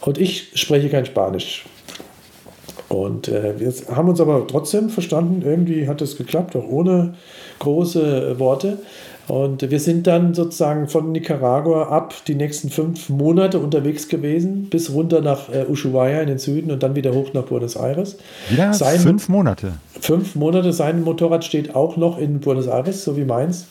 Und 0.00 0.18
ich 0.18 0.50
spreche 0.54 0.88
kein 0.88 1.04
Spanisch. 1.04 1.66
Und 2.88 3.28
äh, 3.28 3.60
wir 3.60 3.72
haben 3.94 4.08
uns 4.08 4.20
aber 4.20 4.46
trotzdem 4.46 4.88
verstanden. 4.88 5.42
Irgendwie 5.44 5.86
hat 5.86 6.00
es 6.00 6.16
geklappt, 6.16 6.56
auch 6.56 6.66
ohne 6.66 7.14
große 7.58 8.38
Worte. 8.38 8.78
Und 9.28 9.70
wir 9.70 9.78
sind 9.78 10.06
dann 10.06 10.32
sozusagen 10.32 10.88
von 10.88 11.12
Nicaragua 11.12 11.88
ab 11.88 12.14
die 12.26 12.34
nächsten 12.34 12.70
fünf 12.70 13.10
Monate 13.10 13.58
unterwegs 13.58 14.08
gewesen, 14.08 14.70
bis 14.70 14.90
runter 14.92 15.20
nach 15.20 15.50
äh, 15.50 15.66
Ushuaia 15.68 16.22
in 16.22 16.28
den 16.28 16.38
Süden 16.38 16.70
und 16.70 16.82
dann 16.82 16.96
wieder 16.96 17.12
hoch 17.12 17.34
nach 17.34 17.42
Buenos 17.44 17.76
Aires. 17.76 18.16
wieder 18.48 18.72
Sein- 18.72 18.98
fünf 19.00 19.28
Monate. 19.28 19.72
Fünf 20.00 20.34
Monate. 20.34 20.72
Sein 20.72 21.02
Motorrad 21.02 21.44
steht 21.44 21.74
auch 21.74 21.98
noch 21.98 22.18
in 22.18 22.40
Buenos 22.40 22.66
Aires, 22.68 23.04
so 23.04 23.16
wie 23.18 23.24
meins. 23.24 23.66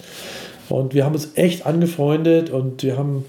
Und 0.69 0.93
wir 0.93 1.05
haben 1.05 1.13
uns 1.13 1.31
echt 1.35 1.65
angefreundet 1.65 2.49
und 2.51 2.83
wir 2.83 2.97
haben 2.97 3.25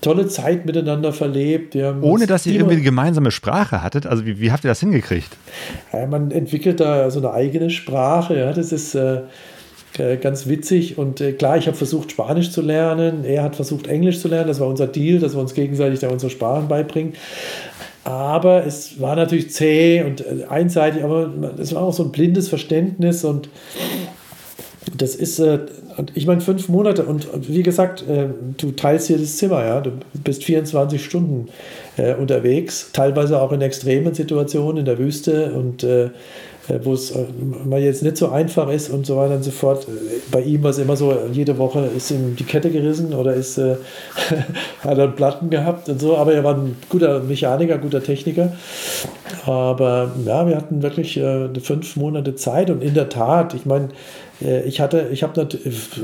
tolle 0.00 0.26
Zeit 0.28 0.66
miteinander 0.66 1.12
verlebt. 1.12 1.74
Ohne 2.02 2.26
dass 2.26 2.44
ihr 2.46 2.54
irgendwie 2.54 2.74
eine 2.74 2.82
gemeinsame 2.82 3.30
Sprache 3.30 3.82
hattet. 3.82 4.06
Also, 4.06 4.26
wie, 4.26 4.40
wie 4.40 4.52
habt 4.52 4.64
ihr 4.64 4.68
das 4.68 4.80
hingekriegt? 4.80 5.30
Ja, 5.92 6.06
man 6.06 6.30
entwickelt 6.30 6.80
da 6.80 7.10
so 7.10 7.20
eine 7.20 7.32
eigene 7.32 7.70
Sprache, 7.70 8.38
ja, 8.38 8.52
das 8.52 8.70
ist 8.72 8.94
äh, 8.94 9.22
ganz 10.20 10.46
witzig. 10.46 10.98
Und 10.98 11.20
äh, 11.20 11.32
klar, 11.32 11.56
ich 11.56 11.66
habe 11.66 11.76
versucht, 11.76 12.12
Spanisch 12.12 12.50
zu 12.50 12.62
lernen, 12.62 13.24
er 13.24 13.42
hat 13.42 13.56
versucht, 13.56 13.86
Englisch 13.86 14.20
zu 14.20 14.28
lernen, 14.28 14.48
das 14.48 14.60
war 14.60 14.68
unser 14.68 14.86
Deal, 14.86 15.18
dass 15.18 15.34
wir 15.34 15.40
uns 15.40 15.54
gegenseitig 15.54 16.00
da 16.00 16.08
unsere 16.08 16.30
Sprachen 16.30 16.68
beibringen. 16.68 17.14
Aber 18.04 18.64
es 18.64 19.00
war 19.00 19.16
natürlich 19.16 19.52
zäh 19.52 20.02
und 20.02 20.22
äh, 20.22 20.44
einseitig, 20.48 21.04
aber 21.04 21.30
es 21.58 21.74
war 21.74 21.82
auch 21.82 21.92
so 21.92 22.04
ein 22.04 22.12
blindes 22.12 22.48
Verständnis. 22.48 23.24
Und 23.24 23.50
das 24.96 25.14
ist, 25.14 25.38
äh, 25.38 25.58
ich 26.14 26.26
meine, 26.26 26.40
fünf 26.40 26.68
Monate. 26.68 27.04
Und, 27.04 27.28
wie 27.48 27.62
gesagt, 27.62 28.08
äh, 28.08 28.28
du 28.56 28.70
teilst 28.70 29.08
hier 29.08 29.18
das 29.18 29.36
Zimmer, 29.36 29.64
ja, 29.64 29.80
du 29.80 29.92
bist 30.24 30.44
24 30.44 31.04
Stunden 31.04 31.48
äh, 31.96 32.14
unterwegs, 32.14 32.90
teilweise 32.92 33.40
auch 33.42 33.52
in 33.52 33.60
extremen 33.60 34.14
Situationen 34.14 34.78
in 34.78 34.84
der 34.86 34.98
Wüste. 34.98 35.52
Und 35.52 35.82
äh, 35.82 36.06
äh, 36.06 36.10
wo 36.82 36.92
es 36.92 37.10
äh, 37.10 37.24
mal 37.64 37.80
jetzt 37.80 38.02
nicht 38.02 38.16
so 38.16 38.28
einfach 38.28 38.70
ist 38.70 38.90
und 38.90 39.06
so 39.06 39.16
weiter 39.16 39.34
und 39.34 39.42
so 39.42 39.50
fort. 39.50 39.86
Äh, 39.88 40.20
Bei 40.30 40.40
ihm 40.40 40.62
war 40.62 40.70
es 40.70 40.78
immer 40.78 40.96
so, 40.96 41.16
jede 41.32 41.58
Woche 41.58 41.88
ist 41.96 42.10
ihm 42.10 42.36
die 42.36 42.44
Kette 42.44 42.70
gerissen 42.70 43.14
oder 43.14 43.34
ist, 43.34 43.58
äh, 43.58 43.76
hat 44.80 44.98
er 44.98 45.08
Platten 45.08 45.50
gehabt 45.50 45.88
und 45.88 46.00
so, 46.00 46.16
aber 46.16 46.34
er 46.34 46.44
war 46.44 46.54
ein 46.54 46.76
guter 46.88 47.20
Mechaniker, 47.20 47.78
guter 47.78 48.02
Techniker. 48.02 48.52
Aber 49.46 50.12
ja, 50.24 50.46
wir 50.46 50.56
hatten 50.56 50.82
wirklich 50.82 51.16
äh, 51.16 51.48
fünf 51.60 51.96
Monate 51.96 52.34
Zeit 52.34 52.70
und 52.70 52.82
in 52.82 52.94
der 52.94 53.08
Tat, 53.08 53.54
ich 53.54 53.64
meine, 53.64 53.88
äh, 54.42 54.62
ich 54.64 54.80
hatte, 54.80 55.08
ich 55.12 55.22
habe 55.22 55.48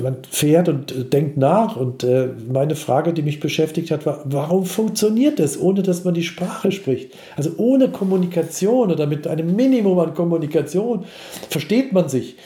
man 0.02 0.16
fährt 0.30 0.68
und 0.68 0.92
äh, 0.92 1.04
denkt 1.04 1.36
nach 1.36 1.76
und 1.76 2.04
äh, 2.04 2.28
meine 2.50 2.76
Frage, 2.76 3.12
die 3.12 3.22
mich 3.22 3.40
beschäftigt 3.40 3.90
hat, 3.90 4.06
war, 4.06 4.22
warum 4.24 4.64
funktioniert 4.64 5.38
das, 5.38 5.60
ohne 5.60 5.82
dass 5.82 6.04
man 6.04 6.14
die 6.14 6.22
Sprache 6.22 6.72
spricht? 6.72 7.12
Also 7.36 7.52
ohne 7.56 7.88
Kommunikation 7.88 8.90
oder 8.90 9.06
mit 9.06 9.26
einem 9.26 9.54
Minimum 9.54 9.98
an 9.98 10.14
Kommunikation 10.14 11.04
versteht 11.48 11.92
man 11.92 12.08
sich. 12.08 12.36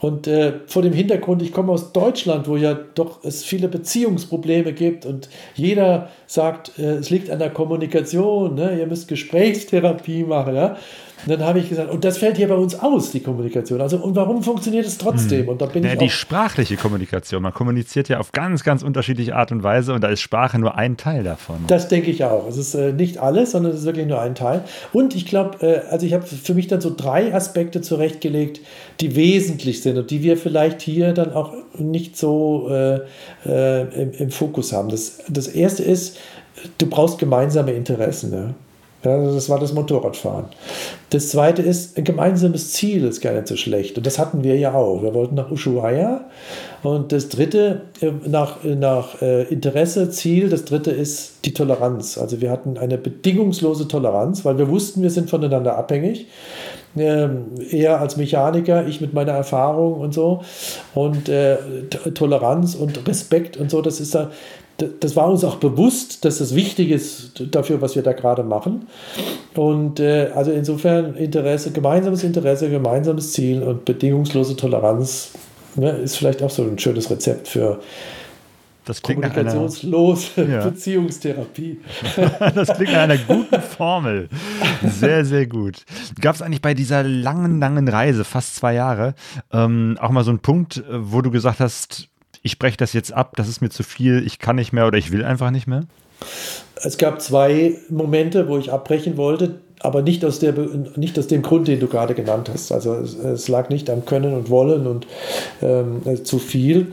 Und 0.00 0.28
äh, 0.28 0.60
vor 0.66 0.82
dem 0.82 0.92
Hintergrund, 0.92 1.42
ich 1.42 1.52
komme 1.52 1.72
aus 1.72 1.92
Deutschland, 1.92 2.46
wo 2.46 2.56
ja 2.56 2.74
doch 2.94 3.24
es 3.24 3.44
viele 3.44 3.68
Beziehungsprobleme 3.68 4.72
gibt 4.72 5.06
und 5.06 5.28
jeder 5.54 6.10
sagt, 6.26 6.78
äh, 6.78 6.94
es 6.94 7.10
liegt 7.10 7.30
an 7.30 7.40
der 7.40 7.50
Kommunikation, 7.50 8.54
ne? 8.54 8.78
ihr 8.78 8.86
müsst 8.86 9.08
Gesprächstherapie 9.08 10.22
machen. 10.22 10.54
Ja? 10.54 10.76
Und 11.26 11.32
dann 11.32 11.44
habe 11.44 11.58
ich 11.58 11.68
gesagt, 11.68 11.90
und 11.90 12.04
das 12.04 12.18
fällt 12.18 12.36
hier 12.36 12.48
bei 12.48 12.54
uns 12.54 12.78
aus, 12.78 13.10
die 13.10 13.20
Kommunikation. 13.20 13.80
Also, 13.80 13.98
und 13.98 14.14
warum 14.16 14.42
funktioniert 14.42 14.86
es 14.86 14.98
trotzdem? 14.98 15.48
Und 15.48 15.60
da 15.60 15.66
bin 15.66 15.84
Ja, 15.84 15.92
ich 15.92 15.98
die 15.98 16.10
sprachliche 16.10 16.76
Kommunikation. 16.76 17.42
Man 17.42 17.52
kommuniziert 17.52 18.08
ja 18.08 18.18
auf 18.18 18.32
ganz, 18.32 18.64
ganz 18.64 18.82
unterschiedliche 18.82 19.34
Art 19.34 19.52
und 19.52 19.62
Weise 19.62 19.92
und 19.92 20.02
da 20.02 20.08
ist 20.08 20.20
Sprache 20.20 20.58
nur 20.58 20.76
ein 20.76 20.96
Teil 20.96 21.24
davon. 21.24 21.56
Das 21.66 21.88
denke 21.88 22.10
ich 22.10 22.24
auch. 22.24 22.48
Es 22.48 22.56
ist 22.56 22.74
äh, 22.74 22.92
nicht 22.92 23.18
alles, 23.18 23.52
sondern 23.52 23.72
es 23.72 23.80
ist 23.80 23.86
wirklich 23.86 24.06
nur 24.06 24.20
ein 24.20 24.34
Teil. 24.34 24.64
Und 24.92 25.14
ich 25.14 25.26
glaube, 25.26 25.66
äh, 25.66 25.88
also 25.90 26.06
ich 26.06 26.12
habe 26.12 26.24
für 26.24 26.54
mich 26.54 26.68
dann 26.68 26.80
so 26.80 26.94
drei 26.94 27.34
Aspekte 27.34 27.80
zurechtgelegt, 27.80 28.60
die 29.00 29.16
wesentlich 29.16 29.82
sind 29.82 29.98
und 29.98 30.10
die 30.10 30.22
wir 30.22 30.36
vielleicht 30.36 30.82
hier 30.82 31.12
dann 31.12 31.32
auch 31.32 31.52
nicht 31.78 32.16
so 32.16 32.68
äh, 32.70 33.00
äh, 33.46 34.02
im, 34.02 34.12
im 34.12 34.30
Fokus 34.30 34.72
haben. 34.72 34.88
Das, 34.88 35.18
das 35.28 35.48
erste 35.48 35.82
ist, 35.82 36.18
du 36.78 36.86
brauchst 36.86 37.18
gemeinsame 37.18 37.72
Interessen. 37.72 38.32
Ja? 38.32 38.54
Ja, 39.04 39.16
das 39.16 39.48
war 39.48 39.60
das 39.60 39.72
Motorradfahren. 39.72 40.46
Das 41.10 41.28
zweite 41.28 41.62
ist, 41.62 41.96
ein 41.96 42.02
gemeinsames 42.02 42.72
Ziel 42.72 43.04
ist 43.04 43.20
gar 43.20 43.32
nicht 43.32 43.46
so 43.46 43.54
schlecht. 43.54 43.96
Und 43.96 44.06
das 44.06 44.18
hatten 44.18 44.42
wir 44.42 44.56
ja 44.56 44.74
auch. 44.74 45.02
Wir 45.02 45.14
wollten 45.14 45.36
nach 45.36 45.52
Ushuaia. 45.52 46.24
Und 46.82 47.12
das 47.12 47.28
dritte, 47.28 47.82
äh, 48.00 48.10
nach, 48.26 48.64
nach 48.64 49.22
äh, 49.22 49.44
Interesse, 49.44 50.10
Ziel, 50.10 50.48
das 50.48 50.64
dritte 50.64 50.90
ist 50.90 51.44
die 51.44 51.54
Toleranz. 51.54 52.18
Also 52.18 52.40
wir 52.40 52.50
hatten 52.50 52.76
eine 52.76 52.98
bedingungslose 52.98 53.86
Toleranz, 53.86 54.44
weil 54.44 54.58
wir 54.58 54.68
wussten, 54.68 55.02
wir 55.02 55.10
sind 55.10 55.30
voneinander 55.30 55.76
abhängig. 55.78 56.26
Ähm, 56.96 57.44
er 57.70 58.00
als 58.00 58.16
Mechaniker, 58.16 58.84
ich 58.88 59.00
mit 59.00 59.14
meiner 59.14 59.32
Erfahrung 59.32 60.00
und 60.00 60.12
so. 60.12 60.42
Und 60.94 61.28
äh, 61.28 61.56
Toleranz 62.14 62.74
und 62.74 63.06
Respekt 63.06 63.56
und 63.56 63.70
so, 63.70 63.80
das 63.80 64.00
ist 64.00 64.16
da, 64.16 64.32
das 64.78 65.16
war 65.16 65.28
uns 65.28 65.42
auch 65.42 65.56
bewusst, 65.56 66.24
dass 66.24 66.38
das 66.38 66.54
wichtig 66.54 66.90
ist 66.90 67.42
dafür, 67.50 67.80
was 67.80 67.96
wir 67.96 68.02
da 68.02 68.12
gerade 68.12 68.44
machen. 68.44 68.86
Und 69.54 69.98
äh, 69.98 70.30
also 70.34 70.52
insofern 70.52 71.16
Interesse, 71.16 71.72
gemeinsames 71.72 72.22
Interesse, 72.22 72.70
gemeinsames 72.70 73.32
Ziel 73.32 73.62
und 73.62 73.84
bedingungslose 73.84 74.54
Toleranz 74.54 75.32
ne, 75.74 75.90
ist 75.90 76.16
vielleicht 76.16 76.42
auch 76.42 76.50
so 76.50 76.62
ein 76.62 76.78
schönes 76.78 77.10
Rezept 77.10 77.48
für 77.48 77.80
das 78.84 79.02
kommunikationslose 79.02 80.42
einer, 80.42 80.50
ja. 80.54 80.64
Beziehungstherapie. 80.64 81.80
das 82.54 82.68
klingt 82.68 82.92
nach 82.92 83.02
einer 83.02 83.18
guten 83.18 83.60
Formel. 83.60 84.28
Sehr, 84.82 85.24
sehr 85.24 85.46
gut. 85.46 85.84
Gab 86.20 86.36
es 86.36 86.42
eigentlich 86.42 86.62
bei 86.62 86.72
dieser 86.72 87.02
langen, 87.02 87.58
langen 87.58 87.88
Reise, 87.88 88.24
fast 88.24 88.56
zwei 88.56 88.74
Jahre, 88.74 89.14
ähm, 89.52 89.98
auch 90.00 90.10
mal 90.10 90.24
so 90.24 90.30
einen 90.30 90.38
Punkt, 90.38 90.82
wo 90.88 91.20
du 91.20 91.30
gesagt 91.30 91.60
hast, 91.60 92.08
ich 92.48 92.58
breche 92.58 92.78
das 92.78 92.94
jetzt 92.94 93.12
ab, 93.12 93.34
das 93.36 93.46
ist 93.46 93.60
mir 93.60 93.68
zu 93.68 93.82
viel, 93.82 94.26
ich 94.26 94.38
kann 94.38 94.56
nicht 94.56 94.72
mehr 94.72 94.86
oder 94.86 94.96
ich 94.96 95.12
will 95.12 95.22
einfach 95.22 95.50
nicht 95.50 95.66
mehr? 95.66 95.82
Es 96.82 96.96
gab 96.96 97.20
zwei 97.20 97.74
Momente, 97.90 98.48
wo 98.48 98.56
ich 98.56 98.72
abbrechen 98.72 99.18
wollte, 99.18 99.60
aber 99.80 100.00
nicht 100.00 100.24
aus, 100.24 100.38
der, 100.38 100.54
nicht 100.96 101.18
aus 101.18 101.26
dem 101.26 101.42
Grund, 101.42 101.68
den 101.68 101.78
du 101.78 101.88
gerade 101.88 102.14
genannt 102.14 102.50
hast. 102.52 102.72
Also 102.72 102.94
es, 102.94 103.14
es 103.14 103.48
lag 103.48 103.68
nicht 103.68 103.90
am 103.90 104.06
Können 104.06 104.32
und 104.32 104.48
Wollen 104.48 104.86
und 104.86 105.06
ähm, 105.62 106.00
äh, 106.06 106.22
zu 106.22 106.38
viel, 106.38 106.92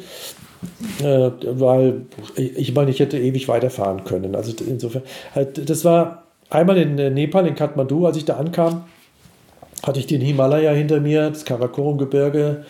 äh, 1.02 1.32
weil 1.45 2.02
ich 2.36 2.73
meine, 2.76 2.91
ich 2.91 2.99
hätte 2.99 3.18
ewig 3.18 3.48
weiterfahren 3.48 4.03
können. 4.03 4.36
Also 4.36 4.53
insofern, 4.68 5.03
halt, 5.34 5.69
das 5.69 5.86
war 5.86 6.23
einmal 6.49 6.77
in 6.77 6.95
Nepal, 7.14 7.48
in 7.48 7.56
Kathmandu, 7.56 8.06
als 8.06 8.18
ich 8.18 8.26
da 8.26 8.36
ankam 8.36 8.84
hatte 9.86 9.99
ich 9.99 10.07
den 10.07 10.22
Himalaya 10.22 10.72
hinter 10.72 10.99
mir, 10.99 11.30
das 11.30 11.45
Karakorum-Gebirge, 11.45 12.64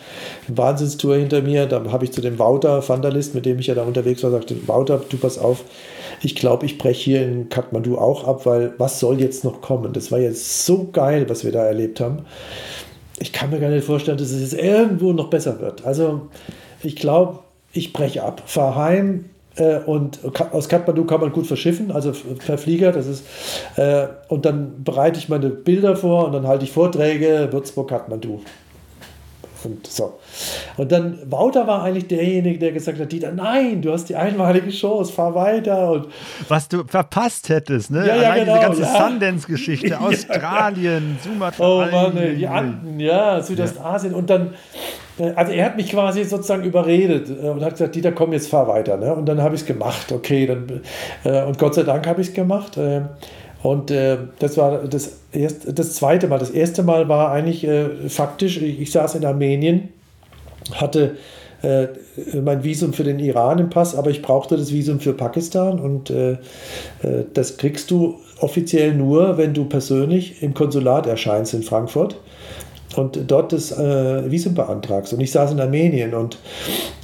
Wahnsinnstour 0.48 1.16
hinter 1.16 1.42
mir. 1.42 1.66
Da 1.66 1.82
habe 1.90 2.04
ich 2.04 2.12
zu 2.12 2.20
dem 2.20 2.38
Wouter, 2.38 2.86
Vandalist, 2.86 3.34
mit 3.34 3.46
dem 3.46 3.58
ich 3.58 3.68
ja 3.68 3.74
da 3.74 3.82
unterwegs 3.82 4.22
war, 4.22 4.30
sagte, 4.30 4.56
Wouter, 4.68 5.00
du 5.08 5.16
pass 5.16 5.38
auf, 5.38 5.64
ich 6.22 6.34
glaube, 6.34 6.66
ich 6.66 6.78
breche 6.78 7.04
hier 7.04 7.22
in 7.22 7.48
Kathmandu 7.48 7.98
auch 7.98 8.26
ab, 8.26 8.46
weil 8.46 8.74
was 8.78 9.00
soll 9.00 9.20
jetzt 9.20 9.44
noch 9.44 9.60
kommen? 9.60 9.92
Das 9.92 10.10
war 10.12 10.18
jetzt 10.18 10.66
so 10.66 10.88
geil, 10.92 11.28
was 11.28 11.44
wir 11.44 11.52
da 11.52 11.64
erlebt 11.64 12.00
haben. 12.00 12.24
Ich 13.18 13.32
kann 13.32 13.50
mir 13.50 13.60
gar 13.60 13.70
nicht 13.70 13.86
vorstellen, 13.86 14.18
dass 14.18 14.30
es 14.30 14.52
jetzt 14.52 14.62
irgendwo 14.62 15.12
noch 15.12 15.28
besser 15.28 15.60
wird. 15.60 15.84
Also 15.84 16.22
ich 16.82 16.96
glaube, 16.96 17.40
ich 17.72 17.92
breche 17.92 18.22
ab, 18.22 18.42
fahre 18.46 18.76
heim, 18.76 19.26
und 19.86 20.20
aus 20.52 20.68
Kathmandu 20.68 21.04
kann 21.04 21.20
man 21.20 21.32
gut 21.32 21.46
verschiffen, 21.46 21.90
also 21.90 22.12
per 22.44 22.58
Flieger. 22.58 22.92
Das 22.92 23.06
ist, 23.06 23.24
äh, 23.76 24.06
und 24.28 24.44
dann 24.44 24.84
bereite 24.84 25.18
ich 25.18 25.28
meine 25.28 25.48
Bilder 25.50 25.96
vor 25.96 26.26
und 26.26 26.32
dann 26.32 26.46
halte 26.46 26.64
ich 26.64 26.72
Vorträge, 26.72 27.48
Würzburg, 27.50 27.88
Kathmandu. 27.88 28.40
Und 29.64 29.86
so. 29.86 30.18
Und 30.76 30.92
dann, 30.92 31.18
Wouter 31.30 31.66
war 31.66 31.82
eigentlich 31.82 32.06
derjenige, 32.06 32.58
der 32.58 32.72
gesagt 32.72 33.00
hat, 33.00 33.10
Dieter, 33.10 33.32
nein, 33.32 33.82
du 33.82 33.92
hast 33.92 34.04
die 34.04 34.14
einmalige 34.14 34.70
Chance, 34.70 35.12
fahr 35.12 35.34
weiter. 35.34 35.90
Und 35.90 36.08
Was 36.48 36.68
du 36.68 36.84
verpasst 36.84 37.48
hättest, 37.48 37.90
ne? 37.90 38.06
Ja, 38.06 38.16
ja, 38.16 38.30
Allein 38.30 38.44
genau, 38.44 38.70
diese 38.70 38.82
ganze 38.82 38.82
ja. 38.82 39.08
Sundance-Geschichte, 39.08 40.00
Australien, 40.00 41.18
Sumatra. 41.24 41.66
Oh 41.66 41.84
Mann, 41.90 42.36
die 42.36 42.46
Anden, 42.46 43.00
ja, 43.00 43.42
Südostasien. 43.42 44.14
Und 44.14 44.30
dann, 44.30 44.48
äh, 44.48 44.54
also 45.18 45.52
er 45.52 45.64
hat 45.64 45.76
mich 45.76 45.90
quasi 45.90 46.24
sozusagen 46.24 46.64
überredet 46.64 47.30
äh, 47.30 47.48
und 47.48 47.64
hat 47.64 47.72
gesagt, 47.72 47.94
Dieter, 47.94 48.12
komm, 48.12 48.32
jetzt 48.32 48.48
fahr 48.48 48.68
weiter. 48.68 48.96
Ne? 48.96 49.14
Und 49.14 49.26
dann 49.26 49.42
habe 49.42 49.54
ich 49.54 49.62
es 49.62 49.66
gemacht, 49.66 50.12
okay. 50.12 50.46
Dann, 50.46 50.82
äh, 51.24 51.44
und 51.44 51.58
Gott 51.58 51.74
sei 51.74 51.84
Dank 51.84 52.06
habe 52.06 52.20
ich 52.20 52.28
es 52.28 52.34
gemacht. 52.34 52.76
Äh, 52.76 53.02
und 53.62 53.90
äh, 53.90 54.18
das 54.38 54.56
war 54.58 54.84
das, 54.84 55.18
erste, 55.32 55.72
das 55.72 55.94
zweite 55.94 56.28
Mal. 56.28 56.38
Das 56.38 56.50
erste 56.50 56.82
Mal 56.82 57.08
war 57.08 57.32
eigentlich 57.32 57.64
äh, 57.66 58.08
faktisch, 58.08 58.60
ich, 58.60 58.90
saß 58.92 59.14
in 59.14 59.24
Armenien, 59.24 59.88
hatte 60.72 61.16
äh, 61.62 61.88
mein 62.40 62.62
Visum 62.62 62.92
für 62.92 63.04
den 63.04 63.18
Iran 63.18 63.58
im 63.58 63.70
Pass, 63.70 63.94
aber 63.94 64.10
ich 64.10 64.22
brauchte 64.22 64.56
das 64.56 64.72
Visum 64.72 65.00
für 65.00 65.14
Pakistan 65.14 65.80
und 65.80 66.10
äh, 66.10 66.32
äh, 66.32 66.36
das 67.32 67.56
kriegst 67.56 67.90
du 67.90 68.18
offiziell 68.40 68.94
nur, 68.94 69.38
wenn 69.38 69.54
du 69.54 69.64
persönlich 69.64 70.42
im 70.42 70.52
Konsulat 70.52 71.06
erscheinst 71.06 71.54
in 71.54 71.62
Frankfurt 71.62 72.16
und 72.96 73.18
dort 73.26 73.52
das 73.52 73.72
äh, 73.72 74.30
Visum 74.30 74.54
beantragst. 74.54 75.12
Und 75.12 75.20
ich 75.20 75.30
saß 75.30 75.52
in 75.52 75.60
Armenien 75.60 76.14
und 76.14 76.38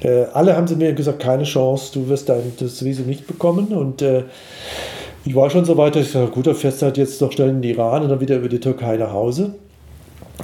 äh, 0.03 0.25
alle 0.33 0.57
haben 0.57 0.67
sie 0.67 0.77
mir 0.77 0.93
gesagt, 0.93 1.21
keine 1.21 1.45
Chance, 1.45 1.93
du 1.95 2.09
wirst 2.09 2.29
dein, 2.29 2.53
das 2.59 2.85
Visum 2.85 3.07
nicht 3.07 3.27
bekommen 3.27 3.69
und 3.69 4.03
äh, 4.03 4.25
ich 5.25 5.37
war 5.37 5.51
schon 5.51 5.65
so 5.65 5.77
weit, 5.77 5.95
dass 5.95 6.07
ich 6.07 6.13
gesagt 6.13 6.33
gut, 6.33 6.47
dann 6.47 6.55
fährst 6.55 6.83
du 6.83 6.87
halt 6.87 6.99
jetzt 6.99 7.21
noch 7.21 7.31
schnell 7.31 7.51
in 7.51 7.63
den 7.63 7.71
Iran 7.71 8.03
und 8.03 8.09
dann 8.09 8.21
wieder 8.21 8.37
über 8.37 8.49
die 8.49 8.59
Türkei 8.59 8.97
nach 8.97 9.13
Hause. 9.13 9.55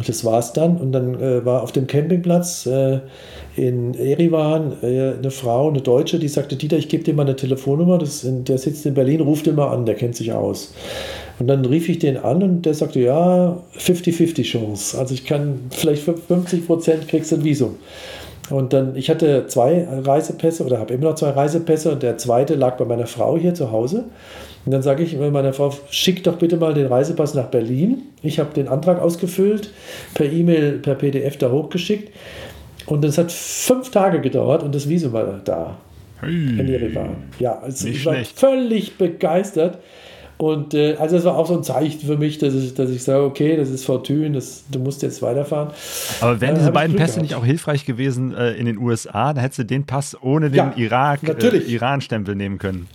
Das 0.06 0.24
war 0.24 0.38
es 0.38 0.52
dann. 0.52 0.76
Und 0.76 0.92
dann 0.92 1.20
äh, 1.20 1.44
war 1.44 1.62
auf 1.62 1.72
dem 1.72 1.86
Campingplatz 1.86 2.66
äh, 2.66 3.00
in 3.56 3.94
Erivan 3.94 4.76
äh, 4.82 5.14
eine 5.18 5.30
Frau, 5.30 5.68
eine 5.68 5.80
Deutsche, 5.80 6.18
die 6.18 6.28
sagte, 6.28 6.56
Dieter, 6.56 6.76
ich 6.76 6.88
gebe 6.88 7.02
dir 7.02 7.14
mal 7.14 7.22
eine 7.22 7.34
Telefonnummer, 7.34 7.98
das, 7.98 8.24
der 8.24 8.58
sitzt 8.58 8.86
in 8.86 8.94
Berlin, 8.94 9.20
ruft 9.20 9.52
mal 9.52 9.68
an, 9.68 9.86
der 9.86 9.96
kennt 9.96 10.14
sich 10.14 10.32
aus. 10.32 10.72
Und 11.38 11.46
dann 11.46 11.64
rief 11.64 11.88
ich 11.88 11.98
den 11.98 12.16
an 12.16 12.42
und 12.42 12.62
der 12.62 12.74
sagte, 12.74 13.00
ja, 13.00 13.58
50-50 13.78 14.42
Chance. 14.42 14.98
Also 14.98 15.14
ich 15.14 15.24
kann 15.24 15.60
vielleicht 15.70 16.02
50 16.02 16.66
Prozent 16.66 17.08
kriegst 17.08 17.30
du 17.30 17.36
ein 17.36 17.44
Visum. 17.44 17.76
Und 18.50 18.72
dann, 18.72 18.96
ich 18.96 19.10
hatte 19.10 19.46
zwei 19.46 19.86
Reisepässe 19.88 20.64
oder 20.64 20.78
habe 20.78 20.94
immer 20.94 21.10
noch 21.10 21.14
zwei 21.16 21.30
Reisepässe 21.30 21.92
und 21.92 22.02
der 22.02 22.16
zweite 22.16 22.54
lag 22.54 22.76
bei 22.78 22.86
meiner 22.86 23.06
Frau 23.06 23.36
hier 23.36 23.54
zu 23.54 23.70
Hause. 23.70 24.04
Und 24.64 24.72
dann 24.72 24.82
sage 24.82 25.02
ich 25.02 25.16
meiner 25.16 25.52
Frau, 25.52 25.72
schick 25.90 26.24
doch 26.24 26.36
bitte 26.36 26.56
mal 26.56 26.74
den 26.74 26.86
Reisepass 26.86 27.34
nach 27.34 27.46
Berlin. 27.46 28.02
Ich 28.22 28.38
habe 28.38 28.52
den 28.54 28.68
Antrag 28.68 29.00
ausgefüllt, 29.00 29.70
per 30.14 30.30
E-Mail, 30.30 30.78
per 30.78 30.94
PDF 30.94 31.36
da 31.36 31.50
hochgeschickt. 31.50 32.12
Und 32.86 33.04
es 33.04 33.18
hat 33.18 33.30
fünf 33.30 33.90
Tage 33.90 34.20
gedauert 34.20 34.62
und 34.62 34.74
das 34.74 34.88
Visum 34.88 35.12
war 35.12 35.40
da. 35.44 35.76
Hey, 36.20 36.30
In 36.30 36.66
Yerevan. 36.68 37.16
Ja, 37.38 37.58
also 37.60 37.86
ich 37.86 38.04
war 38.04 38.14
schlecht. 38.14 38.38
völlig 38.38 38.96
begeistert. 38.98 39.78
Und 40.38 40.72
äh, 40.72 40.94
also 40.98 41.16
es 41.16 41.24
war 41.24 41.36
auch 41.36 41.48
so 41.48 41.56
ein 41.56 41.64
Zeichen 41.64 42.06
für 42.06 42.16
mich, 42.16 42.38
dass 42.38 42.54
ich, 42.54 42.72
dass 42.74 42.90
ich 42.90 43.02
sage, 43.02 43.24
okay, 43.24 43.56
das 43.56 43.70
ist 43.70 43.84
Fortune, 43.84 44.30
das, 44.32 44.62
du 44.70 44.78
musst 44.78 45.02
jetzt 45.02 45.20
weiterfahren. 45.20 45.70
Aber 46.20 46.40
wären 46.40 46.54
Äh, 46.54 46.58
diese 46.60 46.70
beiden 46.70 46.96
Pässe 46.96 47.20
nicht 47.20 47.34
auch 47.34 47.44
hilfreich 47.44 47.84
gewesen 47.84 48.34
äh, 48.34 48.52
in 48.52 48.66
den 48.66 48.78
USA? 48.78 49.32
Da 49.32 49.40
hättest 49.40 49.58
du 49.58 49.64
den 49.64 49.84
Pass 49.84 50.16
ohne 50.22 50.50
den 50.50 50.56
Ja, 50.56 50.72
Irak. 50.76 51.20
Äh, 51.24 51.58
Iran-Stempel 51.58 52.36
nehmen 52.36 52.58
können. 52.58 52.88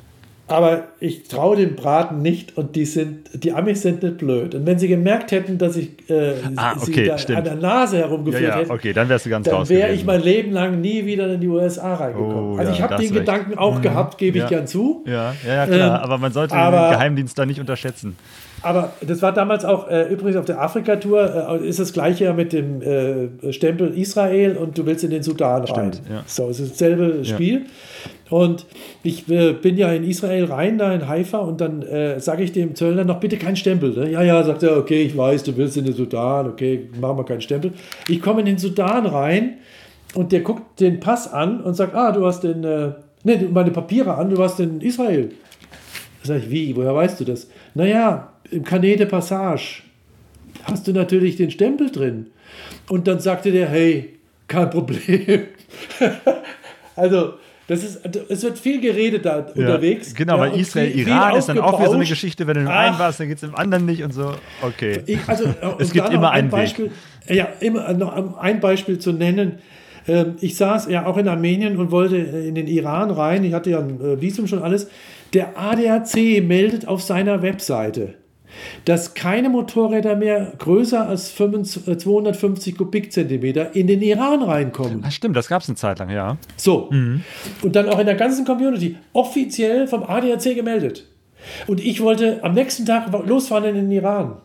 Aber 0.53 0.83
ich 0.99 1.23
traue 1.23 1.55
dem 1.55 1.75
Braten 1.75 2.21
nicht 2.21 2.55
und 2.57 2.75
die 2.75 2.85
sind, 2.85 3.27
die 3.33 3.53
Amis 3.53 3.81
sind 3.81 4.03
nicht 4.03 4.19
blöd. 4.19 4.53
Und 4.53 4.67
wenn 4.67 4.77
sie 4.77 4.87
gemerkt 4.87 5.31
hätten, 5.31 5.57
dass 5.57 5.75
ich 5.77 5.89
äh, 6.11 6.33
Ah, 6.55 6.77
sie 6.77 6.91
okay, 6.91 7.11
stimmt. 7.17 7.39
an 7.39 7.43
der 7.45 7.55
Nase 7.55 7.97
Ja, 7.97 8.03
herumgeführt 8.03 8.43
ja, 8.43 8.55
hätte, 8.57 8.69
okay, 8.69 8.93
dann 8.93 9.09
wärst 9.09 9.25
du 9.25 9.31
ganz 9.31 9.47
dann 9.49 9.67
wäre 9.67 9.91
ich 9.91 10.05
mein 10.05 10.21
Leben 10.21 10.51
lang 10.51 10.79
nie 10.79 11.05
wieder 11.07 11.27
in 11.33 11.41
die 11.41 11.47
USA 11.47 11.95
reingekommen. 11.95 12.53
Oh, 12.53 12.57
also 12.57 12.69
ja, 12.69 12.75
ich 12.75 12.81
habe 12.83 12.95
den 12.97 13.01
recht. 13.01 13.13
Gedanken 13.13 13.57
auch 13.57 13.81
gehabt, 13.81 14.19
gebe 14.19 14.37
Ja. 14.37 14.43
ich 14.43 14.49
gern 14.51 14.67
zu. 14.67 15.03
Ja, 15.07 15.33
ja, 15.47 15.55
ja 15.55 15.65
klar, 15.65 15.97
Ähm, 15.97 16.03
aber 16.03 16.17
man 16.19 16.31
sollte 16.31 16.53
aber- 16.53 16.89
den 16.89 16.91
Geheimdienst 16.99 17.39
da 17.39 17.47
nicht 17.47 17.59
unterschätzen. 17.59 18.15
Aber 18.63 18.93
das 19.05 19.21
war 19.21 19.33
damals 19.33 19.65
auch, 19.65 19.89
äh, 19.89 20.07
übrigens 20.11 20.37
auf 20.37 20.45
der 20.45 20.61
Afrika-Tour, 20.61 21.59
äh, 21.61 21.67
ist 21.67 21.79
das 21.79 21.93
gleiche 21.93 22.23
ja 22.23 22.33
mit 22.33 22.53
dem 22.53 22.81
äh, 22.81 23.51
Stempel 23.51 23.97
Israel 23.97 24.57
und 24.57 24.77
du 24.77 24.85
willst 24.85 25.03
in 25.03 25.11
den 25.11 25.21
Sudan 25.21 25.63
rein. 25.63 25.93
Stimmt, 25.93 26.01
ja. 26.09 26.23
So, 26.25 26.49
es 26.49 26.59
ist 26.59 26.73
dasselbe 26.73 27.25
Spiel. 27.25 27.65
Und 28.29 28.65
ich 29.03 29.29
äh, 29.29 29.53
bin 29.53 29.77
ja 29.77 29.91
in 29.91 30.03
Israel 30.03 30.45
rein, 30.45 30.77
da 30.77 30.91
in 30.93 31.07
Haifa, 31.07 31.37
und 31.37 31.61
dann 31.61 31.83
äh, 31.83 32.19
sage 32.19 32.43
ich 32.43 32.51
dem 32.51 32.73
Zöllner 32.73 33.03
noch 33.03 33.19
bitte 33.19 33.37
keinen 33.37 33.57
Stempel. 33.57 33.91
Ne? 33.91 34.09
Ja, 34.09 34.23
ja, 34.23 34.41
sagt 34.43 34.63
er, 34.63 34.77
okay, 34.77 35.03
ich 35.03 35.15
weiß, 35.15 35.43
du 35.43 35.55
willst 35.55 35.77
in 35.77 35.85
den 35.85 35.93
Sudan, 35.93 36.47
okay, 36.47 36.89
machen 36.99 37.17
wir 37.17 37.25
keinen 37.25 37.41
Stempel. 37.41 37.73
Ich 38.07 38.21
komme 38.21 38.39
in 38.39 38.47
den 38.47 38.57
Sudan 38.57 39.05
rein 39.05 39.57
und 40.15 40.31
der 40.31 40.39
guckt 40.39 40.79
den 40.79 40.99
Pass 40.99 41.31
an 41.31 41.61
und 41.61 41.75
sagt, 41.75 41.93
ah, 41.93 42.11
du 42.11 42.25
hast 42.25 42.43
den, 42.43 42.63
äh, 42.63 42.93
ne, 43.23 43.49
meine 43.51 43.71
Papiere 43.71 44.15
an, 44.15 44.29
du 44.29 44.37
warst 44.37 44.59
in 44.59 44.81
Israel. 44.81 45.29
Sag 46.23 46.37
ich, 46.37 46.49
wie, 46.49 46.75
woher 46.75 46.95
weißt 46.95 47.19
du 47.19 47.25
das? 47.25 47.47
Naja, 47.75 48.32
im 48.53 48.63
Canet 48.63 48.99
de 48.99 49.05
Passage 49.07 49.81
hast 50.63 50.87
du 50.87 50.93
natürlich 50.93 51.35
den 51.35 51.51
Stempel 51.51 51.89
drin. 51.91 52.27
Und 52.89 53.07
dann 53.07 53.19
sagte 53.19 53.51
der, 53.51 53.67
hey, 53.69 54.13
kein 54.47 54.69
Problem. 54.69 55.41
also, 56.95 57.33
das 57.67 57.83
ist, 57.83 58.01
es 58.29 58.43
wird 58.43 58.59
viel 58.59 58.81
geredet 58.81 59.25
da 59.25 59.37
unterwegs. 59.55 60.13
Genau, 60.13 60.35
Ja, 60.35 60.39
weil 60.51 60.59
Israel, 60.59 60.91
viel- 60.91 61.05
viel 61.05 61.13
Iran 61.13 61.35
ist 61.37 61.47
dann 61.49 61.59
auch 61.59 61.79
wieder 61.79 61.89
so 61.89 61.95
eine. 61.95 62.05
Geschichte, 62.05 62.45
wenn 62.45 62.55
du 62.55 62.61
im 62.61 62.67
Ach. 62.67 62.75
einen 62.87 62.99
warst, 62.99 63.19
dann 63.19 63.27
geht 63.29 63.37
es 63.37 63.43
im 63.43 63.55
anderen 63.55 63.85
nicht 63.85 64.03
und 64.03 64.13
so. 64.13 64.33
Okay. 64.61 65.01
Ich, 65.05 65.17
also, 65.27 65.45
Es 65.79 65.87
und 65.87 65.93
gibt 65.93 66.09
immer 66.09 66.31
ein 66.31 66.39
einen 66.43 66.51
Weg. 66.51 66.59
Beispiel, 66.59 66.91
Ja, 67.29 67.47
immer 67.61 67.91
noch 67.93 68.37
ein 68.37 68.59
Beispiel 68.59 68.99
zu 68.99 69.13
nennen. 69.13 69.59
Ähm, 70.07 70.35
Ich 70.41 70.57
saß 70.57 70.89
ja 70.89 71.05
auch 71.05 71.17
in 71.17 71.27
Armenien 71.29 71.77
und 71.77 71.89
wollte 71.91 72.17
äh, 72.17 72.47
in 72.47 72.55
den 72.55 72.67
Iran 72.67 73.09
rein. 73.09 73.43
Ich 73.45 73.53
hatte 73.53 73.69
ja 73.71 73.79
ein 73.79 73.99
äh, 74.01 74.21
Visum 74.21 74.47
schon 74.47 74.61
alles. 74.61 74.89
Der 75.33 75.57
ADAC 75.57 76.43
meldet 76.43 76.87
auf 76.87 77.01
seiner 77.01 77.41
Webseite, 77.41 78.13
dass 78.85 79.13
keine 79.13 79.49
Motorräder 79.49 80.15
mehr 80.15 80.53
größer 80.57 81.07
als 81.07 81.29
25, 81.31 81.97
250 81.97 82.77
Kubikzentimeter 82.77 83.75
in 83.75 83.87
den 83.87 84.01
Iran 84.01 84.43
reinkommen. 84.43 85.03
Ach, 85.05 85.11
stimmt, 85.11 85.35
das 85.35 85.47
gab 85.47 85.61
es 85.61 85.69
eine 85.69 85.75
Zeit 85.75 85.99
lang, 85.99 86.09
ja. 86.09 86.37
So. 86.57 86.89
Und 87.61 87.75
dann 87.75 87.89
auch 87.89 87.99
in 87.99 88.05
der 88.05 88.15
ganzen 88.15 88.45
Community 88.45 88.97
offiziell 89.13 89.87
vom 89.87 90.03
ADAC 90.03 90.55
gemeldet. 90.55 91.05
Und 91.67 91.83
ich 91.83 92.01
wollte 92.01 92.43
am 92.43 92.53
nächsten 92.53 92.85
Tag 92.85 93.11
losfahren 93.25 93.65
in 93.65 93.75
den 93.75 93.91
Iran. 93.91 94.37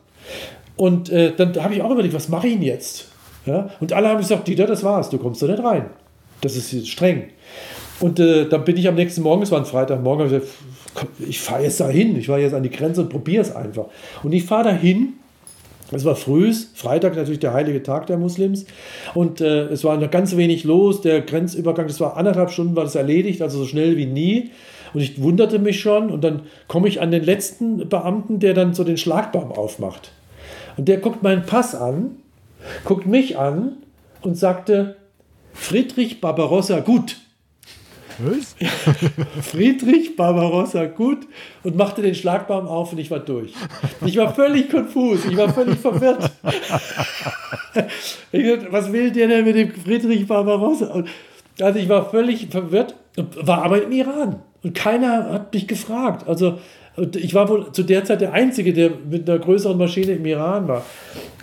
Und 0.77 1.11
äh, 1.11 1.35
dann 1.37 1.55
habe 1.63 1.75
ich 1.75 1.83
auch 1.83 1.91
überlegt, 1.91 2.15
was 2.15 2.29
mache 2.29 2.49
ich 2.49 2.55
denn 2.55 2.63
jetzt? 2.63 3.09
Ja? 3.47 3.71
Und 3.81 3.93
alle 3.93 4.09
haben 4.09 4.19
gesagt, 4.19 4.47
Dieter, 4.47 4.67
das 4.67 4.85
war's, 4.85 5.11
du 5.11 5.19
kommst 5.19 5.43
da 5.43 5.47
nicht 5.47 5.63
rein. 5.63 5.87
Das 6.41 6.55
ist 6.57 6.87
streng. 6.89 7.31
Und 8.01 8.21
äh, 8.21 8.49
dann 8.49 8.65
bin 8.65 8.77
ich 8.77 8.87
am 8.87 8.95
nächsten 8.95 9.23
Morgen, 9.23 9.43
es 9.43 9.51
war 9.51 9.59
ein 9.59 9.65
Freitagmorgen, 9.65 10.27
hab 10.27 10.33
ich 10.33 10.41
gesagt, 10.41 10.59
ich 11.19 11.41
fahre 11.41 11.63
jetzt 11.63 11.81
da 11.81 11.89
hin. 11.89 12.17
Ich 12.17 12.27
fahre 12.27 12.41
jetzt 12.41 12.55
an 12.55 12.63
die 12.63 12.71
Grenze 12.71 13.03
und 13.03 13.09
probiere 13.09 13.43
es 13.43 13.55
einfach. 13.55 13.87
Und 14.23 14.33
ich 14.33 14.45
fahre 14.45 14.65
da 14.65 14.73
hin. 14.73 15.15
Es 15.91 16.05
war 16.05 16.17
früh, 16.17 16.53
Freitag 16.75 17.17
natürlich 17.17 17.41
der 17.41 17.55
heilige 17.55 17.83
Tag 17.83 18.07
der 18.09 18.19
Muslims. 18.19 18.67
Und 19.15 19.41
äh, 19.41 19.69
es 19.69 19.85
war 19.85 19.97
noch 19.97 20.11
ganz 20.11 20.37
wenig 20.37 20.65
los. 20.65 21.01
Der 21.01 21.23
Grenzübergang, 21.23 21.87
das 21.87 22.01
war 22.01 22.17
anderthalb 22.17 22.51
Stunden, 22.51 22.77
war 22.77 22.85
das 22.85 22.95
erledigt, 22.95 23.41
also 23.41 23.59
so 23.59 23.65
schnell 23.65 23.97
wie 23.97 24.07
nie. 24.07 24.51
Und 24.93 25.01
ich 25.01 25.21
wunderte 25.23 25.59
mich 25.59 25.81
schon. 25.81 26.11
Und 26.11 26.25
dann 26.25 26.43
komme 26.67 26.89
ich 26.89 27.01
an 27.01 27.11
den 27.11 27.25
letzten 27.25 27.89
Beamten, 27.89 28.39
der 28.39 28.55
dann 28.55 28.75
so 28.75 28.85
den 28.85 28.99
Schlagbaum 28.99 29.51
aufmacht. 29.51 30.13
Und 30.77 30.89
der 30.89 30.99
guckt 30.99 31.23
meinen 31.23 31.45
Pass 31.45 31.75
an, 31.75 32.17
guckt 32.85 33.07
mich 33.07 33.39
an 33.39 33.77
und 34.21 34.37
sagte, 34.37 34.97
Friedrich 35.55 36.21
Barbarossa 36.21 36.81
gut. 36.81 37.17
Was? 38.19 38.57
Friedrich 39.43 40.17
Barbarossa 40.17 40.87
gut 40.87 41.27
und 41.63 41.77
machte 41.77 42.03
den 42.03 42.15
Schlagbaum 42.15 42.67
auf 42.67 42.93
und 42.93 42.99
ich 42.99 43.11
war 43.11 43.21
durch. 43.21 43.53
Ich 44.05 44.17
war 44.17 44.35
völlig 44.35 44.71
konfus, 44.71 45.25
ich 45.25 45.37
war 45.37 45.53
völlig 45.53 45.79
verwirrt. 45.79 46.31
Ich 48.33 48.45
dachte, 48.45 48.67
was 48.71 48.93
will 48.93 49.11
der 49.13 49.29
denn 49.29 49.45
mit 49.45 49.55
dem 49.55 49.71
Friedrich 49.73 50.27
Barbarossa? 50.27 51.05
Also 51.61 51.79
ich 51.79 51.89
war 51.89 52.11
völlig 52.11 52.49
verwirrt, 52.51 52.95
war 53.17 53.63
aber 53.63 53.83
im 53.83 53.93
Iran 53.93 54.43
und 54.63 54.75
keiner 54.75 55.31
hat 55.33 55.55
mich 55.55 55.69
gefragt. 55.69 56.27
Also 56.29 56.59
ich 57.17 57.35
war 57.35 57.49
wohl 57.49 57.71
zu 57.73 57.85
der 57.85 58.05
Zeit 58.05 58.21
der 58.21 58.33
Einzige, 58.33 58.73
der 58.73 58.91
mit 59.09 59.29
einer 59.29 59.39
größeren 59.39 59.79
Maschine 59.79 60.13
im 60.13 60.27
Iran 60.27 60.67
war. 60.67 60.85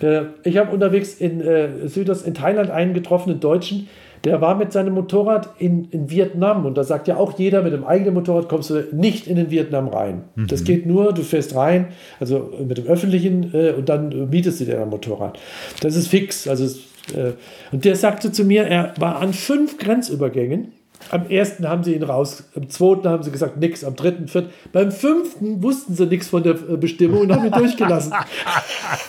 Äh, 0.02 0.24
Ich 0.44 0.58
habe 0.58 0.72
unterwegs 0.72 1.14
in 1.14 1.40
äh, 1.40 1.88
Südost, 1.88 2.28
in 2.28 2.34
Thailand 2.34 2.70
einen 2.70 2.94
getroffenen 2.94 3.40
Deutschen, 3.40 3.88
der 4.26 4.42
war 4.42 4.56
mit 4.56 4.74
seinem 4.74 4.96
Motorrad 4.96 5.50
in, 5.60 5.86
in 5.92 6.10
Vietnam 6.10 6.66
und 6.66 6.78
da 6.78 6.84
sagt 6.84 7.08
ja 7.08 7.18
auch 7.18 7.38
jeder, 7.38 7.62
mit 7.62 7.74
dem 7.74 7.86
eigenen 7.86 8.16
Motorrad 8.16 8.50
kommst 8.50 8.72
du 8.72 8.88
nicht 8.92 9.28
in 9.28 9.36
den 9.36 9.52
Vietnam 9.52 9.88
rein. 9.88 10.24
Das 10.36 10.64
geht 10.64 10.86
nur, 10.86 11.14
du 11.14 11.22
fährst 11.22 11.56
rein, 11.56 11.90
also 12.20 12.52
mit 12.68 12.78
dem 12.78 12.88
öffentlichen 12.88 13.54
äh, 13.54 13.72
und 13.72 13.88
dann 13.88 14.30
mietest 14.30 14.60
du 14.60 14.66
dir 14.66 14.82
ein 14.82 14.90
Motorrad. 14.90 15.40
Das 15.82 15.96
ist 15.96 16.08
fix. 16.08 16.48
Also 16.48 16.66
äh, 17.14 17.34
und 17.72 17.86
der 17.86 17.96
sagte 17.96 18.32
zu 18.32 18.44
mir, 18.44 18.64
er 18.64 18.94
war 18.98 19.18
an 19.22 19.34
fünf 19.34 19.78
Grenzübergängen. 19.78 20.72
Am 21.12 21.30
ersten 21.30 21.68
haben 21.68 21.84
sie 21.84 21.94
ihn 21.94 22.04
raus, 22.04 22.46
am 22.56 22.70
zweiten 22.70 23.08
haben 23.08 23.22
sie 23.22 23.30
gesagt 23.30 23.58
nix, 23.58 23.84
am 23.84 23.96
dritten, 23.96 24.28
vierten. 24.28 24.50
Beim 24.72 24.92
fünften 24.92 25.62
wussten 25.62 25.94
sie 25.94 26.08
nichts 26.08 26.30
von 26.30 26.42
der 26.42 26.54
äh, 26.54 26.78
Bestimmung 26.78 27.22
und 27.22 27.32
haben 27.32 27.46
ihn 27.46 27.52
durchgelassen. 27.52 28.14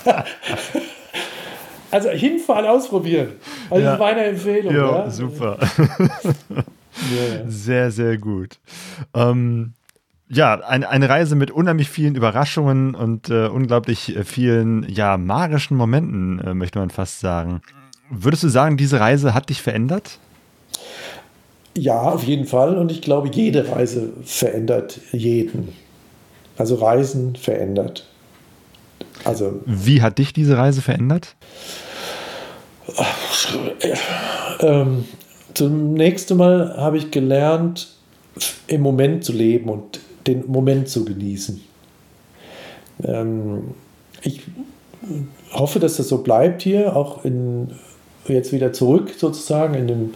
also 1.96 2.10
hinfahren, 2.10 2.66
ausprobieren. 2.66 3.28
Also 3.70 3.84
Ja. 3.84 3.90
das 3.92 4.00
war 4.00 4.08
eine 4.08 4.24
Empfehlung. 4.24 4.74
Ja, 4.74 5.04
ja. 5.04 5.10
super. 5.10 5.58
Ja. 7.14 7.44
Sehr, 7.46 7.90
sehr 7.90 8.16
gut. 8.16 8.58
Ähm, 9.12 9.74
ja, 10.30 10.54
eine, 10.60 10.88
eine 10.88 11.10
Reise 11.10 11.36
mit 11.36 11.50
unheimlich 11.50 11.90
vielen 11.90 12.14
Überraschungen 12.14 12.94
und 12.94 13.28
äh, 13.28 13.48
unglaublich 13.48 14.16
vielen, 14.24 14.88
ja, 14.88 15.18
magischen 15.18 15.76
Momenten, 15.76 16.40
äh, 16.40 16.54
möchte 16.54 16.78
man 16.78 16.88
fast 16.88 17.20
sagen. 17.20 17.60
Würdest 18.08 18.44
du 18.44 18.48
sagen, 18.48 18.78
diese 18.78 18.98
Reise 18.98 19.34
hat 19.34 19.50
dich 19.50 19.60
verändert? 19.60 20.18
Ja, 21.76 22.00
auf 22.00 22.24
jeden 22.24 22.46
Fall. 22.46 22.78
Und 22.78 22.90
ich 22.90 23.02
glaube, 23.02 23.28
jede 23.30 23.68
Reise 23.68 24.14
verändert 24.24 24.98
jeden. 25.12 25.68
Also 26.56 26.76
Reisen 26.76 27.36
verändert. 27.36 28.06
Also 29.24 29.60
Wie 29.66 30.00
hat 30.00 30.16
dich 30.16 30.32
diese 30.32 30.56
Reise 30.56 30.80
verändert? 30.80 31.36
Ähm, 34.60 35.04
zunächst 35.54 36.30
einmal 36.30 36.76
habe 36.76 36.98
ich 36.98 37.10
gelernt, 37.10 37.88
im 38.66 38.82
Moment 38.82 39.24
zu 39.24 39.32
leben 39.32 39.68
und 39.70 40.00
den 40.26 40.44
Moment 40.46 40.88
zu 40.88 41.04
genießen. 41.04 41.60
Ähm, 43.04 43.74
ich 44.22 44.42
hoffe, 45.52 45.78
dass 45.78 45.96
das 45.96 46.08
so 46.08 46.18
bleibt 46.18 46.62
hier, 46.62 46.96
auch 46.96 47.24
in, 47.24 47.70
jetzt 48.26 48.52
wieder 48.52 48.72
zurück 48.72 49.14
sozusagen 49.16 49.74
in 49.74 49.86
dem 49.86 50.14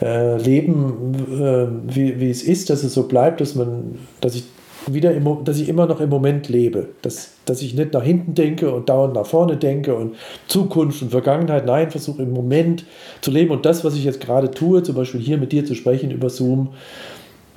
äh, 0.00 0.36
Leben, 0.38 1.14
äh, 1.30 1.94
wie, 1.94 2.20
wie 2.20 2.30
es 2.30 2.42
ist, 2.42 2.70
dass 2.70 2.82
es 2.82 2.94
so 2.94 3.04
bleibt, 3.04 3.40
dass 3.40 3.54
man, 3.54 3.98
dass 4.20 4.34
ich 4.34 4.44
wieder 4.86 5.12
im, 5.14 5.44
dass 5.44 5.58
ich 5.58 5.68
immer 5.68 5.86
noch 5.86 6.00
im 6.00 6.08
Moment 6.08 6.48
lebe, 6.48 6.88
dass, 7.02 7.32
dass 7.44 7.62
ich 7.62 7.74
nicht 7.74 7.92
nach 7.92 8.02
hinten 8.02 8.34
denke 8.34 8.72
und 8.72 8.88
dauernd 8.88 9.14
nach 9.14 9.26
vorne 9.26 9.56
denke 9.56 9.94
und 9.94 10.16
Zukunft 10.48 11.02
und 11.02 11.10
Vergangenheit, 11.10 11.66
nein, 11.66 11.90
versuche 11.90 12.22
im 12.22 12.32
Moment 12.32 12.84
zu 13.20 13.30
leben. 13.30 13.50
Und 13.50 13.66
das, 13.66 13.84
was 13.84 13.94
ich 13.94 14.04
jetzt 14.04 14.20
gerade 14.20 14.50
tue, 14.50 14.82
zum 14.82 14.94
Beispiel 14.94 15.20
hier 15.20 15.38
mit 15.38 15.52
dir 15.52 15.64
zu 15.64 15.74
sprechen 15.74 16.10
über 16.10 16.30
Zoom, 16.30 16.70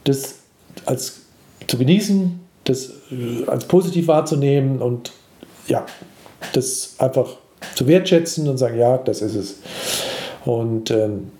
das 0.03 0.39
als 0.85 1.22
zu 1.68 1.77
genießen, 1.77 2.39
das 2.65 2.89
äh, 3.11 3.45
als 3.47 3.65
positiv 3.65 4.07
wahrzunehmen 4.07 4.81
und 4.81 5.11
ja, 5.68 5.85
das 6.53 6.95
einfach 6.99 7.38
zu 7.76 7.88
wertschätzen 7.88 8.47
und 8.47 8.57
sagen, 8.57 8.77
ja, 8.77 8.97
das 8.97 9.22
ist 9.22 9.35
es. 9.35 9.60
Und 10.45 10.91
ähm, 10.91 11.31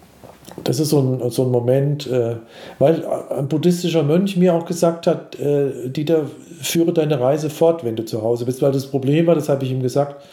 das 0.64 0.80
ist 0.80 0.90
so 0.90 1.00
ein, 1.00 1.30
so 1.32 1.44
ein 1.44 1.52
Moment, 1.52 2.08
äh, 2.08 2.38
weil 2.80 3.06
ein 3.06 3.48
buddhistischer 3.48 4.04
Mönch 4.04 4.38
mir 4.38 4.54
auch 4.54 4.66
gesagt 4.66 5.08
hat, 5.08 5.38
äh, 5.40 5.90
Dieter, 5.90 6.26
führe 6.62 6.94
deine 6.94 7.20
Reise 7.20 7.50
fort, 7.50 7.84
wenn 7.84 7.96
du 7.96 8.06
zu 8.06 8.22
Hause 8.22 8.46
bist, 8.46 8.62
weil 8.62 8.72
das 8.72 8.88
Problem 8.88 9.28
war, 9.28 9.36
das 9.36 9.50
habe 9.50 9.66
ich 9.66 9.72
ihm 9.72 9.82
gesagt, 9.82 10.24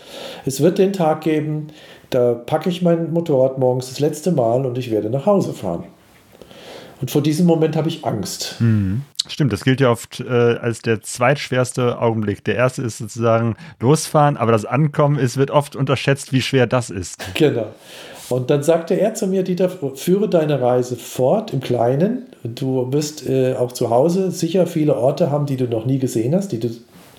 es 0.46 0.60
wird 0.60 0.78
den 0.78 0.92
Tag 0.92 1.22
geben, 1.22 1.68
da 2.10 2.34
packe 2.34 2.68
ich 2.70 2.82
mein 2.82 3.12
Motorrad 3.12 3.58
morgens 3.58 3.88
das 3.88 4.00
letzte 4.00 4.32
Mal 4.32 4.64
und 4.64 4.78
ich 4.78 4.90
werde 4.90 5.10
nach 5.10 5.26
Hause 5.26 5.52
fahren. 5.52 5.84
Und 7.00 7.10
vor 7.10 7.20
diesem 7.20 7.46
Moment 7.46 7.74
habe 7.74 7.88
ich 7.88 8.04
Angst. 8.04 8.56
Stimmt, 9.26 9.52
das 9.52 9.64
gilt 9.64 9.80
ja 9.80 9.90
oft 9.90 10.20
äh, 10.20 10.28
als 10.30 10.82
der 10.82 11.00
zweitschwerste 11.02 12.00
Augenblick. 12.00 12.44
Der 12.44 12.54
erste 12.54 12.82
ist 12.82 12.98
sozusagen 12.98 13.56
losfahren, 13.80 14.36
aber 14.36 14.52
das 14.52 14.64
Ankommen 14.64 15.18
ist, 15.18 15.36
wird 15.36 15.50
oft 15.50 15.74
unterschätzt, 15.74 16.32
wie 16.32 16.42
schwer 16.42 16.68
das 16.68 16.90
ist. 16.90 17.24
Genau. 17.34 17.66
Und 18.32 18.48
dann 18.48 18.62
sagte 18.62 18.94
er 18.94 19.12
zu 19.12 19.26
mir, 19.26 19.42
Dieter, 19.42 19.68
führe 19.68 20.26
deine 20.26 20.58
Reise 20.62 20.96
fort 20.96 21.52
im 21.52 21.60
Kleinen. 21.60 22.28
Du 22.42 22.90
wirst 22.90 23.28
äh, 23.28 23.54
auch 23.56 23.72
zu 23.72 23.90
Hause 23.90 24.30
sicher 24.30 24.66
viele 24.66 24.96
Orte 24.96 25.30
haben, 25.30 25.44
die 25.44 25.58
du 25.58 25.66
noch 25.66 25.84
nie 25.84 25.98
gesehen 25.98 26.34
hast, 26.34 26.50
die 26.50 26.58
du 26.58 26.68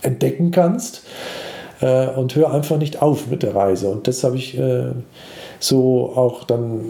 entdecken 0.02 0.50
kannst. 0.50 1.04
Äh, 1.82 2.08
und 2.08 2.36
hör 2.36 2.52
einfach 2.52 2.78
nicht 2.78 3.04
auf 3.04 3.28
mit 3.28 3.44
der 3.44 3.54
Reise. 3.54 3.90
Und 3.90 4.08
das 4.08 4.24
habe 4.24 4.38
ich 4.38 4.58
äh, 4.58 4.92
so 5.60 6.14
auch 6.16 6.46
dann 6.46 6.82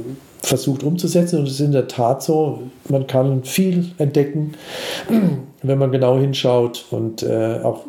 versucht 0.41 0.83
umzusetzen. 0.83 1.39
Und 1.39 1.47
es 1.47 1.55
ist 1.55 1.59
in 1.59 1.73
der 1.73 1.89
Tat 1.89 2.23
so, 2.23 2.59
man 2.87 3.07
kann 3.07 3.43
viel 3.43 3.91
entdecken, 3.97 4.53
wenn 5.63 5.77
man 5.77 5.91
genau 5.91 6.17
hinschaut 6.17 6.85
und 6.91 7.23
äh, 7.23 7.59
auch 7.61 7.81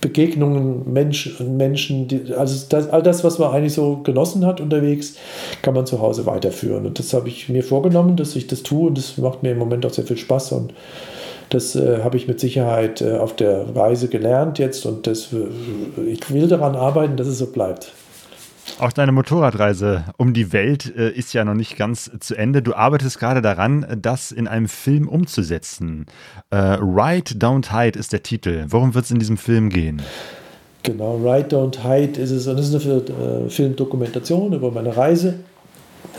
Begegnungen, 0.00 0.92
Menschen, 0.92 1.56
Menschen 1.56 2.08
die, 2.08 2.34
also 2.34 2.66
das, 2.68 2.88
all 2.88 3.02
das, 3.02 3.24
was 3.24 3.38
man 3.38 3.52
eigentlich 3.52 3.74
so 3.74 3.98
genossen 4.02 4.46
hat 4.46 4.60
unterwegs, 4.60 5.14
kann 5.62 5.74
man 5.74 5.86
zu 5.86 6.00
Hause 6.00 6.26
weiterführen. 6.26 6.86
Und 6.86 6.98
das 6.98 7.12
habe 7.14 7.28
ich 7.28 7.48
mir 7.48 7.62
vorgenommen, 7.62 8.16
dass 8.16 8.36
ich 8.36 8.46
das 8.46 8.62
tue 8.62 8.88
und 8.88 8.98
das 8.98 9.18
macht 9.18 9.42
mir 9.42 9.52
im 9.52 9.58
Moment 9.58 9.84
auch 9.86 9.92
sehr 9.92 10.04
viel 10.04 10.16
Spaß 10.16 10.52
und 10.52 10.72
das 11.50 11.76
äh, 11.76 12.00
habe 12.02 12.16
ich 12.16 12.26
mit 12.26 12.40
Sicherheit 12.40 13.00
äh, 13.00 13.18
auf 13.18 13.36
der 13.36 13.76
Reise 13.76 14.08
gelernt 14.08 14.58
jetzt 14.58 14.84
und 14.84 15.06
das, 15.06 15.32
äh, 15.32 16.08
ich 16.08 16.32
will 16.32 16.48
daran 16.48 16.74
arbeiten, 16.74 17.16
dass 17.16 17.28
es 17.28 17.38
so 17.38 17.46
bleibt. 17.46 17.92
Auch 18.78 18.92
deine 18.92 19.12
Motorradreise 19.12 20.04
um 20.18 20.34
die 20.34 20.52
Welt 20.52 20.94
äh, 20.96 21.10
ist 21.10 21.32
ja 21.32 21.44
noch 21.44 21.54
nicht 21.54 21.76
ganz 21.76 22.10
zu 22.20 22.34
Ende. 22.34 22.62
Du 22.62 22.74
arbeitest 22.74 23.18
gerade 23.18 23.40
daran, 23.40 23.86
das 24.00 24.32
in 24.32 24.48
einem 24.48 24.68
Film 24.68 25.08
umzusetzen. 25.08 26.06
Äh, 26.50 26.56
Ride, 26.56 27.34
Don't 27.34 27.72
Hide 27.72 27.98
ist 27.98 28.12
der 28.12 28.22
Titel. 28.22 28.66
Worum 28.68 28.94
wird 28.94 29.06
es 29.06 29.10
in 29.10 29.18
diesem 29.18 29.38
Film 29.38 29.70
gehen? 29.70 30.02
Genau, 30.82 31.16
Ride 31.16 31.56
Don't 31.56 31.82
Hide 31.82 32.20
ist 32.20 32.30
es. 32.30 32.44
Das 32.44 32.68
ist 32.68 32.86
eine 32.86 33.46
äh, 33.46 33.50
Filmdokumentation 33.50 34.52
über 34.52 34.70
meine 34.70 34.96
Reise, 34.96 35.34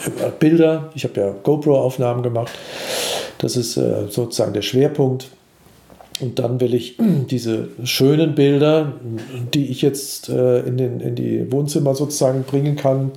über 0.05 0.29
Bilder. 0.29 0.89
Ich 0.95 1.03
habe 1.03 1.19
ja 1.19 1.31
GoPro-Aufnahmen 1.43 2.23
gemacht. 2.23 2.51
Das 3.37 3.55
ist 3.55 3.77
äh, 3.77 4.07
sozusagen 4.09 4.53
der 4.53 4.63
Schwerpunkt. 4.63 5.29
Und 6.19 6.39
dann 6.39 6.59
will 6.59 6.73
ich 6.73 6.97
diese 7.29 7.69
schönen 7.83 8.35
Bilder, 8.35 8.93
die 9.53 9.67
ich 9.67 9.81
jetzt 9.81 10.29
äh, 10.29 10.59
in, 10.59 10.77
den, 10.77 10.99
in 10.99 11.15
die 11.15 11.51
Wohnzimmer 11.51 11.95
sozusagen 11.95 12.43
bringen 12.43 12.75
kann, 12.75 13.11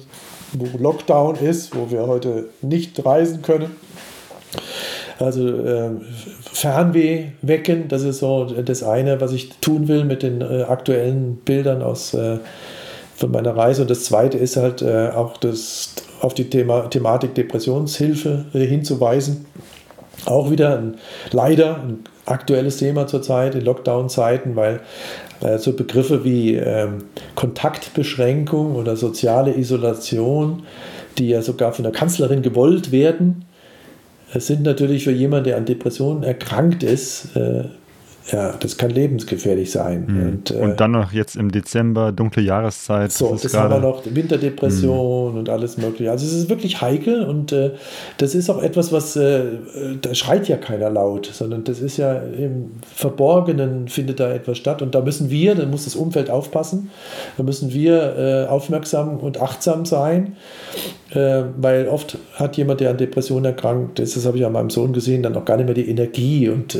wo 0.52 0.66
Lockdown 0.78 1.36
ist, 1.36 1.76
wo 1.76 1.90
wir 1.90 2.06
heute 2.06 2.46
nicht 2.60 3.04
reisen 3.04 3.42
können, 3.42 3.70
Also 5.18 5.48
äh, 5.48 5.90
Fernweh 6.52 7.26
wecken, 7.42 7.88
das 7.88 8.02
ist 8.02 8.20
so 8.20 8.44
das 8.44 8.82
eine, 8.82 9.20
was 9.20 9.32
ich 9.32 9.50
tun 9.60 9.86
will 9.86 10.04
mit 10.04 10.22
den 10.22 10.40
äh, 10.40 10.62
aktuellen 10.62 11.36
Bildern 11.36 11.82
aus 11.82 12.14
äh, 12.14 12.38
von 13.16 13.30
meiner 13.30 13.54
Reise. 13.54 13.82
Und 13.82 13.90
das 13.90 14.04
zweite 14.04 14.38
ist 14.38 14.56
halt 14.56 14.82
äh, 14.82 15.10
auch 15.10 15.36
das 15.36 15.94
auf 16.20 16.34
die 16.34 16.48
Thema, 16.48 16.88
Thematik 16.88 17.34
Depressionshilfe 17.34 18.46
äh, 18.54 18.60
hinzuweisen. 18.60 19.44
Auch 20.24 20.50
wieder 20.50 20.78
ein, 20.78 20.96
leider 21.32 21.76
ein 21.76 22.00
aktuelles 22.30 22.78
Thema 22.78 23.06
zurzeit 23.06 23.54
in 23.54 23.64
Lockdown-Zeiten, 23.64 24.56
weil 24.56 24.80
äh, 25.40 25.58
so 25.58 25.72
Begriffe 25.72 26.24
wie 26.24 26.54
ähm, 26.54 27.04
Kontaktbeschränkung 27.34 28.74
oder 28.76 28.96
soziale 28.96 29.56
Isolation, 29.56 30.64
die 31.18 31.28
ja 31.28 31.42
sogar 31.42 31.72
von 31.72 31.82
der 31.82 31.92
Kanzlerin 31.92 32.42
gewollt 32.42 32.92
werden, 32.92 33.44
äh, 34.32 34.40
sind 34.40 34.62
natürlich 34.62 35.04
für 35.04 35.12
jemanden, 35.12 35.44
der 35.44 35.56
an 35.56 35.64
Depressionen 35.64 36.22
erkrankt 36.22 36.82
ist, 36.82 37.36
äh, 37.36 37.64
ja, 38.30 38.54
das 38.60 38.76
kann 38.76 38.90
lebensgefährlich 38.90 39.72
sein. 39.72 40.06
Mhm. 40.06 40.28
Und, 40.28 40.50
äh, 40.50 40.54
und, 40.54 40.80
dann 40.80 40.92
noch 40.92 41.12
jetzt 41.12 41.36
im 41.36 41.50
Dezember, 41.50 42.12
dunkle 42.12 42.42
Jahreszeit. 42.42 43.12
So, 43.12 43.32
das, 43.32 43.42
das 43.42 43.54
haben 43.54 43.70
wir 43.70 43.80
noch, 43.80 44.02
Winterdepression 44.04 45.32
mhm. 45.32 45.38
und 45.38 45.48
alles 45.48 45.78
Mögliche. 45.78 46.10
Also 46.10 46.26
es 46.26 46.32
ist 46.32 46.48
wirklich 46.48 46.80
heikel 46.80 47.24
und 47.24 47.52
äh, 47.52 47.72
das 48.18 48.34
ist 48.34 48.50
auch 48.50 48.62
etwas, 48.62 48.92
was, 48.92 49.16
äh, 49.16 49.42
da 50.00 50.14
schreit 50.14 50.48
ja 50.48 50.56
keiner 50.56 50.90
laut, 50.90 51.30
sondern 51.32 51.64
das 51.64 51.80
ist 51.80 51.96
ja 51.96 52.14
im 52.14 52.72
Verborgenen 52.94 53.88
findet 53.88 54.20
da 54.20 54.32
etwas 54.32 54.58
statt 54.58 54.82
und 54.82 54.94
da 54.94 55.00
müssen 55.00 55.30
wir, 55.30 55.54
da 55.54 55.66
muss 55.66 55.84
das 55.84 55.96
Umfeld 55.96 56.30
aufpassen, 56.30 56.90
da 57.36 57.42
müssen 57.42 57.72
wir 57.72 58.16
äh, 58.16 58.48
aufmerksam 58.48 59.18
und 59.18 59.40
achtsam 59.40 59.86
sein, 59.86 60.36
äh, 61.10 61.42
weil 61.56 61.88
oft 61.88 62.18
hat 62.34 62.56
jemand, 62.56 62.80
der 62.80 62.90
an 62.90 62.98
Depressionen 62.98 63.46
erkrankt 63.46 63.98
ist, 63.98 64.16
das 64.16 64.26
habe 64.26 64.38
ich 64.38 64.46
an 64.46 64.52
meinem 64.52 64.70
Sohn 64.70 64.92
gesehen, 64.92 65.22
dann 65.22 65.36
auch 65.36 65.44
gar 65.44 65.56
nicht 65.56 65.66
mehr 65.66 65.74
die 65.74 65.88
Energie 65.88 66.48
und 66.48 66.78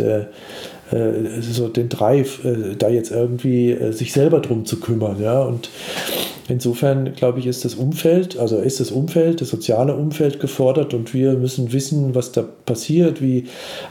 äh, 0.93 1.41
so 1.41 1.69
den 1.69 1.89
Drive, 1.89 2.45
äh, 2.45 2.75
da 2.77 2.89
jetzt 2.89 3.13
irgendwie 3.13 3.71
äh, 3.71 3.93
sich 3.93 4.13
selber 4.13 4.41
drum 4.41 4.65
zu 4.65 4.81
kümmern. 4.81 5.23
Ja? 5.23 5.43
Und 5.43 5.71
insofern, 6.49 7.15
glaube 7.15 7.39
ich, 7.39 7.47
ist 7.47 7.65
das 7.65 7.77
Umfeld, 7.77 8.37
also 8.37 8.59
ist 8.59 8.81
das 8.81 8.91
Umfeld, 8.91 9.41
das 9.41 9.51
soziale 9.51 9.95
Umfeld 9.95 10.41
gefordert 10.41 10.93
und 10.93 11.15
wir 11.15 11.35
müssen 11.35 11.73
wissen, 11.73 12.17
was 12.17 12.33
da 12.33 12.43
passiert, 12.67 13.23
wie 13.23 13.45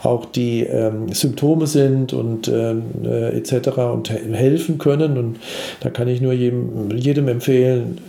auch 0.04 0.26
die 0.26 0.64
ähm, 0.64 1.14
Symptome 1.14 1.68
sind 1.68 2.12
und 2.12 2.50
ähm, 2.50 2.84
äh, 3.06 3.38
etc. 3.38 3.78
und 3.94 4.10
helfen 4.10 4.78
können. 4.78 5.18
Und 5.18 5.40
da 5.80 5.90
kann 5.90 6.10
ich 6.10 6.20
nur 6.20 6.34
jedem, 6.34 6.92
jedem 6.98 7.30
empfehlen, 7.30 8.00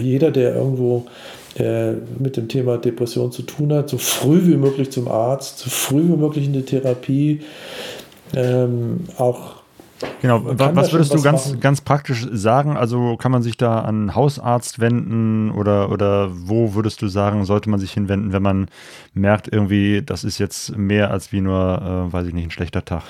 jeder, 0.00 0.30
der 0.30 0.54
irgendwo 0.54 1.04
mit 2.18 2.36
dem 2.36 2.48
Thema 2.48 2.76
Depression 2.76 3.32
zu 3.32 3.40
tun 3.40 3.72
hat, 3.72 3.88
so 3.88 3.96
früh 3.96 4.46
wie 4.46 4.58
möglich 4.58 4.90
zum 4.90 5.08
Arzt, 5.08 5.60
so 5.60 5.70
früh 5.70 6.02
wie 6.02 6.16
möglich 6.18 6.44
in 6.44 6.52
die 6.52 6.60
Therapie, 6.60 7.40
ähm, 8.36 9.04
auch 9.18 9.56
Genau, 10.20 10.42
was 10.44 10.92
würdest 10.92 11.14
du 11.14 11.22
ganz, 11.22 11.58
ganz 11.58 11.80
praktisch 11.80 12.26
sagen? 12.30 12.76
Also 12.76 13.16
kann 13.16 13.32
man 13.32 13.42
sich 13.42 13.56
da 13.56 13.80
an 13.80 14.14
Hausarzt 14.14 14.78
wenden 14.78 15.50
oder, 15.50 15.90
oder 15.90 16.28
wo 16.30 16.74
würdest 16.74 17.00
du 17.00 17.08
sagen, 17.08 17.46
sollte 17.46 17.70
man 17.70 17.80
sich 17.80 17.92
hinwenden, 17.92 18.32
wenn 18.32 18.42
man 18.42 18.68
merkt, 19.14 19.50
irgendwie, 19.50 20.02
das 20.04 20.22
ist 20.22 20.38
jetzt 20.38 20.76
mehr 20.76 21.10
als 21.10 21.32
wie 21.32 21.40
nur, 21.40 22.08
äh, 22.10 22.12
weiß 22.12 22.26
ich 22.26 22.34
nicht, 22.34 22.44
ein 22.44 22.50
schlechter 22.50 22.84
Tag? 22.84 23.04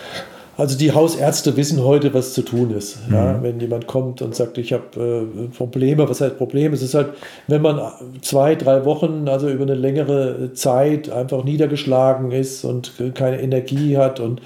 Also 0.57 0.79
die 0.79 0.93
Hausärzte 0.93 1.57
wissen 1.57 1.85
heute, 1.85 2.15
was 2.15 2.33
zu 2.33 2.43
tun 2.43 2.71
ist. 2.71 3.09
Mhm. 3.09 3.15
Ja, 3.15 3.43
wenn 3.43 3.61
jemand 3.61 3.87
kommt 3.87 4.23
und 4.23 4.35
sagt, 4.35 4.57
ich 4.59 4.73
habe 4.73 5.29
äh, 5.35 5.49
Probleme, 5.49 6.09
was 6.09 6.21
heißt 6.21 6.39
Probleme? 6.39 6.75
Es 6.75 6.83
ist 6.83 6.95
halt, 6.95 7.11
wenn 7.47 7.63
man 7.63 7.81
zwei, 8.23 8.55
drei 8.55 8.85
Wochen, 8.85 9.29
also 9.29 9.49
über 9.49 9.65
eine 9.65 9.75
längere 9.75 10.53
Zeit 10.55 11.11
einfach 11.11 11.45
niedergeschlagen 11.45 12.33
ist 12.33 12.65
und 12.65 12.93
keine 13.15 13.41
Energie 13.41 13.97
hat 13.97 14.21
und 14.21 14.41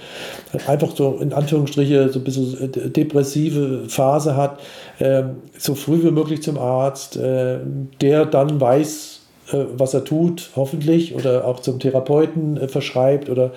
einfach 0.66 0.96
so 0.96 1.18
in 1.20 1.32
Anführungsstriche 1.32 2.08
so 2.08 2.18
ein 2.18 2.24
bisschen 2.24 2.60
äh, 2.60 2.90
depressive 2.90 3.84
Phase 3.88 4.36
hat, 4.36 4.58
äh, 4.98 5.22
so 5.58 5.74
früh 5.74 6.02
wie 6.02 6.10
möglich 6.10 6.42
zum 6.42 6.58
Arzt, 6.58 7.16
äh, 7.16 7.58
der 8.00 8.26
dann 8.26 8.60
weiß, 8.60 9.09
was 9.52 9.94
er 9.94 10.04
tut, 10.04 10.50
hoffentlich, 10.56 11.14
oder 11.14 11.44
auch 11.44 11.60
zum 11.60 11.78
Therapeuten 11.78 12.56
äh, 12.56 12.68
verschreibt 12.68 13.28
oder 13.28 13.52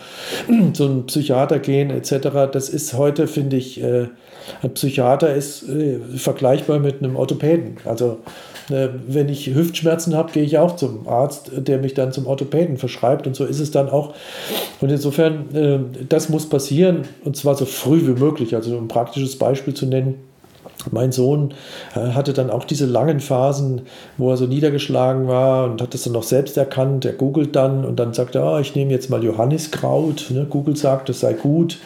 zum 0.73 1.05
Psychiater 1.05 1.59
gehen 1.59 1.89
etc. 1.89 2.51
Das 2.51 2.69
ist 2.69 2.93
heute, 2.93 3.27
finde 3.27 3.57
ich, 3.57 3.81
äh, 3.81 4.07
ein 4.61 4.73
Psychiater 4.73 5.33
ist 5.33 5.65
vergleichbar 6.17 6.79
mit 6.79 7.01
einem 7.01 7.15
Orthopäden. 7.15 7.77
Also 7.85 8.17
wenn 8.67 9.29
ich 9.29 9.47
Hüftschmerzen 9.55 10.15
habe, 10.15 10.33
gehe 10.33 10.43
ich 10.43 10.57
auch 10.57 10.75
zum 10.75 11.07
Arzt, 11.07 11.51
der 11.55 11.77
mich 11.77 11.93
dann 11.93 12.11
zum 12.11 12.27
Orthopäden 12.27 12.75
verschreibt 12.75 13.25
und 13.25 13.37
so 13.37 13.45
ist 13.45 13.61
es 13.61 13.71
dann 13.71 13.89
auch. 13.89 14.13
Und 14.81 14.89
insofern, 14.89 15.85
das 16.09 16.27
muss 16.27 16.49
passieren 16.49 17.03
und 17.23 17.37
zwar 17.37 17.55
so 17.55 17.63
früh 17.63 18.01
wie 18.05 18.19
möglich. 18.19 18.53
Also 18.53 18.75
um 18.75 18.83
ein 18.83 18.87
praktisches 18.89 19.37
Beispiel 19.37 19.73
zu 19.73 19.85
nennen, 19.85 20.15
mein 20.91 21.11
Sohn 21.11 21.53
äh, 21.95 22.11
hatte 22.11 22.33
dann 22.33 22.49
auch 22.49 22.65
diese 22.65 22.85
langen 22.85 23.19
Phasen, 23.19 23.81
wo 24.17 24.29
er 24.31 24.37
so 24.37 24.45
niedergeschlagen 24.45 25.27
war 25.27 25.65
und 25.65 25.81
hat 25.81 25.93
das 25.93 26.03
dann 26.03 26.13
noch 26.13 26.23
selbst 26.23 26.57
erkannt. 26.57 27.05
Er 27.05 27.13
googelt 27.13 27.55
dann 27.55 27.85
und 27.85 27.97
dann 27.97 28.13
sagt 28.13 28.35
er, 28.35 28.43
ah, 28.43 28.59
ich 28.59 28.75
nehme 28.75 28.91
jetzt 28.91 29.09
mal 29.09 29.23
Johanniskraut. 29.23 30.27
Ne? 30.29 30.45
Google 30.49 30.75
sagt, 30.75 31.09
das 31.09 31.19
sei 31.19 31.33
gut 31.33 31.79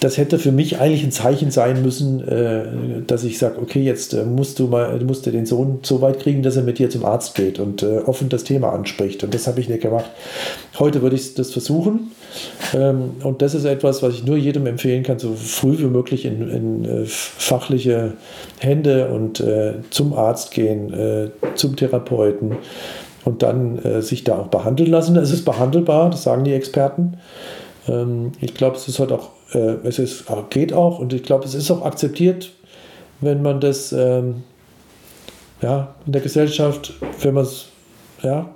das 0.00 0.16
hätte 0.16 0.38
für 0.38 0.50
mich 0.50 0.80
eigentlich 0.80 1.04
ein 1.04 1.12
Zeichen 1.12 1.50
sein 1.50 1.82
müssen, 1.82 2.26
äh, 2.26 2.64
dass 3.06 3.22
ich 3.22 3.38
sage, 3.38 3.60
okay, 3.60 3.82
jetzt 3.82 4.14
äh, 4.14 4.24
musst 4.24 4.58
du 4.58 4.66
mal, 4.66 4.98
du 4.98 5.30
den 5.30 5.44
Sohn 5.44 5.80
so 5.82 6.00
weit 6.00 6.20
kriegen, 6.20 6.42
dass 6.42 6.56
er 6.56 6.62
mit 6.62 6.78
dir 6.78 6.88
zum 6.88 7.04
Arzt 7.04 7.34
geht 7.34 7.58
und 7.58 7.82
äh, 7.82 7.98
offen 7.98 8.30
das 8.30 8.44
Thema 8.44 8.72
anspricht. 8.72 9.22
Und 9.22 9.34
das 9.34 9.46
habe 9.46 9.60
ich 9.60 9.68
nicht 9.68 9.82
gemacht. 9.82 10.10
Heute 10.78 11.02
würde 11.02 11.16
ich 11.16 11.34
das 11.34 11.52
versuchen. 11.52 12.12
Ähm, 12.74 13.16
und 13.22 13.42
das 13.42 13.54
ist 13.54 13.66
etwas, 13.66 14.02
was 14.02 14.14
ich 14.14 14.24
nur 14.24 14.38
jedem 14.38 14.66
empfehlen 14.66 15.02
kann, 15.02 15.18
so 15.18 15.34
früh 15.34 15.78
wie 15.78 15.84
möglich 15.84 16.24
in, 16.24 16.48
in 16.48 17.06
fachliche 17.06 18.14
Hände 18.58 19.10
und 19.10 19.42
zum 19.90 20.12
Arzt 20.12 20.52
gehen, 20.52 21.30
zum 21.54 21.76
Therapeuten 21.76 22.56
und 23.24 23.42
dann 23.42 24.02
sich 24.02 24.24
da 24.24 24.38
auch 24.38 24.48
behandeln 24.48 24.90
lassen. 24.90 25.16
Es 25.16 25.30
ist 25.30 25.44
behandelbar, 25.44 26.10
das 26.10 26.22
sagen 26.22 26.44
die 26.44 26.52
Experten. 26.52 27.14
Ähm, 27.88 28.32
ich 28.40 28.54
glaube, 28.54 28.76
es 28.76 28.88
ist 28.88 28.98
halt 28.98 29.12
auch 29.12 29.30
äh, 29.52 29.76
es 29.84 29.98
ist, 29.98 30.24
geht 30.50 30.72
auch 30.72 30.98
und 30.98 31.12
ich 31.12 31.22
glaube, 31.22 31.44
es 31.44 31.54
ist 31.54 31.70
auch 31.70 31.84
akzeptiert, 31.84 32.52
wenn 33.20 33.42
man 33.42 33.60
das 33.60 33.92
ähm, 33.92 34.44
ja, 35.62 35.94
in 36.06 36.12
der 36.12 36.22
Gesellschaft, 36.22 36.94
wenn 37.20 37.34
man 37.34 37.44
es 37.44 37.66
ja, 38.22 38.54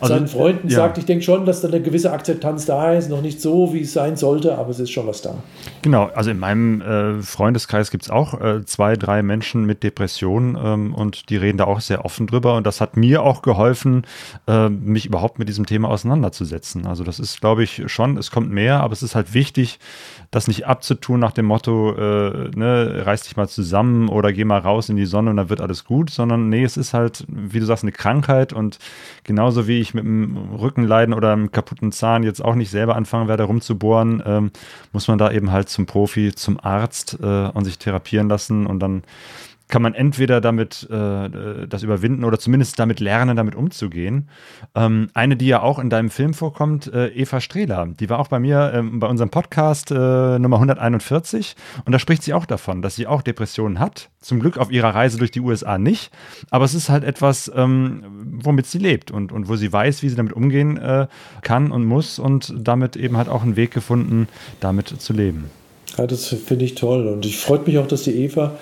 also, 0.00 0.14
seinen 0.14 0.28
Freunden 0.28 0.68
ja. 0.68 0.76
sagt, 0.76 0.98
ich 0.98 1.04
denke 1.04 1.24
schon, 1.24 1.46
dass 1.46 1.60
da 1.60 1.68
eine 1.68 1.80
gewisse 1.80 2.12
Akzeptanz 2.12 2.66
da 2.66 2.92
ist, 2.92 3.10
noch 3.10 3.22
nicht 3.22 3.40
so, 3.40 3.72
wie 3.72 3.82
es 3.82 3.92
sein 3.92 4.16
sollte, 4.16 4.56
aber 4.58 4.70
es 4.70 4.80
ist 4.80 4.90
schon 4.90 5.06
was 5.06 5.22
da. 5.22 5.34
Genau, 5.82 6.10
also 6.14 6.30
in 6.30 6.38
meinem 6.38 6.80
äh, 6.80 7.22
Freundeskreis 7.22 7.90
gibt 7.90 8.04
es 8.04 8.10
auch 8.10 8.40
äh, 8.40 8.64
zwei, 8.64 8.96
drei 8.96 9.22
Menschen 9.22 9.64
mit 9.64 9.82
Depressionen 9.82 10.56
ähm, 10.62 10.94
und 10.94 11.30
die 11.30 11.36
reden 11.36 11.58
da 11.58 11.64
auch 11.64 11.80
sehr 11.80 12.04
offen 12.04 12.26
drüber 12.26 12.56
und 12.56 12.66
das 12.66 12.80
hat 12.80 12.96
mir 12.96 13.22
auch 13.22 13.42
geholfen, 13.42 14.06
äh, 14.46 14.68
mich 14.68 15.06
überhaupt 15.06 15.38
mit 15.38 15.48
diesem 15.48 15.66
Thema 15.66 15.88
auseinanderzusetzen. 15.88 16.86
Also 16.86 17.04
das 17.04 17.18
ist, 17.18 17.40
glaube 17.40 17.62
ich, 17.62 17.82
schon, 17.86 18.16
es 18.16 18.30
kommt 18.30 18.50
mehr, 18.50 18.80
aber 18.80 18.92
es 18.92 19.02
ist 19.02 19.14
halt 19.14 19.34
wichtig, 19.34 19.78
das 20.30 20.48
nicht 20.48 20.66
abzutun 20.66 21.20
nach 21.20 21.32
dem 21.32 21.46
Motto, 21.46 21.92
äh, 21.92 22.50
ne, 22.56 23.02
reiß 23.06 23.22
dich 23.22 23.36
mal 23.36 23.48
zusammen 23.48 24.08
oder 24.08 24.32
geh 24.32 24.44
mal 24.44 24.58
raus 24.58 24.88
in 24.88 24.96
die 24.96 25.06
Sonne 25.06 25.30
und 25.30 25.36
dann 25.36 25.48
wird 25.48 25.60
alles 25.60 25.84
gut, 25.84 26.10
sondern 26.10 26.48
nee, 26.48 26.64
es 26.64 26.76
ist 26.76 26.94
halt, 26.94 27.24
wie 27.28 27.60
du 27.60 27.66
sagst, 27.66 27.84
eine 27.84 27.92
Krankheit 27.92 28.52
und 28.52 28.78
genauso 29.22 29.53
wie 29.66 29.80
ich 29.80 29.94
mit 29.94 30.04
einem 30.04 30.36
Rückenleiden 30.54 31.14
oder 31.14 31.32
einem 31.32 31.50
kaputten 31.50 31.92
Zahn 31.92 32.22
jetzt 32.22 32.44
auch 32.44 32.54
nicht 32.54 32.70
selber 32.70 32.96
anfangen 32.96 33.28
werde 33.28 33.44
rumzubohren, 33.44 34.22
ähm, 34.26 34.50
muss 34.92 35.08
man 35.08 35.18
da 35.18 35.30
eben 35.30 35.50
halt 35.50 35.68
zum 35.68 35.86
Profi, 35.86 36.34
zum 36.34 36.58
Arzt 36.60 37.18
äh, 37.22 37.48
und 37.48 37.64
sich 37.64 37.78
therapieren 37.78 38.28
lassen. 38.28 38.66
Und 38.66 38.80
dann 38.80 39.02
kann 39.68 39.82
man 39.82 39.94
entweder 39.94 40.40
damit 40.40 40.88
äh, 40.90 41.66
das 41.66 41.82
überwinden 41.82 42.24
oder 42.24 42.38
zumindest 42.38 42.78
damit 42.78 43.00
lernen, 43.00 43.36
damit 43.36 43.54
umzugehen. 43.54 44.28
Ähm, 44.74 45.08
eine, 45.14 45.36
die 45.36 45.46
ja 45.46 45.62
auch 45.62 45.78
in 45.78 45.90
deinem 45.90 46.10
Film 46.10 46.34
vorkommt, 46.34 46.92
äh, 46.92 47.08
Eva 47.08 47.40
Strehler, 47.40 47.86
die 47.86 48.10
war 48.10 48.18
auch 48.18 48.28
bei 48.28 48.38
mir 48.38 48.72
ähm, 48.74 49.00
bei 49.00 49.06
unserem 49.06 49.30
Podcast 49.30 49.90
äh, 49.90 50.38
Nummer 50.38 50.56
141 50.56 51.56
und 51.84 51.92
da 51.92 51.98
spricht 51.98 52.22
sie 52.22 52.34
auch 52.34 52.46
davon, 52.46 52.82
dass 52.82 52.94
sie 52.96 53.06
auch 53.06 53.22
Depressionen 53.22 53.78
hat. 53.78 54.10
Zum 54.20 54.40
Glück 54.40 54.58
auf 54.58 54.70
ihrer 54.70 54.94
Reise 54.94 55.18
durch 55.18 55.30
die 55.30 55.40
USA 55.40 55.78
nicht, 55.78 56.12
aber 56.50 56.64
es 56.64 56.74
ist 56.74 56.88
halt 56.88 57.04
etwas, 57.04 57.50
ähm, 57.54 58.04
womit 58.42 58.66
sie 58.66 58.78
lebt 58.78 59.10
und, 59.10 59.32
und 59.32 59.48
wo 59.48 59.56
sie 59.56 59.72
weiß, 59.72 60.02
wie 60.02 60.08
sie 60.08 60.16
damit 60.16 60.34
umgehen 60.34 60.76
äh, 60.76 61.06
kann 61.42 61.72
und 61.72 61.84
muss 61.84 62.18
und 62.18 62.54
damit 62.56 62.96
eben 62.96 63.16
hat 63.16 63.28
auch 63.28 63.42
einen 63.42 63.56
Weg 63.56 63.70
gefunden, 63.70 64.28
damit 64.60 64.88
zu 64.88 65.12
leben. 65.12 65.50
Ja, 65.96 66.06
das 66.06 66.28
finde 66.28 66.64
ich 66.64 66.74
toll. 66.74 67.06
Und 67.06 67.24
ich 67.24 67.38
freue 67.38 67.60
mich 67.60 67.78
auch, 67.78 67.86
dass 67.86 68.02
die 68.02 68.24
Eva 68.24 68.56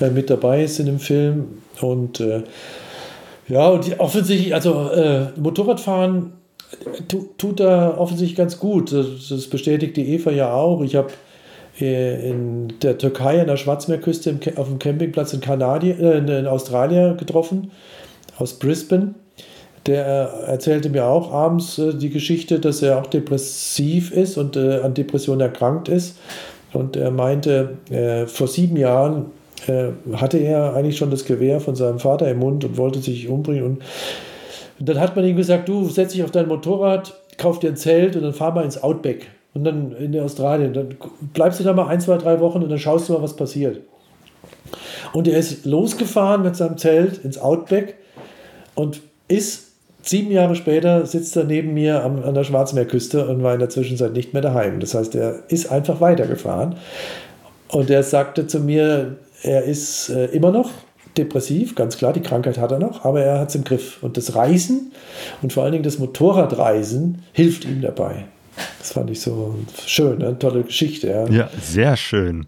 äh, 0.00 0.10
mit 0.10 0.30
dabei 0.30 0.64
ist 0.64 0.78
in 0.78 0.86
dem 0.86 0.98
Film. 0.98 1.62
Und 1.80 2.20
äh, 2.20 2.42
ja, 3.48 3.68
und 3.68 3.86
die 3.86 3.98
offensichtlich, 3.98 4.54
also 4.54 4.90
äh, 4.90 5.26
Motorradfahren 5.36 6.32
tu, 7.08 7.26
tut 7.38 7.60
da 7.60 7.96
offensichtlich 7.96 8.36
ganz 8.36 8.58
gut. 8.58 8.92
Das, 8.92 9.28
das 9.28 9.46
bestätigt 9.46 9.96
die 9.96 10.14
Eva 10.14 10.30
ja 10.30 10.52
auch. 10.52 10.82
Ich 10.82 10.96
habe 10.96 11.08
äh, 11.80 12.30
in 12.30 12.74
der 12.82 12.98
Türkei 12.98 13.40
an 13.40 13.46
der 13.46 13.56
Schwarzmeerküste 13.56 14.38
auf 14.56 14.68
dem 14.68 14.78
Campingplatz 14.78 15.32
in, 15.32 15.40
Kanadien, 15.40 15.98
äh, 16.00 16.38
in 16.38 16.46
Australien 16.46 17.16
getroffen, 17.16 17.70
aus 18.38 18.58
Brisbane 18.58 19.14
der 19.86 20.04
erzählte 20.46 20.88
mir 20.88 21.04
auch 21.04 21.32
abends 21.32 21.78
äh, 21.78 21.94
die 21.94 22.10
Geschichte, 22.10 22.60
dass 22.60 22.82
er 22.82 22.98
auch 22.98 23.06
depressiv 23.06 24.12
ist 24.12 24.38
und 24.38 24.56
äh, 24.56 24.80
an 24.80 24.94
Depressionen 24.94 25.40
erkrankt 25.40 25.88
ist. 25.88 26.16
Und 26.74 26.96
er 26.96 27.10
meinte, 27.10 27.78
äh, 27.90 28.26
vor 28.26 28.48
sieben 28.48 28.76
Jahren 28.76 29.26
äh, 29.66 29.90
hatte 30.16 30.38
er 30.38 30.74
eigentlich 30.74 30.96
schon 30.96 31.10
das 31.10 31.24
Gewehr 31.24 31.60
von 31.60 31.76
seinem 31.76 31.98
Vater 31.98 32.30
im 32.30 32.38
Mund 32.40 32.64
und 32.64 32.76
wollte 32.76 32.98
sich 32.98 33.28
umbringen. 33.28 33.78
Und 34.78 34.88
dann 34.88 35.00
hat 35.00 35.16
man 35.16 35.24
ihm 35.24 35.36
gesagt, 35.36 35.68
du 35.68 35.88
setz 35.88 36.12
dich 36.12 36.24
auf 36.24 36.30
dein 36.30 36.48
Motorrad, 36.48 37.14
kauf 37.38 37.60
dir 37.60 37.70
ein 37.70 37.76
Zelt 37.76 38.16
und 38.16 38.22
dann 38.22 38.34
fahr 38.34 38.52
mal 38.52 38.64
ins 38.64 38.82
Outback. 38.82 39.28
Und 39.54 39.62
dann 39.62 39.92
in 39.92 40.18
Australien. 40.18 40.72
Dann 40.72 40.96
bleibst 41.32 41.60
du 41.60 41.64
da 41.64 41.72
mal 41.72 41.86
ein, 41.86 42.00
zwei, 42.00 42.18
drei 42.18 42.40
Wochen 42.40 42.62
und 42.62 42.70
dann 42.70 42.78
schaust 42.78 43.08
du 43.08 43.12
mal, 43.12 43.22
was 43.22 43.36
passiert. 43.36 43.80
Und 45.12 45.28
er 45.28 45.38
ist 45.38 45.64
losgefahren 45.64 46.42
mit 46.42 46.56
seinem 46.56 46.76
Zelt 46.76 47.18
ins 47.18 47.38
Outback 47.38 47.94
und 48.74 49.00
ist 49.28 49.73
sieben 50.04 50.30
Jahre 50.30 50.54
später 50.54 51.06
sitzt 51.06 51.36
er 51.36 51.44
neben 51.44 51.74
mir 51.74 52.04
am, 52.04 52.22
an 52.22 52.34
der 52.34 52.44
Schwarzmeerküste 52.44 53.26
und 53.26 53.42
war 53.42 53.54
in 53.54 53.60
der 53.60 53.70
Zwischenzeit 53.70 54.12
nicht 54.12 54.32
mehr 54.32 54.42
daheim. 54.42 54.80
Das 54.80 54.94
heißt, 54.94 55.14
er 55.14 55.44
ist 55.48 55.70
einfach 55.70 56.00
weitergefahren. 56.00 56.76
Und 57.68 57.90
er 57.90 58.02
sagte 58.02 58.46
zu 58.46 58.60
mir, 58.60 59.16
er 59.42 59.64
ist 59.64 60.10
äh, 60.10 60.26
immer 60.26 60.52
noch 60.52 60.70
depressiv, 61.16 61.74
ganz 61.74 61.96
klar, 61.96 62.12
die 62.12 62.22
Krankheit 62.22 62.58
hat 62.58 62.72
er 62.72 62.78
noch, 62.78 63.04
aber 63.04 63.22
er 63.22 63.40
hat 63.40 63.48
es 63.48 63.54
im 63.54 63.64
Griff. 63.64 64.02
Und 64.02 64.16
das 64.16 64.34
Reisen 64.34 64.92
und 65.42 65.52
vor 65.52 65.62
allen 65.62 65.72
Dingen 65.72 65.84
das 65.84 65.98
Motorradreisen 65.98 67.22
hilft 67.32 67.64
ihm 67.64 67.80
dabei. 67.80 68.26
Das 68.78 68.92
fand 68.92 69.10
ich 69.10 69.20
so 69.20 69.56
schön, 69.86 70.22
eine 70.22 70.38
tolle 70.38 70.62
Geschichte. 70.62 71.08
Ja, 71.08 71.26
ja 71.28 71.50
sehr 71.60 71.96
schön. 71.96 72.46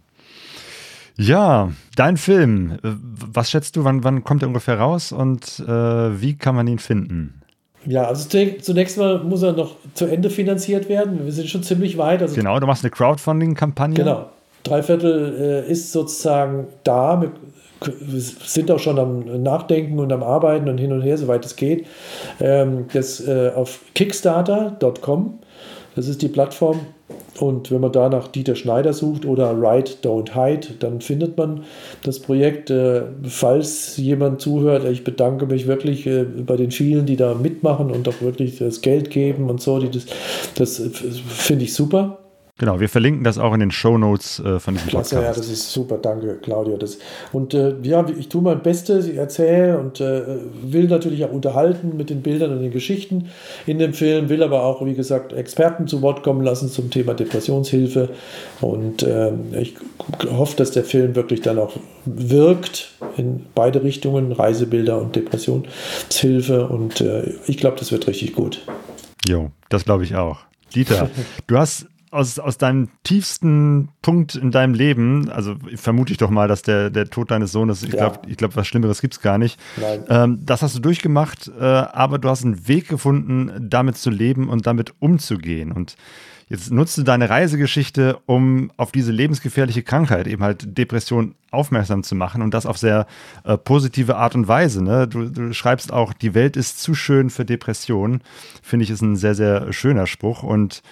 Ja, 1.19 1.73
dein 1.95 2.17
Film. 2.17 2.79
Was 2.83 3.51
schätzt 3.51 3.77
du, 3.77 3.85
wann, 3.85 4.05
wann 4.05 4.23
kommt 4.23 4.43
er 4.43 4.49
ungefähr 4.49 4.79
raus 4.79 5.13
und 5.13 5.61
äh, 5.61 6.21
wie 6.21 6.37
kann 6.37 6.55
man 6.55 6.67
ihn 6.67 6.79
finden? 6.79 7.43
Ja, 7.87 8.05
also 8.07 8.29
zunächst 8.61 8.99
mal 8.99 9.23
muss 9.23 9.43
er 9.43 9.53
noch 9.53 9.77
zu 9.95 10.07
Ende 10.07 10.31
finanziert 10.31 10.89
werden. 10.89 11.25
Wir 11.25 11.33
sind 11.33 11.49
schon 11.49 11.63
ziemlich 11.63 11.97
weit. 11.97 12.23
Also 12.23 12.35
genau, 12.35 12.59
du 12.59 12.67
machst 12.67 12.85
eine 12.85 12.91
Crowdfunding-Kampagne. 12.91 13.97
Genau. 13.97 14.27
Drei 14.65 14.83
Viertel 14.83 15.65
äh, 15.69 15.71
ist 15.71 15.93
sozusagen 15.93 16.67
da. 16.83 17.23
Wir, 17.23 17.33
wir, 18.01 18.21
sind 18.21 18.71
auch 18.71 18.81
schon 18.81 18.99
am 18.99 19.43
Nachdenken 19.43 20.01
und 20.01 20.13
am 20.13 20.23
Arbeiten 20.23 20.69
und 20.69 20.79
hin 20.79 20.93
und 20.93 21.03
her, 21.03 21.17
soweit 21.17 21.45
es 21.45 21.55
geht. 21.55 21.87
Ähm, 22.41 22.87
das 22.93 23.21
äh, 23.27 23.53
auf 23.55 23.81
kickstarter.com 23.95 25.39
das 25.97 26.09
ist 26.09 26.21
die 26.21 26.29
Plattform. 26.29 26.81
Und 27.39 27.71
wenn 27.71 27.81
man 27.81 27.93
da 27.93 28.09
nach 28.09 28.29
Dieter 28.29 28.55
Schneider 28.55 28.93
sucht 28.93 29.27
oder 29.27 29.61
Write, 29.61 29.93
Don't 30.03 30.35
Hide, 30.35 30.69
dann 30.79 31.01
findet 31.01 31.37
man 31.37 31.65
das 32.03 32.19
Projekt. 32.19 32.71
Äh, 32.71 33.03
falls 33.25 33.97
jemand 33.97 34.41
zuhört, 34.41 34.85
ich 34.85 35.05
bedanke 35.05 35.47
mich 35.47 35.67
wirklich 35.67 36.07
äh, 36.07 36.25
bei 36.25 36.57
den 36.57 36.71
vielen, 36.71 37.07
die 37.07 37.17
da 37.17 37.35
mitmachen 37.35 37.91
und 37.91 38.09
auch 38.09 38.21
wirklich 38.23 38.59
das 38.59 38.81
Geld 38.81 39.11
geben 39.11 39.51
und 39.51 39.61
so. 39.61 39.79
das 39.79 40.07
das 40.55 40.83
finde 41.29 41.65
ich 41.65 41.75
super. 41.75 42.26
Genau, 42.59 42.81
wir 42.81 42.89
verlinken 42.89 43.23
das 43.23 43.37
auch 43.37 43.53
in 43.53 43.61
den 43.61 43.71
Show 43.71 43.99
Notes 43.99 44.41
äh, 44.41 44.59
von 44.59 44.73
diesem 44.73 44.89
Klasse, 44.89 45.17
Podcast. 45.17 45.37
Ja, 45.37 45.43
das 45.43 45.53
ist 45.53 45.71
super, 45.71 45.99
danke 45.99 46.39
Claudia. 46.39 46.79
Das, 46.79 46.99
und 47.33 47.53
äh, 47.53 47.75
ja, 47.83 48.07
ich 48.09 48.31
tue 48.31 48.41
mein 48.41 48.63
Bestes, 48.63 49.07
ich 49.07 49.17
erzähle 49.17 49.79
und 49.79 50.01
äh, 50.01 50.23
will 50.63 50.89
natürlich 50.89 51.23
auch 51.27 51.33
unterhalten 51.33 51.99
mit 51.99 52.09
den 52.09 52.23
Bildern 52.23 52.53
und 52.53 52.63
den 52.63 52.71
Geschichten 52.71 53.29
in 53.67 53.79
dem 53.79 53.93
Film, 53.93 54.31
will 54.31 54.43
aber 54.43 54.63
auch, 54.63 54.83
wie 54.87 54.95
gesagt, 54.95 55.35
Experten 55.35 55.87
zu 55.87 56.01
Wort 56.01 56.23
kommen 56.23 56.43
lassen 56.43 56.71
zum 56.71 56.89
Thema 56.89 57.13
Depressionshilfe. 57.13 58.09
Und 58.63 59.03
ähm, 59.03 59.53
ich 59.53 59.75
hoffe, 60.27 60.57
dass 60.57 60.71
der 60.71 60.85
Film 60.85 61.15
wirklich 61.15 61.43
dann 61.43 61.59
auch 61.59 61.77
wirkt 62.07 62.95
in 63.19 63.45
beide 63.55 63.83
Richtungen, 63.83 64.33
Reisebilder 64.33 64.99
und 64.99 65.15
Depressionshilfe. 65.15 66.69
Und 66.69 67.03
äh, 67.03 67.35
ich 67.47 67.59
glaube, 67.59 67.77
das 67.79 67.93
wird 67.93 68.07
richtig 68.07 68.33
gut. 68.35 68.63
Jo, 69.29 69.51
das 69.69 69.85
glaube 69.85 70.05
ich 70.05 70.15
auch. 70.17 70.39
Dieter, 70.75 71.11
du 71.47 71.59
hast 71.59 71.87
aus, 72.11 72.39
aus 72.39 72.59
deinem 72.59 72.89
tiefsten 73.03 73.89
Punkt 74.03 74.35
in 74.35 74.51
deinem 74.51 74.75
Leben, 74.75 75.31
also 75.31 75.57
vermute 75.75 76.13
ich 76.13 76.19
doch 76.19 76.31
mal, 76.31 76.49
dass 76.49 76.63
der, 76.63 76.91
der 76.91 77.11
Tod 77.11 77.31
deines 77.31 77.53
Sohnes, 77.53 77.83
ich 77.83 77.91
glaube, 77.91 78.21
ich 78.27 78.37
glaub, 78.37 78.57
was 78.57 78.67
Schlimmeres 78.67 79.01
gibt 79.01 79.15
es 79.15 79.21
gar 79.21 79.39
nicht. 79.39 79.59
Ähm, 80.09 80.41
das 80.45 80.63
hast 80.63 80.77
du 80.77 80.81
durchgemacht, 80.81 81.51
äh, 81.59 81.63
aber 81.63 82.19
du 82.19 82.29
hast 82.29 82.45
einen 82.45 82.69
Weg 82.69 82.89
gefunden, 82.89 83.53
damit 83.61 83.97
zu 83.97 84.11
leben 84.11 84.49
und 84.49 84.67
damit 84.67 84.95
umzugehen. 85.01 85.73
Und 85.73 85.97
jetzt 86.49 86.71
nutzt 86.71 86.97
du 86.97 87.03
deine 87.03 87.29
Reisegeschichte, 87.29 88.19
um 88.27 88.71
auf 88.77 88.93
diese 88.93 89.13
lebensgefährliche 89.13 89.83
Krankheit, 89.83 90.27
eben 90.27 90.43
halt 90.43 90.79
Depression, 90.79 91.35
aufmerksam 91.51 92.03
zu 92.03 92.15
machen 92.15 92.43
und 92.43 92.53
das 92.53 92.67
auf 92.67 92.77
sehr 92.77 93.07
äh, 93.45 93.57
positive 93.57 94.17
Art 94.17 94.35
und 94.35 94.47
Weise. 94.47 94.85
Ne? 94.85 95.09
Du, 95.09 95.29
du, 95.29 95.55
schreibst 95.55 95.93
auch, 95.93 96.13
die 96.13 96.35
Welt 96.35 96.57
ist 96.57 96.81
zu 96.81 96.95
schön 96.95 97.31
für 97.31 97.45
Depressionen. 97.45 98.21
Finde 98.63 98.85
ich, 98.85 98.91
ist 98.91 99.01
ein 99.01 99.17
sehr, 99.17 99.35
sehr 99.35 99.73
schöner 99.73 100.07
Spruch 100.07 100.43
und 100.43 100.83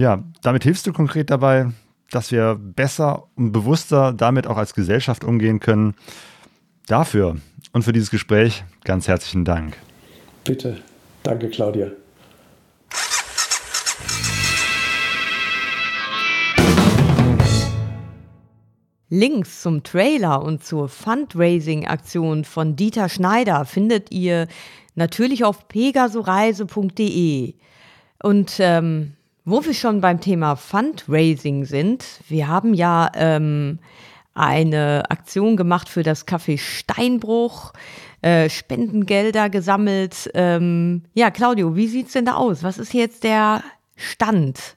ja, 0.00 0.24
damit 0.40 0.64
hilfst 0.64 0.86
du 0.86 0.94
konkret 0.94 1.28
dabei, 1.28 1.70
dass 2.10 2.32
wir 2.32 2.54
besser 2.58 3.28
und 3.36 3.52
bewusster 3.52 4.14
damit 4.14 4.46
auch 4.46 4.56
als 4.56 4.72
Gesellschaft 4.72 5.24
umgehen 5.24 5.60
können. 5.60 5.94
Dafür 6.86 7.36
und 7.72 7.82
für 7.82 7.92
dieses 7.92 8.10
Gespräch 8.10 8.64
ganz 8.82 9.08
herzlichen 9.08 9.44
Dank. 9.44 9.76
Bitte. 10.44 10.78
Danke, 11.22 11.50
Claudia. 11.50 11.88
Links 19.10 19.60
zum 19.60 19.82
Trailer 19.82 20.42
und 20.42 20.64
zur 20.64 20.88
Fundraising-Aktion 20.88 22.44
von 22.44 22.74
Dieter 22.74 23.10
Schneider 23.10 23.66
findet 23.66 24.10
ihr 24.12 24.46
natürlich 24.94 25.44
auf 25.44 25.68
pegasoreise.de. 25.68 27.54
Und 28.22 28.54
ähm, 28.60 29.12
wo 29.50 29.64
wir 29.64 29.74
schon 29.74 30.00
beim 30.00 30.20
Thema 30.20 30.54
Fundraising 30.54 31.64
sind, 31.64 32.04
wir 32.28 32.46
haben 32.46 32.72
ja 32.72 33.10
ähm, 33.14 33.80
eine 34.32 35.10
Aktion 35.10 35.56
gemacht 35.56 35.88
für 35.88 36.02
das 36.02 36.26
Café 36.26 36.56
Steinbruch, 36.56 37.72
äh, 38.22 38.48
Spendengelder 38.48 39.50
gesammelt. 39.50 40.30
Ähm, 40.34 41.02
ja, 41.14 41.30
Claudio, 41.30 41.74
wie 41.74 41.88
sieht 41.88 42.06
es 42.06 42.12
denn 42.12 42.26
da 42.26 42.34
aus? 42.34 42.62
Was 42.62 42.78
ist 42.78 42.94
jetzt 42.94 43.24
der 43.24 43.62
Stand? 43.96 44.76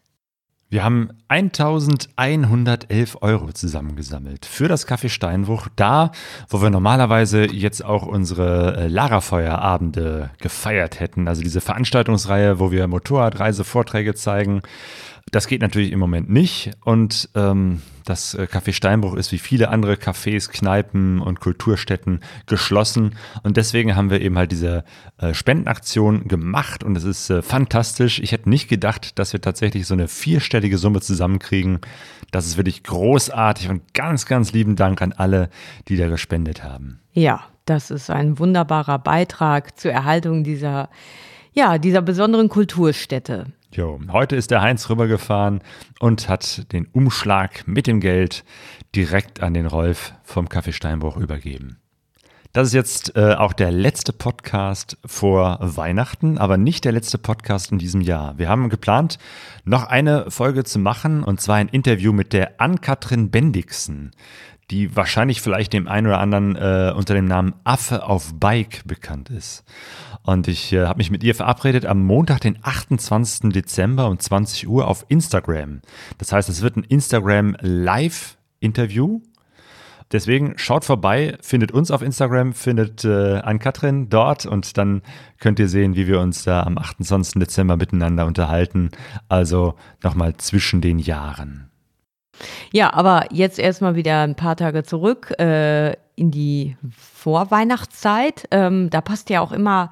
Wir 0.74 0.84
haben 0.84 1.10
1111 1.28 3.18
Euro 3.22 3.52
zusammengesammelt 3.52 4.48
für 4.48 4.68
das 4.68 4.88
Café 4.88 5.08
Steinbruch, 5.08 5.68
da, 5.76 6.10
wo 6.50 6.64
wir 6.64 6.72
normalerweise 6.72 7.46
jetzt 7.46 7.86
auch 7.86 8.08
unsere 8.08 8.76
äh, 8.76 8.88
Lagerfeuerabende 8.88 10.32
gefeiert 10.40 11.00
hätten. 11.00 11.28
Also 11.28 11.44
diese 11.44 11.62
Veranstaltungsreihe, 11.62 12.58
wo 12.58 12.72
wir 12.72 12.88
Motorradreise-Vorträge 12.88 14.16
zeigen. 14.16 14.64
Das 15.32 15.48
geht 15.48 15.62
natürlich 15.62 15.92
im 15.92 16.00
Moment 16.00 16.30
nicht. 16.30 16.72
Und 16.84 17.30
ähm, 17.34 17.82
das 18.06 18.36
äh, 18.36 18.44
Café 18.44 18.74
Steinbruch 18.74 19.16
ist 19.16 19.32
wie 19.32 19.40
viele 19.40 19.70
andere 19.70 19.94
Cafés, 19.96 20.50
Kneipen 20.50 21.22
und 21.22 21.40
Kulturstätten 21.40 22.20
geschlossen. 22.46 23.16
Und 23.42 23.58
deswegen 23.58 23.96
haben 23.96 24.10
wir 24.10 24.22
eben 24.22 24.38
halt 24.38 24.52
diese 24.52 24.84
äh, 25.18 25.34
Spendenaktion 25.34 26.28
gemacht. 26.28 26.84
Und 26.84 26.96
es 26.96 27.04
ist 27.04 27.30
äh, 27.30 27.42
fantastisch. 27.42 28.20
Ich 28.20 28.32
hätte 28.32 28.50
nicht 28.50 28.68
gedacht, 28.68 29.18
dass 29.18 29.34
wir 29.34 29.42
tatsächlich 29.42 29.88
so 29.88 29.94
eine 29.94 30.08
vierstellige 30.08 30.78
Summe 30.78 31.02
zusammenkriegen. 31.02 31.80
Das 32.32 32.46
ist 32.46 32.58
wirklich 32.58 32.84
großartig 32.84 33.70
und 33.70 33.94
ganz, 33.94 34.26
ganz 34.26 34.52
lieben 34.52 34.76
Dank 34.76 35.02
an 35.02 35.14
alle, 35.14 35.50
die 35.88 35.98
da 35.98 36.10
gespendet 36.10 36.64
haben. 36.64 37.00
Ja, 37.14 37.42
das 37.66 37.92
ist 37.92 38.10
ein 38.10 38.40
wunderbarer 38.40 39.00
Beitrag 39.00 39.80
zur 39.80 39.92
Erhaltung 39.92 40.44
dieser, 40.44 40.90
ja, 41.54 41.78
dieser 41.78 42.02
besonderen 42.02 42.50
Kulturstätte. 42.50 43.46
Jo, 43.72 44.00
heute 44.12 44.36
ist 44.36 44.52
der 44.52 44.62
Heinz 44.62 44.90
rübergefahren 44.90 45.62
und 46.00 46.30
hat 46.30 46.72
den 46.74 46.86
Umschlag 46.92 47.68
mit 47.68 47.88
dem 47.88 48.00
Geld 48.02 48.44
direkt 48.96 49.42
an 49.42 49.54
den 49.54 49.66
Rolf 49.66 50.14
vom 50.24 50.48
Café 50.48 50.74
Steinbruch 50.74 51.18
übergeben. 51.18 51.78
Das 52.52 52.68
ist 52.68 52.74
jetzt 52.76 53.16
äh, 53.16 53.34
auch 53.34 53.54
der 53.54 53.72
letzte 53.72 54.14
Podcast 54.14 55.00
vor 55.04 55.58
Weihnachten, 55.60 56.38
aber 56.38 56.58
nicht 56.58 56.86
der 56.86 56.92
letzte 56.92 57.18
Podcast 57.18 57.72
in 57.72 57.80
diesem 57.80 58.02
Jahr. 58.02 58.38
Wir 58.38 58.48
haben 58.48 58.70
geplant, 58.70 59.18
noch 59.66 59.86
eine 59.86 60.30
Folge 60.30 60.64
zu 60.64 60.78
machen, 60.78 61.24
und 61.24 61.42
zwar 61.42 61.56
ein 61.56 61.68
Interview 61.68 62.14
mit 62.14 62.32
der 62.32 62.62
Ann-Kathrin 62.62 63.32
Bendixen 63.32 64.12
die 64.74 64.96
wahrscheinlich 64.96 65.40
vielleicht 65.42 65.72
dem 65.72 65.88
einen 65.88 66.08
oder 66.08 66.20
anderen 66.20 66.56
äh, 66.56 66.92
unter 66.96 67.14
dem 67.14 67.26
Namen 67.26 67.54
Affe 67.64 68.08
auf 68.08 68.34
Bike 68.40 68.82
bekannt 68.86 69.30
ist. 69.30 69.64
Und 70.24 70.48
ich 70.48 70.74
äh, 70.74 70.88
habe 70.88 70.98
mich 70.98 71.12
mit 71.12 71.24
ihr 71.24 71.36
verabredet 71.36 71.86
am 71.86 72.04
Montag, 72.04 72.42
den 72.42 72.58
28. 72.62 73.52
Dezember 73.52 74.08
um 74.08 74.18
20 74.18 74.68
Uhr 74.68 74.88
auf 74.88 75.06
Instagram. 75.10 75.82
Das 76.18 76.32
heißt, 76.34 76.50
es 76.50 76.64
wird 76.64 76.78
ein 76.78 76.84
Instagram 76.84 77.56
Live-Interview. 77.62 79.22
Deswegen 80.12 80.58
schaut 80.58 80.86
vorbei, 80.86 81.38
findet 81.42 81.72
uns 81.72 81.92
auf 81.92 82.02
Instagram, 82.02 82.54
findet 82.54 83.06
äh, 83.06 83.40
Ann-Kathrin 83.40 84.10
dort 84.10 84.48
und 84.48 84.78
dann 84.78 85.04
könnt 85.40 85.60
ihr 85.60 85.68
sehen, 85.68 85.96
wie 85.96 86.08
wir 86.08 86.20
uns 86.20 86.44
da 86.44 86.64
am 86.64 86.80
28. 86.80 87.34
Dezember 87.40 87.78
miteinander 87.78 88.26
unterhalten. 88.26 88.90
Also 89.30 89.76
nochmal 90.02 90.36
zwischen 90.38 90.82
den 90.82 90.98
Jahren. 90.98 91.73
Ja, 92.72 92.94
aber 92.94 93.28
jetzt 93.32 93.60
erstmal 93.60 93.96
wieder 93.96 94.22
ein 94.22 94.36
paar 94.36 94.56
Tage 94.56 94.84
zurück 94.84 95.32
äh, 95.40 95.92
in 96.16 96.32
die 96.32 96.76
Vorweihnachtszeit. 96.92 98.48
Ähm, 98.52 98.90
da 98.90 99.02
passt 99.02 99.30
ja 99.30 99.42
auch 99.42 99.52
immer 99.52 99.92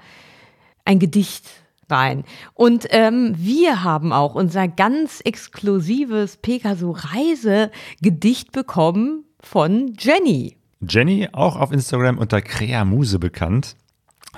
ein 0.85 0.99
Gedicht 0.99 1.45
rein. 1.89 2.23
Und 2.53 2.87
ähm, 2.89 3.33
wir 3.37 3.83
haben 3.83 4.13
auch 4.13 4.35
unser 4.35 4.67
ganz 4.67 5.21
exklusives 5.23 6.37
Pegaso 6.37 6.91
Reise 6.91 7.69
Gedicht 8.01 8.51
bekommen 8.51 9.25
von 9.39 9.93
Jenny. 9.99 10.57
Jenny, 10.87 11.29
auch 11.31 11.57
auf 11.57 11.71
Instagram 11.71 12.17
unter 12.17 12.41
Creamuse 12.41 13.19
bekannt, 13.19 13.75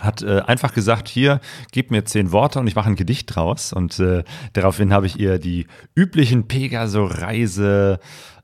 hat 0.03 0.21
äh, 0.21 0.41
einfach 0.41 0.73
gesagt, 0.73 1.07
hier, 1.07 1.39
gib 1.71 1.91
mir 1.91 2.03
zehn 2.05 2.31
Worte 2.31 2.59
und 2.59 2.67
ich 2.67 2.75
mache 2.75 2.89
ein 2.89 2.95
Gedicht 2.95 3.35
draus. 3.35 3.73
Und 3.73 3.99
äh, 3.99 4.23
daraufhin 4.53 4.93
habe 4.93 5.05
ich 5.05 5.19
ihr 5.19 5.38
die 5.39 5.67
üblichen 5.95 6.47
Pegaso-Reise, 6.47 7.99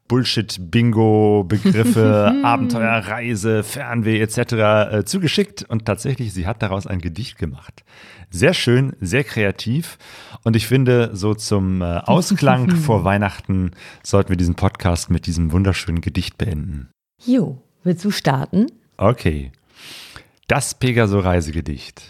Bullshit-Bingo-Begriffe, 0.07 2.33
Abenteuerreise, 2.43 3.63
Fernweh 3.63 4.19
etc. 4.19 4.37
Äh, 4.91 5.05
zugeschickt. 5.05 5.65
Und 5.69 5.85
tatsächlich, 5.85 6.33
sie 6.33 6.47
hat 6.47 6.61
daraus 6.61 6.87
ein 6.87 6.99
Gedicht 6.99 7.37
gemacht. 7.37 7.83
Sehr 8.31 8.53
schön, 8.53 8.95
sehr 8.99 9.23
kreativ. 9.23 9.97
Und 10.43 10.55
ich 10.55 10.67
finde, 10.67 11.11
so 11.13 11.33
zum 11.33 11.81
äh, 11.81 11.85
Ausklang 12.05 12.71
vor 12.71 13.03
Weihnachten 13.03 13.71
sollten 14.03 14.29
wir 14.29 14.37
diesen 14.37 14.55
Podcast 14.55 15.09
mit 15.09 15.27
diesem 15.27 15.51
wunderschönen 15.51 16.01
Gedicht 16.01 16.37
beenden. 16.37 16.89
Jo, 17.23 17.61
willst 17.83 18.03
du 18.03 18.11
starten? 18.11 18.67
Okay. 18.97 19.51
Das 20.49 20.73
Pegaso-Reisegedicht. 20.73 22.01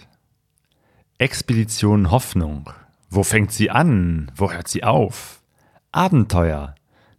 Expedition 1.18 2.10
Hoffnung. 2.10 2.70
Wo 3.10 3.24
fängt 3.24 3.52
sie 3.52 3.70
an? 3.70 4.32
Wo 4.34 4.50
hört 4.50 4.70
sie 4.70 4.86
auf? 4.86 5.44
Abenteuer 5.92 6.74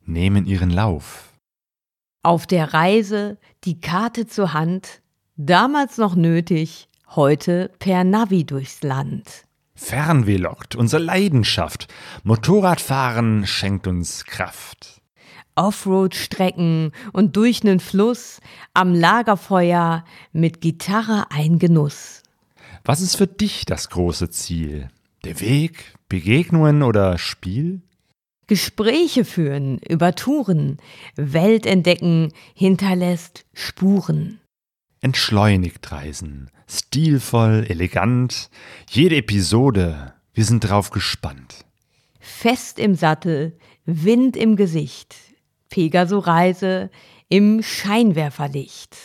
nehmen 0.06 0.47
ihren 0.47 0.70
Lauf. 0.70 1.34
Auf 2.22 2.47
der 2.47 2.72
Reise 2.72 3.36
die 3.64 3.82
Karte 3.82 4.28
zur 4.28 4.55
Hand, 4.55 5.02
damals 5.36 5.98
noch 5.98 6.14
nötig, 6.14 6.88
heute 7.09 7.70
per 7.78 8.02
Navi 8.02 8.47
durchs 8.47 8.82
Land. 8.82 9.44
Fernweh 9.74 10.38
lockt 10.38 10.74
unsere 10.74 11.02
Leidenschaft. 11.02 11.88
Motorradfahren 12.22 13.47
schenkt 13.47 13.86
uns 13.86 14.24
Kraft. 14.24 14.99
Offroad-Strecken 15.55 16.93
und 17.12 17.36
durch 17.36 17.64
nen 17.64 17.81
Fluss, 17.81 18.40
am 18.74 18.94
Lagerfeuer 18.94 20.05
mit 20.32 20.60
Gitarre 20.60 21.27
ein 21.31 21.59
Genuss. 21.59 22.22
Was 22.85 23.01
ist 23.01 23.16
für 23.16 23.27
dich 23.27 23.64
das 23.66 23.90
große 23.90 24.31
Ziel? 24.31 24.89
Der 25.24 25.40
Weg, 25.40 25.94
Begegnungen 26.09 26.82
oder 26.82 27.18
Spiel? 27.18 27.82
Gespräche 28.47 29.24
führen 29.24 29.78
über 29.89 30.14
Touren, 30.16 30.78
Welt 31.14 31.66
entdecken, 31.66 32.32
hinterlässt 32.55 33.44
Spuren. 33.52 34.40
Entschleunigt 35.01 35.93
reisen, 35.93 36.51
stilvoll, 36.68 37.64
elegant, 37.68 38.51
jede 38.89 39.16
Episode, 39.16 40.14
wir 40.35 40.44
sind 40.44 40.60
drauf 40.60 40.90
gespannt. 40.90 41.64
Fest 42.18 42.78
im 42.78 42.97
Sattel, 42.97 43.56
Wind 43.85 44.36
im 44.36 44.56
Gesicht, 44.56 45.16
Pegaso-Reise 45.70 46.90
im 47.28 47.62
Scheinwerferlicht. 47.62 48.97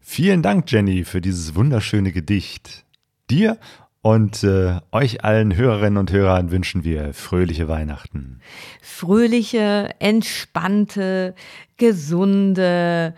Vielen 0.00 0.42
Dank, 0.42 0.70
Jenny, 0.70 1.04
für 1.04 1.20
dieses 1.20 1.54
wunderschöne 1.54 2.12
Gedicht. 2.12 2.84
Dir 3.30 3.58
und 4.02 4.44
äh, 4.44 4.78
euch 4.92 5.24
allen 5.24 5.56
Hörerinnen 5.56 5.96
und 5.96 6.12
Hörern 6.12 6.52
wünschen 6.52 6.84
wir 6.84 7.12
fröhliche 7.12 7.66
Weihnachten. 7.66 8.40
Fröhliche, 8.80 9.90
entspannte, 9.98 11.34
gesunde, 11.76 13.14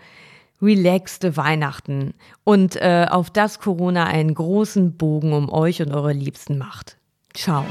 relaxte 0.61 1.37
Weihnachten 1.37 2.15
und 2.43 2.75
äh, 2.75 3.05
auf 3.07 3.29
das 3.29 3.59
Corona 3.59 4.05
einen 4.05 4.33
großen 4.33 4.97
Bogen 4.97 5.33
um 5.33 5.49
euch 5.49 5.81
und 5.83 5.93
eure 5.93 6.13
Liebsten 6.13 6.57
macht. 6.57 6.97
Ciao. 7.35 7.63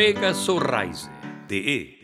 pegasoreise.de 0.00 1.99